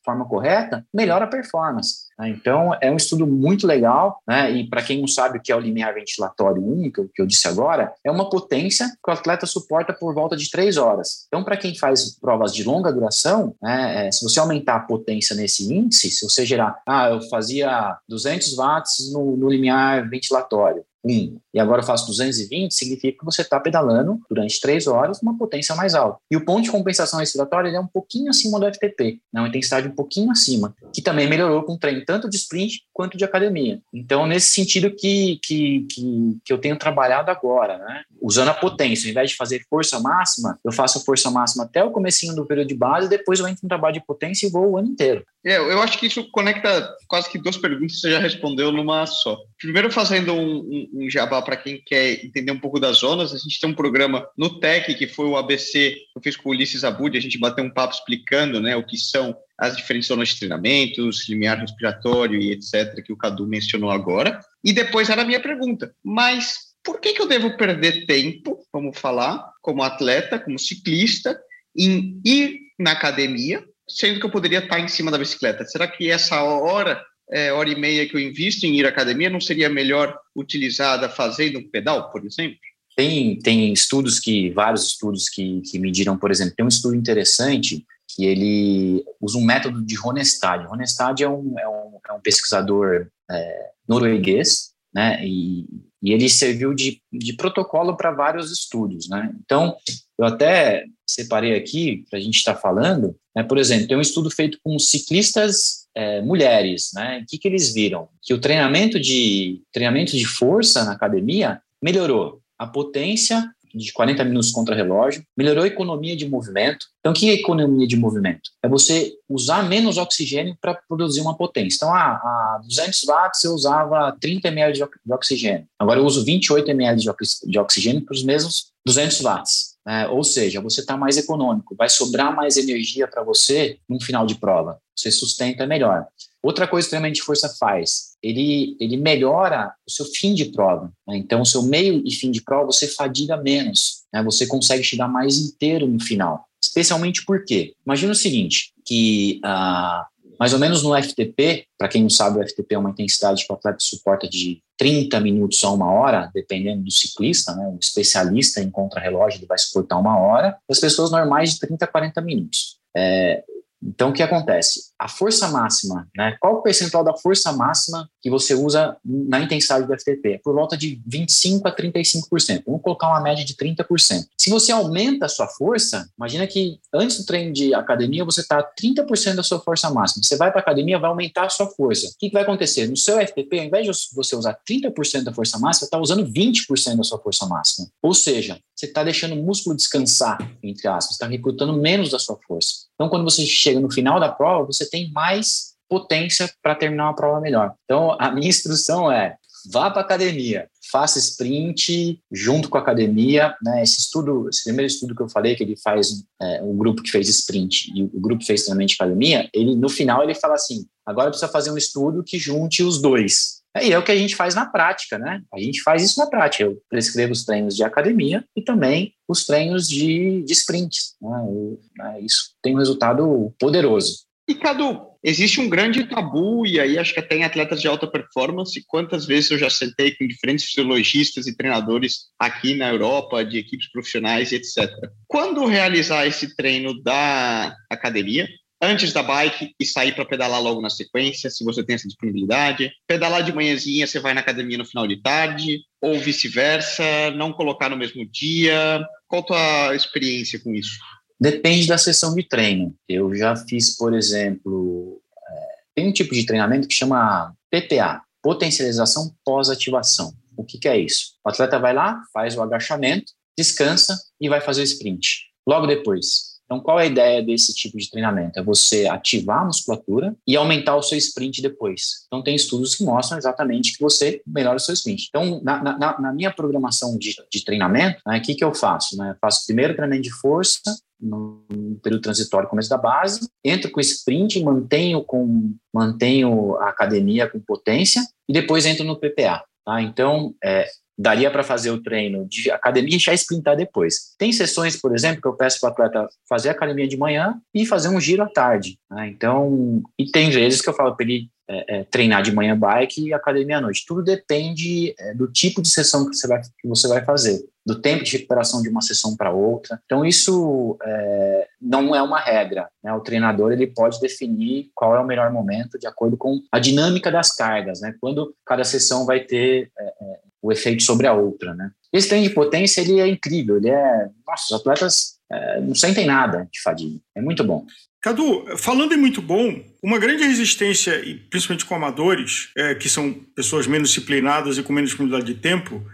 forma 0.03 0.27
correta, 0.27 0.87
melhora 0.95 1.27
a 1.27 1.29
performance. 1.29 2.08
Né? 2.19 2.31
Então, 2.31 2.77
é 2.81 2.91
um 2.91 2.97
estudo 2.97 3.27
muito 3.27 3.67
legal, 3.67 4.21
né? 4.27 4.51
e 4.51 4.69
para 4.69 4.83
quem 4.83 5.01
não 5.01 5.09
sabe 5.09 5.39
o 5.39 5.43
que 5.43 5.53
é 5.53 5.57
o 5.57 5.61
limiar 5.61 5.95
ventilatório 5.95 6.63
único, 6.63 7.09
que 7.15 7.23
eu 7.23 7.27
disse 7.27 7.47
agora, 7.47 7.93
é 8.05 8.11
uma 8.11 8.29
potência 8.29 8.89
que 9.03 9.11
o 9.11 9.13
atleta 9.13 9.47
suporta 9.47 9.93
por 9.93 10.15
volta 10.15 10.37
de 10.37 10.51
três 10.51 10.77
horas. 10.77 11.27
Então, 11.29 11.45
para 11.45 11.57
quem 11.57 11.77
faz 11.77 12.19
provas 12.19 12.53
de 12.53 12.65
longa 12.65 12.93
duração, 12.93 13.55
né, 13.63 14.09
é, 14.09 14.13
se 14.13 14.25
você 14.25 14.41
aumentar 14.41 14.77
a 14.77 14.81
potência 14.81 15.37
nesse 15.37 15.73
índice, 15.73 16.11
se 16.11 16.29
você 16.29 16.45
gerar, 16.45 16.81
ah, 16.87 17.09
eu 17.09 17.23
fazia 17.29 17.97
200 18.09 18.57
watts 18.57 19.13
no, 19.13 19.37
no 19.37 19.49
limiar 19.49 20.09
ventilatório, 20.09 20.85
1 21.09 21.39
e 21.55 21.61
agora 21.61 21.81
eu 21.81 21.87
faço 21.87 22.07
220, 22.07 22.73
significa 22.73 23.19
que 23.19 23.25
você 23.25 23.43
está 23.43 23.59
pedalando 23.59 24.21
durante 24.29 24.61
3 24.61 24.87
horas 24.87 25.21
uma 25.23 25.37
potência 25.37 25.75
mais 25.75 25.95
alta. 25.95 26.19
E 26.31 26.37
o 26.37 26.45
ponto 26.45 26.63
de 26.63 26.71
compensação 26.71 27.19
respiratória 27.19 27.71
é 27.71 27.81
um 27.81 27.87
pouquinho 27.87 28.31
acima 28.31 28.61
do 28.61 28.67
FTP, 28.67 29.21
né, 29.33 29.41
uma 29.41 29.49
intensidade 29.49 29.89
um 29.89 29.95
pouquinho 29.95 30.31
acima, 30.31 30.75
que 30.93 31.03
também 31.03 31.29
melhorou 31.29 31.63
com 31.63 31.75
o 31.75 31.79
treino 31.79 32.05
tanto 32.05 32.29
de 32.29 32.37
sprint 32.37 32.83
quanto 32.93 33.17
de 33.17 33.25
academia. 33.25 33.81
Então, 33.93 34.27
nesse 34.27 34.49
sentido 34.49 34.91
que, 34.91 35.39
que, 35.43 35.87
que, 35.91 36.39
que 36.45 36.53
eu 36.53 36.59
tenho 36.59 36.79
trabalhado 36.79 37.31
agora, 37.31 37.79
né? 37.79 38.03
usando 38.21 38.49
a 38.49 38.55
potência, 38.55 39.09
ao 39.09 39.11
invés 39.11 39.31
de 39.31 39.37
fazer 39.37 39.65
força 39.69 39.99
máxima, 40.01 40.59
eu 40.65 40.73
faço 40.73 41.05
força 41.05 41.31
máxima 41.31 41.65
até 41.65 41.83
o 41.83 41.91
comecinho 41.91 42.35
do 42.35 42.47
período 42.47 42.69
de 42.69 42.75
base, 42.75 43.09
depois 43.09 43.41
eu 43.41 43.49
entro 43.49 43.61
no 43.63 43.69
trabalho 43.69 43.95
de 43.95 44.05
potência 44.05 44.47
e 44.47 44.51
vou 44.51 44.73
o 44.73 44.79
ano 44.79 44.89
inteiro. 44.89 45.25
É, 45.45 45.57
eu 45.57 45.81
acho 45.81 45.99
que 45.99 46.07
isso 46.07 46.29
conecta 46.31 46.95
quase 47.07 47.31
que 47.31 47.39
duas 47.39 47.57
perguntas 47.57 47.95
que 47.95 48.01
você 48.01 48.11
já 48.11 48.19
respondeu 48.19 48.73
numa 48.73 49.07
só. 49.07 49.39
Primeiro, 49.59 49.91
fazendo 49.91 50.33
um, 50.33 50.59
um, 50.59 50.91
um 50.95 51.11
jabá 51.11 51.41
para 51.41 51.57
quem 51.57 51.81
quer 51.85 52.25
entender 52.25 52.51
um 52.51 52.59
pouco 52.59 52.81
das 52.81 52.99
zonas, 52.99 53.33
a 53.33 53.39
gente 53.39 53.61
tem 53.61 53.71
um 53.71 53.75
programa 53.75 54.29
no 54.37 54.59
TEC, 54.59 54.95
que 54.95 55.07
foi 55.07 55.27
o 55.27 55.37
ABC, 55.37 55.91
que 55.91 56.19
eu 56.19 56.23
fiz 56.23 56.37
com 56.37 56.49
o 56.49 56.53
Ulisses 56.53 56.83
Abud, 56.83 57.17
a 57.17 57.21
gente 57.21 57.39
bateu 57.39 57.65
um 57.65 57.71
papo 57.71 57.95
explicando 57.95 58.61
né, 58.61 58.77
o 58.77 58.85
que 58.85 58.99
são 58.99 59.37
as 59.57 59.77
diferentes 59.77 60.09
zonas 60.09 60.29
de 60.31 60.39
treinamentos, 60.39 61.29
limiar 61.29 61.59
respiratório 61.59 62.41
e 62.41 62.53
etc., 62.53 63.03
que 63.05 63.13
o 63.13 63.17
Cadu 63.17 63.47
mencionou 63.47 63.91
agora. 63.91 64.41
E 64.65 64.73
depois 64.73 65.09
era 65.09 65.23
a 65.23 65.25
minha 65.25 65.41
pergunta, 65.41 65.95
mas 66.05 66.69
por 66.83 67.01
que, 67.01 67.13
que 67.13 67.23
eu 67.23 67.29
devo 67.29 67.57
perder 67.57 68.07
tempo, 68.07 68.59
vamos 68.73 68.99
falar, 68.99 69.53
como 69.61 69.83
atleta, 69.83 70.39
como 70.39 70.59
ciclista, 70.59 71.39
em 71.77 72.21
ir 72.25 72.61
na 72.79 72.93
academia, 72.93 73.65
sendo 73.89 74.21
que 74.21 74.27
eu 74.27 74.31
poderia 74.31 74.59
estar 74.59 74.79
em 74.79 74.89
cima 74.89 75.11
da 75.11 75.19
bicicleta? 75.19 75.65
Será 75.65 75.89
que 75.89 76.11
essa 76.11 76.43
hora, 76.43 77.03
é, 77.31 77.53
hora 77.53 77.69
e 77.69 77.79
meia 77.79 78.09
que 78.09 78.15
eu 78.15 78.21
invisto 78.21 78.67
em 78.67 78.77
ir 78.77 78.87
à 78.87 78.89
academia, 78.89 79.31
não 79.31 79.41
seria 79.41 79.69
melhor 79.69 80.17
utilizada 80.37 81.09
fazendo 81.09 81.59
um 81.59 81.69
pedal, 81.69 82.11
por 82.11 82.25
exemplo? 82.25 82.59
Tem, 82.97 83.39
tem 83.39 83.73
estudos 83.73 84.19
que, 84.19 84.51
vários 84.51 84.87
estudos 84.89 85.29
que, 85.29 85.61
que 85.63 85.79
mediram, 85.79 86.19
por 86.19 86.31
exemplo, 86.31 86.55
tem 86.57 86.65
um 86.65 86.69
estudo 86.69 86.97
interessante 86.97 87.85
que 88.09 88.25
ele 88.25 89.05
usa 89.21 89.39
um 89.39 89.45
método 89.45 89.83
de 89.85 89.95
Ronestad. 89.95 90.67
Ronestad 90.67 91.23
é 91.23 91.29
um, 91.29 91.55
é 91.59 91.69
um, 91.69 91.99
é 92.09 92.13
um 92.13 92.21
pesquisador 92.21 93.07
é, 93.31 93.71
norueguês, 93.87 94.73
né, 94.93 95.25
e, 95.25 95.65
e 96.03 96.13
ele 96.13 96.29
serviu 96.29 96.75
de, 96.75 97.01
de 97.13 97.33
protocolo 97.33 97.97
para 97.97 98.11
vários 98.11 98.53
estudos, 98.53 99.09
né. 99.09 99.33
Então, 99.45 99.77
eu 100.19 100.25
até 100.25 100.85
separei 101.07 101.57
aqui 101.57 102.05
para 102.11 102.19
a 102.19 102.23
gente 102.23 102.37
estar 102.37 102.55
tá 102.55 102.61
falando, 102.61 103.17
né, 103.35 103.43
por 103.43 103.59
exemplo, 103.59 103.89
tem 103.89 103.97
um 103.97 104.03
estudo 104.03 104.31
feito 104.31 104.59
com 104.63 104.79
ciclistas 104.79 105.87
é, 105.95 106.21
mulheres, 106.21 106.91
né, 106.95 107.21
o 107.23 107.27
que, 107.27 107.39
que 107.39 107.49
eles 107.49 107.73
viram? 107.73 108.09
Que 108.23 108.35
o 108.35 108.41
treinamento 108.41 109.01
de, 109.01 109.63
treinamento 109.73 110.17
de 110.17 110.25
força 110.25 110.85
na 110.85 110.93
academia 110.93 111.61
melhorou 111.83 112.41
a 112.59 112.67
potência 112.67 113.45
de 113.85 113.93
40 113.93 114.25
minutos 114.25 114.51
contra 114.51 114.75
relógio, 114.75 115.25
melhorou 115.37 115.65
a 115.65 115.67
economia 115.67 116.17
de 116.17 116.29
movimento. 116.29 116.87
Então, 117.01 117.13
o 117.13 117.15
que 117.15 117.31
é 117.31 117.35
economia 117.35 117.87
de 117.87 117.97
movimento? 117.97 118.51
É 118.63 118.69
você 118.69 119.13
usar 119.29 119.69
menos 119.69 119.97
oxigênio 119.97 120.57
para 120.61 120.75
produzir 120.75 121.21
uma 121.21 121.37
potência. 121.37 121.77
Então, 121.77 121.95
ah, 121.95 122.15
a 122.15 122.61
200 122.63 123.05
watts 123.05 123.45
eu 123.45 123.53
usava 123.53 124.17
30 124.21 124.49
ml 124.49 124.73
de 124.73 125.13
oxigênio. 125.13 125.67
Agora 125.79 126.01
eu 126.01 126.05
uso 126.05 126.25
28 126.25 126.71
ml 126.71 127.01
de 127.45 127.59
oxigênio 127.59 128.05
para 128.05 128.15
os 128.15 128.23
mesmos 128.23 128.73
200 128.87 129.21
watts. 129.21 129.77
né? 129.87 130.09
ou 130.09 130.25
seja, 130.25 130.61
você 130.61 130.81
está 130.81 130.97
mais 130.97 131.17
econômico, 131.17 131.75
vai 131.77 131.89
sobrar 131.89 132.35
mais 132.35 132.57
energia 132.57 133.07
para 133.07 133.23
você 133.23 133.79
no 133.89 134.01
final 134.01 134.27
de 134.27 134.35
prova, 134.35 134.79
você 134.97 135.11
sustenta 135.11 135.67
melhor. 135.67 136.07
Outra 136.43 136.67
coisa 136.67 136.87
que 136.87 136.89
o 136.89 136.93
treinamento 136.93 137.17
de 137.17 137.23
força 137.23 137.49
faz, 137.49 138.08
ele, 138.23 138.77
ele 138.81 138.97
melhora 138.97 139.73
o 139.87 139.91
seu 139.91 140.07
fim 140.07 140.35
de 140.35 140.47
prova. 140.47 140.93
Né? 141.07 141.17
Então, 141.17 141.41
o 141.41 141.47
seu 141.47 141.63
meio 141.63 142.03
e 142.05 142.11
fim 142.11 142.31
de 142.31 142.43
prova, 142.43 142.67
você 142.67 142.87
fadiga 142.87 143.37
menos, 143.37 144.05
né? 144.13 144.23
você 144.23 144.47
consegue 144.47 144.83
chegar 144.83 145.09
mais 145.09 145.39
inteiro 145.39 145.87
no 145.87 146.01
final. 146.01 146.47
Especialmente 146.63 147.25
porque, 147.25 147.75
imagina 147.87 148.13
o 148.13 148.17
seguinte, 148.17 148.73
que 148.85 149.41
ah, 149.45 150.07
mais 150.39 150.53
ou 150.53 150.59
menos 150.59 150.83
no 150.83 150.95
FTP, 150.97 151.67
para 151.77 151.89
quem 151.89 152.03
não 152.03 152.11
sabe, 152.11 152.39
o 152.39 152.49
FTP 152.49 152.75
é 152.75 152.79
uma 152.79 152.91
intensidade 152.91 153.45
que 153.45 153.53
o 153.53 153.57
atleta 153.57 153.79
suporta 153.81 154.29
de 154.29 154.63
30 154.77 155.19
minutos 155.21 155.63
a 155.65 155.71
uma 155.71 155.93
hora, 155.93 156.31
dependendo 156.33 156.85
do 156.85 156.93
ciclista, 156.93 157.55
né? 157.57 157.77
Especialista 157.81 158.61
em 158.61 158.71
contrarrelógio 158.71 159.41
ele 159.41 159.47
vai 159.47 159.59
suportar 159.59 159.99
uma 159.99 160.17
hora, 160.17 160.57
as 160.71 160.79
pessoas 160.79 161.11
normais 161.11 161.55
de 161.55 161.61
30 161.61 161.85
a 161.85 161.89
40 161.89 162.21
minutos. 162.21 162.79
É, 162.97 163.43
então, 163.83 164.11
o 164.11 164.13
que 164.13 164.23
acontece? 164.23 164.91
A 164.99 165.09
força 165.09 165.49
máxima, 165.49 166.09
né? 166.17 166.37
Qual 166.41 166.55
o 166.55 166.63
percentual 166.63 167.05
da 167.05 167.17
força 167.17 167.53
máxima 167.53 168.11
que 168.21 168.29
você 168.29 168.55
usa 168.55 168.97
na 169.05 169.41
intensidade 169.41 169.87
do 169.87 169.97
FTP? 169.97 170.33
É 170.35 170.39
por 170.39 170.55
volta 170.55 170.77
de 170.77 171.01
25% 171.09 171.63
a 171.65 171.75
35%. 171.75 172.65
Vamos 172.67 172.83
colocar 172.83 173.09
uma 173.09 173.21
média 173.21 173.45
de 173.45 173.55
30%. 173.55 174.27
Se 174.37 174.51
você 174.51 174.73
aumenta 174.73 175.27
a 175.27 175.29
sua 175.29 175.47
força, 175.47 176.11
imagina 176.19 176.47
que 176.47 176.81
antes 176.93 177.19
do 177.19 177.27
treino 177.27 177.53
de 177.53 177.73
academia 177.73 178.25
você 178.25 178.41
está 178.41 178.63
30% 178.63 179.37
da 179.37 179.43
sua 179.45 179.61
força 179.61 179.89
máxima. 179.91 180.25
Você 180.25 180.37
vai 180.37 180.51
para 180.51 180.61
a 180.61 180.63
academia, 180.63 180.99
vai 180.99 181.11
aumentar 181.11 181.45
a 181.45 181.51
sua 181.51 181.67
força. 181.69 182.09
O 182.09 182.19
que, 182.19 182.29
que 182.29 182.35
vai 182.35 182.43
acontecer? 182.43 182.89
No 182.89 182.97
seu 182.97 183.25
FTP, 183.25 183.61
ao 183.61 183.65
invés 183.67 183.87
de 183.87 183.93
você 184.13 184.35
usar 184.35 184.59
30% 184.69 185.23
da 185.23 185.33
força 185.33 185.59
máxima, 185.59 185.85
está 185.85 185.99
usando 185.99 186.27
20% 186.27 186.97
da 186.97 187.05
sua 187.05 187.19
força 187.19 187.47
máxima. 187.47 187.89
Ou 188.03 188.13
seja, 188.13 188.59
você 188.79 188.87
está 188.87 189.03
deixando 189.03 189.33
o 189.33 189.43
músculo 189.43 189.75
descansar, 189.75 190.39
entre 190.63 190.87
aspas, 190.87 191.15
está 191.15 191.27
recrutando 191.27 191.73
menos 191.73 192.11
da 192.11 192.19
sua 192.19 192.39
força. 192.47 192.87
Então, 192.95 193.09
quando 193.09 193.25
você 193.25 193.45
chega 193.45 193.81
no 193.81 193.91
final 193.91 194.21
da 194.21 194.31
prova, 194.31 194.67
você 194.67 194.89
tem 194.89 195.11
mais 195.11 195.75
potência 195.89 196.49
para 196.63 196.77
terminar 196.77 197.07
uma 197.07 197.17
prova 197.17 197.41
melhor. 197.41 197.75
Então, 197.85 198.17
a 198.21 198.31
minha 198.31 198.47
instrução 198.49 199.11
é 199.11 199.35
vá 199.73 199.91
para 199.91 200.03
academia, 200.03 200.69
faça 200.93 201.19
sprint 201.19 202.23
junto 202.31 202.69
com 202.69 202.79
a 202.79 202.81
academia, 202.81 203.53
né? 203.61 203.83
Esse 203.83 203.99
estudo, 203.99 204.49
esse 204.49 204.63
primeiro 204.63 204.87
estudo 204.87 205.13
que 205.13 205.23
eu 205.23 205.29
falei 205.29 205.57
que 205.57 205.65
ele 205.65 205.77
faz, 205.77 206.23
é, 206.41 206.63
um 206.63 206.77
grupo 206.77 207.03
que 207.03 207.11
fez 207.11 207.29
sprint 207.29 207.91
e 207.93 208.05
o 208.05 208.21
grupo 208.21 208.45
fez 208.45 208.63
treinamento 208.63 208.91
de 208.91 208.95
academia, 208.95 209.51
ele 209.53 209.75
no 209.75 209.89
final 209.89 210.23
ele 210.23 210.37
fala 210.37 210.55
assim, 210.55 210.87
agora 211.05 211.31
precisa 211.31 211.51
fazer 211.51 211.73
um 211.73 211.77
estudo 211.77 212.23
que 212.23 212.39
junte 212.39 212.85
os 212.85 213.03
dois. 213.03 213.58
E 213.83 213.93
é 213.93 213.99
o 213.99 214.03
que 214.03 214.13
a 214.13 214.17
gente 214.17 214.37
faz 214.37 214.55
na 214.55 214.67
prática, 214.67 215.19
né? 215.19 215.43
A 215.53 215.61
gente 215.61 215.83
faz 215.83 216.03
isso 216.03 216.19
na 216.19 216.27
prática. 216.27 216.65
Eu 216.65 216.79
prescrevo 216.89 217.33
os 217.33 217.45
treinos 217.45 217.77
de 217.77 217.85
academia 217.85 218.45
e 218.57 218.63
também 218.63 219.15
os 219.29 219.47
treinos 219.47 219.89
de, 219.89 220.43
de 220.43 220.53
sprints. 220.53 221.15
Né? 221.21 221.39
Eu, 221.47 221.81
né? 221.97 222.21
Isso 222.21 222.55
tem 222.63 222.75
um 222.75 222.79
resultado 222.79 223.55
poderoso. 223.59 224.29
E, 224.49 224.55
Cadu, 224.55 225.03
existe 225.23 225.61
um 225.61 225.69
grande 225.69 226.09
tabu, 226.09 226.65
e 226.67 226.81
aí 226.81 226.99
acho 226.99 227.13
que 227.13 227.21
até 227.21 227.37
em 227.37 227.45
atletas 227.45 227.83
de 227.83 227.87
alta 227.87 228.07
performance, 228.07 228.83
quantas 228.87 229.27
vezes 229.27 229.51
eu 229.51 229.59
já 229.59 229.69
sentei 229.69 230.17
com 230.17 230.27
diferentes 230.27 230.65
fisiologistas 230.65 231.47
e 231.47 231.55
treinadores 231.55 232.29
aqui 232.39 232.75
na 232.75 232.89
Europa, 232.89 233.45
de 233.45 233.59
equipes 233.59 233.93
profissionais 233.93 234.51
e 234.51 234.57
etc. 234.57 234.91
Quando 235.27 235.67
realizar 235.67 236.27
esse 236.27 236.57
treino 236.57 236.99
da 237.03 237.77
academia, 237.91 238.49
antes 238.81 239.13
da 239.13 239.23
bike 239.23 239.75
e 239.79 239.85
sair 239.85 240.15
para 240.15 240.25
pedalar 240.25 240.63
logo 240.63 240.81
na 240.81 240.91
sequência, 240.91 241.51
se 241.51 241.65
você 241.65 241.83
tem 241.83 241.95
essa 241.95 242.07
disponibilidade. 242.07 242.91
Pedalar 243.07 243.43
de 243.43 243.53
manhãzinha, 243.53 244.07
você 244.07 244.21
vai 244.21 244.35
na 244.35 244.41
academia 244.41 244.79
no 244.79 244.85
final 244.85 245.07
de 245.07 245.21
tarde, 245.21 245.81
ou 246.01 246.19
vice-versa, 246.19 247.31
não 247.33 247.53
colocar 247.53 247.89
no 247.89 247.97
mesmo 247.97 248.25
dia. 248.27 249.05
Qual 249.27 249.43
a 249.43 249.47
tua 249.47 249.97
experiência 249.97 250.59
com 250.61 250.75
isso? 250.75 250.99
Depende 251.41 251.87
da 251.87 251.99
sessão 251.99 252.35
de 252.35 252.43
treino. 252.43 252.95
Eu 253.09 253.35
já 253.35 253.55
fiz, 253.55 253.97
por 253.97 254.15
exemplo, 254.15 255.21
é, 255.37 255.55
tem 255.95 256.09
um 256.09 256.13
tipo 256.13 256.35
de 256.35 256.47
treinamento 256.47 256.89
que 256.89 256.95
chama 256.95 257.53
PPA, 257.71 258.23
potencialização 258.43 259.33
pós-ativação. 259.45 260.33
O 260.57 260.65
que, 260.65 260.79
que 260.79 260.89
é 260.89 260.99
isso? 260.99 261.35
O 261.45 261.49
atleta 261.49 261.79
vai 261.79 261.95
lá, 261.95 262.21
faz 262.33 262.57
o 262.57 262.63
agachamento, 262.63 263.33
descansa 263.57 264.19
e 264.41 264.49
vai 264.49 264.61
fazer 264.61 264.81
o 264.81 264.85
sprint. 264.85 265.47
Logo 265.67 265.87
depois, 265.87 266.58
então, 266.69 266.81
qual 266.81 267.01
é 267.01 267.05
a 267.05 267.07
ideia 267.07 267.43
desse 267.43 267.73
tipo 267.73 267.97
de 267.97 268.11
treinamento? 268.11 268.59
É 268.59 268.63
você 268.63 269.07
ativar 269.07 269.63
a 269.63 269.65
musculatura 269.65 270.37
e 270.47 270.55
aumentar 270.55 270.97
o 270.97 271.03
seu 271.03 271.17
sprint 271.17 271.63
depois. 271.63 272.27
Então, 272.27 272.43
tem 272.43 272.55
estudos 272.55 272.95
que 272.95 273.03
mostram 273.03 273.39
exatamente 273.39 273.97
que 273.97 274.03
você 274.03 274.43
melhora 274.47 274.77
o 274.77 274.81
seu 274.81 274.93
sprint. 274.93 275.29
Então, 275.31 275.63
na, 275.65 275.83
na, 275.83 276.21
na 276.21 276.33
minha 276.33 276.53
programação 276.53 277.17
de, 277.17 277.35
de 277.51 277.65
treinamento, 277.65 278.21
né, 278.27 278.37
o 278.37 278.43
que, 278.43 278.55
que 278.55 278.63
eu 278.63 278.75
faço? 278.75 279.17
Né? 279.17 279.31
Eu 279.31 279.37
faço 279.41 279.65
primeiro 279.65 279.95
treinamento 279.95 280.25
de 280.25 280.31
força, 280.31 280.95
no 281.19 281.65
período 282.03 282.23
transitório, 282.23 282.69
começo 282.69 282.91
da 282.91 282.99
base, 282.99 283.49
entro 283.65 283.91
com 283.91 283.99
sprint, 284.01 284.63
mantenho, 284.63 285.25
com, 285.25 285.75
mantenho 285.93 286.77
a 286.77 286.91
academia 286.91 287.49
com 287.49 287.59
potência 287.61 288.23
e 288.47 288.53
depois 288.53 288.85
entro 288.85 289.05
no 289.05 289.19
PPA. 289.19 289.65
Tá? 289.87 290.03
Então, 290.03 290.55
é, 290.63 290.87
daria 291.19 291.51
para 291.51 291.65
fazer 291.65 291.91
o 291.91 292.01
treino 292.01 292.47
de 292.47 292.71
academia 292.71 293.17
e 293.17 293.19
já 293.19 293.35
sprintar 293.35 293.77
depois. 293.77 294.35
Tem 294.39 294.53
sessões, 294.53 294.97
por 294.97 295.15
exemplo, 295.15 295.43
que 295.43 295.49
eu 295.49 295.57
peço 295.57 295.81
para 295.81 295.89
o 295.89 295.93
atleta 295.93 296.29
fazer 296.49 296.69
academia 296.69 297.09
de 297.09 297.17
manhã 297.17 297.61
e 297.75 297.85
fazer 297.85 298.09
um 298.09 298.21
giro 298.21 298.43
à 298.43 298.47
tarde. 298.47 298.99
Né? 299.11 299.29
Então, 299.29 300.03
e 300.19 300.31
tem 300.31 300.51
vezes 300.51 300.81
que 300.81 300.89
eu 300.89 300.95
falo 300.95 301.17
para 301.17 301.27
ele 301.27 301.51
é, 301.71 301.99
é, 301.99 302.05
treinar 302.05 302.43
de 302.43 302.51
manhã 302.51 302.79
bike 302.79 303.27
e 303.27 303.35
academia 303.35 303.77
à 303.77 303.81
noite. 303.81 304.05
Tudo 304.07 304.23
depende 304.23 305.15
é, 305.19 305.35
do 305.35 305.47
tipo 305.49 305.83
de 305.83 305.89
sessão 305.89 306.25
que 306.25 306.35
você 306.35 306.47
vai, 306.47 306.63
que 306.63 306.89
você 306.89 307.07
vai 307.07 307.23
fazer, 307.25 307.63
do 307.85 308.01
tempo 308.01 308.25
de 308.25 308.39
recuperação 308.39 308.81
de 308.81 308.89
uma 308.89 309.03
sessão 309.03 309.37
para 309.37 309.53
outra. 309.53 310.01
Então, 310.07 310.25
isso 310.25 310.97
é, 311.03 311.69
não 311.81 312.15
é 312.15 312.23
uma 312.23 312.41
regra. 312.41 312.89
Né? 313.05 313.13
O 313.13 313.21
treinador 313.21 313.73
ele 313.73 313.87
pode 313.87 314.19
definir 314.21 314.91
qual 314.95 315.15
é 315.15 315.21
o 315.21 315.27
melhor 315.27 315.53
momento 315.53 315.99
de 315.99 316.07
acordo 316.07 316.39
com 316.39 316.63
a 316.73 316.79
dinâmica 316.79 317.31
das 317.31 317.55
cargas, 317.55 318.01
né? 318.01 318.15
quando 318.19 318.55
cada 318.65 318.85
sessão 318.85 319.27
vai 319.27 319.41
ter 319.41 319.91
é, 319.99 320.05
é, 320.05 320.48
o 320.63 320.73
efeito 320.73 321.03
sobre 321.03 321.27
a 321.27 321.33
outra, 321.33 321.75
né? 321.75 321.91
Esse 322.13 322.29
treino 322.29 322.49
de 322.49 322.55
potência, 322.55 323.01
ele 323.01 323.21
é 323.21 323.29
incrível, 323.29 323.77
ele 323.77 323.91
é... 323.91 324.29
Nossa, 324.47 324.75
os 324.75 324.81
atletas 324.81 325.39
é, 325.51 325.81
não 325.81 325.95
sentem 325.95 326.27
nada 326.27 326.69
de 326.73 326.81
fadiga, 326.81 327.19
é 327.37 327.41
muito 327.41 327.63
bom. 327.63 327.87
Cadu, 328.21 328.65
falando 328.77 329.15
em 329.15 329.17
muito 329.17 329.41
bom, 329.41 329.81
uma 330.03 330.19
grande 330.19 330.43
resistência, 330.43 331.13
principalmente 331.49 331.85
com 331.85 331.95
amadores, 331.95 332.71
é, 332.77 332.95
que 332.95 333.09
são 333.09 333.33
pessoas 333.55 333.87
menos 333.87 334.09
disciplinadas 334.09 334.77
e 334.77 334.83
com 334.83 334.93
menos 334.93 335.11
disponibilidade 335.11 335.55
de 335.55 335.61
tempo, 335.61 336.05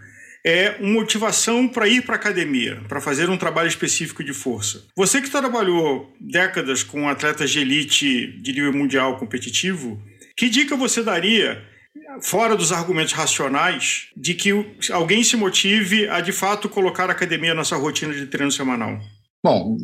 é 0.45 0.75
uma 0.79 0.93
motivação 0.93 1.67
para 1.67 1.87
ir 1.87 2.03
para 2.03 2.13
a 2.13 2.19
academia, 2.19 2.79
para 2.87 3.01
fazer 3.01 3.27
um 3.31 3.37
trabalho 3.37 3.67
específico 3.67 4.23
de 4.23 4.31
força. 4.31 4.83
Você 4.95 5.19
que 5.19 5.31
trabalhou 5.31 6.13
décadas 6.21 6.83
com 6.83 7.09
atletas 7.09 7.49
de 7.49 7.59
elite 7.59 8.27
de 8.39 8.53
nível 8.53 8.71
mundial 8.71 9.17
competitivo, 9.17 9.99
que 10.37 10.47
dica 10.47 10.75
você 10.75 11.01
daria 11.01 11.63
fora 12.21 12.55
dos 12.55 12.71
argumentos 12.71 13.13
racionais, 13.13 14.07
de 14.15 14.33
que 14.33 14.51
alguém 14.91 15.23
se 15.23 15.35
motive 15.35 16.07
a 16.09 16.21
de 16.21 16.31
fato 16.31 16.69
colocar 16.69 17.09
a 17.09 17.13
academia 17.13 17.53
na 17.53 17.63
sua 17.63 17.77
rotina 17.77 18.13
de 18.13 18.27
treino 18.27 18.51
semanal? 18.51 18.99
Bom, 19.43 19.77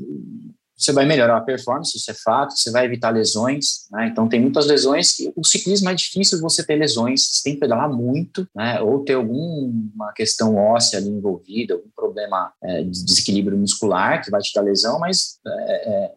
você 0.81 0.91
vai 0.91 1.05
melhorar 1.05 1.37
a 1.37 1.41
performance, 1.41 1.95
isso 1.95 2.09
é 2.09 2.13
fato, 2.15 2.57
você 2.57 2.71
vai 2.71 2.85
evitar 2.85 3.11
lesões, 3.11 3.85
né? 3.91 4.07
Então 4.07 4.27
tem 4.27 4.41
muitas 4.41 4.65
lesões 4.65 5.15
que 5.15 5.31
o 5.35 5.45
ciclismo 5.45 5.89
é 5.89 5.93
difícil 5.93 6.41
você 6.41 6.65
ter 6.65 6.75
lesões, 6.75 7.21
você 7.21 7.43
tem 7.43 7.53
que 7.53 7.59
pedalar 7.59 7.87
muito, 7.87 8.47
né? 8.55 8.81
Ou 8.81 9.03
ter 9.03 9.13
alguma 9.13 10.11
questão 10.13 10.55
óssea 10.55 10.97
ali 10.97 11.09
envolvida, 11.09 11.75
algum 11.75 11.89
problema 11.95 12.51
é, 12.63 12.81
de 12.81 13.03
desequilíbrio 13.05 13.57
muscular 13.57 14.23
que 14.23 14.31
vai 14.31 14.41
te 14.41 14.51
dar 14.55 14.61
lesão, 14.61 14.99
mas 14.99 15.37
é, 15.45 15.89
é, 15.89 16.11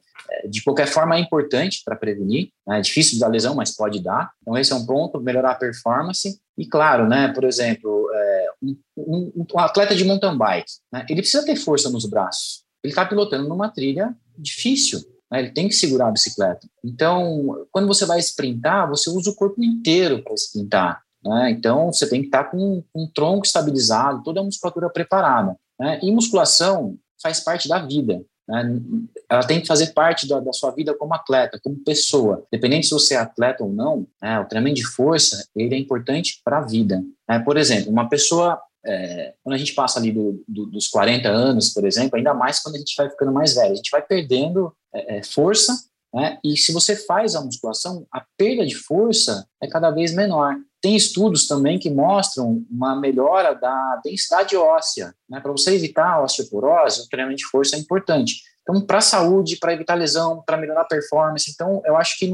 de 0.49 0.63
qualquer 0.63 0.87
forma 0.87 1.17
é 1.17 1.21
importante 1.21 1.83
para 1.85 1.97
prevenir. 1.97 2.51
Né? 2.67 2.79
É 2.79 2.81
difícil 2.81 3.19
dar 3.19 3.29
lesão, 3.29 3.55
mas 3.55 3.75
pode 3.75 4.03
dar. 4.03 4.31
Então 4.43 4.57
esse 4.57 4.73
é 4.73 4.77
um 4.77 4.87
ponto, 4.87 5.21
melhorar 5.21 5.53
a 5.53 5.57
performance. 5.57 6.39
E 6.57 6.67
claro, 6.67 7.09
né, 7.09 7.29
por 7.29 7.45
exemplo, 7.45 8.09
é, 8.13 8.47
um, 8.63 8.77
um, 8.97 9.47
um, 9.55 9.59
atleta 9.59 9.95
de 9.95 10.05
mountain 10.05 10.37
bike, 10.37 10.71
né, 10.93 11.05
ele 11.09 11.21
precisa 11.21 11.45
ter 11.45 11.57
força 11.57 11.91
nos 11.91 12.07
braços. 12.07 12.63
Ele 12.83 12.93
está 12.93 13.05
pilotando 13.05 13.49
numa 13.49 13.69
trilha 13.69 14.15
difícil. 14.39 15.01
Né, 15.31 15.41
ele 15.41 15.51
tem 15.51 15.69
que 15.69 15.75
segurar 15.75 16.09
a 16.09 16.13
bicicleta. 16.13 16.69
Então, 16.85 17.67
quando 17.73 17.89
você 17.89 18.07
vai 18.07 18.19
sprintar, 18.21 18.89
você 18.89 19.11
usa 19.11 19.31
o 19.31 19.35
corpo 19.35 19.63
inteiro 19.63 20.23
para 20.23 20.35
sprintar. 20.35 21.03
Né? 21.25 21.51
Então, 21.51 21.93
você 21.93 22.09
tem 22.09 22.21
que 22.21 22.27
estar 22.27 22.45
tá 22.45 22.51
com, 22.51 22.85
com 22.93 23.03
um 23.03 23.11
tronco 23.13 23.47
estabilizado, 23.47 24.23
toda 24.23 24.41
a 24.41 24.45
musculatura 24.45 24.91
preparada. 24.91 25.57
Né? 25.81 25.99
E 26.03 26.13
musculação 26.13 26.97
faz 27.21 27.41
parte 27.41 27.69
da 27.69 27.79
vida. 27.79 28.23
Né? 28.49 28.81
Ela 29.29 29.45
tem 29.45 29.61
que 29.61 29.67
fazer 29.67 29.93
parte 29.93 30.29
da, 30.29 30.41
da, 30.41 30.53
sua 30.53 30.71
vida 30.71 30.95
como 30.95 31.15
atleta, 31.15 31.59
como 31.63 31.83
pessoa. 31.85 32.45
Dependendo 32.51 32.85
se 32.85 32.91
você 32.91 33.15
é 33.15 33.19
atleta 33.19 33.65
ou 33.65 33.73
não, 33.73 34.07
né, 34.21 34.39
o 34.41 34.45
treinamento 34.45 34.77
de 34.77 34.87
força 34.87 35.47
ele 35.57 35.75
é 35.75 35.79
importante 35.79 36.41
para 36.45 36.59
a 36.59 36.67
vida. 36.67 37.03
Né? 37.29 37.39
Por 37.39 37.57
exemplo, 37.57 37.91
uma 37.91 38.09
pessoa 38.09 38.61
é, 38.87 39.35
quando 39.43 39.55
a 39.55 39.59
gente 39.59 39.75
passa 39.75 39.99
ali 39.99 40.13
do, 40.13 40.45
do, 40.47 40.67
dos 40.67 40.89
40 40.89 41.29
anos, 41.29 41.71
por 41.71 41.87
exemplo, 41.87 42.17
ainda 42.17 42.35
mais 42.35 42.61
quando 42.61 42.75
a 42.77 42.79
gente 42.79 42.95
vai 42.97 43.09
ficando 43.09 43.33
mais 43.33 43.55
velho, 43.55 43.73
a 43.73 43.77
gente 43.77 43.91
vai 43.91 44.03
perdendo 44.03 44.75
é, 44.95 45.19
é, 45.19 45.23
força, 45.23 45.75
né? 46.13 46.39
e 46.45 46.57
se 46.57 46.73
você 46.73 46.95
faz 46.95 47.35
a 47.35 47.41
musculação, 47.41 48.07
a 48.13 48.25
perda 48.37 48.67
de 48.67 48.75
força 48.75 49.47
é 49.61 49.67
cada 49.67 49.91
vez 49.91 50.15
menor. 50.15 50.55
Tem 50.85 50.95
estudos 50.95 51.47
também 51.47 51.79
que 51.79 51.89
mostram 51.89 52.63
uma 52.71 52.95
melhora 52.95 53.55
da 53.55 54.03
densidade 54.05 54.55
óssea. 54.55 55.15
Né? 55.27 55.41
Para 55.41 55.51
você 55.51 55.75
evitar 55.75 56.07
a 56.07 56.23
osteoporose, 56.23 57.01
o 57.01 57.09
treinamento 57.09 57.39
de 57.39 57.47
força 57.47 57.75
é 57.75 57.79
importante. 57.79 58.43
Então, 58.61 58.79
para 58.83 58.99
a 58.99 59.01
saúde, 59.01 59.57
para 59.57 59.73
evitar 59.73 59.95
lesão, 59.95 60.43
para 60.45 60.59
melhorar 60.59 60.83
a 60.83 60.87
performance, 60.87 61.51
então 61.51 61.81
eu 61.87 61.97
acho 61.97 62.19
que, 62.19 62.31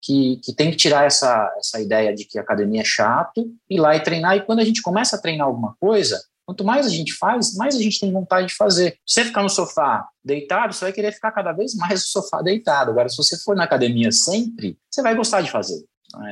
que, 0.00 0.40
que, 0.44 0.54
tem 0.54 0.70
que 0.70 0.76
tirar 0.76 1.06
essa, 1.06 1.52
essa 1.58 1.80
ideia 1.80 2.14
de 2.14 2.24
que 2.24 2.38
a 2.38 2.42
academia 2.42 2.82
é 2.82 2.84
chato, 2.84 3.50
ir 3.68 3.80
lá 3.80 3.96
e 3.96 4.00
treinar. 4.00 4.36
E 4.36 4.42
quando 4.42 4.60
a 4.60 4.64
gente 4.64 4.80
começa 4.80 5.16
a 5.16 5.20
treinar 5.20 5.48
alguma 5.48 5.74
coisa, 5.80 6.22
quanto 6.46 6.62
mais 6.62 6.86
a 6.86 6.90
gente 6.90 7.12
faz, 7.14 7.56
mais 7.56 7.74
a 7.74 7.82
gente 7.82 7.98
tem 7.98 8.12
vontade 8.12 8.46
de 8.46 8.54
fazer. 8.54 8.92
Se 9.04 9.14
você 9.14 9.24
ficar 9.24 9.42
no 9.42 9.50
sofá 9.50 10.06
deitado, 10.24 10.72
você 10.72 10.84
vai 10.84 10.92
querer 10.92 11.10
ficar 11.10 11.32
cada 11.32 11.50
vez 11.50 11.74
mais 11.74 11.94
no 11.94 12.06
sofá 12.06 12.42
deitado. 12.42 12.92
Agora, 12.92 13.08
se 13.08 13.16
você 13.16 13.36
for 13.38 13.56
na 13.56 13.64
academia 13.64 14.12
sempre, 14.12 14.78
você 14.88 15.02
vai 15.02 15.16
gostar 15.16 15.40
de 15.40 15.50
fazer. 15.50 15.84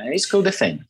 É 0.05 0.15
isso 0.15 0.29
que 0.29 0.33
eu 0.33 0.41
defendo. 0.41 0.81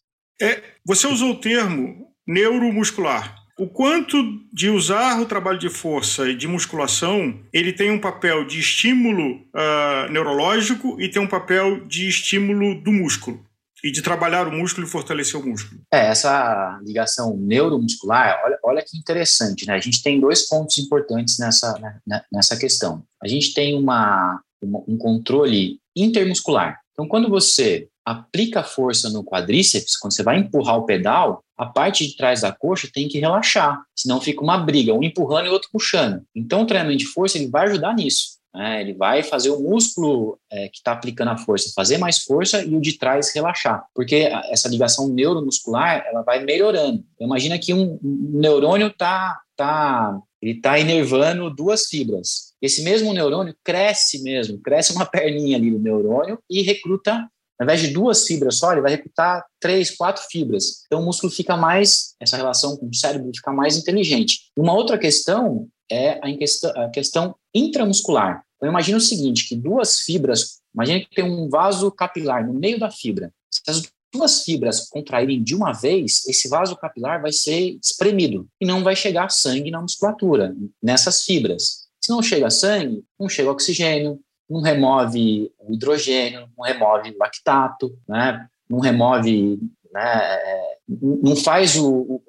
É, 0.42 0.64
você 0.86 1.08
usou 1.08 1.32
o 1.32 1.40
termo 1.40 2.08
neuromuscular 2.28 3.48
o 3.58 3.68
quanto 3.68 4.18
de 4.54 4.70
usar 4.70 5.20
o 5.20 5.26
trabalho 5.26 5.58
de 5.58 5.70
força 5.70 6.30
e 6.30 6.36
de 6.36 6.48
musculação 6.48 7.40
ele 7.52 7.74
tem 7.74 7.90
um 7.90 8.00
papel 8.00 8.46
de 8.46 8.60
estímulo 8.60 9.38
uh, 9.38 10.12
neurológico 10.12 11.02
e 11.02 11.10
tem 11.10 11.22
um 11.22 11.28
papel 11.28 11.84
de 11.88 12.08
estímulo 12.08 12.80
do 12.82 12.92
músculo 12.92 13.44
e 13.84 13.92
de 13.92 14.02
trabalhar 14.02 14.48
o 14.48 14.52
músculo 14.52 14.86
e 14.86 14.90
fortalecer 14.90 15.40
o 15.40 15.46
músculo. 15.46 15.82
É, 15.92 16.08
essa 16.08 16.80
ligação 16.84 17.36
neuromuscular, 17.38 18.42
olha, 18.44 18.60
olha 18.64 18.86
que 18.86 18.98
interessante, 18.98 19.66
né? 19.66 19.74
A 19.74 19.80
gente 19.80 20.04
tem 20.04 20.20
dois 20.20 20.48
pontos 20.48 20.78
importantes 20.78 21.38
nessa, 21.40 21.74
né, 22.06 22.22
nessa 22.32 22.58
questão. 22.58 23.04
A 23.24 23.28
gente 23.28 23.54
tem 23.54 23.76
uma, 23.76 24.40
uma, 24.62 24.84
um 24.88 24.98
controle 24.98 25.80
intermuscular. 25.96 26.80
Então, 26.92 27.08
quando 27.08 27.30
você 27.30 27.88
aplica 28.08 28.64
força 28.64 29.10
no 29.10 29.22
quadríceps, 29.22 29.98
quando 29.98 30.14
você 30.14 30.24
vai 30.24 30.38
empurrar 30.38 30.78
o 30.78 30.86
pedal, 30.86 31.44
a 31.58 31.66
parte 31.66 32.08
de 32.08 32.16
trás 32.16 32.40
da 32.40 32.54
coxa 32.54 32.88
tem 32.92 33.10
que 33.10 33.20
relaxar, 33.20 33.84
senão 33.94 34.22
fica 34.22 34.42
uma 34.42 34.58
briga, 34.58 34.94
um 34.94 35.04
empurrando 35.04 35.48
e 35.48 35.50
o 35.50 35.52
outro 35.52 35.68
puxando. 35.74 36.24
Então, 36.34 36.62
o 36.62 36.66
treinamento 36.66 37.00
de 37.00 37.08
força 37.08 37.38
ele 37.38 37.50
vai 37.50 37.68
ajudar 37.68 37.94
nisso. 37.94 38.38
Né? 38.56 38.80
Ele 38.80 38.94
vai 38.94 39.24
fazer 39.24 39.50
o 39.50 39.60
músculo 39.60 40.40
é, 40.50 40.70
que 40.70 40.78
está 40.78 40.94
aplicando 40.94 41.32
a 41.32 41.38
força 41.38 41.74
fazer 41.76 41.98
mais 41.98 42.20
força 42.20 42.64
e 42.64 42.74
o 42.78 42.80
de 42.80 42.98
trás 42.98 43.34
relaxar, 43.36 43.84
porque 43.94 44.30
essa 44.50 44.70
ligação 44.70 45.10
neuromuscular 45.10 46.06
ela 46.08 46.22
vai 46.22 46.46
melhorando. 46.46 47.04
Imagina 47.20 47.60
que 47.60 47.74
um, 47.74 48.00
um 48.02 48.40
neurônio 48.40 48.88
está 48.88 49.38
tá, 49.58 50.18
ele 50.42 50.54
está 50.54 50.80
inervando 50.80 51.54
duas 51.54 51.88
fibras. 51.88 52.54
Esse 52.62 52.84
mesmo 52.84 53.14
neurônio 53.14 53.54
cresce 53.66 54.24
mesmo, 54.24 54.60
cresce 54.60 54.94
uma 54.94 55.04
perninha 55.06 55.58
ali 55.58 55.72
do 55.72 55.80
neurônio 55.80 56.40
e 56.50 56.62
recruta 56.62 57.28
ao 57.60 57.66
invés 57.66 57.82
de 57.82 57.88
duas 57.88 58.26
fibras 58.26 58.56
só, 58.58 58.72
ele 58.72 58.82
vai 58.82 58.92
recrutar 58.92 59.46
três, 59.60 59.96
quatro 59.96 60.24
fibras. 60.30 60.84
Então 60.86 61.02
o 61.02 61.06
músculo 61.06 61.32
fica 61.32 61.58
mais, 61.58 62.16
essa 62.20 62.38
relação 62.38 62.78
com 62.78 62.88
o 62.88 62.94
cérebro 62.94 63.32
fica 63.36 63.52
mais 63.52 63.78
inteligente. 63.78 64.52
Uma 64.56 64.74
outra 64.74 64.98
questão 64.98 65.68
é 65.92 66.20
a 66.22 66.38
questão, 66.38 66.72
a 66.76 66.90
questão 66.90 67.36
intramuscular. 67.54 68.44
Então 68.58 68.70
imagina 68.70 68.98
o 68.98 69.02
seguinte, 69.02 69.48
que 69.48 69.56
duas 69.56 70.02
fibras, 70.02 70.60
imagina 70.74 71.00
que 71.00 71.16
tem 71.16 71.24
um 71.24 71.50
vaso 71.50 71.92
capilar 71.92 72.46
no 72.46 72.54
meio 72.54 72.80
da 72.80 72.92
fibra. 72.92 73.32
Se 73.52 73.62
as 73.68 73.82
duas 74.14 74.44
fibras 74.44 74.88
contraírem 74.90 75.44
de 75.44 75.56
uma 75.56 75.74
vez, 75.74 76.26
esse 76.28 76.48
vaso 76.48 76.76
capilar 76.76 77.22
vai 77.22 77.32
ser 77.32 77.78
espremido 77.82 78.48
e 78.62 78.66
não 78.66 78.84
vai 78.84 78.96
chegar 78.96 79.30
sangue 79.30 79.72
na 79.72 79.82
musculatura, 79.82 80.56
nessas 80.82 81.24
fibras. 81.24 81.88
Se 82.02 82.12
não 82.12 82.22
chega 82.22 82.50
sangue, 82.50 83.04
não 83.20 83.28
chega 83.28 83.52
oxigênio, 83.52 84.20
não 84.50 84.62
remove 84.62 85.52
o 85.60 85.74
hidrogênio, 85.74 86.50
não 86.58 86.64
remove 86.64 87.12
o 87.12 87.18
lactato, 87.18 87.98
né? 88.08 88.48
não 88.70 88.80
remove, 88.80 89.60
né? 89.92 90.24
É, 90.24 90.78
não 90.88 91.36
faz 91.36 91.76
o, 91.76 92.22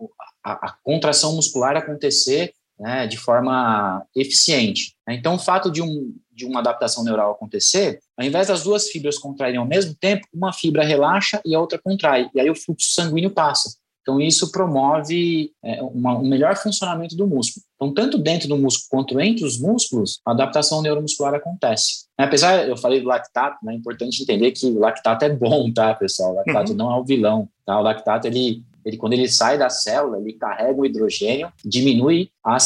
a, 0.44 0.68
a, 0.68 0.76
contração 0.82 1.34
muscular 1.34 1.76
acontecer 1.76 2.52
né? 2.78 3.06
de 3.06 3.16
forma 3.16 4.04
eficiente. 4.14 4.94
Então, 5.08 5.34
o 5.34 5.38
fato 5.38 5.70
de, 5.70 5.82
um, 5.82 6.14
de 6.32 6.44
uma 6.44 6.60
adaptação 6.60 7.04
neural 7.04 7.32
acontecer, 7.32 8.00
ao 8.16 8.24
invés 8.24 8.48
das 8.48 8.62
duas 8.62 8.88
fibras 8.88 9.18
contraírem 9.18 9.58
ao 9.58 9.66
mesmo 9.66 9.94
tempo, 9.94 10.26
uma 10.32 10.52
fibra 10.52 10.84
relaxa 10.84 11.40
e 11.44 11.54
a 11.54 11.60
outra 11.60 11.78
contrai, 11.78 12.30
e 12.34 12.40
aí 12.40 12.50
o 12.50 12.54
fluxo 12.54 12.90
sanguíneo 12.90 13.30
passa. 13.30 13.76
Então, 14.08 14.18
isso 14.22 14.50
promove 14.50 15.52
é, 15.62 15.82
uma, 15.82 16.16
um 16.16 16.26
melhor 16.26 16.56
funcionamento 16.56 17.14
do 17.14 17.26
músculo. 17.26 17.62
Então, 17.76 17.92
tanto 17.92 18.16
dentro 18.16 18.48
do 18.48 18.56
músculo 18.56 18.88
quanto 18.88 19.20
entre 19.20 19.44
os 19.44 19.60
músculos, 19.60 20.18
a 20.24 20.30
adaptação 20.30 20.80
neuromuscular 20.80 21.34
acontece. 21.34 22.06
Apesar, 22.16 22.66
eu 22.66 22.74
falei 22.74 23.02
do 23.02 23.06
lactato, 23.06 23.62
né, 23.62 23.74
é 23.74 23.76
importante 23.76 24.22
entender 24.22 24.52
que 24.52 24.64
o 24.64 24.78
lactato 24.78 25.26
é 25.26 25.28
bom, 25.28 25.70
tá, 25.70 25.92
pessoal? 25.92 26.32
O 26.32 26.36
lactato 26.36 26.70
uhum. 26.70 26.78
não 26.78 26.90
é 26.90 26.98
o 26.98 27.04
vilão, 27.04 27.50
tá? 27.66 27.78
O 27.78 27.82
lactato, 27.82 28.26
ele, 28.26 28.64
ele, 28.82 28.96
quando 28.96 29.12
ele 29.12 29.28
sai 29.28 29.58
da 29.58 29.68
célula, 29.68 30.18
ele 30.18 30.32
carrega 30.32 30.80
o 30.80 30.86
hidrogênio, 30.86 31.52
diminui 31.62 32.30
a 32.42 32.56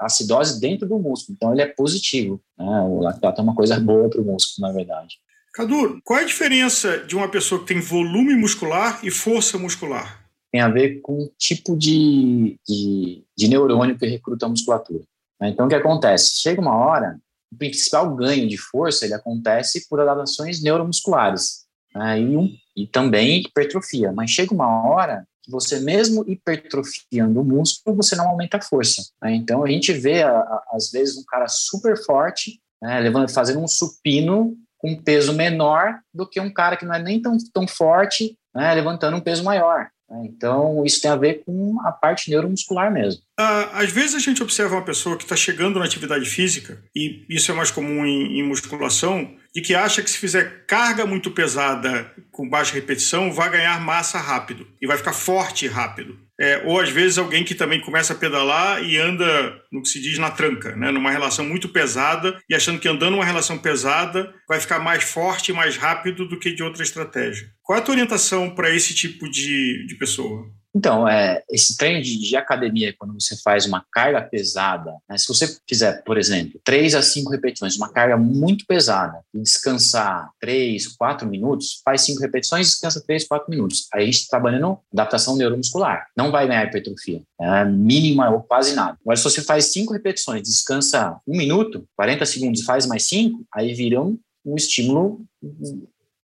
acidose 0.00 0.60
dentro 0.60 0.86
do 0.86 0.98
músculo. 0.98 1.34
Então, 1.34 1.52
ele 1.52 1.62
é 1.62 1.66
positivo. 1.66 2.38
Né? 2.58 2.66
O 2.82 3.00
lactato 3.00 3.40
é 3.40 3.44
uma 3.44 3.54
coisa 3.54 3.80
boa 3.80 4.10
para 4.10 4.20
o 4.20 4.24
músculo, 4.24 4.68
na 4.68 4.74
verdade. 4.74 5.16
Cadu, 5.54 6.02
qual 6.04 6.18
é 6.18 6.22
a 6.22 6.26
diferença 6.26 6.98
de 6.98 7.16
uma 7.16 7.30
pessoa 7.30 7.62
que 7.62 7.68
tem 7.68 7.80
volume 7.80 8.36
muscular 8.36 9.00
e 9.02 9.10
força 9.10 9.56
muscular? 9.56 10.21
Tem 10.52 10.60
a 10.60 10.68
ver 10.68 11.00
com 11.00 11.24
o 11.24 11.32
tipo 11.38 11.76
de, 11.76 12.60
de, 12.68 13.24
de 13.36 13.48
neurônio 13.48 13.98
que 13.98 14.06
recruta 14.06 14.44
a 14.44 14.48
musculatura. 14.50 15.02
Né? 15.40 15.48
Então, 15.48 15.64
o 15.64 15.68
que 15.68 15.74
acontece? 15.74 16.38
Chega 16.38 16.60
uma 16.60 16.76
hora, 16.76 17.18
o 17.50 17.56
principal 17.56 18.14
ganho 18.14 18.46
de 18.46 18.58
força 18.58 19.06
ele 19.06 19.14
acontece 19.14 19.88
por 19.88 19.98
adaptações 19.98 20.62
neuromusculares 20.62 21.64
né? 21.94 22.20
e, 22.20 22.36
um, 22.36 22.54
e 22.76 22.86
também 22.86 23.40
hipertrofia. 23.40 24.12
Mas 24.12 24.30
chega 24.30 24.52
uma 24.52 24.86
hora 24.86 25.26
que 25.42 25.50
você 25.50 25.80
mesmo 25.80 26.22
hipertrofiando 26.28 27.40
o 27.40 27.44
músculo, 27.44 27.96
você 27.96 28.14
não 28.14 28.28
aumenta 28.28 28.58
a 28.58 28.62
força. 28.62 29.02
Né? 29.22 29.34
Então, 29.34 29.64
a 29.64 29.68
gente 29.68 29.90
vê, 29.92 30.22
a, 30.22 30.38
a, 30.38 30.64
às 30.72 30.90
vezes, 30.90 31.16
um 31.16 31.24
cara 31.24 31.48
super 31.48 31.96
forte, 32.04 32.60
né, 32.80 33.00
levando, 33.00 33.28
fazendo 33.30 33.60
um 33.60 33.68
supino 33.68 34.54
com 34.76 35.00
peso 35.00 35.32
menor 35.32 36.00
do 36.12 36.28
que 36.28 36.40
um 36.40 36.52
cara 36.52 36.76
que 36.76 36.84
não 36.84 36.94
é 36.94 37.02
nem 37.02 37.22
tão, 37.22 37.36
tão 37.52 37.66
forte, 37.66 38.36
né, 38.54 38.74
levantando 38.74 39.16
um 39.16 39.20
peso 39.20 39.42
maior. 39.44 39.88
Né? 40.12 40.26
Então, 40.26 40.84
isso 40.84 41.00
tem 41.00 41.10
a 41.10 41.16
ver 41.16 41.42
com 41.44 41.80
a 41.84 41.90
parte 41.90 42.30
neuromuscular 42.30 42.92
mesmo. 42.92 43.22
Ah, 43.38 43.80
às 43.80 43.90
vezes 43.90 44.14
a 44.14 44.18
gente 44.18 44.42
observa 44.42 44.76
uma 44.76 44.84
pessoa 44.84 45.16
que 45.16 45.22
está 45.22 45.34
chegando 45.34 45.78
na 45.78 45.86
atividade 45.86 46.26
física, 46.26 46.82
e 46.94 47.24
isso 47.28 47.50
é 47.50 47.54
mais 47.54 47.70
comum 47.70 48.04
em, 48.04 48.38
em, 48.38 48.42
musculação, 48.42 49.34
de 49.54 49.60
que 49.62 49.74
acha 49.74 50.02
que 50.02 50.10
se 50.10 50.18
fizer 50.18 50.66
carga 50.66 51.06
muito 51.06 51.30
pesada 51.30 52.10
com 52.30 52.48
baixa 52.48 52.74
repetição, 52.74 53.32
vai 53.32 53.50
ganhar 53.50 53.80
massa 53.80 54.18
rápido 54.18 54.66
e 54.80 54.86
vai 54.86 54.96
ficar 54.96 55.12
forte 55.12 55.66
rápido. 55.66 56.18
É, 56.40 56.62
ou 56.64 56.80
às 56.80 56.88
vezes 56.88 57.18
alguém 57.18 57.44
que 57.44 57.54
também 57.54 57.80
começa 57.80 58.12
a 58.12 58.16
pedalar 58.16 58.82
e 58.82 58.96
anda 58.96 59.60
no 59.70 59.82
que 59.82 59.88
se 59.88 60.00
diz 60.00 60.18
na 60.18 60.30
tranca, 60.30 60.74
né? 60.74 60.90
numa 60.90 61.10
relação 61.10 61.44
muito 61.44 61.68
pesada, 61.68 62.38
e 62.48 62.54
achando 62.54 62.80
que 62.80 62.88
andando 62.88 63.14
uma 63.14 63.24
relação 63.24 63.58
pesada 63.58 64.32
vai 64.48 64.58
ficar 64.58 64.78
mais 64.78 65.04
forte 65.04 65.50
e 65.50 65.54
mais 65.54 65.76
rápido 65.76 66.26
do 66.26 66.38
que 66.38 66.52
de 66.52 66.62
outra 66.62 66.82
estratégia. 66.82 67.48
Qual 67.62 67.78
é 67.78 67.80
a 67.80 67.84
tua 67.84 67.94
orientação 67.94 68.50
para 68.50 68.74
esse 68.74 68.94
tipo 68.94 69.30
de, 69.30 69.86
de 69.86 69.94
pessoa? 69.96 70.50
Então, 70.74 71.06
é, 71.06 71.42
esse 71.50 71.76
treino 71.76 72.02
de, 72.02 72.18
de, 72.18 72.34
academia, 72.34 72.94
quando 72.98 73.12
você 73.12 73.36
faz 73.36 73.66
uma 73.66 73.84
carga 73.92 74.22
pesada, 74.22 74.96
né, 75.08 75.18
se 75.18 75.28
você 75.28 75.56
fizer, 75.68 76.02
por 76.02 76.16
exemplo, 76.16 76.58
3 76.64 76.94
a 76.94 77.02
5 77.02 77.30
repetições, 77.30 77.76
uma 77.76 77.90
carga 77.90 78.16
muito 78.16 78.64
pesada, 78.66 79.20
e 79.34 79.40
descansar 79.40 80.30
3, 80.40 80.88
4 80.96 81.28
minutos, 81.28 81.82
faz 81.84 82.00
5 82.02 82.20
repetições, 82.20 82.68
descansa 82.68 83.02
3, 83.06 83.28
4 83.28 83.50
minutos. 83.50 83.86
Aí 83.92 84.02
a 84.02 84.06
gente 84.06 84.14
está 84.14 84.38
trabalhando 84.38 84.78
adaptação 84.92 85.36
neuromuscular. 85.36 86.06
Não 86.16 86.30
vai 86.30 86.46
ganhar 86.46 86.64
hipertrofia, 86.64 87.22
é 87.40 87.64
mínima 87.64 88.30
ou 88.30 88.40
quase 88.40 88.74
nada. 88.74 88.96
Agora, 89.02 89.16
se 89.16 89.24
você 89.24 89.42
faz 89.42 89.66
5 89.66 89.92
repetições, 89.92 90.42
descansa 90.42 91.20
1 91.26 91.36
minuto, 91.36 91.86
40 91.96 92.24
segundos 92.24 92.62
e 92.62 92.64
faz 92.64 92.86
mais 92.86 93.06
5, 93.08 93.44
aí 93.54 93.74
vira 93.74 94.00
um, 94.00 94.18
um 94.44 94.56
estímulo 94.56 95.20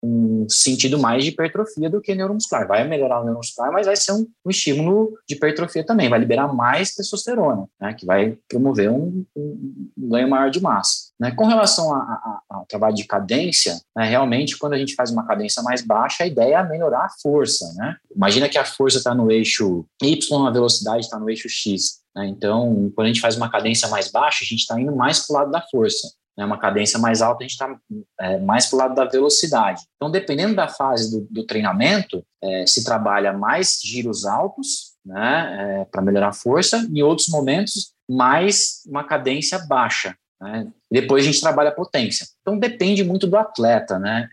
um 0.06 0.46
sentido 0.48 0.98
mais 0.98 1.24
de 1.24 1.30
hipertrofia 1.30 1.90
do 1.90 2.00
que 2.00 2.14
neuromuscular. 2.14 2.66
Vai 2.66 2.86
melhorar 2.86 3.20
o 3.20 3.24
neuromuscular, 3.24 3.72
mas 3.72 3.86
vai 3.86 3.96
ser 3.96 4.12
um, 4.12 4.26
um 4.44 4.50
estímulo 4.50 5.12
de 5.28 5.34
hipertrofia 5.34 5.84
também, 5.84 6.08
vai 6.08 6.18
liberar 6.18 6.52
mais 6.52 6.94
testosterona, 6.94 7.66
né, 7.80 7.94
que 7.94 8.06
vai 8.06 8.38
promover 8.48 8.90
um, 8.90 9.24
um, 9.36 9.90
um 9.96 10.08
ganho 10.08 10.28
maior 10.28 10.50
de 10.50 10.60
massa. 10.60 11.10
Né. 11.18 11.30
Com 11.30 11.46
relação 11.46 11.94
a, 11.94 11.98
a, 11.98 12.40
ao 12.50 12.66
trabalho 12.66 12.94
de 12.94 13.04
cadência, 13.04 13.80
né, 13.96 14.04
realmente, 14.04 14.58
quando 14.58 14.74
a 14.74 14.78
gente 14.78 14.94
faz 14.94 15.10
uma 15.10 15.26
cadência 15.26 15.62
mais 15.62 15.82
baixa, 15.82 16.24
a 16.24 16.26
ideia 16.26 16.58
é 16.58 16.68
melhorar 16.68 17.06
a 17.06 17.10
força. 17.22 17.72
Né? 17.76 17.96
Imagina 18.14 18.48
que 18.48 18.58
a 18.58 18.64
força 18.64 18.98
está 18.98 19.14
no 19.14 19.30
eixo 19.30 19.84
Y, 20.02 20.46
a 20.46 20.50
velocidade 20.50 21.00
está 21.00 21.18
no 21.18 21.28
eixo 21.28 21.48
X. 21.48 22.00
Né? 22.14 22.26
Então, 22.28 22.92
quando 22.94 23.06
a 23.06 23.08
gente 23.08 23.20
faz 23.20 23.36
uma 23.36 23.50
cadência 23.50 23.88
mais 23.88 24.10
baixa, 24.10 24.44
a 24.44 24.46
gente 24.46 24.60
está 24.60 24.80
indo 24.80 24.94
mais 24.94 25.26
para 25.26 25.34
o 25.34 25.38
lado 25.38 25.50
da 25.50 25.62
força 25.70 26.08
né, 26.36 26.44
uma 26.44 26.58
cadência 26.58 26.98
mais 26.98 27.22
alta, 27.22 27.42
a 27.42 27.46
gente 27.46 27.52
está 27.52 27.76
é, 28.20 28.38
mais 28.38 28.66
para 28.66 28.76
o 28.76 28.78
lado 28.78 28.94
da 28.94 29.04
velocidade. 29.04 29.82
Então, 29.96 30.10
dependendo 30.10 30.54
da 30.54 30.68
fase 30.68 31.10
do, 31.10 31.26
do 31.30 31.46
treinamento, 31.46 32.24
é, 32.42 32.66
se 32.66 32.84
trabalha 32.84 33.32
mais 33.32 33.80
giros 33.82 34.24
altos, 34.24 34.94
né, 35.04 35.80
é, 35.80 35.84
para 35.86 36.02
melhorar 36.02 36.28
a 36.28 36.32
força, 36.32 36.86
em 36.92 37.02
outros 37.02 37.28
momentos, 37.28 37.94
mais 38.08 38.82
uma 38.86 39.04
cadência 39.04 39.58
baixa. 39.66 40.16
Né? 40.40 40.68
Depois 40.90 41.24
a 41.24 41.26
gente 41.26 41.40
trabalha 41.40 41.70
a 41.70 41.74
potência. 41.74 42.26
Então, 42.42 42.58
depende 42.58 43.02
muito 43.02 43.26
do 43.26 43.36
atleta, 43.36 43.98
né? 43.98 44.28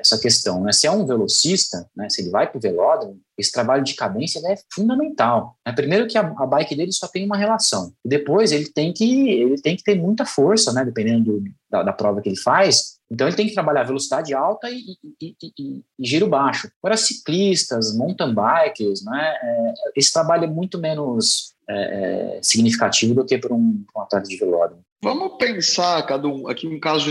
Essa 0.00 0.18
questão, 0.18 0.62
né? 0.62 0.72
Se 0.72 0.86
é 0.86 0.90
um 0.90 1.06
velocista, 1.06 1.88
né? 1.94 2.08
Se 2.08 2.22
ele 2.22 2.30
vai 2.30 2.48
para 2.48 2.56
o 2.56 2.60
velódromo, 2.60 3.20
esse 3.36 3.52
trabalho 3.52 3.84
de 3.84 3.94
cadência 3.94 4.40
é 4.46 4.56
fundamental. 4.72 5.56
Né? 5.66 5.72
Primeiro 5.72 6.06
que 6.06 6.16
a, 6.16 6.22
a, 6.22 6.46
bike 6.46 6.74
dele 6.74 6.92
só 6.92 7.06
tem 7.06 7.26
uma 7.26 7.36
relação. 7.36 7.92
Depois 8.04 8.52
ele 8.52 8.70
tem 8.70 8.92
que 8.92 9.28
ele 9.28 9.60
tem 9.60 9.76
que 9.76 9.84
ter 9.84 9.94
muita 9.94 10.24
força, 10.24 10.72
né? 10.72 10.84
Dependendo 10.84 11.38
do, 11.38 11.44
da, 11.70 11.82
da, 11.82 11.92
prova 11.92 12.22
que 12.22 12.28
ele 12.28 12.38
faz. 12.38 12.96
Então 13.10 13.26
ele 13.26 13.36
tem 13.36 13.46
que 13.46 13.54
trabalhar 13.54 13.84
velocidade 13.84 14.32
alta 14.32 14.70
e, 14.70 14.96
e, 15.20 15.36
e, 15.42 15.52
e 15.58 15.84
giro 16.00 16.26
baixo. 16.26 16.70
Agora 16.82 16.96
ciclistas, 16.96 17.94
mountain 17.94 18.34
bikers, 18.34 19.04
né? 19.04 19.34
É, 19.42 19.74
esse 19.94 20.12
trabalho 20.12 20.44
é 20.44 20.48
muito 20.48 20.78
menos 20.78 21.54
é, 21.68 22.38
é 22.38 22.42
significativo 22.42 23.14
do 23.14 23.26
que 23.26 23.36
para 23.36 23.52
um, 23.52 23.84
um 23.94 24.00
atleta 24.00 24.26
de 24.26 24.36
velódromo. 24.38 24.80
Vamos 25.02 25.36
pensar, 25.36 26.02
cada 26.06 26.26
um, 26.26 26.48
aqui 26.48 26.66
um 26.66 26.80
caso 26.80 27.10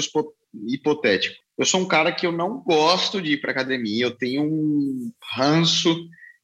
hipotético. 0.67 1.35
Eu 1.57 1.65
sou 1.65 1.81
um 1.81 1.87
cara 1.87 2.11
que 2.11 2.27
eu 2.27 2.31
não 2.31 2.61
gosto 2.61 3.21
de 3.21 3.33
ir 3.33 3.41
para 3.41 3.51
academia, 3.51 4.05
eu 4.05 4.11
tenho 4.11 4.43
um 4.43 5.11
ranço, 5.35 5.95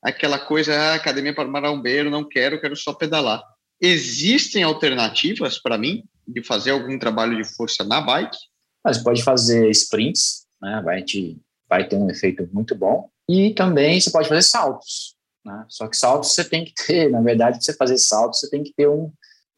aquela 0.01 0.39
coisa, 0.39 0.74
ah, 0.74 0.95
academia 0.95 1.36
para 1.36 1.47
marombeiro, 1.47 2.09
não 2.09 2.28
quero, 2.28 2.59
quero 2.59 2.76
só 2.76 2.93
pedalar. 2.93 3.43
Existem 3.80 4.64
alternativas 4.64 5.59
para 5.62 5.78
mim 5.78 6.03
de 6.28 6.43
fazer 6.43 6.72
algum 6.72 6.97
trabalho 6.97 7.36
de 7.36 7.43
força 7.43 7.84
na 7.84 7.99
bike? 7.99 8.38
Você 8.86 9.03
pode 9.03 9.24
fazer 9.24 9.70
sprints, 9.72 10.45
né? 10.62 10.82
vai, 10.84 11.03
te, 11.03 11.38
vai 11.68 11.88
ter 11.88 11.95
um 11.95 12.09
efeito 12.09 12.47
muito 12.53 12.74
bom. 12.76 13.09
E 13.30 13.53
também 13.53 13.99
você 13.99 14.09
pode 14.12 14.30
fazer 14.30 14.43
saltos. 14.43 15.16
Né? 15.45 15.66
Só 15.68 15.88
que 15.88 15.97
saltos 15.97 16.34
você 16.34 16.43
tem 16.43 16.64
que 16.64 16.74
ter, 16.74 17.09
na 17.09 17.22
verdade, 17.22 17.57
para 17.57 17.62
você 17.64 17.74
fazer 17.74 17.97
saltos, 17.97 18.39
você 18.39 18.49
tem 18.49 18.64
que 18.64 18.74
ter 18.74 18.88
um, 18.88 19.12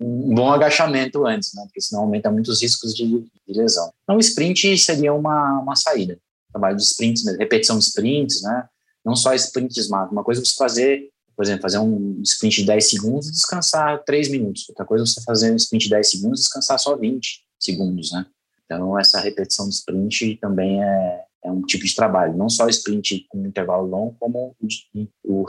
um 0.04 0.36
bom 0.36 0.51
agachamento 0.51 1.26
antes, 1.26 1.54
né? 1.54 1.64
Porque 1.64 1.82
senão 1.82 2.04
aumenta 2.04 2.30
muitos 2.30 2.62
riscos 2.62 2.93
de, 2.93 3.08
de 3.08 3.54
lesão. 3.54 3.91
Então, 4.04 4.18
o 4.18 4.20
sprint 4.20 4.78
seria 4.78 5.14
uma, 5.14 5.60
uma 5.60 5.76
saída. 5.76 6.18
Trabalho 6.51 6.76
de 6.76 6.84
sprints, 6.84 7.26
repetição 7.38 7.80
de 7.80 7.86
sprints, 7.86 8.41
né? 8.41 8.68
Não 9.04 9.16
só 9.16 9.34
sprints 9.34 9.88
mas 9.88 10.12
Uma 10.12 10.24
coisa 10.24 10.41
é 10.41 10.45
você 10.45 10.56
fazer, 10.56 11.10
por 11.36 11.43
exemplo, 11.43 11.62
fazer 11.62 11.80
um 11.80 12.22
sprint 12.22 12.62
de 12.62 12.68
10 12.68 12.89
segundos 12.89 13.28
e 13.28 13.32
descansar 13.32 14.04
3 14.04 14.30
minutos. 14.30 14.68
Outra 14.70 14.86
coisa 14.86 15.04
é 15.04 15.08
você 15.08 15.22
fazer 15.22 15.51
um 15.51 15.56
sprint 15.56 15.86
de 15.86 15.89
10 15.91 16.10
segundos 16.10 16.39
e 16.39 16.43
descansar 16.43 16.80
só 16.80 16.95
20 16.95 17.41
segundos, 17.60 18.12
né? 18.12 18.26
Então, 18.66 18.97
essa 18.99 19.20
repetição 19.20 19.68
de 19.68 19.76
sprint 19.76 20.38
também 20.38 20.84
é, 20.84 21.24
é 21.45 21.51
um 21.51 21.62
tipo 21.62 21.86
de 21.86 21.95
trabalho. 21.95 22.36
Não 22.36 22.49
só 22.49 22.68
sprint 22.68 23.26
com 23.30 23.45
intervalo 23.45 23.88
longo, 23.88 24.16
como 24.20 24.56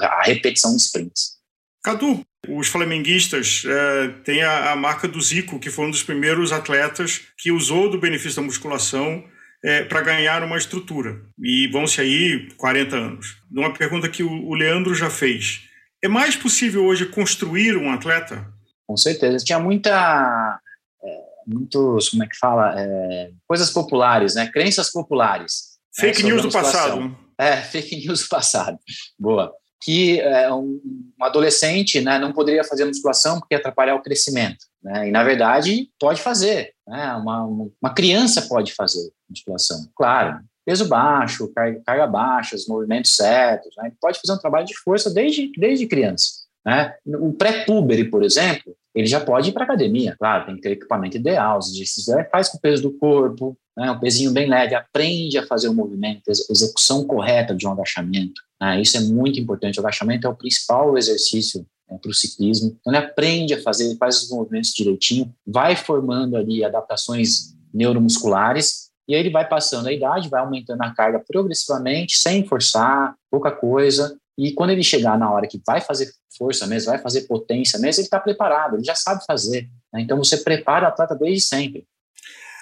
a 0.00 0.22
repetição 0.22 0.74
de 0.76 0.82
sprints. 0.82 1.38
Cadu, 1.82 2.24
os 2.48 2.68
flamenguistas 2.68 3.64
é, 3.66 4.08
têm 4.24 4.42
a, 4.42 4.72
a, 4.72 4.76
marca 4.76 5.06
do 5.06 5.20
Zico, 5.20 5.58
que 5.58 5.70
foi 5.70 5.86
um 5.86 5.90
dos 5.90 6.02
primeiros 6.02 6.52
atletas 6.52 7.22
que 7.38 7.52
usou 7.52 7.90
do 7.90 7.98
benefício 7.98 8.36
da 8.36 8.46
musculação 8.46 9.24
é, 9.64 9.84
para 9.84 10.02
ganhar 10.02 10.42
uma 10.42 10.56
estrutura. 10.56 11.22
E 11.38 11.68
vão-se 11.68 12.00
aí 12.00 12.48
40 12.56 12.96
anos. 12.96 13.36
Uma 13.50 13.72
pergunta 13.72 14.08
que 14.08 14.22
o, 14.22 14.30
o 14.30 14.54
Leandro 14.54 14.94
já 14.94 15.10
fez. 15.10 15.62
É 16.02 16.08
mais 16.08 16.36
possível 16.36 16.84
hoje 16.84 17.06
construir 17.06 17.76
um 17.76 17.90
atleta? 17.90 18.46
Com 18.86 18.96
certeza. 18.96 19.44
Tinha 19.44 19.58
muita. 19.58 20.60
É, 21.02 21.08
muitos, 21.46 22.10
como 22.10 22.24
é 22.24 22.26
que 22.26 22.36
fala? 22.36 22.74
É, 22.78 23.30
coisas 23.46 23.70
populares, 23.70 24.34
né? 24.34 24.50
Crenças 24.52 24.90
populares. 24.90 25.78
Né? 25.98 26.08
Fake 26.08 26.22
né? 26.22 26.28
news 26.28 26.42
do 26.42 26.50
passado. 26.50 27.16
É, 27.38 27.56
fake 27.62 28.06
news 28.06 28.22
do 28.22 28.28
passado. 28.28 28.78
Boa 29.18 29.52
que 29.84 30.18
é, 30.18 30.50
um, 30.50 30.80
um, 30.82 31.24
adolescente 31.24 32.00
né, 32.00 32.18
não 32.18 32.32
poderia 32.32 32.64
fazer 32.64 32.86
musculação 32.86 33.38
porque 33.38 33.54
atrapalhar 33.54 33.94
o 33.94 34.02
crescimento. 34.02 34.64
Né? 34.82 35.08
E, 35.08 35.10
na 35.10 35.22
verdade, 35.22 35.90
pode 36.00 36.22
fazer. 36.22 36.72
Né? 36.88 37.12
Uma, 37.16 37.44
uma 37.44 37.94
criança 37.94 38.40
pode 38.48 38.72
fazer 38.72 39.12
musculação. 39.28 39.86
Claro, 39.94 40.40
peso 40.64 40.88
baixo, 40.88 41.52
carga, 41.84 42.06
baixa, 42.06 42.56
os 42.56 42.66
movimentos 42.66 43.14
certos. 43.14 43.74
Né? 43.76 43.92
Pode 44.00 44.18
fazer 44.20 44.32
um 44.32 44.40
trabalho 44.40 44.64
de 44.64 44.74
força 44.78 45.12
desde, 45.12 45.52
desde 45.58 45.86
criança. 45.86 46.44
Né? 46.64 46.94
O 47.06 47.34
pré-puber, 47.34 48.08
por 48.10 48.22
exemplo, 48.22 48.74
ele 48.94 49.06
já 49.06 49.20
pode 49.20 49.50
ir 49.50 49.52
para 49.52 49.64
academia. 49.64 50.16
Claro, 50.18 50.46
tem 50.46 50.56
que 50.56 50.62
ter 50.62 50.72
equipamento 50.72 51.18
ideal, 51.18 51.58
os 51.58 51.70
exercícios 51.74 52.16
faz 52.32 52.48
com 52.48 52.56
o 52.56 52.60
peso 52.60 52.84
do 52.84 52.92
corpo, 52.92 53.54
né? 53.76 53.90
um 53.90 53.98
pezinho 53.98 54.32
bem 54.32 54.48
leve, 54.48 54.74
aprende 54.74 55.38
a 55.38 55.46
fazer 55.46 55.68
o 55.68 55.74
movimento, 55.74 56.22
execução 56.28 57.04
correta 57.04 57.54
de 57.54 57.66
um 57.66 57.72
agachamento. 57.72 58.40
Né? 58.60 58.80
Isso 58.80 58.96
é 58.96 59.00
muito 59.00 59.38
importante. 59.38 59.78
O 59.78 59.82
agachamento 59.82 60.26
é 60.26 60.30
o 60.30 60.36
principal 60.36 60.96
exercício 60.96 61.66
né, 61.90 61.98
para 62.00 62.10
o 62.10 62.14
ciclismo. 62.14 62.76
Então, 62.80 62.92
ele 62.92 63.04
aprende 63.04 63.54
a 63.54 63.62
fazer, 63.62 63.96
faz 63.96 64.22
os 64.22 64.30
movimentos 64.30 64.72
direitinho, 64.72 65.34
vai 65.46 65.76
formando 65.76 66.36
ali 66.36 66.64
adaptações 66.64 67.54
neuromusculares 67.72 68.84
e 69.06 69.14
aí 69.14 69.20
ele 69.20 69.30
vai 69.30 69.46
passando 69.46 69.88
a 69.88 69.92
idade, 69.92 70.28
vai 70.28 70.40
aumentando 70.40 70.82
a 70.82 70.94
carga 70.94 71.18
progressivamente, 71.20 72.16
sem 72.16 72.46
forçar, 72.46 73.14
pouca 73.30 73.50
coisa. 73.50 74.16
E 74.36 74.52
quando 74.52 74.70
ele 74.70 74.82
chegar 74.82 75.18
na 75.18 75.30
hora 75.30 75.46
que 75.46 75.60
vai 75.64 75.80
fazer 75.80 76.10
força 76.36 76.66
mesmo, 76.66 76.90
vai 76.90 76.98
fazer 76.98 77.22
potência 77.22 77.78
mesmo, 77.78 78.00
ele 78.00 78.06
está 78.06 78.18
preparado, 78.18 78.76
ele 78.76 78.84
já 78.84 78.94
sabe 78.94 79.24
fazer. 79.26 79.68
Né? 79.92 80.00
Então 80.00 80.16
você 80.16 80.38
prepara 80.38 80.86
o 80.86 80.88
atleta 80.88 81.14
desde 81.14 81.42
sempre. 81.42 81.86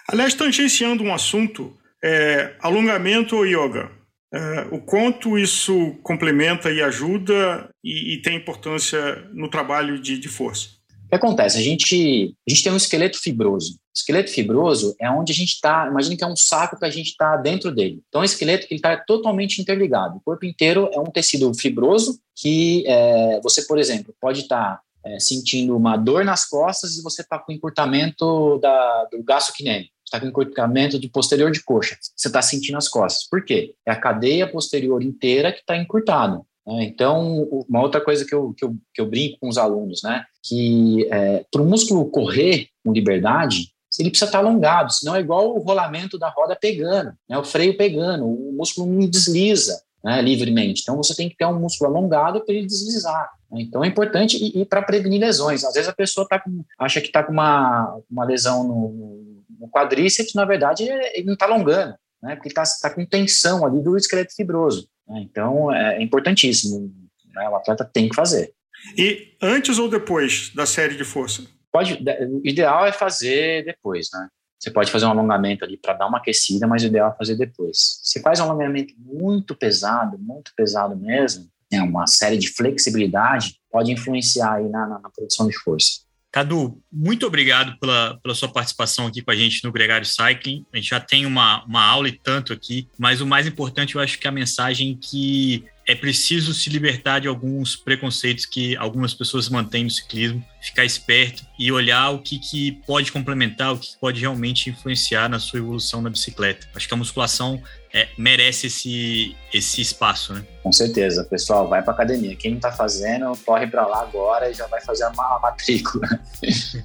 Aliás, 0.09 0.35
tangenciando 0.35 1.03
um 1.03 1.15
assunto, 1.15 1.77
é, 2.03 2.55
alongamento 2.61 3.37
ou 3.37 3.47
yoga? 3.47 3.91
É, 4.35 4.67
o 4.71 4.81
quanto 4.81 5.39
isso 5.39 5.93
complementa 6.03 6.71
e 6.71 6.81
ajuda 6.81 7.69
e, 7.85 8.15
e 8.15 8.23
tem 8.23 8.37
importância 8.37 9.29
no 9.35 9.49
trabalho 9.49 10.01
de, 10.01 10.19
de 10.19 10.29
força? 10.29 10.69
O 11.05 11.09
que 11.11 11.17
acontece? 11.17 11.59
A 11.59 11.63
gente, 11.63 12.35
a 12.49 12.51
gente 12.51 12.63
tem 12.63 12.73
um 12.73 12.77
esqueleto 12.77 13.21
fibroso. 13.21 13.75
O 13.75 13.79
esqueleto 13.95 14.31
fibroso 14.31 14.97
é 14.99 15.11
onde 15.11 15.33
a 15.33 15.35
gente 15.35 15.53
está, 15.53 15.87
imagina 15.87 16.17
que 16.17 16.25
é 16.25 16.27
um 16.27 16.35
saco 16.35 16.79
que 16.79 16.85
a 16.87 16.91
gente 16.91 17.09
está 17.09 17.37
dentro 17.37 17.71
dele. 17.71 18.03
Então, 18.09 18.23
é 18.23 18.23
um 18.23 18.25
esqueleto 18.25 18.67
que 18.67 18.75
está 18.75 18.97
totalmente 18.97 19.61
interligado. 19.61 20.17
O 20.17 20.23
corpo 20.23 20.47
inteiro 20.47 20.89
é 20.95 20.99
um 20.99 21.11
tecido 21.11 21.53
fibroso 21.53 22.19
que 22.35 22.83
é, 22.87 23.39
você, 23.43 23.67
por 23.67 23.79
exemplo, 23.79 24.15
pode 24.19 24.41
estar 24.41 24.77
tá, 24.77 24.81
é, 25.05 25.19
sentindo 25.19 25.77
uma 25.77 25.97
dor 25.97 26.25
nas 26.25 26.45
costas 26.49 26.97
e 26.97 27.03
você 27.03 27.23
está 27.23 27.39
com 27.39 27.53
encurtamento 27.53 28.59
da, 28.59 29.05
do 29.11 29.23
gastrocnêmio 29.23 29.89
está 30.05 30.21
com 30.21 30.27
encurtamento 30.27 30.99
de 30.99 31.09
posterior 31.09 31.51
de 31.51 31.63
coxa. 31.63 31.97
Você 32.15 32.29
está 32.29 32.43
sentindo 32.43 32.77
as 32.77 32.87
costas. 32.87 33.27
Por 33.29 33.45
quê? 33.45 33.75
É 33.87 33.93
a 33.93 33.99
cadeia 33.99 34.47
posterior 34.47 35.03
inteira 35.03 35.51
que 35.51 35.61
está 35.61 35.77
encurtada. 35.77 36.41
Né? 36.67 36.85
Então, 36.85 37.45
uma 37.69 37.81
outra 37.81 38.01
coisa 38.01 38.25
que 38.25 38.35
eu, 38.35 38.53
que 38.53 38.65
eu, 38.65 38.77
que 38.95 39.01
eu 39.01 39.07
brinco 39.07 39.39
com 39.41 39.49
os 39.49 39.57
alunos, 39.59 40.03
né? 40.03 40.25
Que 40.45 41.09
é, 41.11 41.45
para 41.51 41.63
o 41.63 41.67
músculo 41.67 42.11
correr 42.11 42.69
com 42.85 42.93
liberdade, 42.93 43.73
ele 43.99 44.11
precisa 44.11 44.29
estar 44.29 44.41
tá 44.41 44.45
alongado, 44.45 44.93
senão 44.93 45.15
é 45.15 45.21
igual 45.21 45.55
o 45.55 45.61
rolamento 45.61 46.19
da 46.19 46.31
roda 46.31 46.57
pegando, 46.59 47.13
né? 47.29 47.37
o 47.37 47.45
freio 47.45 47.77
pegando, 47.77 48.25
o 48.25 48.53
músculo 48.53 48.91
não 48.91 49.07
desliza 49.07 49.83
né, 50.03 50.21
livremente. 50.23 50.81
Então, 50.83 50.97
você 50.97 51.15
tem 51.15 51.29
que 51.29 51.37
ter 51.37 51.45
um 51.47 51.59
músculo 51.59 51.91
alongado 51.91 52.43
para 52.45 52.55
ele 52.55 52.67
deslizar. 52.67 53.31
Né? 53.53 53.63
Então, 53.63 53.85
é 53.85 53.89
importante 53.89 54.37
e, 54.37 54.63
e 54.63 54.65
para 54.65 54.83
prevenir 54.83 55.21
lesões. 55.21 55.65
Às 55.65 55.75
vezes 55.75 55.89
a 55.89 55.95
pessoa 55.95 56.27
tá 56.27 56.41
com, 56.41 56.65
acha 56.79 57.01
que 57.01 57.09
está 57.09 57.23
com 57.23 57.33
uma, 57.33 57.99
uma 58.11 58.25
lesão 58.25 58.65
no, 58.65 59.45
no 59.61 59.69
quadríceps, 59.69 60.35
na 60.35 60.45
verdade, 60.45 60.85
ele 60.85 61.27
não 61.27 61.35
está 61.35 61.47
alongando, 61.47 61.95
né? 62.23 62.35
Porque 62.35 62.49
está 62.49 62.65
tá 62.81 62.91
com 62.91 63.05
tensão 63.05 63.65
ali 63.65 63.81
do 63.81 63.97
esqueleto 63.97 64.35
fibroso. 64.35 64.89
Né? 65.07 65.21
Então, 65.23 65.73
é 65.73 66.03
importantíssimo. 66.03 66.93
Né? 67.35 67.49
O 67.49 67.57
atleta 67.57 67.85
tem 67.85 68.09
que 68.09 68.15
fazer. 68.15 68.53
E 68.97 69.37
antes 69.41 69.79
ou 69.79 69.89
depois 69.89 70.51
da 70.55 70.67
série 70.67 70.97
de 70.97 71.05
força? 71.05 71.45
Pode, 71.71 71.95
o 71.95 72.41
ideal 72.45 72.85
é 72.85 72.93
fazer 72.93 73.65
depois, 73.65 74.09
né? 74.13 74.29
Você 74.59 74.71
pode 74.71 74.93
fazer 74.93 75.07
um 75.07 75.11
alongamento 75.11 75.65
ali 75.65 75.77
para 75.77 75.95
dar 75.95 76.07
uma 76.07 76.19
aquecida, 76.19 76.69
mas 76.69 76.85
o 76.85 76.87
ideal 76.87 77.11
é 77.11 77.17
fazer 77.17 77.35
depois. 77.35 77.99
Se 78.03 78.21
faz 78.21 78.39
um 78.39 78.45
alongamento 78.45 78.95
muito 78.97 79.57
pesado, 79.57 80.17
muito 80.19 80.53
pesado 80.57 80.97
mesmo, 80.97 81.49
né, 81.73 81.83
uma 81.83 82.07
série 82.07 82.37
de 82.37 82.49
flexibilidade, 82.49 83.57
pode 83.71 83.91
influenciar 83.91 84.55
aí 84.55 84.69
na, 84.69 84.87
na, 84.87 84.99
na 85.01 85.11
produção 85.11 85.49
de 85.49 85.57
força. 85.59 86.03
Cadu, 86.33 86.81
muito 86.91 87.27
obrigado 87.27 87.79
pela, 87.79 88.19
pela 88.23 88.35
sua 88.35 88.49
participação 88.49 89.07
aqui 89.07 89.21
com 89.21 89.31
a 89.31 89.37
gente 89.37 89.63
no 89.65 89.71
Gregário 89.71 90.07
Cycling. 90.07 90.65
A 90.73 90.77
gente 90.79 90.89
já 90.89 90.99
tem 90.99 91.27
uma, 91.27 91.63
uma 91.65 91.85
aula 91.85 92.09
e 92.09 92.13
tanto 92.13 92.55
aqui, 92.55 92.89
mas 92.99 93.21
o 93.21 93.27
mais 93.27 93.47
importante 93.47 93.97
eu 93.97 94.01
acho 94.01 94.19
que 94.19 94.27
é 94.27 94.31
a 94.31 94.33
mensagem 94.33 94.97
que 94.97 95.67
é 95.93 95.95
preciso 95.95 96.55
se 96.55 96.71
libertar 96.71 97.21
de 97.21 97.29
alguns 97.29 97.77
preconceitos 97.77 98.47
que 98.47 98.75
algumas 98.79 99.13
pessoas 99.13 99.51
mantêm 99.51 99.85
no 99.85 99.91
ciclismo, 99.91 100.43
ficar 100.59 100.87
esperto 100.87 101.45
e 101.59 101.71
olhar 101.71 102.11
o 102.11 102.19
que, 102.21 102.39
que 102.39 102.73
pode 102.87 103.13
complementar, 103.13 103.75
o 103.75 103.79
que 103.79 103.95
pode 104.01 104.19
realmente 104.19 104.71
influenciar 104.71 105.29
na 105.29 105.39
sua 105.39 105.59
evolução 105.59 106.01
na 106.01 106.09
bicicleta. 106.09 106.67
Acho 106.75 106.89
que 106.89 106.95
a 106.95 106.97
musculação 106.97 107.63
é, 107.93 108.09
merece 108.17 108.69
esse, 108.69 109.37
esse 109.53 109.83
espaço, 109.83 110.33
né? 110.33 110.43
Com 110.63 110.73
certeza, 110.73 111.25
pessoal, 111.25 111.69
vai 111.69 111.83
para 111.83 111.93
academia. 111.93 112.35
Quem 112.37 112.53
não 112.53 112.59
está 112.59 112.73
fazendo, 112.73 113.31
corre 113.45 113.67
para 113.67 113.87
lá 113.87 114.01
agora 114.01 114.51
e 114.51 114.55
já 114.55 114.67
vai 114.69 114.81
fazer 114.81 115.05
a 115.05 115.11
matrícula. 115.43 116.09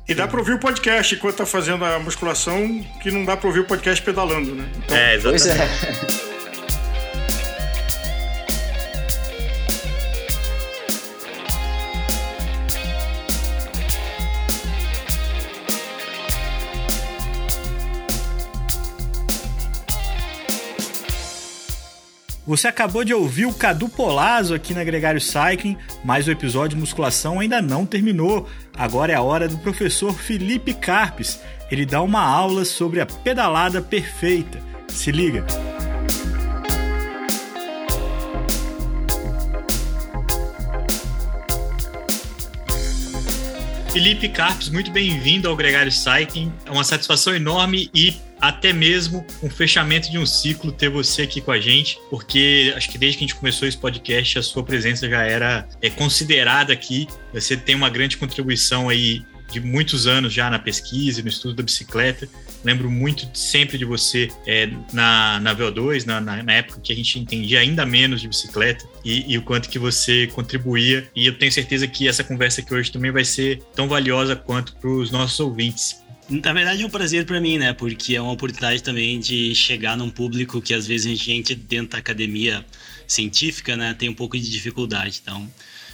E 0.05 0.14
dá 0.14 0.28
para 0.28 0.39
ouvir 0.39 0.53
o 0.53 0.60
podcast 0.60 1.16
enquanto 1.16 1.32
está 1.32 1.45
fazendo 1.45 1.86
a 1.86 1.97
musculação, 1.97 2.84
que 3.01 3.10
não 3.10 3.24
dá 3.24 3.38
para 3.38 3.47
ouvir 3.47 3.62
o 3.62 3.66
podcast 3.66 4.03
pedalando, 4.03 4.53
né? 4.53 4.70
Então, 4.76 4.97
é, 4.97 5.16
exatamente. 5.16 5.47
Pois 6.01 6.24
é. 6.24 6.26
Você 22.48 22.70
acabou 22.70 23.04
de 23.04 23.14
ouvir 23.14 23.45
o 23.45 23.54
Cadu 23.54 23.89
Polazo 23.89 24.56
aqui 24.56 24.74
na 24.74 24.82
Gregário 24.82 25.20
Cycling, 25.20 25.78
mas 26.02 26.28
o 26.28 26.32
episódio 26.32 26.78
de 26.78 26.78
musculação 26.78 27.41
ainda 27.41 27.62
não 27.62 27.86
terminou. 27.86 28.48
Agora 28.74 29.12
é 29.12 29.16
a 29.16 29.22
hora 29.22 29.50
do 29.50 29.58
professor 29.58 30.14
Felipe 30.14 30.74
Carpes. 30.74 31.41
Ele 31.70 31.86
dá 31.86 32.02
uma 32.02 32.22
aula 32.22 32.64
sobre 32.64 33.02
a 33.02 33.06
pedalada 33.06 33.82
perfeita. 33.82 34.62
Se 34.88 35.12
liga! 35.12 35.45
Felipe 43.91 44.30
Carpes, 44.30 44.70
muito 44.70 44.89
bem-vindo 44.91 45.50
ao 45.50 45.56
Gregário 45.58 45.91
Cycling. 45.91 46.54
É 46.66 46.72
uma 46.72 46.86
satisfação 46.86 47.36
enorme 47.36 47.89
e 47.93 48.16
até 48.39 48.71
mesmo 48.71 49.25
um 49.41 49.49
fechamento 49.49 50.09
de 50.11 50.17
um 50.17 50.25
ciclo 50.25 50.71
ter 50.71 50.89
você 50.89 51.23
aqui 51.23 51.41
com 51.41 51.51
a 51.51 51.59
gente, 51.59 51.99
porque 52.09 52.73
acho 52.75 52.89
que 52.89 52.97
desde 52.97 53.17
que 53.17 53.23
a 53.23 53.27
gente 53.27 53.35
começou 53.35 53.67
esse 53.67 53.77
podcast, 53.77 54.39
a 54.39 54.43
sua 54.43 54.63
presença 54.63 55.09
já 55.09 55.23
era 55.23 55.67
é, 55.81 55.89
considerada 55.89 56.73
aqui. 56.73 57.07
Você 57.33 57.57
tem 57.57 57.75
uma 57.75 57.89
grande 57.89 58.17
contribuição 58.17 58.89
aí 58.89 59.23
de 59.51 59.59
muitos 59.59 60.07
anos 60.07 60.33
já 60.33 60.49
na 60.49 60.59
pesquisa, 60.59 61.21
no 61.21 61.29
estudo 61.29 61.55
da 61.55 61.63
bicicleta. 61.63 62.27
Lembro 62.63 62.89
muito 62.89 63.29
sempre 63.33 63.77
de 63.77 63.85
você 63.85 64.29
é, 64.45 64.69
na, 64.91 65.39
na 65.39 65.55
VO2, 65.55 66.05
na, 66.05 66.19
na, 66.19 66.53
época 66.53 66.81
que 66.81 66.91
a 66.91 66.95
gente 66.95 67.19
entendia 67.19 67.59
ainda 67.59 67.85
menos 67.85 68.19
de 68.19 68.27
bicicleta 68.27 68.85
e, 69.05 69.31
e, 69.31 69.38
o 69.38 69.41
quanto 69.41 69.69
que 69.69 69.79
você 69.79 70.27
contribuía. 70.27 71.07
E 71.15 71.27
eu 71.27 71.38
tenho 71.38 71.51
certeza 71.51 71.88
que 71.88 72.07
essa 72.07 72.23
conversa 72.23 72.61
aqui 72.61 72.73
hoje 72.73 72.91
também 72.91 73.11
vai 73.11 73.23
ser 73.23 73.61
tão 73.75 73.88
valiosa 73.88 74.35
quanto 74.35 74.75
para 74.75 74.89
os 74.89 75.11
nossos 75.11 75.39
ouvintes. 75.39 76.03
Na 76.30 76.51
verdade 76.51 76.84
é 76.84 76.86
um 76.86 76.89
prazer 76.89 77.25
para 77.25 77.39
mim, 77.39 77.57
né? 77.57 77.71
Porque 77.71 78.15
é 78.15 78.21
uma 78.21 78.34
oportunidade 78.34 78.84
também 78.84 79.17
de 79.17 79.55
chegar 79.55 79.95
num 79.95 80.09
público 80.09 80.61
que 80.61 80.73
às 80.73 80.86
vezes 80.86 81.09
a 81.09 81.15
gente 81.15 81.55
dentro 81.55 81.91
da 81.91 81.99
academia 81.99 82.65
científica, 83.07 83.78
né, 83.78 83.93
tem 83.93 84.09
um 84.09 84.13
pouco 84.13 84.38
de 84.38 84.49
dificuldade. 84.49 85.21
Então, 85.23 85.49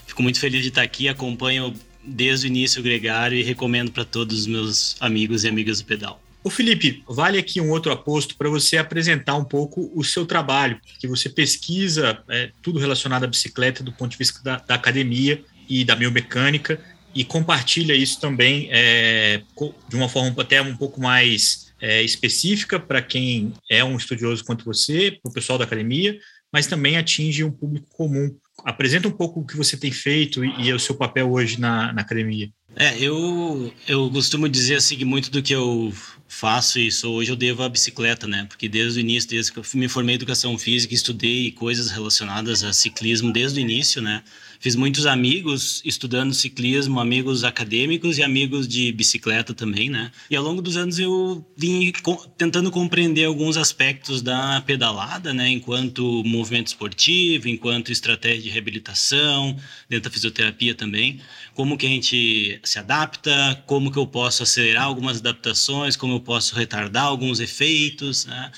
fico 0.07 0.23
muito 0.23 0.39
feliz 0.39 0.63
de 0.63 0.69
estar 0.69 0.81
aqui, 0.81 1.07
acompanho 1.07 1.71
desde 2.03 2.47
o 2.47 2.49
início 2.49 2.79
o 2.79 2.84
Gregário 2.84 3.38
e 3.38 3.43
recomendo 3.43 3.91
para 3.91 4.03
todos 4.03 4.39
os 4.39 4.47
meus 4.47 4.97
amigos 4.99 5.43
e 5.43 5.47
amigas 5.47 5.79
do 5.79 5.86
pedal. 5.86 6.19
O 6.43 6.49
Felipe, 6.49 7.03
vale 7.07 7.38
aqui 7.38 7.61
um 7.61 7.69
outro 7.69 7.91
aposto 7.91 8.36
para 8.36 8.49
você 8.49 8.77
apresentar 8.77 9.36
um 9.36 9.45
pouco 9.45 9.89
o 9.95 10.03
seu 10.03 10.25
trabalho, 10.25 10.77
que 10.99 11.07
você 11.07 11.29
pesquisa 11.29 12.21
é, 12.27 12.51
tudo 12.61 12.79
relacionado 12.79 13.23
à 13.23 13.27
bicicleta 13.27 13.84
do 13.84 13.93
ponto 13.93 14.11
de 14.11 14.17
vista 14.17 14.41
da, 14.43 14.57
da 14.57 14.75
academia 14.75 15.41
e 15.69 15.86
da 15.86 15.95
biomecânica 15.95 16.79
e 17.14 17.24
compartilha 17.24 17.93
isso 17.93 18.20
também 18.20 18.68
é, 18.72 19.41
de 19.88 19.95
uma 19.95 20.09
forma 20.09 20.34
até 20.41 20.61
um 20.61 20.76
pouco 20.76 20.99
mais 20.99 21.74
é, 21.80 22.01
específica 22.01 22.80
para 22.80 23.01
quem 23.01 23.53
é 23.70 23.84
um 23.84 23.97
estudioso 23.97 24.43
quanto 24.43 24.66
você, 24.66 25.11
para 25.22 25.30
o 25.30 25.34
pessoal 25.34 25.57
da 25.57 25.66
academia, 25.66 26.18
mas 26.51 26.68
também 26.68 26.97
atinge 26.97 27.43
um 27.43 27.51
público 27.51 27.88
comum. 27.91 28.36
Apresenta 28.64 29.07
um 29.07 29.11
pouco 29.11 29.41
o 29.41 29.45
que 29.45 29.57
você 29.57 29.76
tem 29.76 29.91
feito 29.91 30.45
e, 30.45 30.68
e 30.68 30.74
o 30.74 30.80
seu 30.80 30.95
papel 30.95 31.32
hoje 31.32 31.59
na, 31.59 31.91
na 31.91 32.01
academia. 32.01 32.49
É, 32.76 32.97
eu, 32.97 33.72
eu 33.88 34.09
costumo 34.09 34.47
dizer 34.49 34.76
assim 34.76 35.03
muito 35.03 35.30
do 35.30 35.41
que 35.41 35.53
eu 35.53 35.93
faço 36.28 36.80
e 36.80 36.91
sou 36.91 37.16
hoje 37.16 37.32
eu 37.32 37.36
devo 37.36 37.61
à 37.64 37.70
bicicleta, 37.70 38.28
né? 38.28 38.45
Porque 38.49 38.68
desde 38.68 38.99
o 38.99 39.01
início, 39.01 39.30
desde 39.30 39.51
que 39.51 39.59
eu 39.59 39.64
me 39.76 39.88
formei 39.88 40.14
em 40.14 40.18
educação 40.18 40.57
física, 40.57 40.93
estudei 40.93 41.51
coisas 41.51 41.91
relacionadas 41.91 42.64
a 42.64 42.74
ciclismo 42.74 43.32
desde 43.32 43.59
o 43.59 43.61
início, 43.61 44.01
né? 44.01 44.24
Fiz 44.64 44.78
muitos 44.78 45.05
amigos 45.05 45.82
estudando 45.84 46.34
ciclismo, 46.34 46.97
amigos 46.97 47.43
acadêmicos 47.43 48.18
e 48.18 48.24
amigos 48.24 48.66
de 48.66 48.93
bicicleta 48.93 49.53
também, 49.53 49.89
né? 49.89 50.09
E 50.30 50.38
ao 50.38 50.41
longo 50.41 50.61
dos 50.61 50.78
anos 50.78 50.97
eu 50.97 51.45
vim 51.57 51.91
tentando 52.38 52.72
compreender 52.72 53.26
alguns 53.26 53.57
aspectos 53.57 54.22
da 54.22 54.61
pedalada, 54.66 55.34
né? 55.34 55.49
Enquanto 55.49 56.24
movimento 56.24 56.68
esportivo, 56.68 57.49
enquanto 57.49 57.91
estratégia 57.91 58.43
de 58.43 58.49
reabilitação, 58.51 59.53
dentro 59.89 60.09
da 60.09 60.14
fisioterapia 60.14 60.74
também. 60.74 61.20
Como 61.53 61.78
que 61.78 61.86
a 61.86 61.89
gente 61.89 62.61
se 62.64 62.80
adapta, 62.80 63.61
como 63.68 63.91
que 63.91 63.99
eu 63.99 64.07
posso 64.07 64.43
acelerar 64.43 64.86
algumas 64.86 65.18
adaptações, 65.18 65.97
como 65.97 66.14
eu 66.14 66.22
posso 66.22 66.55
retardar 66.55 67.03
alguns 67.03 67.41
efeitos, 67.41 68.26
né? 68.28 68.49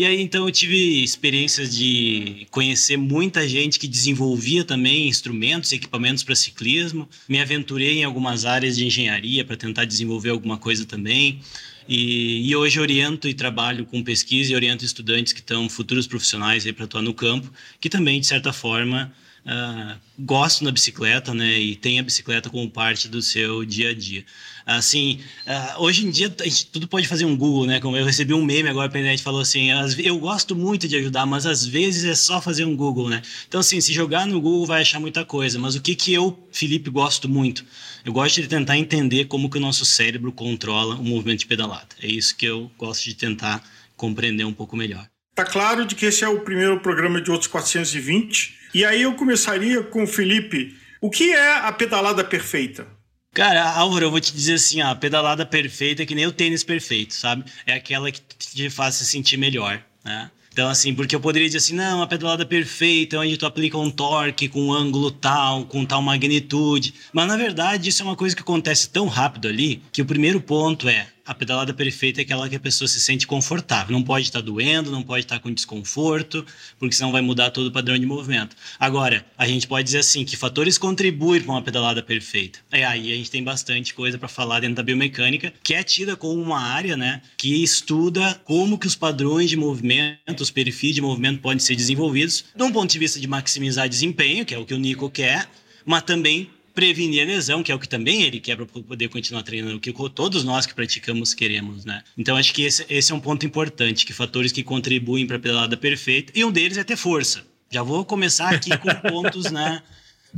E 0.00 0.06
aí 0.06 0.22
então 0.22 0.46
eu 0.46 0.50
tive 0.50 1.04
experiências 1.04 1.76
de 1.76 2.46
conhecer 2.50 2.96
muita 2.96 3.46
gente 3.46 3.78
que 3.78 3.86
desenvolvia 3.86 4.64
também 4.64 5.06
instrumentos 5.06 5.72
e 5.72 5.74
equipamentos 5.74 6.24
para 6.24 6.34
ciclismo. 6.34 7.06
Me 7.28 7.38
aventurei 7.38 7.98
em 7.98 8.04
algumas 8.04 8.46
áreas 8.46 8.78
de 8.78 8.86
engenharia 8.86 9.44
para 9.44 9.58
tentar 9.58 9.84
desenvolver 9.84 10.30
alguma 10.30 10.56
coisa 10.56 10.86
também. 10.86 11.42
E, 11.86 12.48
e, 12.48 12.56
hoje 12.56 12.80
oriento 12.80 13.28
e 13.28 13.34
trabalho 13.34 13.84
com 13.84 14.02
pesquisa 14.02 14.52
e 14.52 14.54
oriento 14.54 14.86
estudantes 14.86 15.34
que 15.34 15.40
estão 15.40 15.68
futuros 15.68 16.06
profissionais 16.06 16.64
para 16.72 16.86
atuar 16.86 17.02
no 17.02 17.12
campo, 17.12 17.52
que 17.78 17.90
também, 17.90 18.18
de 18.20 18.26
certa 18.26 18.54
forma, 18.54 19.12
uh, 19.46 19.98
gostam 20.18 20.66
da 20.66 20.72
bicicleta, 20.72 21.32
né? 21.34 21.58
E 21.58 21.76
tem 21.76 21.98
a 21.98 22.02
bicicleta 22.02 22.50
como 22.50 22.68
parte 22.70 23.08
do 23.08 23.22
seu 23.22 23.64
dia 23.64 23.90
a 23.90 23.94
dia. 23.94 24.24
Assim, 24.66 25.20
uh, 25.46 25.82
hoje 25.82 26.06
em 26.06 26.10
dia 26.10 26.32
a 26.40 26.44
gente 26.44 26.66
tudo 26.66 26.86
pode 26.86 27.08
fazer 27.08 27.24
um 27.24 27.36
Google, 27.36 27.66
né? 27.66 27.80
Como 27.80 27.96
eu 27.96 28.04
recebi 28.04 28.34
um 28.34 28.44
meme 28.44 28.68
agora 28.68 28.88
pela 28.88 29.00
internet 29.00 29.22
falou 29.22 29.40
assim: 29.40 29.68
eu 29.98 30.18
gosto 30.18 30.54
muito 30.54 30.86
de 30.86 30.96
ajudar, 30.96 31.26
mas 31.26 31.46
às 31.46 31.66
vezes 31.66 32.04
é 32.04 32.14
só 32.14 32.40
fazer 32.40 32.64
um 32.64 32.76
Google, 32.76 33.08
né? 33.08 33.22
Então, 33.48 33.60
assim, 33.60 33.80
se 33.80 33.92
jogar 33.92 34.26
no 34.26 34.40
Google 34.40 34.66
vai 34.66 34.82
achar 34.82 35.00
muita 35.00 35.24
coisa. 35.24 35.58
Mas 35.58 35.74
o 35.74 35.80
que 35.80 35.94
que 35.94 36.12
eu, 36.12 36.38
Felipe, 36.52 36.90
gosto 36.90 37.28
muito? 37.28 37.64
Eu 38.04 38.12
gosto 38.12 38.40
de 38.40 38.48
tentar 38.48 38.78
entender 38.78 39.26
como 39.26 39.50
que 39.50 39.58
o 39.58 39.60
nosso 39.60 39.84
cérebro 39.84 40.32
controla 40.32 40.94
o 40.94 41.04
movimento 41.04 41.40
de 41.40 41.46
pedalada. 41.46 41.88
É 42.00 42.06
isso 42.06 42.36
que 42.36 42.46
eu 42.46 42.70
gosto 42.78 43.04
de 43.04 43.14
tentar 43.14 43.62
compreender 43.96 44.44
um 44.44 44.52
pouco 44.52 44.76
melhor. 44.76 45.06
Tá 45.34 45.44
claro 45.44 45.86
de 45.86 45.94
que 45.94 46.06
esse 46.06 46.24
é 46.24 46.28
o 46.28 46.40
primeiro 46.40 46.80
programa 46.80 47.20
de 47.20 47.30
outros 47.30 47.48
420. 47.48 48.59
E 48.72 48.84
aí 48.84 49.02
eu 49.02 49.14
começaria 49.14 49.82
com 49.82 50.04
o 50.04 50.06
Felipe. 50.06 50.76
O 51.00 51.10
que 51.10 51.32
é 51.32 51.58
a 51.58 51.72
pedalada 51.72 52.22
perfeita? 52.22 52.86
Cara, 53.32 53.70
Álvaro, 53.70 54.06
eu 54.06 54.10
vou 54.10 54.20
te 54.20 54.32
dizer 54.32 54.54
assim, 54.54 54.80
a 54.80 54.94
pedalada 54.94 55.46
perfeita 55.46 56.02
é 56.02 56.06
que 56.06 56.14
nem 56.14 56.26
o 56.26 56.32
tênis 56.32 56.64
perfeito, 56.64 57.14
sabe? 57.14 57.44
É 57.64 57.74
aquela 57.74 58.10
que 58.10 58.20
te 58.36 58.68
faz 58.68 58.96
se 58.96 59.06
sentir 59.06 59.36
melhor, 59.36 59.80
né? 60.04 60.30
Então, 60.52 60.68
assim, 60.68 60.92
porque 60.92 61.14
eu 61.14 61.20
poderia 61.20 61.46
dizer 61.46 61.58
assim, 61.58 61.74
não, 61.74 62.02
a 62.02 62.08
pedalada 62.08 62.44
perfeita 62.44 63.16
é 63.16 63.18
onde 63.20 63.36
tu 63.36 63.46
aplica 63.46 63.78
um 63.78 63.88
torque 63.88 64.48
com 64.48 64.60
um 64.66 64.72
ângulo 64.72 65.10
tal, 65.10 65.64
com 65.64 65.84
tal 65.84 66.02
magnitude. 66.02 66.92
Mas, 67.12 67.28
na 67.28 67.36
verdade, 67.36 67.88
isso 67.88 68.02
é 68.02 68.04
uma 68.04 68.16
coisa 68.16 68.34
que 68.34 68.42
acontece 68.42 68.88
tão 68.90 69.06
rápido 69.06 69.46
ali, 69.46 69.80
que 69.92 70.02
o 70.02 70.06
primeiro 70.06 70.40
ponto 70.40 70.88
é, 70.88 71.06
a 71.30 71.34
pedalada 71.34 71.72
perfeita 71.72 72.20
é 72.20 72.22
aquela 72.22 72.48
que 72.48 72.56
a 72.56 72.60
pessoa 72.60 72.88
se 72.88 73.00
sente 73.00 73.24
confortável. 73.24 73.92
Não 73.92 74.02
pode 74.02 74.26
estar 74.26 74.40
doendo, 74.40 74.90
não 74.90 75.00
pode 75.00 75.24
estar 75.24 75.38
com 75.38 75.54
desconforto, 75.54 76.44
porque 76.76 76.92
senão 76.92 77.12
vai 77.12 77.22
mudar 77.22 77.50
todo 77.50 77.68
o 77.68 77.70
padrão 77.70 77.96
de 77.96 78.04
movimento. 78.04 78.56
Agora, 78.80 79.24
a 79.38 79.46
gente 79.46 79.68
pode 79.68 79.84
dizer 79.84 79.98
assim, 79.98 80.24
que 80.24 80.36
fatores 80.36 80.76
contribuem 80.76 81.40
para 81.40 81.52
uma 81.52 81.62
pedalada 81.62 82.02
perfeita? 82.02 82.58
É 82.72 82.84
aí 82.84 83.12
a 83.12 83.16
gente 83.16 83.30
tem 83.30 83.44
bastante 83.44 83.94
coisa 83.94 84.18
para 84.18 84.26
falar 84.26 84.58
dentro 84.58 84.74
da 84.74 84.82
biomecânica, 84.82 85.54
que 85.62 85.72
é 85.72 85.84
tida 85.84 86.16
como 86.16 86.42
uma 86.42 86.60
área, 86.60 86.96
né, 86.96 87.22
que 87.36 87.62
estuda 87.62 88.34
como 88.44 88.76
que 88.76 88.88
os 88.88 88.96
padrões 88.96 89.48
de 89.48 89.56
movimento, 89.56 90.40
os 90.40 90.50
perfis 90.50 90.96
de 90.96 91.00
movimento 91.00 91.40
podem 91.40 91.60
ser 91.60 91.76
desenvolvidos, 91.76 92.44
de 92.56 92.62
um 92.64 92.72
ponto 92.72 92.90
de 92.90 92.98
vista 92.98 93.20
de 93.20 93.28
maximizar 93.28 93.88
desempenho, 93.88 94.44
que 94.44 94.52
é 94.52 94.58
o 94.58 94.66
que 94.66 94.74
o 94.74 94.78
Nico 94.78 95.08
quer, 95.08 95.48
mas 95.86 96.02
também 96.02 96.50
prevenir 96.80 97.22
a 97.22 97.26
lesão, 97.26 97.62
que 97.62 97.70
é 97.70 97.74
o 97.74 97.78
que 97.78 97.86
também 97.86 98.22
ele 98.22 98.40
quer 98.40 98.56
para 98.56 98.64
poder 98.64 99.08
continuar 99.08 99.42
treinando, 99.42 99.76
o 99.76 99.80
que 99.80 99.92
todos 100.14 100.44
nós 100.44 100.64
que 100.64 100.72
praticamos 100.72 101.34
queremos, 101.34 101.84
né? 101.84 102.02
Então 102.16 102.38
acho 102.38 102.54
que 102.54 102.64
esse, 102.64 102.86
esse 102.88 103.12
é 103.12 103.14
um 103.14 103.20
ponto 103.20 103.44
importante, 103.44 104.06
que 104.06 104.14
fatores 104.14 104.50
que 104.50 104.62
contribuem 104.62 105.26
para 105.26 105.36
a 105.36 105.38
pedalada 105.38 105.76
perfeita, 105.76 106.32
e 106.34 106.42
um 106.42 106.50
deles 106.50 106.78
é 106.78 106.84
ter 106.84 106.96
força. 106.96 107.44
Já 107.70 107.82
vou 107.82 108.02
começar 108.02 108.54
aqui 108.54 108.70
com 108.78 108.88
pontos, 109.10 109.50
né? 109.50 109.82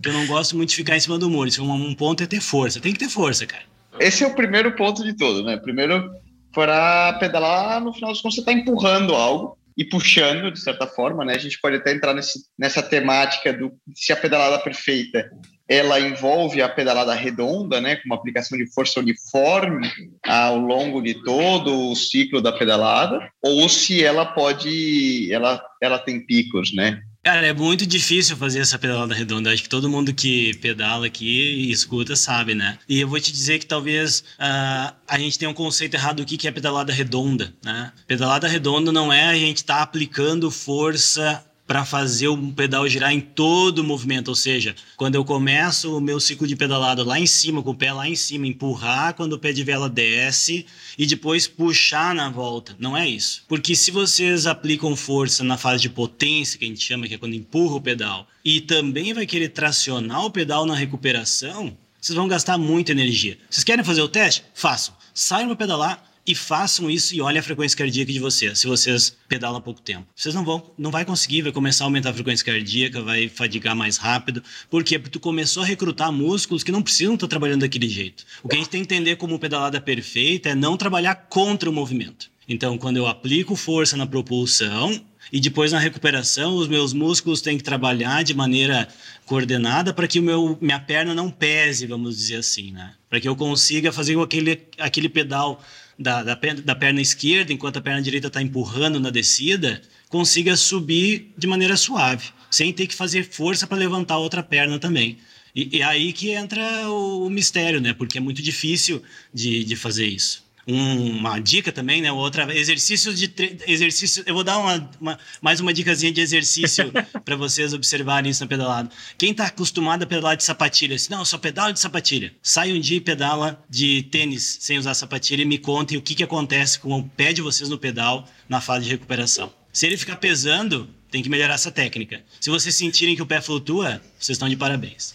Que 0.02 0.08
eu 0.08 0.12
não 0.12 0.26
gosto 0.26 0.56
muito 0.56 0.70
de 0.70 0.76
ficar 0.76 0.96
em 0.96 1.00
cima 1.00 1.16
do 1.16 1.30
muro. 1.30 1.48
Um, 1.60 1.72
um 1.72 1.94
ponto 1.94 2.24
é 2.24 2.26
ter 2.26 2.40
força. 2.40 2.80
Tem 2.80 2.92
que 2.92 2.98
ter 2.98 3.08
força, 3.08 3.46
cara. 3.46 3.62
Esse 4.00 4.24
é 4.24 4.26
o 4.26 4.34
primeiro 4.34 4.74
ponto 4.74 5.04
de 5.04 5.16
todo, 5.16 5.44
né? 5.44 5.56
Primeiro, 5.56 6.10
para 6.52 7.12
pedalar, 7.20 7.80
no 7.80 7.92
final 7.92 8.10
das 8.10 8.20
contas, 8.20 8.34
você 8.34 8.40
está 8.40 8.52
empurrando 8.52 9.14
algo 9.14 9.56
e 9.76 9.84
puxando, 9.84 10.50
de 10.50 10.60
certa 10.60 10.88
forma, 10.88 11.24
né? 11.24 11.34
A 11.36 11.38
gente 11.38 11.60
pode 11.60 11.76
até 11.76 11.92
entrar 11.92 12.12
nesse, 12.12 12.40
nessa 12.58 12.82
temática 12.82 13.52
do 13.52 13.72
se 13.94 14.12
a 14.12 14.16
pedalada 14.16 14.58
perfeita 14.58 15.30
ela 15.72 15.98
envolve 15.98 16.60
a 16.60 16.68
pedalada 16.68 17.14
redonda, 17.14 17.80
né, 17.80 17.96
com 17.96 18.02
uma 18.04 18.16
aplicação 18.16 18.58
de 18.58 18.70
força 18.74 19.00
uniforme 19.00 19.90
ao 20.22 20.58
longo 20.58 21.00
de 21.00 21.14
todo 21.14 21.90
o 21.90 21.96
ciclo 21.96 22.42
da 22.42 22.52
pedalada, 22.52 23.26
ou 23.42 23.66
se 23.70 24.04
ela 24.04 24.26
pode, 24.26 25.32
ela, 25.32 25.62
ela 25.80 25.98
tem 25.98 26.20
picos, 26.26 26.74
né? 26.74 27.00
Cara, 27.24 27.46
é 27.46 27.52
muito 27.52 27.86
difícil 27.86 28.36
fazer 28.36 28.58
essa 28.58 28.78
pedalada 28.78 29.14
redonda. 29.14 29.52
Acho 29.52 29.62
que 29.62 29.68
todo 29.68 29.88
mundo 29.88 30.12
que 30.12 30.54
pedala 30.56 31.06
aqui 31.06 31.24
e 31.24 31.70
escuta 31.70 32.16
sabe, 32.16 32.52
né? 32.52 32.78
E 32.88 33.00
eu 33.00 33.06
vou 33.06 33.20
te 33.20 33.30
dizer 33.30 33.60
que 33.60 33.66
talvez 33.66 34.24
uh, 34.40 34.92
a 35.06 35.18
gente 35.18 35.38
tenha 35.38 35.48
um 35.48 35.54
conceito 35.54 35.94
errado 35.94 36.16
do 36.16 36.26
que 36.26 36.48
é 36.48 36.50
pedalada 36.50 36.92
redonda, 36.92 37.54
né? 37.64 37.92
Pedalada 38.08 38.48
redonda 38.48 38.90
não 38.90 39.12
é 39.12 39.26
a 39.26 39.34
gente 39.34 39.58
estar 39.58 39.76
tá 39.76 39.82
aplicando 39.82 40.50
força 40.50 41.44
para 41.72 41.86
fazer 41.86 42.28
o 42.28 42.52
pedal 42.52 42.86
girar 42.86 43.14
em 43.14 43.20
todo 43.22 43.78
o 43.78 43.84
movimento. 43.84 44.28
Ou 44.28 44.34
seja, 44.34 44.76
quando 44.94 45.14
eu 45.14 45.24
começo 45.24 45.96
o 45.96 46.02
meu 46.02 46.20
ciclo 46.20 46.46
de 46.46 46.54
pedalada 46.54 47.02
lá 47.02 47.18
em 47.18 47.24
cima, 47.24 47.62
com 47.62 47.70
o 47.70 47.74
pé 47.74 47.90
lá 47.94 48.06
em 48.06 48.14
cima, 48.14 48.46
empurrar 48.46 49.14
quando 49.14 49.32
o 49.32 49.38
pé 49.38 49.52
de 49.52 49.64
vela 49.64 49.88
desce 49.88 50.66
e 50.98 51.06
depois 51.06 51.48
puxar 51.48 52.14
na 52.14 52.28
volta. 52.28 52.76
Não 52.78 52.94
é 52.94 53.08
isso. 53.08 53.44
Porque 53.48 53.74
se 53.74 53.90
vocês 53.90 54.46
aplicam 54.46 54.94
força 54.94 55.42
na 55.42 55.56
fase 55.56 55.80
de 55.80 55.88
potência, 55.88 56.58
que 56.58 56.66
a 56.66 56.68
gente 56.68 56.84
chama, 56.84 57.08
que 57.08 57.14
é 57.14 57.18
quando 57.18 57.32
empurra 57.32 57.76
o 57.76 57.80
pedal, 57.80 58.28
e 58.44 58.60
também 58.60 59.14
vai 59.14 59.24
querer 59.24 59.48
tracionar 59.48 60.26
o 60.26 60.30
pedal 60.30 60.66
na 60.66 60.74
recuperação, 60.74 61.74
vocês 61.98 62.14
vão 62.14 62.28
gastar 62.28 62.58
muita 62.58 62.92
energia. 62.92 63.38
Vocês 63.48 63.64
querem 63.64 63.82
fazer 63.82 64.02
o 64.02 64.08
teste? 64.08 64.44
Façam. 64.52 64.94
Saiam 65.14 65.48
para 65.48 65.56
pedalar 65.56 66.11
e 66.26 66.34
façam 66.34 66.90
isso 66.90 67.14
e 67.14 67.20
olhem 67.20 67.38
a 67.38 67.42
frequência 67.42 67.76
cardíaca 67.76 68.12
de 68.12 68.18
vocês, 68.18 68.58
se 68.58 68.66
vocês 68.66 69.16
pedalam 69.28 69.58
há 69.58 69.60
pouco 69.60 69.80
tempo. 69.80 70.06
Vocês 70.14 70.34
não 70.34 70.44
vão, 70.44 70.72
não 70.78 70.90
vai 70.90 71.04
conseguir, 71.04 71.42
vai 71.42 71.52
começar 71.52 71.84
a 71.84 71.86
aumentar 71.86 72.10
a 72.10 72.14
frequência 72.14 72.44
cardíaca, 72.44 73.02
vai 73.02 73.28
fadigar 73.28 73.74
mais 73.74 73.96
rápido. 73.96 74.42
Por 74.70 74.84
quê? 74.84 74.98
Porque 74.98 75.12
tu 75.12 75.20
começou 75.20 75.62
a 75.62 75.66
recrutar 75.66 76.12
músculos 76.12 76.62
que 76.62 76.72
não 76.72 76.82
precisam 76.82 77.14
estar 77.14 77.26
trabalhando 77.26 77.62
daquele 77.62 77.88
jeito. 77.88 78.24
O 78.42 78.48
que 78.48 78.56
a 78.56 78.58
gente 78.58 78.68
tem 78.68 78.84
que 78.84 78.94
entender 78.94 79.16
como 79.16 79.38
pedalada 79.38 79.80
perfeita 79.80 80.50
é 80.50 80.54
não 80.54 80.76
trabalhar 80.76 81.14
contra 81.14 81.68
o 81.68 81.72
movimento. 81.72 82.30
Então, 82.48 82.76
quando 82.76 82.96
eu 82.96 83.06
aplico 83.06 83.56
força 83.56 83.96
na 83.96 84.06
propulsão, 84.06 85.00
e 85.32 85.40
depois 85.40 85.72
na 85.72 85.78
recuperação, 85.78 86.56
os 86.56 86.68
meus 86.68 86.92
músculos 86.92 87.40
têm 87.40 87.56
que 87.56 87.64
trabalhar 87.64 88.22
de 88.22 88.34
maneira 88.34 88.88
coordenada 89.24 89.94
para 89.94 90.06
que 90.06 90.18
o 90.18 90.22
meu, 90.22 90.58
minha 90.60 90.78
perna 90.78 91.14
não 91.14 91.30
pese, 91.30 91.86
vamos 91.86 92.16
dizer 92.16 92.36
assim, 92.36 92.72
né? 92.72 92.94
Para 93.08 93.20
que 93.20 93.28
eu 93.28 93.36
consiga 93.36 93.92
fazer 93.92 94.18
aquele, 94.18 94.60
aquele 94.78 95.08
pedal 95.08 95.62
da, 96.02 96.22
da, 96.22 96.34
da 96.34 96.74
perna 96.74 97.00
esquerda, 97.00 97.52
enquanto 97.52 97.78
a 97.78 97.80
perna 97.80 98.02
direita 98.02 98.26
está 98.26 98.42
empurrando 98.42 99.00
na 99.00 99.10
descida, 99.10 99.80
consiga 100.08 100.56
subir 100.56 101.32
de 101.38 101.46
maneira 101.46 101.76
suave, 101.76 102.30
sem 102.50 102.72
ter 102.72 102.86
que 102.86 102.94
fazer 102.94 103.24
força 103.30 103.66
para 103.66 103.78
levantar 103.78 104.14
a 104.14 104.18
outra 104.18 104.42
perna 104.42 104.78
também. 104.78 105.18
E, 105.54 105.78
e 105.78 105.82
aí 105.82 106.12
que 106.12 106.30
entra 106.30 106.62
o, 106.90 107.26
o 107.26 107.30
mistério, 107.30 107.80
né? 107.80 107.92
Porque 107.92 108.18
é 108.18 108.20
muito 108.20 108.42
difícil 108.42 109.02
de, 109.32 109.64
de 109.64 109.76
fazer 109.76 110.06
isso 110.06 110.42
uma 110.66 111.38
dica 111.38 111.72
também, 111.72 112.00
né? 112.00 112.12
Outra 112.12 112.52
exercício 112.54 113.12
de 113.12 113.32
exercício. 113.66 114.22
Eu 114.26 114.34
vou 114.34 114.44
dar 114.44 114.58
uma, 114.58 114.90
uma 115.00 115.18
mais 115.40 115.60
uma 115.60 115.72
dicasinha 115.72 116.12
de 116.12 116.20
exercício 116.20 116.92
para 117.24 117.36
vocês 117.36 117.74
observarem 117.74 118.30
isso 118.30 118.42
na 118.42 118.48
pedalada. 118.48 118.90
Quem 119.18 119.32
está 119.32 119.46
acostumado 119.46 120.04
a 120.04 120.06
pedalar 120.06 120.36
de 120.36 120.44
sapatilha, 120.44 120.96
assim, 120.96 121.10
não, 121.10 121.24
só 121.24 121.38
pedalo 121.38 121.72
de 121.72 121.80
sapatilha. 121.80 122.32
Sai 122.42 122.72
um 122.72 122.80
dia 122.80 122.98
e 122.98 123.00
pedala 123.00 123.62
de 123.68 124.02
tênis 124.04 124.58
sem 124.60 124.78
usar 124.78 124.94
sapatilha 124.94 125.42
e 125.42 125.46
me 125.46 125.58
contem 125.58 125.98
o 125.98 126.02
que, 126.02 126.14
que 126.14 126.22
acontece 126.22 126.78
com 126.78 126.98
o 126.98 127.08
pé 127.08 127.32
de 127.32 127.42
vocês 127.42 127.68
no 127.68 127.78
pedal 127.78 128.28
na 128.48 128.60
fase 128.60 128.84
de 128.84 128.90
recuperação. 128.90 129.52
Se 129.72 129.86
ele 129.86 129.96
ficar 129.96 130.16
pesando, 130.16 130.88
tem 131.10 131.22
que 131.22 131.28
melhorar 131.28 131.54
essa 131.54 131.70
técnica. 131.70 132.22
Se 132.40 132.50
vocês 132.50 132.74
sentirem 132.74 133.16
que 133.16 133.22
o 133.22 133.26
pé 133.26 133.40
flutua, 133.40 134.00
vocês 134.18 134.36
estão 134.36 134.48
de 134.48 134.56
parabéns. 134.56 135.14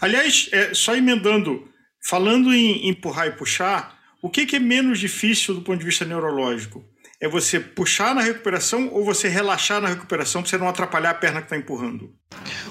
Aliás, 0.00 0.48
é, 0.52 0.74
só 0.74 0.94
emendando, 0.94 1.68
falando 2.04 2.52
em 2.52 2.88
empurrar 2.88 3.28
e 3.28 3.32
puxar, 3.32 4.01
o 4.22 4.30
que, 4.30 4.46
que 4.46 4.54
é 4.54 4.60
menos 4.60 5.00
difícil 5.00 5.52
do 5.52 5.62
ponto 5.62 5.80
de 5.80 5.84
vista 5.84 6.04
neurológico? 6.04 6.84
É 7.20 7.28
você 7.28 7.58
puxar 7.58 8.14
na 8.14 8.22
recuperação 8.22 8.88
ou 8.92 9.04
você 9.04 9.28
relaxar 9.28 9.80
na 9.80 9.88
recuperação 9.88 10.42
para 10.42 10.50
você 10.50 10.58
não 10.58 10.68
atrapalhar 10.68 11.10
a 11.10 11.14
perna 11.14 11.40
que 11.40 11.46
está 11.46 11.56
empurrando? 11.56 12.12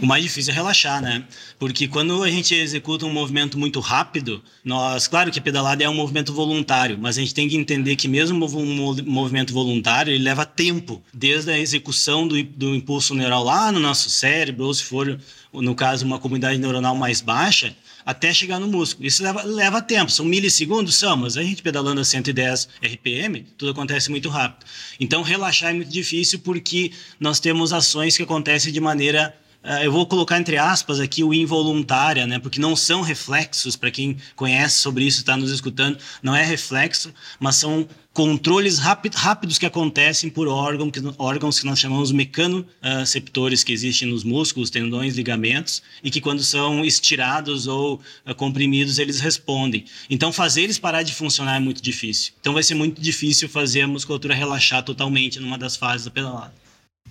O 0.02 0.06
mais 0.06 0.24
difícil 0.24 0.52
é 0.52 0.56
relaxar, 0.56 1.02
né? 1.02 1.26
Porque 1.60 1.88
quando 1.88 2.24
a 2.24 2.30
gente 2.30 2.56
executa 2.56 3.06
um 3.06 3.14
movimento 3.14 3.58
muito 3.58 3.80
rápido, 3.80 4.42
nós, 4.64 5.08
claro 5.08 5.30
que 5.30 5.40
pedalada 5.40 5.84
é 5.84 5.90
um 5.90 5.94
movimento 5.94 6.34
voluntário, 6.34 6.98
mas 7.00 7.18
a 7.18 7.22
gente 7.22 7.34
tem 7.34 7.48
que 7.48 7.58
entender 7.58 7.96
que 7.96 8.08
mesmo 8.08 8.46
um 8.46 9.04
movimento 9.06 9.54
voluntário, 9.54 10.14
ele 10.14 10.24
leva 10.24 10.46
tempo, 10.46 11.04
desde 11.14 11.52
a 11.52 11.60
execução 11.60 12.28
do, 12.28 12.42
do 12.44 12.74
impulso 12.76 13.14
neural 13.14 13.44
lá 13.44 13.72
no 13.72 13.80
nosso 13.80 14.10
cérebro, 14.10 14.66
ou 14.66 14.74
se 14.74 14.84
for, 14.84 15.20
no 15.54 15.76
caso, 15.76 16.06
uma 16.06 16.20
comunidade 16.20 16.58
neuronal 16.58 16.96
mais 16.96 17.22
baixa, 17.22 17.76
até 18.06 18.34
chegar 18.34 18.60
no 18.60 18.68
músculo. 18.68 19.08
Isso 19.08 19.24
leva, 19.24 19.44
leva 19.44 19.82
tempo, 19.82 20.12
são 20.12 20.26
milissegundos, 20.26 20.96
são, 20.96 21.18
mas 21.18 21.38
a 21.38 21.44
gente 21.44 21.62
pedalando 21.62 22.02
a 22.02 22.06
110 22.06 22.68
RPM, 22.84 23.46
tudo 23.58 23.72
acontece 23.72 24.10
muito 24.10 24.30
rápido. 24.30 24.66
Então, 25.00 25.22
relaxar 25.22 25.72
é 25.72 25.74
muito 25.74 25.92
difícil 25.92 26.40
porque 26.40 26.92
nós 27.20 27.40
temos 27.40 27.74
ações 27.74 28.18
que 28.18 28.24
acontecem 28.24 28.72
de 28.72 28.80
maneira 28.80 29.36
eu 29.84 29.92
vou 29.92 30.06
colocar 30.06 30.40
entre 30.40 30.58
aspas 30.58 31.00
aqui 31.00 31.24
o 31.24 31.34
involuntária, 31.34 32.26
né? 32.26 32.40
Porque 32.40 32.60
não 32.60 32.76
são 32.76 33.02
reflexos, 33.02 33.76
para 33.76 33.92
quem 33.92 34.18
conhece 34.36 34.78
sobre 34.78 35.04
isso, 35.04 35.20
está 35.20 35.38
nos 35.38 35.52
escutando, 35.52 35.98
não 36.22 36.36
é 36.36 36.44
reflexo, 36.44 37.14
mas 37.40 37.56
são 37.58 37.88
controles 38.14 38.78
rápido, 38.78 39.16
rápidos 39.16 39.58
que 39.58 39.66
acontecem 39.66 40.30
por 40.30 40.48
órgão, 40.48 40.92
que, 40.92 41.00
órgãos 41.18 41.60
que 41.60 41.66
nós 41.66 41.80
chamamos 41.80 42.12
mecanoceptores, 42.12 43.64
que 43.64 43.72
existem 43.72 44.08
nos 44.08 44.24
músculos, 44.24 44.70
tendões, 44.70 45.16
ligamentos, 45.16 45.82
e 46.04 46.12
que 46.12 46.20
quando 46.20 46.44
são 46.44 46.84
estirados 46.84 47.68
ou 47.68 48.02
uh, 48.26 48.36
comprimidos, 48.36 49.00
eles 49.00 49.20
respondem. 49.20 49.86
Então, 50.10 50.34
fazer 50.34 50.64
eles 50.64 50.78
parar 50.78 51.04
de 51.04 51.14
funcionar 51.14 51.56
é 51.56 51.60
muito 51.60 51.82
difícil. 51.82 52.34
Então, 52.42 52.54
vai 52.54 52.64
ser 52.64 52.76
muito 52.76 53.02
difícil 53.02 53.48
fazer 53.48 53.82
a 53.82 53.88
musculatura 53.88 54.34
relaxar 54.34 54.84
totalmente 54.84 55.40
numa 55.40 55.58
das 55.58 55.76
fases 55.76 56.06
da 56.06 56.12
pedalada. 56.12 56.61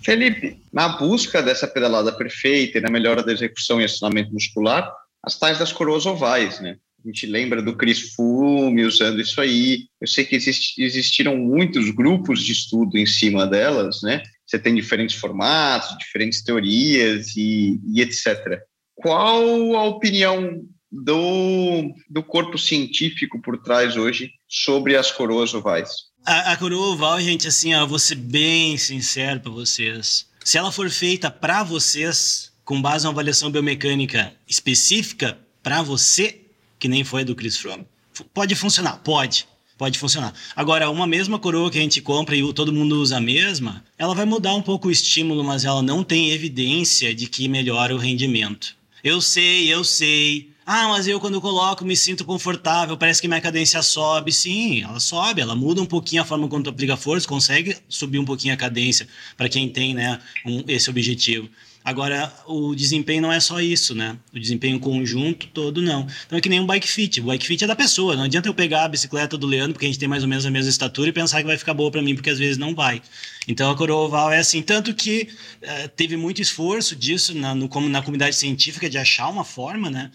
Felipe, 0.02 0.58
na 0.72 0.88
busca 0.88 1.42
dessa 1.42 1.66
pedalada 1.66 2.12
perfeita 2.12 2.78
e 2.78 2.80
na 2.80 2.90
melhora 2.90 3.22
da 3.22 3.32
execução 3.32 3.80
e 3.80 3.84
acionamento 3.84 4.32
muscular, 4.32 4.90
as 5.22 5.38
tais 5.38 5.58
das 5.58 5.72
coroas 5.72 6.06
ovais, 6.06 6.60
né? 6.60 6.76
A 7.02 7.08
gente 7.08 7.26
lembra 7.26 7.62
do 7.62 7.76
Chris 7.76 8.12
Fume 8.14 8.84
usando 8.84 9.20
isso 9.20 9.40
aí. 9.40 9.86
Eu 10.00 10.06
sei 10.06 10.24
que 10.24 10.36
exist, 10.36 10.78
existiram 10.78 11.36
muitos 11.36 11.90
grupos 11.90 12.42
de 12.42 12.52
estudo 12.52 12.98
em 12.98 13.06
cima 13.06 13.46
delas, 13.46 14.02
né? 14.02 14.22
Você 14.46 14.58
tem 14.58 14.74
diferentes 14.74 15.16
formatos, 15.16 15.96
diferentes 15.96 16.42
teorias 16.42 17.34
e, 17.36 17.80
e 17.94 18.02
etc. 18.02 18.60
Qual 18.94 19.76
a 19.76 19.84
opinião 19.84 20.62
do, 20.92 21.94
do 22.08 22.22
corpo 22.22 22.58
científico 22.58 23.40
por 23.40 23.62
trás 23.62 23.96
hoje 23.96 24.32
sobre 24.46 24.96
as 24.96 25.10
coroas 25.10 25.54
ovais? 25.54 26.09
A, 26.24 26.52
a 26.52 26.56
coroa 26.56 26.88
oval, 26.88 27.20
gente, 27.20 27.48
assim, 27.48 27.74
ó, 27.74 27.86
vou 27.86 27.98
ser 27.98 28.16
bem 28.16 28.76
sincero 28.76 29.40
para 29.40 29.50
vocês. 29.50 30.26
Se 30.44 30.58
ela 30.58 30.70
for 30.70 30.90
feita 30.90 31.30
para 31.30 31.62
vocês, 31.62 32.52
com 32.64 32.80
base 32.80 33.06
uma 33.06 33.12
avaliação 33.12 33.50
biomecânica 33.50 34.32
específica 34.48 35.38
para 35.62 35.82
você, 35.82 36.40
que 36.78 36.88
nem 36.88 37.04
foi 37.04 37.22
a 37.22 37.24
do 37.24 37.34
Chris 37.34 37.56
Froome, 37.56 37.86
pode 38.32 38.54
funcionar, 38.54 38.98
pode. 38.98 39.46
Pode 39.76 39.98
funcionar. 39.98 40.34
Agora, 40.54 40.90
uma 40.90 41.06
mesma 41.06 41.38
coroa 41.38 41.70
que 41.70 41.78
a 41.78 41.80
gente 41.80 42.02
compra 42.02 42.36
e 42.36 42.52
todo 42.52 42.70
mundo 42.70 43.00
usa 43.00 43.16
a 43.16 43.20
mesma, 43.20 43.82
ela 43.96 44.14
vai 44.14 44.26
mudar 44.26 44.52
um 44.54 44.60
pouco 44.60 44.88
o 44.88 44.90
estímulo, 44.90 45.42
mas 45.42 45.64
ela 45.64 45.82
não 45.82 46.04
tem 46.04 46.32
evidência 46.32 47.14
de 47.14 47.26
que 47.26 47.48
melhora 47.48 47.94
o 47.94 47.98
rendimento. 47.98 48.76
Eu 49.02 49.22
sei, 49.22 49.72
eu 49.72 49.82
sei. 49.82 50.49
Ah, 50.72 50.86
mas 50.86 51.08
eu 51.08 51.18
quando 51.18 51.40
coloco 51.40 51.84
me 51.84 51.96
sinto 51.96 52.24
confortável, 52.24 52.96
parece 52.96 53.20
que 53.20 53.26
minha 53.26 53.40
cadência 53.40 53.82
sobe. 53.82 54.30
Sim, 54.32 54.84
ela 54.84 55.00
sobe, 55.00 55.40
ela 55.40 55.56
muda 55.56 55.82
um 55.82 55.84
pouquinho 55.84 56.22
a 56.22 56.24
forma 56.24 56.46
como 56.46 56.62
tu 56.62 56.70
aplica 56.70 56.96
força, 56.96 57.26
consegue 57.26 57.76
subir 57.88 58.20
um 58.20 58.24
pouquinho 58.24 58.54
a 58.54 58.56
cadência 58.56 59.08
para 59.36 59.48
quem 59.48 59.68
tem 59.68 59.94
né, 59.94 60.20
um, 60.46 60.62
esse 60.68 60.88
objetivo. 60.88 61.50
Agora, 61.84 62.32
o 62.46 62.72
desempenho 62.72 63.20
não 63.20 63.32
é 63.32 63.40
só 63.40 63.60
isso, 63.60 63.96
né? 63.96 64.16
O 64.32 64.38
desempenho 64.38 64.78
conjunto 64.78 65.48
todo, 65.48 65.82
não. 65.82 66.06
Então 66.26 66.38
é 66.38 66.40
que 66.40 66.48
nem 66.48 66.60
um 66.60 66.66
bike 66.66 66.86
fit. 66.86 67.20
O 67.20 67.24
bike 67.24 67.44
fit 67.44 67.64
é 67.64 67.66
da 67.66 67.74
pessoa. 67.74 68.14
Não 68.14 68.22
adianta 68.22 68.48
eu 68.48 68.54
pegar 68.54 68.84
a 68.84 68.88
bicicleta 68.88 69.36
do 69.36 69.48
Leandro, 69.48 69.72
porque 69.72 69.86
a 69.86 69.88
gente 69.88 69.98
tem 69.98 70.08
mais 70.08 70.22
ou 70.22 70.28
menos 70.28 70.46
a 70.46 70.52
mesma 70.52 70.70
estatura, 70.70 71.08
e 71.08 71.12
pensar 71.12 71.40
que 71.40 71.48
vai 71.48 71.58
ficar 71.58 71.74
boa 71.74 71.90
para 71.90 72.00
mim, 72.00 72.14
porque 72.14 72.30
às 72.30 72.38
vezes 72.38 72.58
não 72.58 72.76
vai. 72.76 73.02
Então 73.48 73.68
a 73.68 73.76
coroa 73.76 74.04
oval 74.06 74.30
é 74.30 74.38
assim. 74.38 74.62
Tanto 74.62 74.94
que 74.94 75.30
uh, 75.62 75.88
teve 75.96 76.16
muito 76.16 76.40
esforço 76.40 76.94
disso 76.94 77.34
na, 77.34 77.56
no, 77.56 77.68
na 77.88 78.02
comunidade 78.02 78.36
científica 78.36 78.88
de 78.88 78.98
achar 78.98 79.28
uma 79.28 79.42
forma, 79.42 79.90
né? 79.90 80.12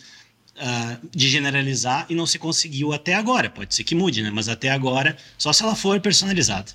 Uh, 0.55 1.09
de 1.11 1.27
generalizar 1.27 2.05
e 2.09 2.15
não 2.15 2.25
se 2.25 2.39
conseguiu 2.39 2.93
até 2.93 3.13
agora. 3.13 3.49
Pode 3.49 3.75
ser 3.75 3.83
que 3.83 3.93
mude, 3.93 4.23
né? 4.23 4.31
Mas 4.33 4.47
até 4.47 4.69
agora, 4.69 5.17
só 5.37 5.51
se 5.51 5.61
ela 5.61 5.75
for 5.75 5.99
personalizada. 5.99 6.71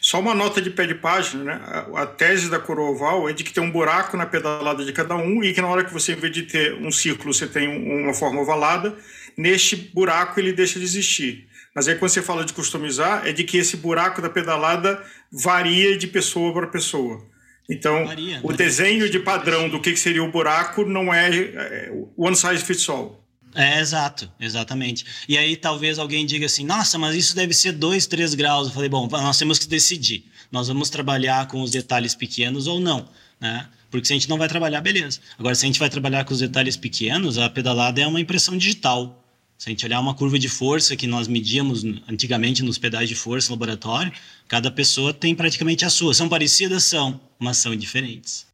Só 0.00 0.20
uma 0.20 0.34
nota 0.34 0.60
de 0.60 0.70
pé 0.70 0.86
de 0.86 0.94
página, 0.94 1.44
né? 1.44 1.60
A, 1.94 2.06
tese 2.06 2.50
da 2.50 2.58
coroa 2.58 2.90
oval 2.90 3.28
é 3.28 3.32
de 3.32 3.42
que 3.42 3.52
tem 3.52 3.62
um 3.62 3.70
buraco 3.70 4.16
na 4.16 4.26
pedalada 4.26 4.84
de 4.84 4.92
cada 4.92 5.16
um 5.16 5.42
e 5.42 5.52
que 5.52 5.60
na 5.60 5.68
hora 5.68 5.84
que 5.84 5.92
você, 5.92 6.12
em 6.12 6.16
vez 6.16 6.32
de 6.32 6.42
ter 6.42 6.74
um 6.74 6.90
círculo, 6.90 7.32
você 7.32 7.46
tem 7.46 7.68
uma 7.68 8.12
forma 8.12 8.40
ovalada, 8.40 8.94
neste 9.36 9.76
buraco 9.76 10.38
ele 10.38 10.52
deixa 10.52 10.78
de 10.78 10.84
existir. 10.84 11.48
Mas 11.74 11.88
aí 11.88 11.94
quando 11.94 12.10
você 12.10 12.22
fala 12.22 12.44
de 12.44 12.52
customizar, 12.52 13.26
é 13.26 13.32
de 13.32 13.44
que 13.44 13.56
esse 13.56 13.76
buraco 13.76 14.20
da 14.20 14.28
pedalada 14.28 15.02
varia 15.32 15.96
de 15.96 16.06
pessoa 16.06 16.52
para 16.52 16.66
pessoa. 16.66 17.24
Então, 17.70 18.02
o 18.02 18.06
varia. 18.06 18.40
desenho 18.56 19.08
de 19.08 19.20
padrão 19.20 19.68
do 19.68 19.80
que 19.80 19.96
seria 19.96 20.24
o 20.24 20.30
buraco 20.30 20.84
não 20.84 21.14
é, 21.14 21.30
é 21.30 21.92
one 22.16 22.34
size 22.34 22.64
fits 22.64 22.88
all. 22.88 23.24
É, 23.54 23.80
exato, 23.80 24.30
exatamente. 24.38 25.04
E 25.28 25.36
aí 25.38 25.56
talvez 25.56 25.98
alguém 25.98 26.26
diga 26.26 26.46
assim, 26.46 26.64
nossa, 26.64 26.98
mas 26.98 27.14
isso 27.14 27.34
deve 27.34 27.52
ser 27.54 27.72
2, 27.72 28.06
3 28.06 28.34
graus. 28.34 28.68
Eu 28.68 28.74
falei, 28.74 28.88
bom, 28.88 29.08
nós 29.08 29.38
temos 29.38 29.58
que 29.58 29.66
decidir. 29.66 30.24
Nós 30.50 30.68
vamos 30.68 30.90
trabalhar 30.90 31.46
com 31.46 31.62
os 31.62 31.70
detalhes 31.70 32.14
pequenos 32.14 32.66
ou 32.66 32.80
não, 32.80 33.08
né? 33.40 33.68
Porque 33.90 34.06
se 34.06 34.12
a 34.12 34.16
gente 34.16 34.28
não 34.28 34.38
vai 34.38 34.48
trabalhar, 34.48 34.80
beleza. 34.80 35.18
Agora, 35.36 35.54
se 35.54 35.64
a 35.64 35.68
gente 35.68 35.80
vai 35.80 35.90
trabalhar 35.90 36.24
com 36.24 36.32
os 36.32 36.38
detalhes 36.38 36.76
pequenos, 36.76 37.38
a 37.38 37.50
pedalada 37.50 38.00
é 38.00 38.06
uma 38.06 38.20
impressão 38.20 38.56
digital. 38.56 39.19
Se 39.60 39.68
a 39.68 39.70
gente 39.72 39.84
olhar 39.84 40.00
uma 40.00 40.14
curva 40.14 40.38
de 40.38 40.48
força 40.48 40.96
que 40.96 41.06
nós 41.06 41.28
medíamos 41.28 41.84
antigamente 42.08 42.62
nos 42.62 42.78
pedais 42.78 43.10
de 43.10 43.14
força 43.14 43.50
no 43.50 43.56
laboratório, 43.56 44.10
cada 44.48 44.70
pessoa 44.70 45.12
tem 45.12 45.34
praticamente 45.34 45.84
a 45.84 45.90
sua. 45.90 46.14
São 46.14 46.30
parecidas? 46.30 46.84
São, 46.84 47.20
mas 47.38 47.58
são 47.58 47.76
diferentes. 47.76 48.46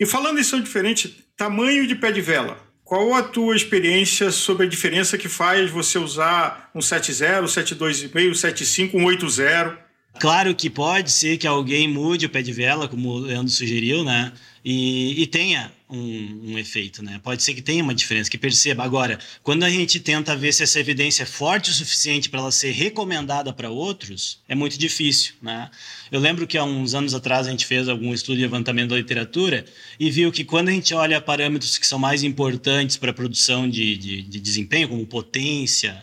E 0.00 0.06
falando 0.06 0.40
em 0.40 0.42
são 0.42 0.58
diferentes, 0.62 1.10
tamanho 1.36 1.86
de 1.86 1.94
pé 1.94 2.10
de 2.10 2.22
vela. 2.22 2.56
Qual 2.82 3.12
a 3.12 3.22
tua 3.22 3.54
experiência 3.54 4.30
sobre 4.30 4.64
a 4.64 4.68
diferença 4.68 5.18
que 5.18 5.28
faz 5.28 5.70
você 5.70 5.98
usar 5.98 6.70
um 6.74 6.80
7.0, 6.80 7.44
7.2,5, 7.44 8.30
7.5, 8.30 8.94
um 8.94 9.04
8.0? 9.04 9.76
Claro 10.18 10.54
que 10.54 10.70
pode 10.70 11.10
ser 11.10 11.36
que 11.36 11.46
alguém 11.46 11.86
mude 11.86 12.24
o 12.24 12.30
pé 12.30 12.40
de 12.40 12.54
vela, 12.54 12.88
como 12.88 13.10
o 13.10 13.18
Leandro 13.18 13.52
sugeriu, 13.52 14.02
né? 14.02 14.32
E, 14.64 15.20
e 15.20 15.26
tenha 15.26 15.70
um, 15.90 16.52
um, 16.52 16.58
efeito, 16.58 17.02
né? 17.02 17.20
Pode 17.22 17.42
ser 17.42 17.52
que 17.52 17.60
tenha 17.60 17.84
uma 17.84 17.94
diferença, 17.94 18.30
que 18.30 18.38
perceba. 18.38 18.82
Agora, 18.82 19.18
quando 19.42 19.62
a 19.62 19.68
gente 19.68 20.00
tenta 20.00 20.34
ver 20.34 20.54
se 20.54 20.62
essa 20.62 20.80
evidência 20.80 21.24
é 21.24 21.26
forte 21.26 21.70
o 21.70 21.74
suficiente 21.74 22.30
para 22.30 22.40
ela 22.40 22.50
ser 22.50 22.70
recomendada 22.70 23.52
para 23.52 23.68
outros, 23.68 24.40
é 24.48 24.54
muito 24.54 24.78
difícil, 24.78 25.34
né? 25.42 25.70
Eu 26.10 26.18
lembro 26.18 26.46
que 26.46 26.56
há 26.56 26.64
uns 26.64 26.94
anos 26.94 27.12
atrás 27.12 27.46
a 27.46 27.50
gente 27.50 27.66
fez 27.66 27.90
algum 27.90 28.14
estudo 28.14 28.36
de 28.36 28.42
levantamento 28.42 28.90
da 28.90 28.96
literatura 28.96 29.66
e 30.00 30.10
viu 30.10 30.32
que 30.32 30.44
quando 30.44 30.70
a 30.70 30.72
gente 30.72 30.94
olha 30.94 31.20
parâmetros 31.20 31.76
que 31.76 31.86
são 31.86 31.98
mais 31.98 32.22
importantes 32.22 32.96
para 32.96 33.10
a 33.10 33.14
produção 33.14 33.68
de, 33.68 33.98
de, 33.98 34.22
de 34.22 34.40
desempenho, 34.40 34.88
como 34.88 35.06
potência, 35.06 36.02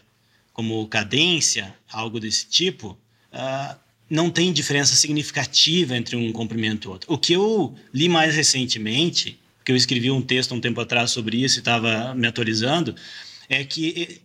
como 0.53 0.87
cadência, 0.87 1.73
algo 1.91 2.19
desse 2.19 2.45
tipo, 2.45 2.95
uh, 3.33 3.75
não 4.11 4.29
tem 4.29 4.51
diferença 4.51 4.93
significativa 4.93 5.95
entre 5.95 6.17
um 6.17 6.33
comprimento 6.33 6.89
e 6.89 6.91
outro. 6.91 7.13
O 7.13 7.17
que 7.17 7.31
eu 7.31 7.73
li 7.93 8.09
mais 8.09 8.35
recentemente, 8.35 9.39
que 9.63 9.71
eu 9.71 9.75
escrevi 9.75 10.11
um 10.11 10.21
texto 10.21 10.53
um 10.53 10.59
tempo 10.59 10.81
atrás 10.81 11.11
sobre 11.11 11.41
isso 11.41 11.57
e 11.57 11.59
estava 11.59 12.13
me 12.13 12.27
atualizando, 12.27 12.93
é 13.47 13.63
que 13.63 14.19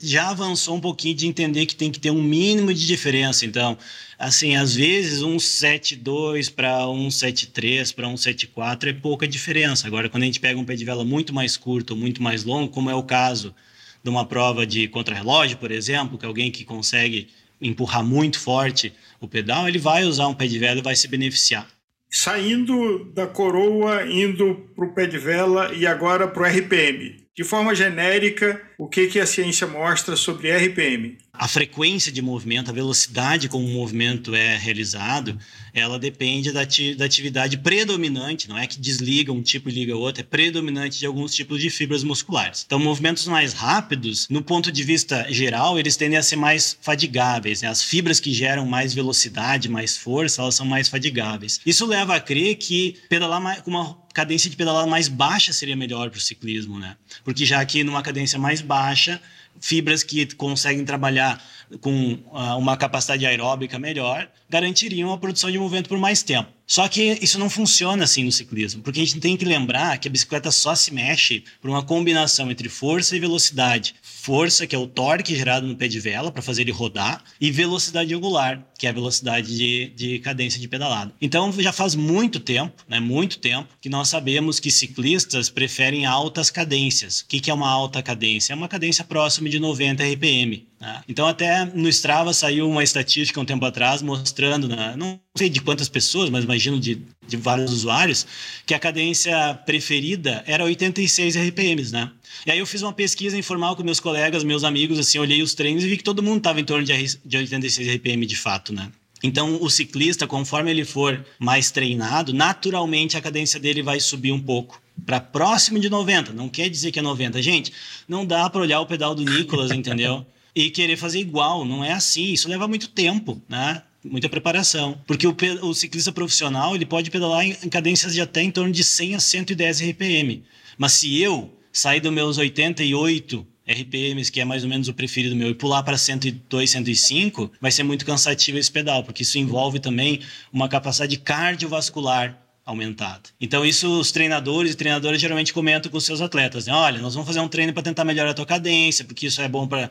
já 0.00 0.30
avançou 0.30 0.76
um 0.76 0.80
pouquinho 0.80 1.14
de 1.14 1.28
entender 1.28 1.66
que 1.66 1.76
tem 1.76 1.88
que 1.88 2.00
ter 2.00 2.10
um 2.10 2.20
mínimo 2.20 2.74
de 2.74 2.84
diferença. 2.84 3.46
Então, 3.46 3.78
assim, 4.18 4.56
às 4.56 4.74
vezes 4.74 5.22
um 5.22 5.36
7.2 5.36 6.52
para 6.52 6.88
um 6.88 7.06
7.3 7.06 7.94
para 7.94 8.08
um 8.08 8.14
7.4 8.14 8.88
é 8.88 8.92
pouca 8.92 9.26
diferença. 9.28 9.86
Agora, 9.86 10.08
quando 10.08 10.24
a 10.24 10.26
gente 10.26 10.40
pega 10.40 10.58
um 10.58 10.64
pé 10.64 10.74
de 10.74 10.84
vela 10.84 11.04
muito 11.04 11.32
mais 11.32 11.56
curto 11.56 11.94
muito 11.94 12.20
mais 12.20 12.42
longo, 12.42 12.72
como 12.72 12.90
é 12.90 12.94
o 12.94 13.04
caso 13.04 13.54
de 14.02 14.10
uma 14.10 14.26
prova 14.26 14.66
de 14.66 14.88
contrarrelógio, 14.88 15.58
por 15.58 15.70
exemplo, 15.70 16.18
que 16.18 16.24
é 16.24 16.28
alguém 16.28 16.50
que 16.50 16.64
consegue 16.64 17.28
empurrar 17.60 18.04
muito 18.04 18.38
forte 18.38 18.92
o 19.20 19.28
pedal, 19.28 19.68
ele 19.68 19.78
vai 19.78 20.04
usar 20.04 20.28
um 20.28 20.34
pé 20.34 20.46
de 20.46 20.58
vela 20.58 20.78
e 20.78 20.82
vai 20.82 20.94
se 20.94 21.08
beneficiar. 21.08 21.66
Saindo 22.10 23.04
da 23.12 23.26
coroa, 23.26 24.06
indo 24.06 24.54
para 24.74 24.84
o 24.84 24.94
pé 24.94 25.06
de 25.06 25.18
vela 25.18 25.74
e 25.74 25.86
agora 25.86 26.26
para 26.26 26.42
o 26.42 26.46
RPM. 26.46 27.16
De 27.36 27.44
forma 27.44 27.74
genérica, 27.74 28.60
o 28.78 28.88
que, 28.88 29.06
que 29.06 29.20
a 29.20 29.26
ciência 29.26 29.66
mostra 29.66 30.16
sobre 30.16 30.50
RPM? 30.50 31.18
a 31.38 31.46
frequência 31.46 32.10
de 32.10 32.20
movimento, 32.20 32.68
a 32.68 32.74
velocidade 32.74 33.48
como 33.48 33.64
o 33.64 33.70
movimento 33.70 34.34
é 34.34 34.56
realizado, 34.56 35.38
ela 35.78 35.98
depende 35.98 36.52
da, 36.52 36.60
da 36.96 37.04
atividade 37.04 37.58
predominante, 37.58 38.48
não 38.48 38.58
é 38.58 38.66
que 38.66 38.78
desliga 38.78 39.32
um 39.32 39.42
tipo 39.42 39.68
e 39.68 39.72
liga 39.72 39.96
outro, 39.96 40.20
é 40.20 40.24
predominante 40.24 40.98
de 40.98 41.06
alguns 41.06 41.34
tipos 41.34 41.60
de 41.60 41.70
fibras 41.70 42.02
musculares. 42.02 42.64
Então, 42.66 42.78
movimentos 42.78 43.26
mais 43.26 43.52
rápidos, 43.52 44.28
no 44.28 44.42
ponto 44.42 44.70
de 44.70 44.82
vista 44.82 45.26
geral, 45.30 45.78
eles 45.78 45.96
tendem 45.96 46.18
a 46.18 46.22
ser 46.22 46.36
mais 46.36 46.76
fadigáveis. 46.80 47.62
Né? 47.62 47.68
As 47.68 47.82
fibras 47.82 48.20
que 48.20 48.32
geram 48.32 48.66
mais 48.66 48.92
velocidade, 48.94 49.68
mais 49.68 49.96
força, 49.96 50.42
elas 50.42 50.54
são 50.54 50.66
mais 50.66 50.88
fadigáveis. 50.88 51.60
Isso 51.64 51.86
leva 51.86 52.16
a 52.16 52.20
crer 52.20 52.56
que 52.56 52.96
pedalar 53.08 53.62
com 53.62 53.70
uma 53.70 53.96
cadência 54.12 54.50
de 54.50 54.56
pedalada 54.56 54.86
mais 54.86 55.06
baixa 55.08 55.52
seria 55.52 55.76
melhor 55.76 56.10
para 56.10 56.18
o 56.18 56.20
ciclismo, 56.20 56.78
né? 56.78 56.96
Porque 57.24 57.46
já 57.46 57.64
que 57.64 57.84
numa 57.84 58.02
cadência 58.02 58.38
mais 58.38 58.60
baixa, 58.60 59.20
fibras 59.60 60.02
que 60.02 60.26
conseguem 60.34 60.84
trabalhar 60.84 61.42
com 61.80 62.14
uh, 62.32 62.56
uma 62.58 62.76
capacidade 62.76 63.26
aeróbica 63.26 63.78
melhor 63.78 64.28
garantiriam 64.48 65.12
a 65.12 65.18
produção 65.18 65.50
de 65.50 65.58
movimento 65.58 65.88
por 65.88 65.98
mais 65.98 66.22
tempo. 66.22 66.58
Só 66.68 66.86
que 66.86 67.18
isso 67.22 67.38
não 67.38 67.48
funciona 67.48 68.04
assim 68.04 68.24
no 68.24 68.30
ciclismo, 68.30 68.82
porque 68.82 69.00
a 69.00 69.04
gente 69.04 69.18
tem 69.20 69.38
que 69.38 69.44
lembrar 69.44 69.96
que 69.96 70.06
a 70.06 70.10
bicicleta 70.10 70.50
só 70.50 70.74
se 70.74 70.92
mexe 70.92 71.42
por 71.62 71.70
uma 71.70 71.82
combinação 71.82 72.50
entre 72.50 72.68
força 72.68 73.16
e 73.16 73.20
velocidade. 73.20 73.94
Força, 74.02 74.66
que 74.66 74.76
é 74.76 74.78
o 74.78 74.86
torque 74.86 75.34
gerado 75.34 75.66
no 75.66 75.74
pé 75.74 75.88
de 75.88 75.98
vela 75.98 76.30
para 76.30 76.42
fazer 76.42 76.60
ele 76.60 76.70
rodar, 76.70 77.24
e 77.40 77.50
velocidade 77.50 78.14
angular, 78.14 78.62
que 78.78 78.86
é 78.86 78.90
a 78.90 78.92
velocidade 78.92 79.56
de, 79.56 79.88
de 79.96 80.18
cadência 80.18 80.60
de 80.60 80.68
pedalada. 80.68 81.10
Então 81.22 81.50
já 81.58 81.72
faz 81.72 81.94
muito 81.94 82.38
tempo, 82.38 82.84
né, 82.86 83.00
muito 83.00 83.38
tempo, 83.38 83.68
que 83.80 83.88
nós 83.88 84.10
sabemos 84.10 84.60
que 84.60 84.70
ciclistas 84.70 85.48
preferem 85.48 86.04
altas 86.04 86.50
cadências. 86.50 87.20
O 87.20 87.28
que, 87.28 87.40
que 87.40 87.50
é 87.50 87.54
uma 87.54 87.70
alta 87.70 88.02
cadência? 88.02 88.52
É 88.52 88.56
uma 88.56 88.68
cadência 88.68 89.04
próxima 89.04 89.48
de 89.48 89.58
90 89.58 90.04
RPM. 90.04 90.68
Né? 90.80 91.02
Então 91.08 91.26
até 91.26 91.64
no 91.64 91.88
Strava 91.88 92.32
saiu 92.32 92.68
uma 92.68 92.84
estatística 92.84 93.40
um 93.40 93.44
tempo 93.44 93.64
atrás 93.64 94.02
mostrando, 94.02 94.28
né, 94.68 94.94
não 94.96 95.20
sei 95.36 95.48
de 95.48 95.60
quantas 95.60 95.88
pessoas, 95.88 96.30
mas 96.30 96.44
imagino 96.44 96.78
de, 96.78 97.02
de 97.26 97.36
vários 97.36 97.72
usuários, 97.72 98.26
que 98.66 98.74
a 98.74 98.78
cadência 98.78 99.54
preferida 99.66 100.42
era 100.46 100.64
86 100.64 101.36
RPMs, 101.36 101.92
né? 101.92 102.10
E 102.46 102.50
aí 102.50 102.58
eu 102.58 102.66
fiz 102.66 102.82
uma 102.82 102.92
pesquisa 102.92 103.36
informal 103.36 103.74
com 103.74 103.82
meus 103.82 104.00
colegas, 104.00 104.44
meus 104.44 104.64
amigos, 104.64 104.98
assim, 104.98 105.18
olhei 105.18 105.42
os 105.42 105.54
treinos 105.54 105.84
e 105.84 105.88
vi 105.88 105.96
que 105.96 106.04
todo 106.04 106.22
mundo 106.22 106.38
estava 106.38 106.60
em 106.60 106.64
torno 106.64 106.84
de, 106.84 107.18
de 107.24 107.36
86 107.36 107.96
RPM 107.96 108.26
de 108.26 108.36
fato, 108.36 108.72
né? 108.72 108.90
Então, 109.22 109.60
o 109.60 109.68
ciclista, 109.68 110.26
conforme 110.26 110.70
ele 110.70 110.84
for 110.84 111.24
mais 111.38 111.70
treinado, 111.70 112.32
naturalmente 112.32 113.16
a 113.16 113.20
cadência 113.20 113.58
dele 113.58 113.82
vai 113.82 113.98
subir 113.98 114.30
um 114.30 114.40
pouco 114.40 114.80
para 115.04 115.20
próximo 115.20 115.78
de 115.78 115.88
90. 115.88 116.32
Não 116.32 116.48
quer 116.48 116.68
dizer 116.68 116.92
que 116.92 116.98
é 116.98 117.02
90. 117.02 117.40
Gente, 117.42 117.72
não 118.06 118.24
dá 118.24 118.48
para 118.48 118.60
olhar 118.60 118.80
o 118.80 118.86
pedal 118.86 119.14
do 119.14 119.24
Nicolas, 119.24 119.70
entendeu? 119.70 120.26
E 120.54 120.70
querer 120.70 120.96
fazer 120.96 121.20
igual. 121.20 121.64
Não 121.64 121.84
é 121.84 121.92
assim. 121.92 122.32
Isso 122.32 122.48
leva 122.48 122.66
muito 122.66 122.88
tempo, 122.88 123.40
né? 123.48 123.80
Muita 124.04 124.28
preparação. 124.28 125.00
Porque 125.06 125.26
o, 125.26 125.36
o, 125.62 125.74
ciclista 125.74 126.12
profissional 126.12 126.74
ele 126.74 126.86
pode 126.86 127.10
pedalar 127.10 127.44
em, 127.44 127.56
em 127.62 127.68
cadências 127.68 128.14
de 128.14 128.20
até 128.20 128.42
em 128.42 128.50
torno 128.50 128.72
de 128.72 128.84
100 128.84 129.14
a 129.14 129.20
110 129.20 129.80
RPM. 129.90 130.44
Mas 130.76 130.92
se 130.92 131.20
eu 131.20 131.52
sair 131.72 132.00
dos 132.00 132.12
meus 132.12 132.38
88 132.38 133.46
RPMs, 133.68 134.32
que 134.32 134.40
é 134.40 134.44
mais 134.44 134.64
ou 134.64 134.70
menos 134.70 134.88
o 134.88 134.94
preferido 134.94 135.36
meu, 135.36 135.50
e 135.50 135.54
pular 135.54 135.82
para 135.82 135.98
102, 135.98 136.70
105, 136.70 137.52
vai 137.60 137.70
ser 137.70 137.82
muito 137.82 138.06
cansativo 138.06 138.56
esse 138.56 138.72
pedal, 138.72 139.04
porque 139.04 139.22
isso 139.22 139.38
envolve 139.38 139.78
também 139.78 140.20
uma 140.50 140.68
capacidade 140.68 141.18
cardiovascular 141.18 142.47
aumentada. 142.68 143.22
Então, 143.40 143.64
isso 143.64 143.98
os 143.98 144.12
treinadores 144.12 144.74
e 144.74 144.76
treinadoras 144.76 145.18
geralmente 145.18 145.54
comentam 145.54 145.90
com 145.90 145.98
seus 145.98 146.20
atletas. 146.20 146.66
Né? 146.66 146.72
Olha, 146.74 147.00
nós 147.00 147.14
vamos 147.14 147.26
fazer 147.26 147.40
um 147.40 147.48
treino 147.48 147.72
para 147.72 147.82
tentar 147.82 148.04
melhorar 148.04 148.32
a 148.32 148.34
tua 148.34 148.44
cadência, 148.44 149.06
porque 149.06 149.26
isso 149.26 149.40
é 149.40 149.48
bom 149.48 149.66
para 149.66 149.88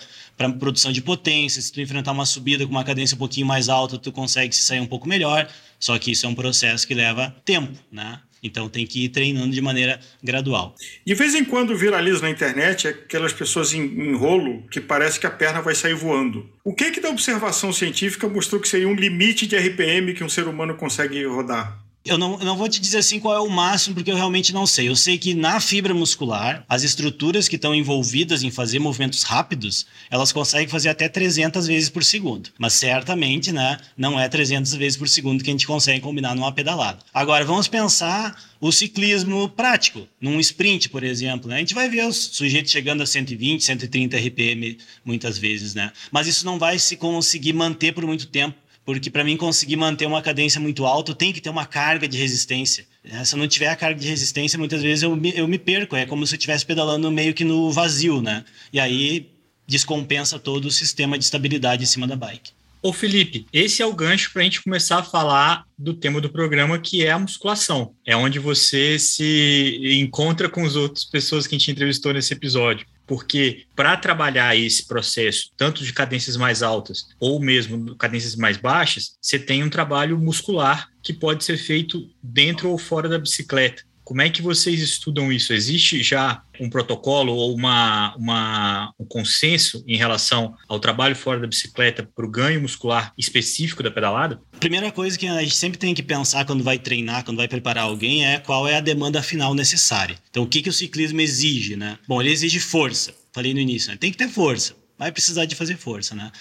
produção 0.60 0.92
de 0.92 1.02
potência. 1.02 1.60
Se 1.60 1.72
tu 1.72 1.82
enfrentar 1.82 2.12
uma 2.12 2.26
subida 2.26 2.66
com 2.66 2.72
uma 2.72 2.84
cadência 2.84 3.16
um 3.16 3.18
pouquinho 3.18 3.48
mais 3.48 3.68
alta, 3.68 3.98
tu 3.98 4.12
consegue 4.12 4.56
se 4.56 4.62
sair 4.62 4.80
um 4.80 4.86
pouco 4.86 5.10
melhor. 5.10 5.50
Só 5.80 5.98
que 5.98 6.12
isso 6.12 6.28
é 6.28 6.30
um 6.30 6.36
processo 6.36 6.88
que 6.88 6.94
leva 6.94 7.36
tempo, 7.44 7.74
né? 7.92 8.20
Então 8.44 8.70
tem 8.70 8.86
que 8.86 9.06
ir 9.06 9.10
treinando 9.10 9.52
de 9.52 9.62
maneira 9.62 10.00
gradual. 10.24 10.76
De 11.04 11.16
vez 11.16 11.34
em 11.34 11.44
quando 11.44 11.76
viraliza 11.76 12.22
na 12.22 12.30
internet 12.30 12.88
aquelas 12.88 13.34
pessoas 13.34 13.74
em, 13.74 13.82
em 13.82 14.16
rolo 14.16 14.64
que 14.70 14.80
parece 14.80 15.20
que 15.20 15.26
a 15.26 15.32
perna 15.32 15.62
vai 15.62 15.74
sair 15.74 15.96
voando. 15.96 16.48
O 16.64 16.74
que 16.74 16.92
que 16.92 17.02
da 17.02 17.10
observação 17.10 17.74
científica 17.74 18.30
mostrou 18.30 18.62
que 18.62 18.68
seria 18.68 18.88
um 18.88 18.94
limite 18.94 19.48
de 19.48 19.58
RPM 19.58 20.14
que 20.14 20.24
um 20.24 20.30
ser 20.30 20.48
humano 20.48 20.76
consegue 20.76 21.26
rodar? 21.26 21.87
Eu 22.08 22.18
não, 22.18 22.38
não 22.38 22.58
vou 22.58 22.70
te 22.70 22.80
dizer 22.80 23.00
assim 23.00 23.20
qual 23.20 23.36
é 23.36 23.40
o 23.40 23.50
máximo, 23.50 23.96
porque 23.96 24.12
eu 24.12 24.16
realmente 24.16 24.54
não 24.54 24.66
sei. 24.66 24.88
Eu 24.88 24.96
sei 24.96 25.18
que 25.18 25.34
na 25.34 25.60
fibra 25.60 25.94
muscular, 25.94 26.66
as 26.68 26.84
estruturas 26.84 27.48
que 27.48 27.56
estão 27.56 27.76
envolvidas 27.76 28.44
em 28.44 28.52
fazer 28.52 28.80
movimentos 28.80 29.24
rápidos, 29.24 29.86
elas 30.10 30.32
conseguem 30.32 30.68
fazer 30.68 30.90
até 30.90 31.10
300 31.10 31.68
vezes 31.68 31.90
por 31.90 32.04
segundo. 32.04 32.50
Mas 32.58 32.74
certamente, 32.74 33.52
né, 33.52 33.78
não 33.98 34.20
é 34.20 34.28
300 34.28 34.74
vezes 34.76 34.98
por 34.98 35.08
segundo 35.08 35.44
que 35.44 35.50
a 35.50 35.54
gente 35.54 35.68
consegue 35.68 36.02
combinar 36.02 36.36
numa 36.36 36.52
pedalada. 36.52 37.00
Agora, 37.14 37.46
vamos 37.46 37.68
pensar 37.68 38.36
o 38.60 38.72
ciclismo 38.72 39.50
prático, 39.50 40.08
num 40.20 40.40
sprint, 40.40 40.90
por 40.90 41.04
exemplo. 41.04 41.50
Né? 41.50 41.58
A 41.58 41.60
gente 41.60 41.74
vai 41.74 41.90
ver 41.90 42.06
os 42.06 42.16
sujeitos 42.34 42.72
chegando 42.72 43.04
a 43.04 43.06
120, 43.06 43.64
130 43.64 44.18
RPM 44.18 44.78
muitas 45.06 45.38
vezes, 45.38 45.76
né? 45.76 45.92
Mas 46.12 46.28
isso 46.28 46.46
não 46.46 46.58
vai 46.58 46.80
se 46.80 46.98
conseguir 46.98 47.54
manter 47.54 47.94
por 47.94 48.06
muito 48.06 48.28
tempo 48.28 48.56
porque 48.88 49.10
para 49.10 49.22
mim 49.22 49.36
conseguir 49.36 49.76
manter 49.76 50.06
uma 50.06 50.22
cadência 50.22 50.62
muito 50.62 50.86
alta, 50.86 51.14
tem 51.14 51.34
que 51.34 51.42
ter 51.42 51.50
uma 51.50 51.66
carga 51.66 52.08
de 52.08 52.18
resistência. 52.18 52.88
É, 53.04 53.22
se 53.26 53.36
eu 53.36 53.38
não 53.38 53.46
tiver 53.46 53.68
a 53.68 53.76
carga 53.76 54.00
de 54.00 54.08
resistência, 54.08 54.58
muitas 54.58 54.82
vezes 54.82 55.04
eu 55.04 55.14
me, 55.14 55.38
eu 55.38 55.46
me 55.46 55.60
perco. 55.60 55.94
É 55.98 56.06
como 56.06 56.26
se 56.26 56.36
eu 56.36 56.38
estivesse 56.38 56.66
pedalando 56.66 57.12
meio 57.12 57.34
que 57.34 57.44
no 57.44 57.70
vazio, 57.70 58.22
né? 58.22 58.46
E 58.72 58.80
aí 58.80 59.30
descompensa 59.68 60.40
todo 60.40 60.68
o 60.68 60.72
sistema 60.72 61.18
de 61.18 61.26
estabilidade 61.26 61.84
em 61.84 61.86
cima 61.86 62.08
da 62.08 62.16
bike. 62.16 62.52
Ô 62.82 62.94
Felipe, 62.94 63.46
esse 63.52 63.82
é 63.82 63.86
o 63.86 63.94
gancho 63.94 64.32
para 64.32 64.42
a 64.42 64.46
gente 64.46 64.64
começar 64.64 65.00
a 65.00 65.04
falar 65.04 65.66
do 65.78 65.94
tema 65.94 66.22
do 66.22 66.30
programa, 66.30 66.80
que 66.80 67.04
é 67.04 67.12
a 67.12 67.20
musculação. 67.20 67.92
É 68.06 68.16
onde 68.16 68.40
você 68.40 68.98
se 68.98 69.82
encontra 70.00 70.48
com 70.48 70.64
as 70.64 70.78
outras 70.78 71.04
pessoas 71.04 71.46
que 71.46 71.56
a 71.56 71.58
gente 71.58 71.72
entrevistou 71.72 72.14
nesse 72.14 72.32
episódio 72.32 72.88
porque 73.08 73.66
para 73.76 73.96
trabalhar 73.96 74.56
esse 74.56 74.86
processo, 74.86 75.50
tanto 75.56 75.84
de 75.84 75.94
cadências 75.94 76.36
mais 76.36 76.62
altas 76.62 77.08
ou 77.20 77.40
mesmo 77.40 77.96
cadências 77.96 78.36
mais 78.36 78.58
baixas, 78.58 79.18
você 79.22 79.40
tem 79.40 79.64
um 79.64 79.70
trabalho 79.70 80.20
muscular 80.20 80.90
que 81.02 81.14
pode 81.14 81.46
ser 81.46 81.58
feito 81.58 82.10
dentro 82.22 82.70
ou 82.70 82.78
fora 82.78 83.08
da 83.08 83.18
bicicleta. 83.18 83.87
Como 84.08 84.22
é 84.22 84.30
que 84.30 84.42
vocês 84.42 84.80
estudam 84.80 85.34
isso? 85.34 85.52
Existe 85.52 86.02
já 86.02 86.42
um 86.62 86.70
protocolo 86.70 87.34
ou 87.34 87.54
uma, 87.54 88.16
uma, 88.16 88.94
um 88.98 89.04
consenso 89.04 89.84
em 89.86 89.98
relação 89.98 90.56
ao 90.66 90.80
trabalho 90.80 91.14
fora 91.14 91.42
da 91.42 91.46
bicicleta 91.46 92.10
para 92.16 92.26
o 92.26 92.32
ganho 92.32 92.62
muscular 92.62 93.12
específico 93.18 93.84
da 93.84 93.92
pedalada? 93.92 94.40
Primeira 94.62 94.94
coisa 94.94 95.20
que 95.20 95.28
a 95.28 95.42
gente 95.42 95.58
sempre 95.58 95.78
tem 95.78 95.94
que 95.94 96.02
pensar 96.02 96.46
quando 96.46 96.64
vai 96.64 96.80
treinar, 96.80 97.26
quando 97.26 97.36
vai 97.36 97.50
preparar 97.50 97.84
alguém, 97.84 98.26
é 98.26 98.40
qual 98.40 98.66
é 98.66 98.78
a 98.78 98.80
demanda 98.80 99.22
final 99.22 99.54
necessária. 99.54 100.18
Então, 100.30 100.44
o 100.44 100.48
que, 100.48 100.62
que 100.62 100.70
o 100.70 100.74
ciclismo 100.74 101.20
exige, 101.20 101.76
né? 101.76 102.00
Bom, 102.08 102.22
ele 102.22 102.32
exige 102.32 102.62
força. 102.62 103.14
Falei 103.34 103.54
no 103.54 103.60
início, 103.60 103.92
né? 103.92 103.98
tem 103.98 104.10
que 104.10 104.18
ter 104.18 104.30
força 104.30 104.74
vai 104.98 105.12
precisar 105.12 105.46
de 105.46 105.56
fazer 105.56 105.78
força, 105.78 106.16
né? 106.16 106.32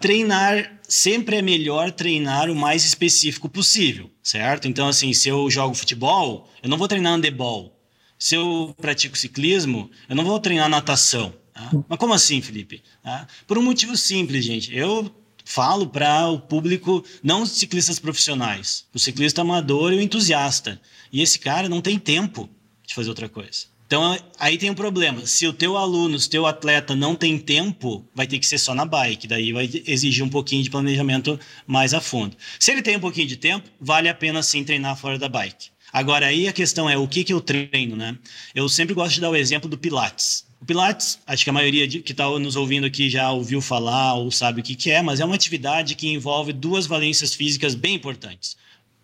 Treinar 0.00 0.80
sempre 0.86 1.36
é 1.36 1.42
melhor 1.42 1.90
treinar 1.90 2.50
o 2.50 2.54
mais 2.54 2.84
específico 2.84 3.48
possível, 3.48 4.10
certo? 4.22 4.68
Então, 4.68 4.88
assim, 4.88 5.12
se 5.14 5.28
eu 5.28 5.50
jogo 5.50 5.74
futebol, 5.74 6.50
eu 6.62 6.68
não 6.68 6.76
vou 6.76 6.88
treinar 6.88 7.14
handebol. 7.14 7.78
Se 8.18 8.34
eu 8.34 8.74
pratico 8.80 9.16
ciclismo, 9.16 9.90
eu 10.08 10.14
não 10.14 10.24
vou 10.24 10.38
treinar 10.38 10.68
natação. 10.68 11.34
Tá? 11.52 11.70
Mas 11.88 11.98
como 11.98 12.14
assim, 12.14 12.40
Felipe? 12.40 12.82
Tá? 13.02 13.26
Por 13.46 13.58
um 13.58 13.62
motivo 13.62 13.96
simples, 13.96 14.44
gente. 14.44 14.74
Eu 14.76 15.12
falo 15.44 15.88
para 15.88 16.28
o 16.28 16.38
público, 16.38 17.04
não 17.22 17.42
os 17.42 17.50
ciclistas 17.52 17.98
profissionais, 17.98 18.86
o 18.94 18.98
ciclista 18.98 19.40
amador 19.40 19.92
e 19.92 19.96
o 19.96 20.00
entusiasta. 20.00 20.80
E 21.12 21.20
esse 21.20 21.38
cara 21.38 21.68
não 21.68 21.80
tem 21.80 21.98
tempo 21.98 22.48
de 22.86 22.94
fazer 22.94 23.08
outra 23.08 23.28
coisa. 23.28 23.71
Então, 23.92 24.18
aí 24.38 24.56
tem 24.56 24.70
um 24.70 24.74
problema. 24.74 25.26
Se 25.26 25.46
o 25.46 25.52
teu 25.52 25.76
aluno, 25.76 26.18
se 26.18 26.26
o 26.26 26.30
teu 26.30 26.46
atleta 26.46 26.96
não 26.96 27.14
tem 27.14 27.36
tempo, 27.36 28.02
vai 28.14 28.26
ter 28.26 28.38
que 28.38 28.46
ser 28.46 28.56
só 28.56 28.74
na 28.74 28.86
bike. 28.86 29.28
Daí 29.28 29.52
vai 29.52 29.68
exigir 29.86 30.24
um 30.24 30.30
pouquinho 30.30 30.62
de 30.62 30.70
planejamento 30.70 31.38
mais 31.66 31.92
a 31.92 32.00
fundo. 32.00 32.34
Se 32.58 32.72
ele 32.72 32.80
tem 32.80 32.96
um 32.96 33.00
pouquinho 33.00 33.26
de 33.26 33.36
tempo, 33.36 33.68
vale 33.78 34.08
a 34.08 34.14
pena 34.14 34.42
sim 34.42 34.64
treinar 34.64 34.96
fora 34.96 35.18
da 35.18 35.28
bike. 35.28 35.66
Agora, 35.92 36.24
aí 36.24 36.48
a 36.48 36.54
questão 36.54 36.88
é 36.88 36.96
o 36.96 37.06
que, 37.06 37.22
que 37.22 37.34
eu 37.34 37.40
treino, 37.42 37.94
né? 37.94 38.16
Eu 38.54 38.66
sempre 38.66 38.94
gosto 38.94 39.16
de 39.16 39.20
dar 39.20 39.28
o 39.28 39.36
exemplo 39.36 39.68
do 39.68 39.76
Pilates. 39.76 40.46
O 40.58 40.64
Pilates, 40.64 41.18
acho 41.26 41.44
que 41.44 41.50
a 41.50 41.52
maioria 41.52 41.86
que 41.86 42.12
está 42.12 42.26
nos 42.38 42.56
ouvindo 42.56 42.86
aqui 42.86 43.10
já 43.10 43.30
ouviu 43.30 43.60
falar 43.60 44.14
ou 44.14 44.30
sabe 44.30 44.62
o 44.62 44.64
que, 44.64 44.74
que 44.74 44.90
é, 44.90 45.02
mas 45.02 45.20
é 45.20 45.24
uma 45.26 45.34
atividade 45.34 45.96
que 45.96 46.08
envolve 46.08 46.54
duas 46.54 46.86
valências 46.86 47.34
físicas 47.34 47.74
bem 47.74 47.96
importantes: 47.96 48.56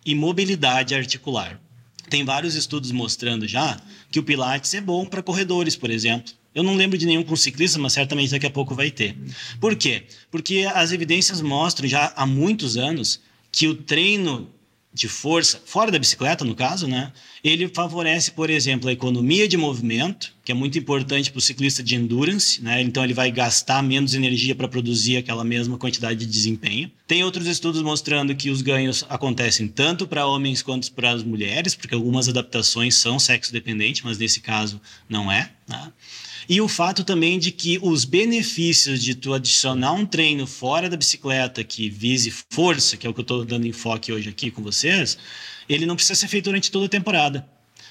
e 0.03 0.15
mobilidade 0.15 0.95
articular. 0.95 1.61
Tem 2.09 2.25
vários 2.25 2.55
estudos 2.55 2.91
mostrando 2.91 3.47
já 3.47 3.79
que 4.11 4.19
o 4.19 4.23
Pilates 4.23 4.73
é 4.73 4.81
bom 4.81 5.05
para 5.05 5.21
corredores, 5.21 5.75
por 5.75 5.89
exemplo. 5.89 6.33
Eu 6.53 6.63
não 6.63 6.75
lembro 6.75 6.97
de 6.97 7.05
nenhum 7.05 7.23
com 7.23 7.35
ciclista, 7.35 7.77
mas 7.77 7.93
certamente 7.93 8.31
daqui 8.31 8.47
a 8.47 8.49
pouco 8.49 8.73
vai 8.73 8.89
ter. 8.89 9.15
Por 9.61 9.75
quê? 9.75 10.03
Porque 10.31 10.67
as 10.73 10.91
evidências 10.91 11.41
mostram 11.41 11.87
já 11.87 12.11
há 12.15 12.25
muitos 12.25 12.75
anos 12.75 13.21
que 13.51 13.67
o 13.67 13.75
treino 13.75 14.49
de 14.91 15.07
força, 15.07 15.61
fora 15.65 15.91
da 15.91 15.99
bicicleta, 15.99 16.43
no 16.43 16.55
caso, 16.55 16.87
né? 16.87 17.11
Ele 17.43 17.67
favorece, 17.69 18.31
por 18.31 18.49
exemplo, 18.49 18.89
a 18.89 18.91
economia 18.91 19.47
de 19.47 19.55
movimento, 19.55 20.33
que 20.43 20.51
é 20.51 20.55
muito 20.55 20.79
importante 20.79 21.31
para 21.31 21.37
o 21.37 21.41
ciclista 21.41 21.83
de 21.83 21.95
endurance, 21.95 22.61
né? 22.61 22.81
Então 22.81 23.03
ele 23.03 23.13
vai 23.13 23.31
gastar 23.31 23.83
menos 23.83 24.15
energia 24.15 24.55
para 24.55 24.67
produzir 24.67 25.17
aquela 25.17 25.43
mesma 25.43 25.77
quantidade 25.77 26.19
de 26.19 26.25
desempenho. 26.25 26.91
Tem 27.05 27.23
outros 27.23 27.45
estudos 27.45 27.83
mostrando 27.83 28.35
que 28.35 28.49
os 28.49 28.63
ganhos 28.63 29.05
acontecem 29.07 29.67
tanto 29.67 30.07
para 30.07 30.25
homens 30.25 30.63
quanto 30.63 30.91
para 30.91 31.11
as 31.11 31.23
mulheres, 31.23 31.75
porque 31.75 31.93
algumas 31.93 32.27
adaptações 32.27 32.95
são 32.95 33.19
sexo 33.19 33.53
dependentes, 33.53 34.01
mas 34.01 34.17
nesse 34.17 34.41
caso 34.41 34.81
não 35.07 35.31
é. 35.31 35.51
Né? 35.67 35.91
E 36.49 36.59
o 36.59 36.67
fato 36.67 37.03
também 37.03 37.37
de 37.37 37.51
que 37.51 37.77
os 37.79 38.05
benefícios 38.05 39.03
de 39.03 39.13
tu 39.13 39.35
adicionar 39.35 39.93
um 39.93 40.03
treino 40.03 40.47
fora 40.47 40.89
da 40.89 40.97
bicicleta 40.97 41.63
que 41.63 41.91
vise 41.91 42.33
força, 42.49 42.97
que 42.97 43.05
é 43.05 43.09
o 43.09 43.13
que 43.13 43.19
eu 43.19 43.21
estou 43.21 43.45
dando 43.45 43.67
enfoque 43.67 44.11
hoje 44.11 44.29
aqui 44.29 44.49
com 44.49 44.63
vocês, 44.63 45.15
ele 45.69 45.85
não 45.85 45.95
precisa 45.95 46.19
ser 46.19 46.27
feito 46.27 46.45
durante 46.45 46.71
toda 46.71 46.87
a 46.87 46.89
temporada. 46.89 47.47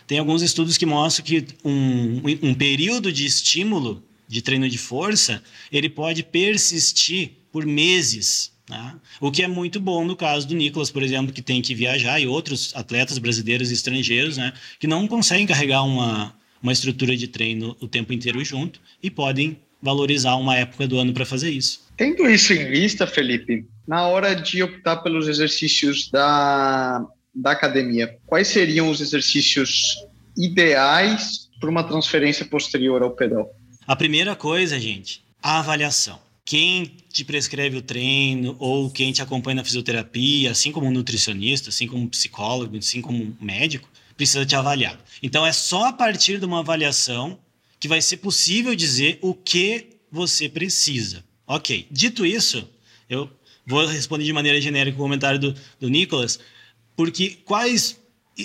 Tem 0.08 0.18
alguns 0.18 0.42
estudos 0.42 0.76
que 0.76 0.84
mostram 0.84 1.24
que 1.24 1.46
um, 1.64 2.20
um 2.42 2.52
período 2.52 3.12
de 3.12 3.24
estímulo 3.24 4.02
de 4.26 4.42
treino 4.42 4.68
de 4.68 4.76
força, 4.76 5.40
ele 5.70 5.88
pode 5.88 6.24
persistir 6.24 7.30
por 7.52 7.64
meses, 7.64 8.50
né? 8.68 8.96
O 9.20 9.30
que 9.30 9.42
é 9.42 9.48
muito 9.48 9.80
bom 9.80 10.04
no 10.04 10.16
caso 10.16 10.48
do 10.48 10.54
Nicolas, 10.54 10.90
por 10.90 11.02
exemplo, 11.02 11.32
que 11.32 11.40
tem 11.40 11.62
que 11.62 11.74
viajar, 11.74 12.20
e 12.20 12.26
outros 12.26 12.72
atletas 12.74 13.18
brasileiros 13.18 13.70
e 13.70 13.74
estrangeiros, 13.74 14.36
né, 14.36 14.52
que 14.78 14.86
não 14.86 15.06
conseguem 15.06 15.46
carregar 15.46 15.82
uma, 15.82 16.34
uma 16.62 16.72
estrutura 16.72 17.16
de 17.16 17.28
treino 17.28 17.76
o 17.80 17.88
tempo 17.88 18.12
inteiro 18.12 18.44
junto 18.44 18.80
e 19.02 19.10
podem 19.10 19.58
valorizar 19.80 20.36
uma 20.36 20.56
época 20.56 20.86
do 20.86 20.98
ano 20.98 21.12
para 21.12 21.24
fazer 21.24 21.50
isso. 21.50 21.86
Tendo 21.96 22.28
isso 22.28 22.52
em 22.52 22.68
vista, 22.70 23.06
Felipe, 23.06 23.66
na 23.86 24.06
hora 24.06 24.34
de 24.34 24.62
optar 24.62 24.98
pelos 24.98 25.28
exercícios 25.28 26.10
da, 26.10 27.04
da 27.34 27.52
academia, 27.52 28.16
quais 28.26 28.48
seriam 28.48 28.90
os 28.90 29.00
exercícios 29.00 29.96
ideais 30.36 31.48
para 31.60 31.70
uma 31.70 31.84
transferência 31.84 32.44
posterior 32.44 33.02
ao 33.02 33.10
pedal? 33.10 33.50
A 33.86 33.96
primeira 33.96 34.36
coisa, 34.36 34.78
gente, 34.78 35.22
a 35.42 35.60
avaliação. 35.60 36.20
Quem 36.44 36.92
te 37.12 37.24
prescreve 37.24 37.76
o 37.76 37.82
treino 37.82 38.56
ou 38.58 38.90
quem 38.90 39.12
te 39.12 39.20
acompanha 39.20 39.56
na 39.56 39.64
fisioterapia, 39.64 40.50
assim 40.50 40.72
como 40.72 40.86
um 40.86 40.90
nutricionista, 40.90 41.68
assim 41.68 41.86
como 41.86 42.04
um 42.04 42.08
psicólogo, 42.08 42.76
assim 42.78 43.02
como 43.02 43.22
um 43.22 43.34
médico, 43.44 43.88
precisa 44.18 44.44
te 44.44 44.56
avaliar. 44.56 45.00
Então 45.22 45.46
é 45.46 45.52
só 45.52 45.86
a 45.86 45.92
partir 45.92 46.38
de 46.38 46.44
uma 46.44 46.58
avaliação 46.58 47.38
que 47.80 47.88
vai 47.88 48.02
ser 48.02 48.18
possível 48.18 48.74
dizer 48.74 49.18
o 49.22 49.32
que 49.32 49.86
você 50.10 50.48
precisa. 50.48 51.24
Ok. 51.46 51.86
Dito 51.90 52.26
isso, 52.26 52.68
eu 53.08 53.30
vou 53.64 53.86
responder 53.86 54.24
de 54.24 54.32
maneira 54.32 54.60
genérica 54.60 54.96
o 54.98 55.00
comentário 55.00 55.38
do, 55.38 55.54
do 55.78 55.88
Nicolas, 55.88 56.40
porque 56.96 57.38
quais 57.44 57.96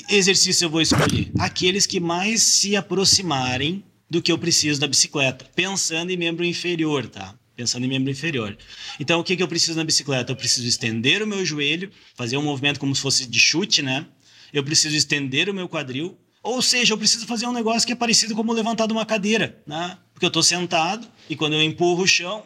exercícios 0.10 0.62
eu 0.62 0.70
vou 0.70 0.80
escolher? 0.80 1.32
Aqueles 1.40 1.88
que 1.88 2.00
mais 2.00 2.44
se 2.44 2.76
aproximarem 2.76 3.84
do 4.08 4.22
que 4.22 4.32
eu 4.32 4.38
preciso 4.38 4.80
da 4.80 4.88
bicicleta, 4.88 5.44
pensando 5.56 6.12
em 6.12 6.18
membro 6.18 6.46
inferior, 6.46 7.08
tá? 7.08 7.34
Pensando 7.56 7.86
em 7.86 7.90
membro 7.90 8.12
inferior. 8.12 8.56
Então, 9.00 9.20
o 9.20 9.24
que, 9.24 9.36
que 9.36 9.42
eu 9.42 9.48
preciso 9.48 9.76
na 9.76 9.84
bicicleta? 9.84 10.32
Eu 10.32 10.36
preciso 10.36 10.68
estender 10.68 11.24
o 11.24 11.28
meu 11.28 11.44
joelho, 11.44 11.92
fazer 12.16 12.38
um 12.38 12.44
movimento 12.44 12.80
como 12.80 12.96
se 12.96 13.02
fosse 13.02 13.26
de 13.26 13.40
chute, 13.40 13.82
né? 13.82 14.06
Eu 14.54 14.64
preciso 14.64 14.96
estender 14.96 15.50
o 15.50 15.54
meu 15.54 15.68
quadril, 15.68 16.18
ou 16.44 16.62
seja, 16.62 16.94
eu 16.94 16.98
preciso 16.98 17.26
fazer 17.26 17.48
um 17.48 17.54
negócio 17.54 17.86
que 17.88 17.94
é 17.94 17.96
parecido 17.96 18.36
como 18.36 18.54
levantar 18.54 18.86
de 18.86 18.94
uma 18.94 19.06
cadeira, 19.06 19.62
né? 19.66 19.98
Porque 20.14 20.26
eu 20.26 20.28
estou 20.28 20.44
sentado 20.44 21.08
e 21.30 21.36
quando 21.36 21.54
eu 21.54 21.62
empurro 21.64 22.04
o 22.04 22.08
chão, 22.08 22.44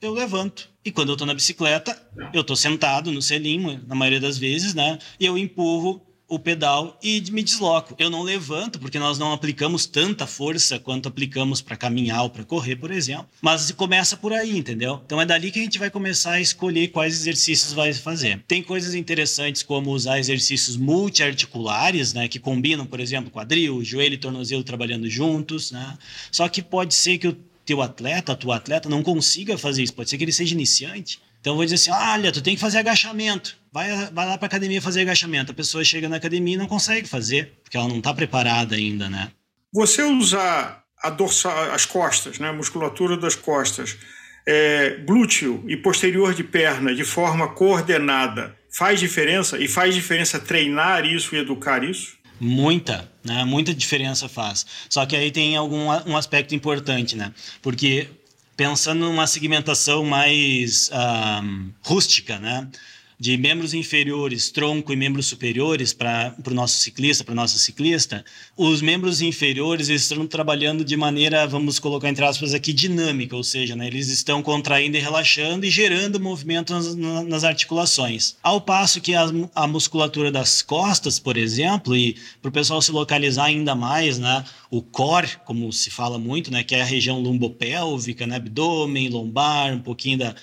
eu 0.00 0.12
levanto. 0.12 0.70
E 0.84 0.92
quando 0.92 1.08
eu 1.08 1.14
estou 1.14 1.26
na 1.26 1.34
bicicleta, 1.34 2.00
eu 2.32 2.42
estou 2.42 2.54
sentado 2.54 3.10
no 3.10 3.20
selinho, 3.20 3.82
na 3.86 3.94
maioria 3.94 4.20
das 4.20 4.38
vezes, 4.38 4.74
né? 4.74 4.98
E 5.18 5.26
eu 5.26 5.36
empurro 5.36 6.00
o 6.28 6.38
pedal 6.38 6.98
e 7.02 7.22
me 7.30 7.42
desloco. 7.42 7.94
Eu 7.98 8.10
não 8.10 8.22
levanto, 8.22 8.78
porque 8.78 8.98
nós 8.98 9.18
não 9.18 9.32
aplicamos 9.32 9.86
tanta 9.86 10.26
força 10.26 10.78
quanto 10.78 11.08
aplicamos 11.08 11.62
para 11.62 11.76
caminhar 11.76 12.22
ou 12.22 12.30
para 12.30 12.44
correr, 12.44 12.76
por 12.76 12.90
exemplo. 12.90 13.26
Mas 13.40 13.72
começa 13.72 14.16
por 14.16 14.34
aí, 14.34 14.56
entendeu? 14.56 15.00
Então 15.06 15.20
é 15.20 15.24
dali 15.24 15.50
que 15.50 15.58
a 15.58 15.62
gente 15.62 15.78
vai 15.78 15.90
começar 15.90 16.32
a 16.32 16.40
escolher 16.40 16.88
quais 16.88 17.14
exercícios 17.14 17.72
vai 17.72 17.94
fazer. 17.94 18.44
Tem 18.46 18.62
coisas 18.62 18.94
interessantes 18.94 19.62
como 19.62 19.90
usar 19.90 20.18
exercícios 20.18 20.76
multiarticulares, 20.76 22.12
né, 22.12 22.28
que 22.28 22.38
combinam, 22.38 22.84
por 22.84 23.00
exemplo, 23.00 23.30
quadril, 23.30 23.82
joelho 23.82 24.14
e 24.14 24.18
tornozelo 24.18 24.62
trabalhando 24.62 25.08
juntos, 25.08 25.72
né? 25.72 25.96
Só 26.30 26.46
que 26.48 26.60
pode 26.60 26.94
ser 26.94 27.16
que 27.16 27.28
o 27.28 27.36
teu 27.64 27.80
atleta, 27.80 28.32
a 28.32 28.36
tua 28.36 28.56
atleta 28.56 28.88
não 28.88 29.02
consiga 29.02 29.56
fazer 29.56 29.82
isso, 29.82 29.94
pode 29.94 30.10
ser 30.10 30.18
que 30.18 30.24
ele 30.24 30.32
seja 30.32 30.54
iniciante 30.54 31.20
então 31.40 31.52
eu 31.52 31.56
vou 31.56 31.64
dizer 31.64 31.76
assim: 31.76 31.90
olha, 31.90 32.32
tu 32.32 32.42
tem 32.42 32.54
que 32.54 32.60
fazer 32.60 32.78
agachamento. 32.78 33.56
Vai, 33.72 33.88
vai 34.10 34.26
lá 34.26 34.38
para 34.38 34.46
academia 34.46 34.80
fazer 34.82 35.02
agachamento. 35.02 35.52
A 35.52 35.54
pessoa 35.54 35.84
chega 35.84 36.08
na 36.08 36.16
academia 36.16 36.54
e 36.54 36.58
não 36.58 36.66
consegue 36.66 37.06
fazer, 37.08 37.58
porque 37.62 37.76
ela 37.76 37.88
não 37.88 37.98
está 37.98 38.12
preparada 38.14 38.74
ainda, 38.74 39.08
né? 39.08 39.30
Você 39.72 40.02
usar 40.02 40.84
a 41.02 41.10
dorsal, 41.10 41.72
as 41.72 41.84
costas, 41.84 42.38
né, 42.38 42.48
a 42.48 42.52
musculatura 42.52 43.16
das 43.16 43.36
costas, 43.36 43.96
é, 44.46 44.96
glúteo 45.06 45.62
e 45.68 45.76
posterior 45.76 46.34
de 46.34 46.42
perna 46.42 46.94
de 46.94 47.04
forma 47.04 47.48
coordenada, 47.48 48.56
faz 48.70 48.98
diferença? 48.98 49.58
E 49.58 49.68
faz 49.68 49.94
diferença 49.94 50.38
treinar 50.40 51.04
isso 51.04 51.36
e 51.36 51.38
educar 51.38 51.84
isso? 51.84 52.16
Muita, 52.40 53.10
né? 53.24 53.44
Muita 53.44 53.74
diferença 53.74 54.28
faz. 54.28 54.64
Só 54.88 55.04
que 55.04 55.14
aí 55.14 55.30
tem 55.30 55.56
algum 55.56 55.86
um 56.06 56.16
aspecto 56.16 56.54
importante, 56.54 57.16
né? 57.16 57.32
Porque 57.60 58.08
pensando 58.58 59.06
numa 59.06 59.28
segmentação 59.28 60.04
mais 60.04 60.90
um, 60.92 61.70
rústica, 61.80 62.40
né? 62.40 62.68
De 63.20 63.36
membros 63.36 63.74
inferiores, 63.74 64.48
tronco 64.50 64.92
e 64.92 64.96
membros 64.96 65.26
superiores 65.26 65.92
para 65.92 66.34
o 66.46 66.54
nosso 66.54 66.78
ciclista, 66.78 67.24
para 67.24 67.34
nossa 67.34 67.58
ciclista, 67.58 68.24
os 68.56 68.80
membros 68.80 69.20
inferiores 69.20 69.88
estão 69.88 70.24
trabalhando 70.24 70.84
de 70.84 70.96
maneira, 70.96 71.46
vamos 71.46 71.80
colocar 71.80 72.08
entre 72.08 72.24
aspas 72.24 72.54
aqui, 72.54 72.72
dinâmica, 72.72 73.34
ou 73.34 73.42
seja, 73.42 73.74
né, 73.74 73.88
eles 73.88 74.08
estão 74.08 74.40
contraindo 74.40 74.96
e 74.96 75.00
relaxando 75.00 75.66
e 75.66 75.70
gerando 75.70 76.20
movimento 76.20 76.72
nas, 76.72 76.94
nas 76.94 77.42
articulações. 77.42 78.36
Ao 78.40 78.60
passo 78.60 79.00
que 79.00 79.14
a, 79.14 79.26
a, 79.52 79.66
musculatura 79.66 80.30
das 80.30 80.62
costas, 80.62 81.18
por 81.18 81.36
exemplo, 81.36 81.96
e 81.96 82.16
para 82.40 82.50
o 82.50 82.52
pessoal 82.52 82.80
se 82.80 82.92
localizar 82.92 83.46
ainda 83.46 83.74
mais, 83.74 84.18
né, 84.18 84.44
o 84.70 84.80
core, 84.80 85.38
como 85.44 85.72
se 85.72 85.90
fala 85.90 86.18
muito, 86.20 86.52
né, 86.52 86.62
que 86.62 86.76
é 86.76 86.82
a 86.82 86.84
região 86.84 87.20
lumbopélvica, 87.20 88.28
né, 88.28 88.36
abdômen, 88.36 89.08
lombar, 89.08 89.74
um 89.74 89.80
pouquinho 89.80 90.18
da 90.18 90.36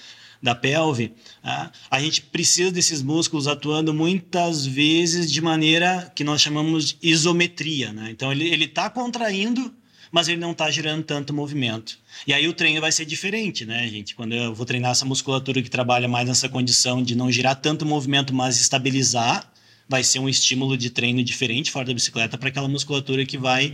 da 0.45 0.53
pelve, 0.53 1.11
ah, 1.43 1.71
a 1.89 1.99
gente 1.99 2.21
precisa 2.21 2.71
desses 2.71 3.01
músculos 3.01 3.47
atuando 3.47 3.93
muitas 3.93 4.65
vezes 4.65 5.29
de 5.29 5.41
maneira 5.41 6.11
que 6.15 6.23
nós 6.23 6.39
chamamos 6.39 6.89
de 6.89 6.97
isometria. 7.01 7.91
Né? 7.91 8.11
Então, 8.11 8.31
ele 8.31 8.63
está 8.63 8.89
contraindo, 8.89 9.73
mas 10.11 10.29
ele 10.29 10.39
não 10.39 10.51
está 10.51 10.69
gerando 10.69 11.03
tanto 11.03 11.33
movimento. 11.33 11.97
E 12.27 12.33
aí 12.33 12.47
o 12.47 12.53
treino 12.53 12.79
vai 12.79 12.91
ser 12.91 13.05
diferente, 13.05 13.65
né, 13.65 13.87
gente? 13.87 14.13
Quando 14.13 14.33
eu 14.33 14.53
vou 14.53 14.65
treinar 14.65 14.91
essa 14.91 15.03
musculatura 15.03 15.61
que 15.63 15.69
trabalha 15.69 16.07
mais 16.07 16.27
nessa 16.27 16.47
condição 16.47 17.01
de 17.01 17.15
não 17.15 17.31
girar 17.31 17.55
tanto 17.55 17.85
movimento, 17.85 18.33
mas 18.33 18.61
estabilizar, 18.61 19.51
vai 19.89 20.03
ser 20.03 20.19
um 20.19 20.29
estímulo 20.29 20.77
de 20.77 20.91
treino 20.91 21.23
diferente 21.23 21.71
fora 21.71 21.87
da 21.87 21.93
bicicleta 21.93 22.37
para 22.37 22.49
aquela 22.49 22.67
musculatura 22.67 23.25
que 23.25 23.37
vai 23.37 23.73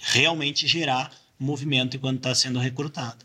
realmente 0.00 0.66
gerar 0.66 1.12
movimento 1.38 1.96
enquanto 1.96 2.18
está 2.18 2.34
sendo 2.34 2.58
recrutado. 2.58 3.24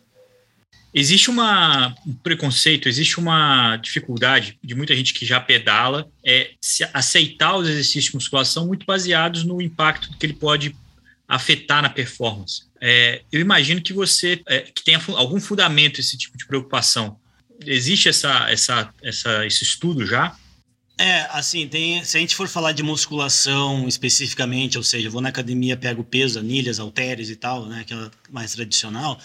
Existe 1.00 1.30
uma, 1.30 1.96
um 2.08 2.12
preconceito, 2.12 2.90
existe 2.90 3.20
uma 3.20 3.78
dificuldade 3.78 4.58
de 4.64 4.74
muita 4.74 4.96
gente 4.96 5.14
que 5.14 5.28
já 5.28 5.40
pedala 5.40 6.10
é 6.26 6.54
aceitar 6.92 7.56
os 7.56 7.70
exercícios 7.70 8.06
de 8.06 8.16
musculação 8.16 8.66
muito 8.66 8.84
baseados 8.84 9.44
no 9.44 9.62
impacto 9.62 10.10
que 10.18 10.26
ele 10.26 10.34
pode 10.34 10.76
afetar 11.28 11.84
na 11.84 11.90
performance. 11.90 12.64
É, 12.82 13.22
eu 13.32 13.40
imagino 13.40 13.80
que 13.80 13.94
você 13.94 14.42
é, 14.48 14.62
que 14.62 14.84
tenha 14.84 15.00
algum 15.10 15.40
fundamento 15.40 16.00
esse 16.00 16.18
tipo 16.18 16.36
de 16.36 16.48
preocupação. 16.48 17.20
Existe 17.64 18.10
essa, 18.10 18.50
essa, 18.50 18.92
essa, 19.04 19.46
esse 19.46 19.64
estudo 19.64 20.04
já? 20.04 20.36
É, 20.98 21.28
assim, 21.30 21.68
tem, 21.68 22.04
se 22.04 22.18
a 22.18 22.20
gente 22.20 22.36
for 22.36 22.48
falar 22.48 22.72
de 22.72 22.82
musculação 22.82 23.88
especificamente, 23.88 24.80
ou 24.80 24.84
seja, 24.84 25.12
vou 25.12 25.22
na 25.22 25.30
academia, 25.30 25.78
pego 25.78 26.04
peso, 26.04 26.40
anilhas, 26.40 26.80
halteres 26.80 27.30
e 27.30 27.36
tal, 27.36 27.68
né, 27.68 27.82
aquela 27.82 28.12
mais 28.32 28.54
tradicional, 28.54 29.20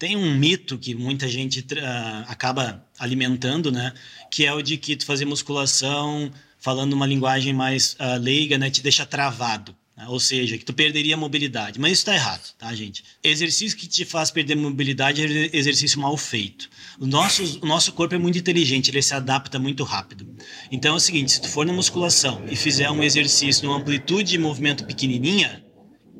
tem 0.00 0.16
um 0.16 0.34
mito 0.34 0.78
que 0.78 0.94
muita 0.94 1.28
gente 1.28 1.60
uh, 1.60 2.24
acaba 2.26 2.82
alimentando, 2.98 3.70
né, 3.70 3.92
que 4.30 4.46
é 4.46 4.52
o 4.52 4.62
de 4.62 4.78
que 4.78 4.96
tu 4.96 5.04
fazer 5.04 5.26
musculação, 5.26 6.32
falando 6.58 6.94
uma 6.94 7.06
linguagem 7.06 7.52
mais 7.52 7.96
uh, 8.00 8.18
leiga, 8.18 8.56
né, 8.56 8.70
te 8.70 8.82
deixa 8.82 9.04
travado. 9.04 9.76
Né? 9.94 10.06
Ou 10.08 10.18
seja, 10.18 10.56
que 10.56 10.64
tu 10.64 10.72
perderia 10.72 11.16
a 11.16 11.18
mobilidade. 11.18 11.78
Mas 11.78 11.92
isso 11.92 12.00
está 12.00 12.14
errado, 12.14 12.50
tá, 12.56 12.74
gente? 12.74 13.04
Exercício 13.22 13.76
que 13.76 13.86
te 13.86 14.06
faz 14.06 14.30
perder 14.30 14.56
mobilidade 14.56 15.22
é 15.22 15.54
exercício 15.54 16.00
mal 16.00 16.16
feito. 16.16 16.70
O 16.98 17.04
nosso, 17.04 17.60
o 17.60 17.66
nosso 17.66 17.92
corpo 17.92 18.14
é 18.14 18.18
muito 18.18 18.38
inteligente, 18.38 18.90
ele 18.90 19.02
se 19.02 19.12
adapta 19.12 19.58
muito 19.58 19.84
rápido. 19.84 20.34
Então 20.72 20.94
é 20.94 20.96
o 20.96 21.00
seguinte, 21.00 21.32
se 21.32 21.42
tu 21.42 21.48
for 21.48 21.66
na 21.66 21.74
musculação 21.74 22.42
e 22.50 22.56
fizer 22.56 22.90
um 22.90 23.02
exercício 23.02 23.66
numa 23.66 23.76
amplitude 23.76 24.30
de 24.30 24.38
movimento 24.38 24.86
pequenininha, 24.86 25.62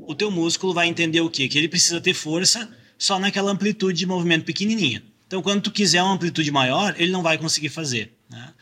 o 0.06 0.14
teu 0.14 0.30
músculo 0.30 0.74
vai 0.74 0.86
entender 0.86 1.22
o 1.22 1.30
quê? 1.30 1.48
Que 1.48 1.56
ele 1.56 1.68
precisa 1.68 1.98
ter 1.98 2.12
força 2.12 2.78
só 3.00 3.18
naquela 3.18 3.50
amplitude 3.50 3.98
de 3.98 4.06
movimento 4.06 4.44
pequenininha. 4.44 5.02
Então, 5.26 5.40
quando 5.40 5.62
tu 5.62 5.70
quiser 5.70 6.02
uma 6.02 6.12
amplitude 6.12 6.50
maior, 6.50 6.94
ele 6.98 7.10
não 7.10 7.22
vai 7.22 7.38
conseguir 7.38 7.70
fazer. 7.70 8.12
Né? 8.28 8.52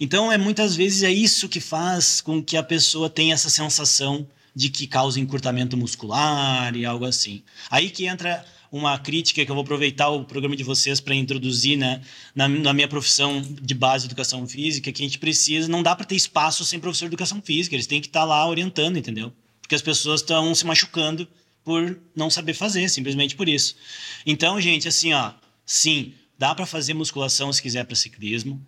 Então, 0.00 0.32
é 0.32 0.38
muitas 0.38 0.74
vezes 0.74 1.02
é 1.02 1.12
isso 1.12 1.48
que 1.48 1.60
faz 1.60 2.22
com 2.22 2.42
que 2.42 2.56
a 2.56 2.62
pessoa 2.62 3.10
tenha 3.10 3.34
essa 3.34 3.50
sensação 3.50 4.26
de 4.54 4.70
que 4.70 4.86
causa 4.86 5.20
encurtamento 5.20 5.76
muscular 5.76 6.74
e 6.74 6.86
algo 6.86 7.04
assim. 7.04 7.42
Aí 7.70 7.90
que 7.90 8.06
entra 8.06 8.44
uma 8.70 8.98
crítica 8.98 9.44
que 9.44 9.50
eu 9.50 9.54
vou 9.54 9.62
aproveitar 9.62 10.08
o 10.08 10.24
programa 10.24 10.56
de 10.56 10.64
vocês 10.64 10.98
para 10.98 11.14
introduzir 11.14 11.76
né, 11.76 12.00
na, 12.34 12.48
na, 12.48 12.72
minha 12.72 12.88
profissão 12.88 13.42
de 13.42 13.74
base 13.74 14.06
de 14.06 14.12
educação 14.12 14.46
física, 14.48 14.90
que 14.90 15.02
a 15.02 15.04
gente 15.04 15.18
precisa, 15.18 15.68
não 15.68 15.82
dá 15.82 15.94
para 15.94 16.06
ter 16.06 16.16
espaço 16.16 16.64
sem 16.64 16.80
professor 16.80 17.04
de 17.04 17.10
educação 17.10 17.42
física, 17.42 17.76
eles 17.76 17.86
têm 17.86 18.00
que 18.00 18.06
estar 18.06 18.20
tá 18.20 18.26
lá 18.26 18.48
orientando, 18.48 18.96
entendeu? 18.96 19.30
Porque 19.60 19.74
as 19.74 19.82
pessoas 19.82 20.22
estão 20.22 20.54
se 20.54 20.64
machucando 20.64 21.28
por 21.64 21.98
não 22.14 22.28
saber 22.28 22.54
fazer, 22.54 22.88
simplesmente 22.88 23.36
por 23.36 23.48
isso. 23.48 23.76
Então, 24.26 24.60
gente, 24.60 24.88
assim, 24.88 25.12
ó, 25.12 25.32
sim, 25.64 26.14
dá 26.38 26.54
para 26.54 26.66
fazer 26.66 26.94
musculação 26.94 27.52
se 27.52 27.62
quiser 27.62 27.84
para 27.84 27.96
ciclismo, 27.96 28.60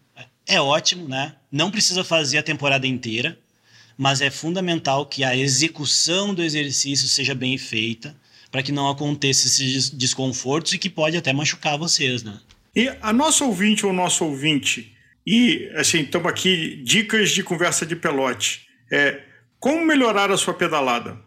é 0.47 0.61
ótimo, 0.61 1.09
né? 1.09 1.35
Não 1.51 1.71
precisa 1.71 2.05
fazer 2.05 2.39
a 2.39 2.43
temporada 2.43 2.87
inteira, 2.87 3.39
mas 3.97 4.21
é 4.21 4.31
fundamental 4.31 5.07
que 5.07 5.25
a 5.25 5.37
execução 5.37 6.35
do 6.35 6.43
exercício 6.43 7.09
seja 7.09 7.35
bem 7.35 7.57
feita 7.57 8.15
para 8.51 8.63
que 8.63 8.71
não 8.71 8.89
aconteça 8.89 9.47
esses 9.47 9.91
desconfortos 9.91 10.73
e 10.73 10.79
que 10.79 10.89
pode 10.89 11.17
até 11.17 11.33
machucar 11.33 11.77
vocês, 11.77 12.23
né? 12.23 12.39
E 12.77 12.89
a 13.01 13.13
nossa 13.13 13.45
ouvinte 13.45 13.87
ou 13.87 13.93
nosso 13.93 14.25
ouvinte, 14.25 14.95
e 15.27 15.71
assim, 15.75 16.01
estamos 16.01 16.29
aqui, 16.29 16.81
dicas 16.85 17.31
de 17.31 17.43
conversa 17.43 17.87
de 17.87 17.97
pelote. 17.97 18.69
É, 18.91 19.23
como 19.59 19.85
melhorar 19.85 20.31
a 20.31 20.37
sua 20.37 20.55
pedalada? 20.55 21.19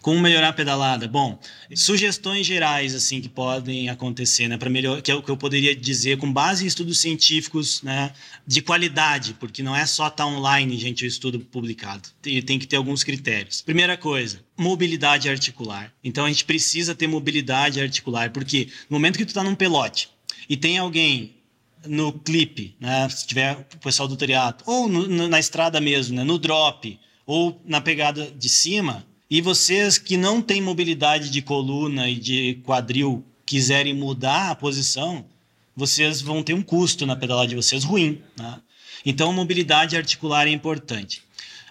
Como 0.00 0.20
melhorar 0.20 0.48
a 0.48 0.52
pedalada? 0.52 1.06
Bom, 1.06 1.38
sugestões 1.74 2.46
gerais 2.46 2.94
assim 2.94 3.20
que 3.20 3.28
podem 3.28 3.88
acontecer, 3.88 4.48
né, 4.48 4.56
para 4.56 4.70
melhor, 4.70 5.02
que 5.02 5.10
é 5.10 5.14
o 5.14 5.22
que 5.22 5.30
eu 5.30 5.36
poderia 5.36 5.74
dizer 5.74 6.18
com 6.18 6.32
base 6.32 6.64
em 6.64 6.66
estudos 6.66 6.98
científicos, 6.98 7.82
né, 7.82 8.12
de 8.46 8.62
qualidade, 8.62 9.34
porque 9.34 9.62
não 9.62 9.74
é 9.74 9.86
só 9.86 10.08
estar 10.08 10.24
tá 10.24 10.26
online, 10.26 10.78
gente, 10.78 11.04
o 11.04 11.06
estudo 11.06 11.40
publicado. 11.40 12.08
Tem, 12.22 12.40
tem 12.42 12.58
que 12.58 12.66
ter 12.66 12.76
alguns 12.76 13.04
critérios. 13.04 13.62
Primeira 13.62 13.96
coisa, 13.96 14.40
mobilidade 14.56 15.28
articular. 15.28 15.92
Então 16.02 16.24
a 16.24 16.28
gente 16.28 16.44
precisa 16.44 16.94
ter 16.94 17.06
mobilidade 17.06 17.80
articular, 17.80 18.30
porque 18.30 18.68
no 18.88 18.96
momento 18.96 19.18
que 19.18 19.24
tu 19.24 19.28
está 19.28 19.42
num 19.42 19.54
pelote 19.54 20.08
e 20.48 20.56
tem 20.56 20.78
alguém 20.78 21.36
no 21.86 22.12
clipe, 22.12 22.76
né, 22.78 23.08
se 23.08 23.26
tiver 23.26 23.66
o 23.74 23.78
pessoal 23.78 24.08
do 24.08 24.16
triatlo, 24.16 24.64
ou 24.66 24.88
no, 24.88 25.28
na 25.28 25.38
estrada 25.38 25.80
mesmo, 25.80 26.16
né, 26.16 26.24
no 26.24 26.38
drop, 26.38 26.98
ou 27.26 27.60
na 27.64 27.80
pegada 27.80 28.30
de 28.30 28.48
cima, 28.48 29.06
e 29.30 29.40
vocês 29.40 29.96
que 29.96 30.16
não 30.16 30.42
têm 30.42 30.60
mobilidade 30.60 31.30
de 31.30 31.40
coluna 31.40 32.08
e 32.08 32.16
de 32.16 32.54
quadril 32.64 33.24
quiserem 33.46 33.94
mudar 33.94 34.50
a 34.50 34.54
posição, 34.56 35.24
vocês 35.76 36.20
vão 36.20 36.42
ter 36.42 36.52
um 36.52 36.62
custo 36.62 37.06
na 37.06 37.14
pedalada 37.14 37.46
de 37.46 37.54
vocês 37.54 37.84
ruim. 37.84 38.20
Né? 38.36 38.60
Então, 39.06 39.32
mobilidade 39.32 39.96
articular 39.96 40.48
é 40.48 40.50
importante. 40.50 41.22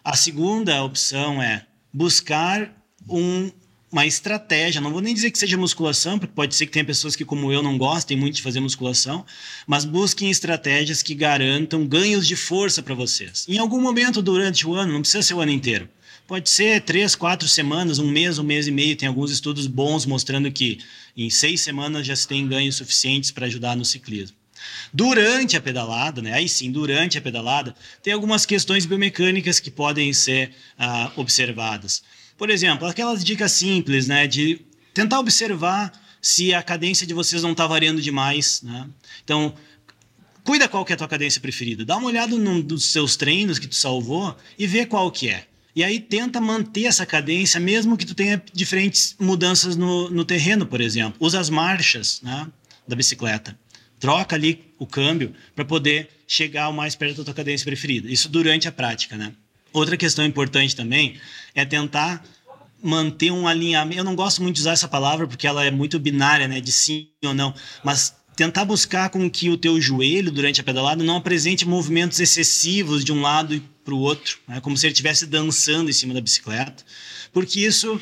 A 0.03 0.15
segunda 0.15 0.81
opção 0.81 1.41
é 1.41 1.65
buscar 1.91 2.73
um, 3.09 3.51
uma 3.91 4.05
estratégia. 4.05 4.79
Não 4.79 4.91
vou 4.91 5.01
nem 5.01 5.13
dizer 5.13 5.29
que 5.29 5.37
seja 5.37 5.57
musculação, 5.57 6.17
porque 6.17 6.33
pode 6.33 6.55
ser 6.55 6.65
que 6.65 6.71
tenha 6.71 6.85
pessoas 6.85 7.13
que, 7.13 7.25
como 7.25 7.51
eu, 7.51 7.61
não 7.61 7.77
gostem 7.77 8.15
muito 8.15 8.35
de 8.35 8.41
fazer 8.41 8.61
musculação, 8.61 9.25
mas 9.67 9.83
busquem 9.83 10.31
estratégias 10.31 11.03
que 11.03 11.13
garantam 11.13 11.85
ganhos 11.85 12.25
de 12.25 12.37
força 12.37 12.81
para 12.81 12.95
vocês. 12.95 13.45
Em 13.49 13.57
algum 13.57 13.81
momento 13.81 14.21
durante 14.21 14.65
o 14.65 14.73
ano, 14.73 14.93
não 14.93 15.01
precisa 15.01 15.23
ser 15.23 15.33
o 15.33 15.41
ano 15.41 15.51
inteiro 15.51 15.89
Pode 16.29 16.47
ser 16.47 16.81
três, 16.81 17.15
quatro 17.15 17.47
semanas, 17.47 17.97
um 17.97 18.07
mês, 18.07 18.37
um 18.37 18.43
mês 18.43 18.67
e 18.67 18.71
meio. 18.71 18.95
Tem 18.95 19.09
alguns 19.09 19.31
estudos 19.31 19.65
bons 19.65 20.05
mostrando 20.05 20.51
que 20.51 20.77
em 21.17 21.27
seis 21.27 21.59
semanas 21.61 22.05
já 22.05 22.15
se 22.15 22.27
tem 22.27 22.47
ganhos 22.47 22.75
suficientes 22.75 23.31
para 23.31 23.47
ajudar 23.47 23.75
no 23.75 23.83
ciclismo. 23.83 24.37
Durante 24.93 25.57
a 25.57 25.61
pedalada, 25.61 26.21
né? 26.21 26.33
aí 26.33 26.47
sim, 26.47 26.71
durante 26.71 27.17
a 27.17 27.21
pedalada, 27.21 27.73
tem 28.03 28.13
algumas 28.13 28.45
questões 28.45 28.85
biomecânicas 28.85 29.59
que 29.59 29.71
podem 29.71 30.13
ser 30.13 30.51
ah, 30.77 31.11
observadas. 31.15 32.03
Por 32.37 32.51
exemplo, 32.51 32.87
aquelas 32.87 33.23
dicas 33.23 33.51
simples 33.53 34.05
né? 34.05 34.27
de 34.27 34.61
tentar 34.93 35.17
observar 35.17 35.91
se 36.21 36.53
a 36.53 36.61
cadência 36.61 37.07
de 37.07 37.13
vocês 37.15 37.41
não 37.41 37.53
está 37.53 37.65
variando 37.65 38.03
demais. 38.03 38.61
Né? 38.61 38.87
Então, 39.23 39.55
cuida 40.43 40.67
qual 40.67 40.85
que 40.85 40.93
é 40.93 40.95
a 40.95 40.97
tua 40.97 41.07
cadência 41.07 41.41
preferida. 41.41 41.83
Dá 41.83 41.97
uma 41.97 42.05
olhada 42.05 42.37
num 42.37 42.61
dos 42.61 42.85
seus 42.85 43.15
treinos 43.15 43.57
que 43.57 43.67
tu 43.67 43.75
salvou 43.75 44.37
e 44.59 44.67
vê 44.67 44.85
qual 44.85 45.09
que 45.09 45.27
é. 45.27 45.48
E 45.79 45.83
aí 45.85 45.97
tenta 45.97 46.41
manter 46.41 46.87
essa 46.87 47.05
cadência, 47.05 47.57
mesmo 47.57 47.95
que 47.95 48.05
tu 48.05 48.13
tenha 48.13 48.43
diferentes 48.51 49.15
mudanças 49.17 49.77
no, 49.77 50.09
no 50.09 50.25
terreno, 50.25 50.65
por 50.65 50.81
exemplo. 50.81 51.15
Usa 51.21 51.39
as 51.39 51.49
marchas 51.49 52.19
né, 52.21 52.47
da 52.85 52.97
bicicleta. 52.97 53.57
Troca 53.97 54.35
ali 54.35 54.73
o 54.77 54.85
câmbio 54.85 55.33
para 55.55 55.63
poder 55.63 56.09
chegar 56.27 56.67
o 56.67 56.73
mais 56.73 56.95
perto 56.95 57.19
da 57.19 57.23
tua 57.23 57.33
cadência 57.33 57.63
preferida. 57.63 58.11
Isso 58.11 58.27
durante 58.27 58.67
a 58.67 58.73
prática, 58.73 59.15
né? 59.15 59.31
Outra 59.71 59.95
questão 59.95 60.25
importante 60.25 60.75
também 60.75 61.15
é 61.55 61.63
tentar 61.63 62.25
manter 62.83 63.31
um 63.31 63.47
alinhamento. 63.47 64.01
Eu 64.01 64.03
não 64.03 64.17
gosto 64.17 64.43
muito 64.43 64.55
de 64.55 64.61
usar 64.63 64.73
essa 64.73 64.89
palavra 64.89 65.27
porque 65.27 65.47
ela 65.47 65.63
é 65.63 65.71
muito 65.71 65.97
binária, 65.97 66.45
né, 66.45 66.59
de 66.59 66.73
sim 66.73 67.07
ou 67.23 67.33
não, 67.33 67.55
mas 67.85 68.13
tentar 68.35 68.65
buscar 68.65 69.09
com 69.09 69.29
que 69.29 69.49
o 69.49 69.55
teu 69.55 69.79
joelho 69.79 70.29
durante 70.29 70.59
a 70.59 70.63
pedalada 70.63 71.01
não 71.05 71.15
apresente 71.15 71.65
movimentos 71.65 72.19
excessivos 72.19 73.05
de 73.05 73.13
um 73.13 73.21
lado 73.21 73.61
para 73.89 73.95
o 73.95 73.99
outro, 73.99 74.37
né? 74.47 74.61
como 74.61 74.77
se 74.77 74.85
ele 74.85 74.93
estivesse 74.93 75.25
dançando 75.25 75.89
em 75.89 75.93
cima 75.93 76.13
da 76.13 76.21
bicicleta, 76.21 76.83
porque 77.33 77.59
isso, 77.59 77.99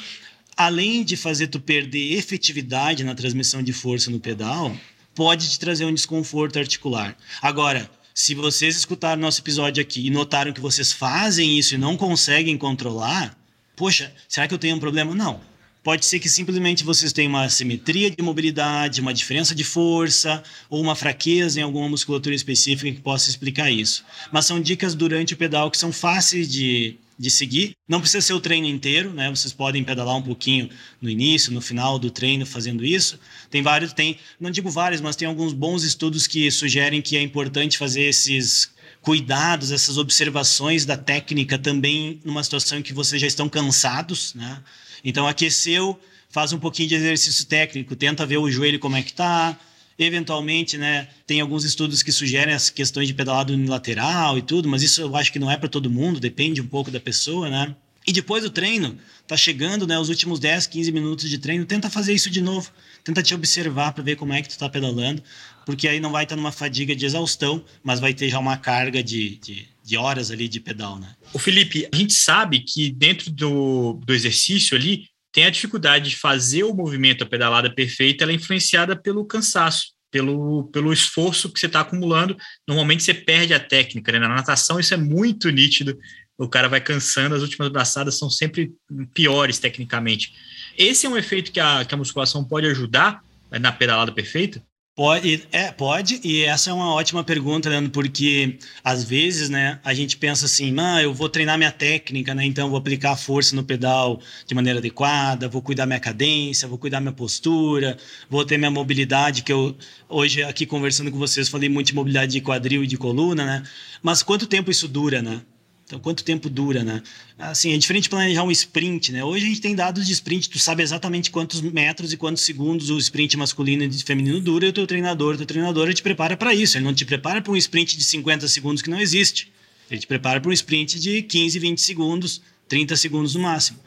além 0.55 1.03
de 1.03 1.15
fazer 1.15 1.47
tu 1.47 1.59
perder 1.59 2.14
efetividade 2.14 3.05
na 3.05 3.15
transmissão 3.15 3.64
de 3.64 3.72
força 3.72 4.11
no 4.11 4.19
pedal, 4.19 4.76
pode 5.15 5.49
te 5.49 5.57
trazer 5.57 5.85
um 5.85 5.93
desconforto 5.93 6.59
articular. 6.59 7.18
Agora, 7.41 7.89
se 8.14 8.35
vocês 8.35 8.76
escutaram 8.76 9.22
nosso 9.22 9.39
episódio 9.39 9.81
aqui 9.81 10.05
e 10.05 10.09
notaram 10.09 10.51
que 10.51 10.59
vocês 10.59 10.91
fazem 10.91 11.57
isso 11.57 11.76
e 11.76 11.77
não 11.77 11.95
conseguem 11.95 12.57
controlar, 12.57 13.38
poxa, 13.76 14.14
será 14.27 14.47
que 14.47 14.53
eu 14.53 14.59
tenho 14.59 14.76
um 14.76 14.80
problema? 14.80 15.15
Não 15.15 15.39
Pode 15.88 16.05
ser 16.05 16.19
que 16.19 16.27
simplesmente 16.27 16.84
vocês 16.84 17.14
tenham 17.14 17.30
uma 17.30 17.47
simetria 17.47 18.11
de 18.11 18.22
mobilidade, 18.22 18.99
uma 18.99 19.14
diferença 19.14 19.55
de 19.55 19.64
força 19.64 20.43
ou 20.69 20.81
uma 20.81 20.95
fraqueza 20.97 21.61
em 21.61 21.64
alguma 21.64 21.88
musculatura 21.88 22.35
específica 22.35 22.91
que 22.91 22.99
possa 22.99 23.30
explicar 23.30 23.72
isso. 23.72 24.03
Mas 24.30 24.45
são 24.45 24.59
dicas 24.59 24.93
durante 24.93 25.34
o 25.34 25.38
pedal 25.38 25.72
que 25.72 25.77
são 25.77 25.93
fáceis 25.93 26.51
de 26.51 26.97
de 27.18 27.31
seguir. 27.31 27.72
Não 27.88 28.01
precisa 28.01 28.22
ser 28.22 28.34
o 28.34 28.39
treino 28.41 28.68
inteiro, 28.68 29.14
né? 29.14 29.30
Vocês 29.30 29.53
podem 29.53 29.81
pedalar 29.81 30.15
um 30.18 30.22
pouquinho 30.22 30.69
no 31.01 31.09
início, 31.09 31.53
no 31.53 31.61
final 31.61 31.97
do 31.97 32.11
treino 32.11 32.45
fazendo 32.45 32.85
isso. 32.85 33.18
Tem 33.49 33.64
vários, 33.64 33.93
tem, 33.93 34.19
não 34.39 34.51
digo 34.51 34.69
vários, 34.69 34.99
mas 34.99 35.15
tem 35.15 35.27
alguns 35.27 35.53
bons 35.53 35.84
estudos 35.84 36.27
que 36.27 36.51
sugerem 36.51 37.01
que 37.01 37.15
é 37.15 37.22
importante 37.22 37.77
fazer 37.77 38.01
esses 38.03 38.69
cuidados, 39.01 39.72
essas 39.72 39.97
observações 39.97 40.85
da 40.85 40.97
técnica 40.97 41.57
também 41.57 42.19
numa 42.26 42.43
situação 42.43 42.77
em 42.77 42.84
que 42.84 42.93
vocês 42.93 43.22
já 43.22 43.27
estão 43.27 43.47
cansados, 43.47 44.35
né? 44.35 44.61
Então 45.03 45.28
aqueceu, 45.28 45.99
faz 46.30 46.53
um 46.53 46.60
pouquinho 46.60 46.90
de 46.90 46.95
exercício 46.95 47.45
técnico, 47.45 47.95
tenta 47.95 48.26
ver 48.26 48.38
o 48.38 48.49
joelho 48.49 48.80
como 48.80 48.95
é 48.95 49.02
que 49.02 49.14
tá, 49.14 49.57
Eventualmente, 49.99 50.78
né, 50.78 51.07
tem 51.26 51.41
alguns 51.41 51.64
estudos 51.64 52.03
que 52.03 52.11
sugerem 52.11 52.53
as 52.53 52.69
questões 52.69 53.07
de 53.07 53.15
pedalado 53.15 53.53
unilateral 53.53 54.38
e 54.38 54.44
tudo, 54.44 54.69
mas 54.69 54.84
isso 54.84 55.02
eu 55.02 55.15
acho 55.15 55.34
que 55.34 55.40
não 55.40 55.49
é 55.49 55.57
para 55.57 55.68
todo 55.68 55.90
mundo, 55.90 56.19
depende 56.19 56.61
um 56.61 56.68
pouco 56.68 56.91
da 56.91 56.99
pessoa, 56.99 57.49
né? 57.49 57.76
E 58.06 58.14
depois 58.14 58.44
do 58.44 58.49
treino, 58.49 58.95
tá 59.28 59.36
chegando, 59.36 59.88
né, 59.88 59.98
os 59.98 60.07
últimos 60.07 60.40
10, 60.40 60.68
15 60.68 60.91
minutos 60.91 61.28
de 61.28 61.40
treino, 61.40 61.65
tenta 61.65 61.90
fazer 61.90 62.14
isso 62.14 62.30
de 62.30 62.41
novo. 62.41 62.72
Tenta 63.03 63.24
te 63.24 63.34
observar 63.34 63.91
para 63.91 64.03
ver 64.03 64.15
como 64.15 64.34
é 64.34 64.41
que 64.41 64.48
tu 64.48 64.57
tá 64.57 64.69
pedalando, 64.69 65.22
porque 65.65 65.88
aí 65.88 65.99
não 65.99 66.11
vai 66.11 66.24
estar 66.24 66.36
tá 66.36 66.41
numa 66.41 66.52
fadiga 66.52 66.95
de 66.95 67.06
exaustão, 67.06 67.65
mas 67.84 67.99
vai 67.99 68.14
ter 68.14 68.30
já 68.30 68.38
uma 68.38 68.56
carga 68.56 69.03
de, 69.03 69.38
de, 69.38 69.68
de 69.88 69.95
horas 69.95 70.31
ali 70.31 70.49
de 70.49 70.59
pedal, 70.59 70.99
né? 70.99 71.15
O 71.31 71.39
Felipe, 71.39 71.88
a 71.93 71.95
gente 71.95 72.14
sabe 72.14 72.59
que 72.59 72.91
dentro 72.91 73.31
do, 73.31 73.93
do 74.05 74.14
exercício 74.14 74.76
ali, 74.76 75.05
tem 75.31 75.45
a 75.45 75.49
dificuldade 75.49 76.09
de 76.09 76.18
fazer 76.18 76.64
o 76.64 76.73
movimento, 76.73 77.23
a 77.23 77.27
pedalada 77.27 77.73
perfeita, 77.73 78.26
ela 78.26 78.34
é 78.34 78.35
influenciada 78.35 78.97
pelo 78.97 79.23
cansaço, 79.23 79.93
pelo, 80.11 80.65
pelo 80.73 80.91
esforço 80.91 81.49
que 81.49 81.57
você 81.57 81.68
está 81.68 81.80
acumulando. 81.80 82.35
Normalmente 82.68 83.01
você 83.03 83.14
perde 83.14 83.53
a 83.53 83.59
técnica, 83.61 84.11
né? 84.11 84.19
Na 84.19 84.27
natação 84.27 84.77
isso 84.77 84.93
é 84.93 84.97
muito 84.97 85.49
nítido. 85.49 85.97
O 86.38 86.49
cara 86.49 86.68
vai 86.68 86.81
cansando, 86.81 87.34
as 87.34 87.41
últimas 87.41 87.69
braçadas 87.69 88.18
são 88.18 88.30
sempre 88.30 88.73
piores 89.14 89.57
tecnicamente. 89.57 90.34
Esse 90.77 91.05
é 91.05 91.09
um 91.09 91.18
efeito 91.18 91.49
que 91.53 91.61
a, 91.61 91.85
que 91.85 91.95
a 91.95 91.97
musculação 91.97 92.43
pode 92.43 92.68
ajudar 92.68 93.23
na 93.49 93.72
pedalada 93.72 94.11
perfeita? 94.11 94.61
Pode, 94.98 95.48
é, 95.52 95.72
pode, 95.72 96.19
e 96.24 96.41
essa 96.41 96.72
é 96.72 96.74
uma 96.74 96.91
ótima 96.91 97.24
pergunta, 97.24 97.69
Leandro, 97.69 97.91
porque 97.91 98.57
às 98.84 99.03
vezes, 99.03 99.48
né, 99.48 99.80
a 99.84 99.94
gente 99.94 100.18
pensa 100.18 100.48
assim, 100.48 100.76
ah, 100.80 101.03
eu 101.03 101.14
vou 101.14 101.30
treinar 101.30 101.56
minha 101.56 101.72
técnica, 101.72 102.34
né, 102.34 102.44
então 102.44 102.68
vou 102.68 102.80
aplicar 102.80 103.15
força 103.15 103.56
no 103.56 103.64
pedal 103.64 104.19
de 104.48 104.56
maneira 104.56 104.80
adequada, 104.80 105.48
vou 105.48 105.61
cuidar 105.61 105.86
minha 105.86 105.99
cadência, 105.99 106.68
vou 106.68 106.80
cuidar 106.80 106.99
minha 106.99 107.14
postura, 107.14 107.95
vou 108.28 108.44
ter 108.44 108.57
minha 108.57 108.72
mobilidade, 108.72 109.44
que 109.44 109.53
eu 109.53 109.78
hoje 110.10 110.41
aqui 110.41 110.65
conversando 110.65 111.11
com 111.11 111.19
vocês 111.19 111.48
falei 111.48 111.69
muito 111.69 111.88
de 111.88 111.94
mobilidade 111.94 112.32
de 112.32 112.41
quadril 112.41 112.84
e 112.84 112.88
de 112.88 112.98
coluna, 112.98 113.45
né, 113.45 113.64
mas 114.02 114.24
quanto 114.24 114.48
tempo 114.48 114.72
isso 114.72 114.88
dura, 114.88 115.22
né? 115.22 115.41
Então, 115.88 115.99
quanto 115.99 116.22
tempo 116.22 116.49
dura, 116.49 116.84
né? 116.84 117.01
Assim, 117.39 117.72
é 117.72 117.77
diferente 117.77 118.09
planejar 118.09 118.43
um 118.43 118.51
sprint, 118.51 119.14
né? 119.14 119.23
Hoje 119.23 119.45
a 119.45 119.47
gente 119.47 119.61
tem 119.61 119.73
dados 119.73 120.05
de 120.05 120.11
sprint, 120.11 120.49
tu 120.49 120.59
sabe 120.59 120.84
exatamente 120.84 121.31
quantos 121.31 121.61
metros 121.61 122.11
e 122.11 122.18
quantos 122.18 122.43
segundos 122.43 122.89
o 122.89 122.97
sprint 122.97 123.38
masculino 123.38 123.85
e 123.85 123.93
feminino 124.03 124.41
dura 124.41 124.65
e 124.65 124.69
o 124.69 124.73
teu 124.73 124.85
treinador, 124.85 125.38
teu 125.38 125.45
treinador 125.45 125.93
te 125.93 126.03
prepara 126.03 126.35
para 126.35 126.53
isso. 126.53 126.77
Ele 126.77 126.84
não 126.84 126.93
te 126.93 127.05
prepara 127.05 127.41
para 127.41 127.53
um 127.53 127.55
sprint 127.55 127.95
de 127.95 128.03
50 128.03 128.49
segundos 128.49 128.81
que 128.81 128.89
não 128.89 128.99
existe. 128.99 129.49
Ele 129.89 130.01
te 130.01 130.07
prepara 130.07 130.41
para 130.41 130.49
um 130.49 130.53
sprint 130.53 130.99
de 130.99 131.22
15, 131.22 131.57
20 131.57 131.80
segundos, 131.80 132.41
30 132.68 132.97
segundos 132.97 133.35
no 133.35 133.43
máximo. 133.43 133.80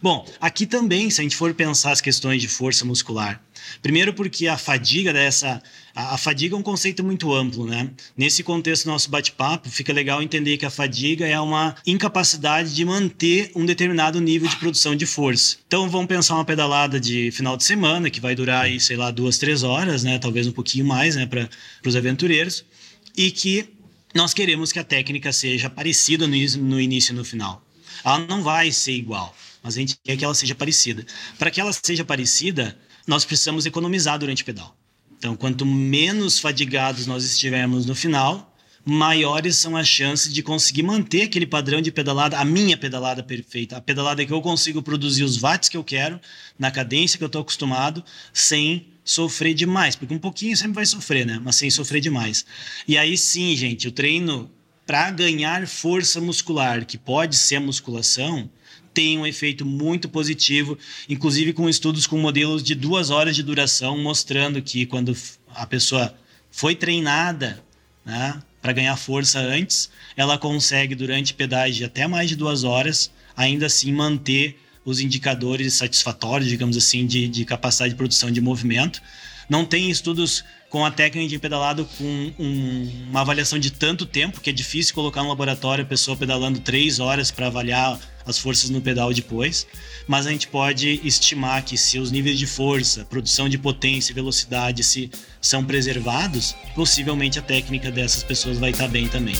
Bom, 0.00 0.24
aqui 0.40 0.64
também, 0.64 1.10
se 1.10 1.20
a 1.20 1.24
gente 1.24 1.34
for 1.34 1.52
pensar 1.54 1.90
as 1.90 2.00
questões 2.00 2.40
de 2.40 2.46
força 2.46 2.84
muscular, 2.84 3.42
primeiro 3.82 4.12
porque 4.12 4.46
a 4.46 4.56
fadiga 4.56 5.12
dessa. 5.12 5.62
A, 5.94 6.14
a 6.14 6.18
fadiga 6.18 6.54
é 6.54 6.58
um 6.58 6.62
conceito 6.62 7.02
muito 7.02 7.32
amplo, 7.32 7.66
né? 7.66 7.90
Nesse 8.16 8.42
contexto 8.42 8.84
do 8.84 8.90
nosso 8.90 9.10
bate-papo, 9.10 9.68
fica 9.68 9.92
legal 9.92 10.22
entender 10.22 10.56
que 10.56 10.66
a 10.66 10.70
fadiga 10.70 11.26
é 11.26 11.38
uma 11.40 11.74
incapacidade 11.86 12.74
de 12.74 12.84
manter 12.84 13.50
um 13.54 13.66
determinado 13.66 14.20
nível 14.20 14.48
de 14.48 14.56
produção 14.56 14.94
de 14.94 15.06
força. 15.06 15.56
Então 15.66 15.88
vamos 15.88 16.06
pensar 16.06 16.34
uma 16.34 16.44
pedalada 16.44 17.00
de 17.00 17.30
final 17.32 17.56
de 17.56 17.64
semana, 17.64 18.10
que 18.10 18.20
vai 18.20 18.34
durar 18.34 18.64
aí, 18.64 18.78
sei 18.78 18.96
lá, 18.96 19.10
duas, 19.10 19.38
três 19.38 19.62
horas, 19.62 20.02
né? 20.04 20.18
Talvez 20.18 20.46
um 20.46 20.52
pouquinho 20.52 20.84
mais, 20.84 21.16
né, 21.16 21.26
para 21.26 21.48
os 21.84 21.96
aventureiros, 21.96 22.64
e 23.16 23.30
que 23.30 23.68
nós 24.14 24.32
queremos 24.32 24.72
que 24.72 24.78
a 24.78 24.84
técnica 24.84 25.32
seja 25.32 25.68
parecida 25.68 26.26
no, 26.26 26.36
no 26.58 26.80
início 26.80 27.12
e 27.12 27.16
no 27.16 27.24
final. 27.24 27.62
Ela 28.04 28.18
não 28.20 28.42
vai 28.42 28.72
ser 28.72 28.92
igual, 28.92 29.34
mas 29.62 29.76
a 29.76 29.80
gente 29.80 29.98
quer 30.02 30.16
que 30.16 30.24
ela 30.24 30.34
seja 30.34 30.54
parecida. 30.54 31.04
Para 31.38 31.50
que 31.50 31.60
ela 31.60 31.72
seja 31.72 32.04
parecida, 32.04 32.78
nós 33.08 33.24
precisamos 33.24 33.64
economizar 33.64 34.18
durante 34.18 34.42
o 34.42 34.46
pedal. 34.46 34.76
Então, 35.18 35.34
quanto 35.34 35.64
menos 35.64 36.38
fadigados 36.38 37.06
nós 37.06 37.24
estivermos 37.24 37.86
no 37.86 37.94
final, 37.94 38.54
maiores 38.84 39.56
são 39.56 39.76
as 39.76 39.88
chances 39.88 40.32
de 40.32 40.42
conseguir 40.42 40.82
manter 40.82 41.22
aquele 41.22 41.46
padrão 41.46 41.80
de 41.80 41.90
pedalada, 41.90 42.38
a 42.38 42.44
minha 42.44 42.76
pedalada 42.76 43.22
perfeita, 43.22 43.78
a 43.78 43.80
pedalada 43.80 44.24
que 44.24 44.32
eu 44.32 44.42
consigo 44.42 44.82
produzir 44.82 45.24
os 45.24 45.38
watts 45.38 45.68
que 45.68 45.76
eu 45.76 45.82
quero, 45.82 46.20
na 46.58 46.70
cadência 46.70 47.16
que 47.16 47.24
eu 47.24 47.28
estou 47.28 47.40
acostumado, 47.40 48.04
sem 48.32 48.86
sofrer 49.02 49.54
demais, 49.54 49.96
porque 49.96 50.14
um 50.14 50.18
pouquinho 50.18 50.54
sempre 50.54 50.74
vai 50.74 50.86
sofrer, 50.86 51.26
né? 51.26 51.40
Mas 51.42 51.56
sem 51.56 51.70
sofrer 51.70 52.00
demais. 52.00 52.44
E 52.86 52.98
aí 52.98 53.16
sim, 53.16 53.56
gente, 53.56 53.88
o 53.88 53.92
treino 53.92 54.50
para 54.86 55.10
ganhar 55.10 55.66
força 55.66 56.20
muscular, 56.20 56.84
que 56.84 56.96
pode 56.96 57.36
ser 57.36 57.56
a 57.56 57.60
musculação, 57.60 58.48
tem 58.98 59.16
um 59.16 59.24
efeito 59.24 59.64
muito 59.64 60.08
positivo, 60.08 60.76
inclusive 61.08 61.52
com 61.52 61.68
estudos 61.68 62.04
com 62.04 62.18
modelos 62.18 62.64
de 62.64 62.74
duas 62.74 63.10
horas 63.10 63.36
de 63.36 63.44
duração, 63.44 63.96
mostrando 63.96 64.60
que 64.60 64.84
quando 64.86 65.16
a 65.54 65.64
pessoa 65.64 66.12
foi 66.50 66.74
treinada 66.74 67.62
né, 68.04 68.42
para 68.60 68.72
ganhar 68.72 68.96
força 68.96 69.38
antes, 69.38 69.88
ela 70.16 70.36
consegue, 70.36 70.96
durante 70.96 71.32
de 71.70 71.84
até 71.84 72.08
mais 72.08 72.28
de 72.28 72.34
duas 72.34 72.64
horas, 72.64 73.08
ainda 73.36 73.66
assim 73.66 73.92
manter 73.92 74.58
os 74.84 74.98
indicadores 74.98 75.74
satisfatórios, 75.74 76.48
digamos 76.48 76.76
assim, 76.76 77.06
de, 77.06 77.28
de 77.28 77.44
capacidade 77.44 77.90
de 77.90 77.96
produção 77.96 78.32
de 78.32 78.40
movimento. 78.40 79.00
Não 79.48 79.64
tem 79.64 79.90
estudos 79.90 80.44
com 80.68 80.84
a 80.84 80.90
técnica 80.90 81.28
de 81.28 81.38
pedalado 81.38 81.88
com 81.96 82.32
um, 82.38 83.06
uma 83.08 83.22
avaliação 83.22 83.58
de 83.58 83.70
tanto 83.70 84.04
tempo, 84.04 84.40
que 84.40 84.50
é 84.50 84.52
difícil 84.52 84.94
colocar 84.94 85.22
no 85.22 85.28
laboratório 85.30 85.84
a 85.84 85.86
pessoa 85.86 86.16
pedalando 86.16 86.60
três 86.60 87.00
horas 87.00 87.30
para 87.30 87.46
avaliar 87.46 87.98
as 88.26 88.38
forças 88.38 88.68
no 88.68 88.82
pedal 88.82 89.12
depois, 89.14 89.66
mas 90.06 90.26
a 90.26 90.30
gente 90.30 90.48
pode 90.48 91.00
estimar 91.02 91.64
que 91.64 91.78
se 91.78 91.98
os 91.98 92.10
níveis 92.10 92.38
de 92.38 92.46
força, 92.46 93.06
produção 93.06 93.48
de 93.48 93.56
potência 93.56 94.12
e 94.12 94.14
velocidade 94.14 94.84
se 94.84 95.10
são 95.40 95.64
preservados, 95.64 96.54
possivelmente 96.74 97.38
a 97.38 97.42
técnica 97.42 97.90
dessas 97.90 98.22
pessoas 98.22 98.58
vai 98.58 98.70
estar 98.70 98.88
bem 98.88 99.08
também. 99.08 99.34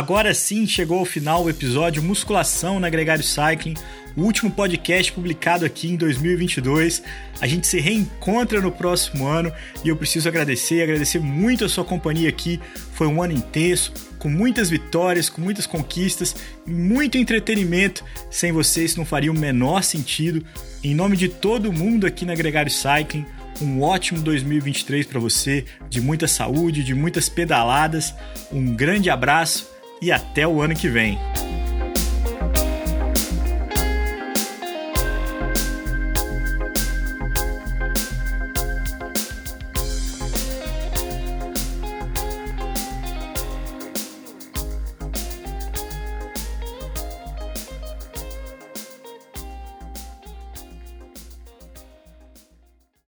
Agora 0.00 0.32
sim 0.32 0.66
chegou 0.66 1.00
ao 1.00 1.04
final 1.04 1.44
o 1.44 1.50
episódio 1.50 2.02
Musculação 2.02 2.80
na 2.80 2.88
Gregário 2.88 3.22
Cycling, 3.22 3.74
o 4.16 4.22
último 4.22 4.50
podcast 4.50 5.12
publicado 5.12 5.66
aqui 5.66 5.90
em 5.90 5.96
2022. 5.96 7.02
A 7.38 7.46
gente 7.46 7.66
se 7.66 7.78
reencontra 7.78 8.62
no 8.62 8.72
próximo 8.72 9.26
ano 9.26 9.52
e 9.84 9.90
eu 9.90 9.96
preciso 9.96 10.26
agradecer, 10.26 10.82
agradecer 10.82 11.18
muito 11.18 11.66
a 11.66 11.68
sua 11.68 11.84
companhia 11.84 12.30
aqui. 12.30 12.58
Foi 12.94 13.06
um 13.06 13.22
ano 13.22 13.34
intenso, 13.34 13.92
com 14.18 14.30
muitas 14.30 14.70
vitórias, 14.70 15.28
com 15.28 15.42
muitas 15.42 15.66
conquistas, 15.66 16.34
muito 16.66 17.18
entretenimento. 17.18 18.02
Sem 18.30 18.52
vocês 18.52 18.96
não 18.96 19.04
faria 19.04 19.30
o 19.30 19.38
menor 19.38 19.82
sentido. 19.82 20.42
Em 20.82 20.94
nome 20.94 21.14
de 21.14 21.28
todo 21.28 21.70
mundo 21.70 22.06
aqui 22.06 22.24
na 22.24 22.34
Gregário 22.34 22.72
Cycling, 22.72 23.26
um 23.60 23.82
ótimo 23.82 24.22
2023 24.22 25.06
para 25.06 25.20
você, 25.20 25.66
de 25.90 26.00
muita 26.00 26.26
saúde, 26.26 26.82
de 26.82 26.94
muitas 26.94 27.28
pedaladas. 27.28 28.14
Um 28.50 28.74
grande 28.74 29.10
abraço 29.10 29.78
e 30.00 30.10
até 30.10 30.46
o 30.46 30.62
ano 30.62 30.74
que 30.74 30.88
vem. 30.88 31.18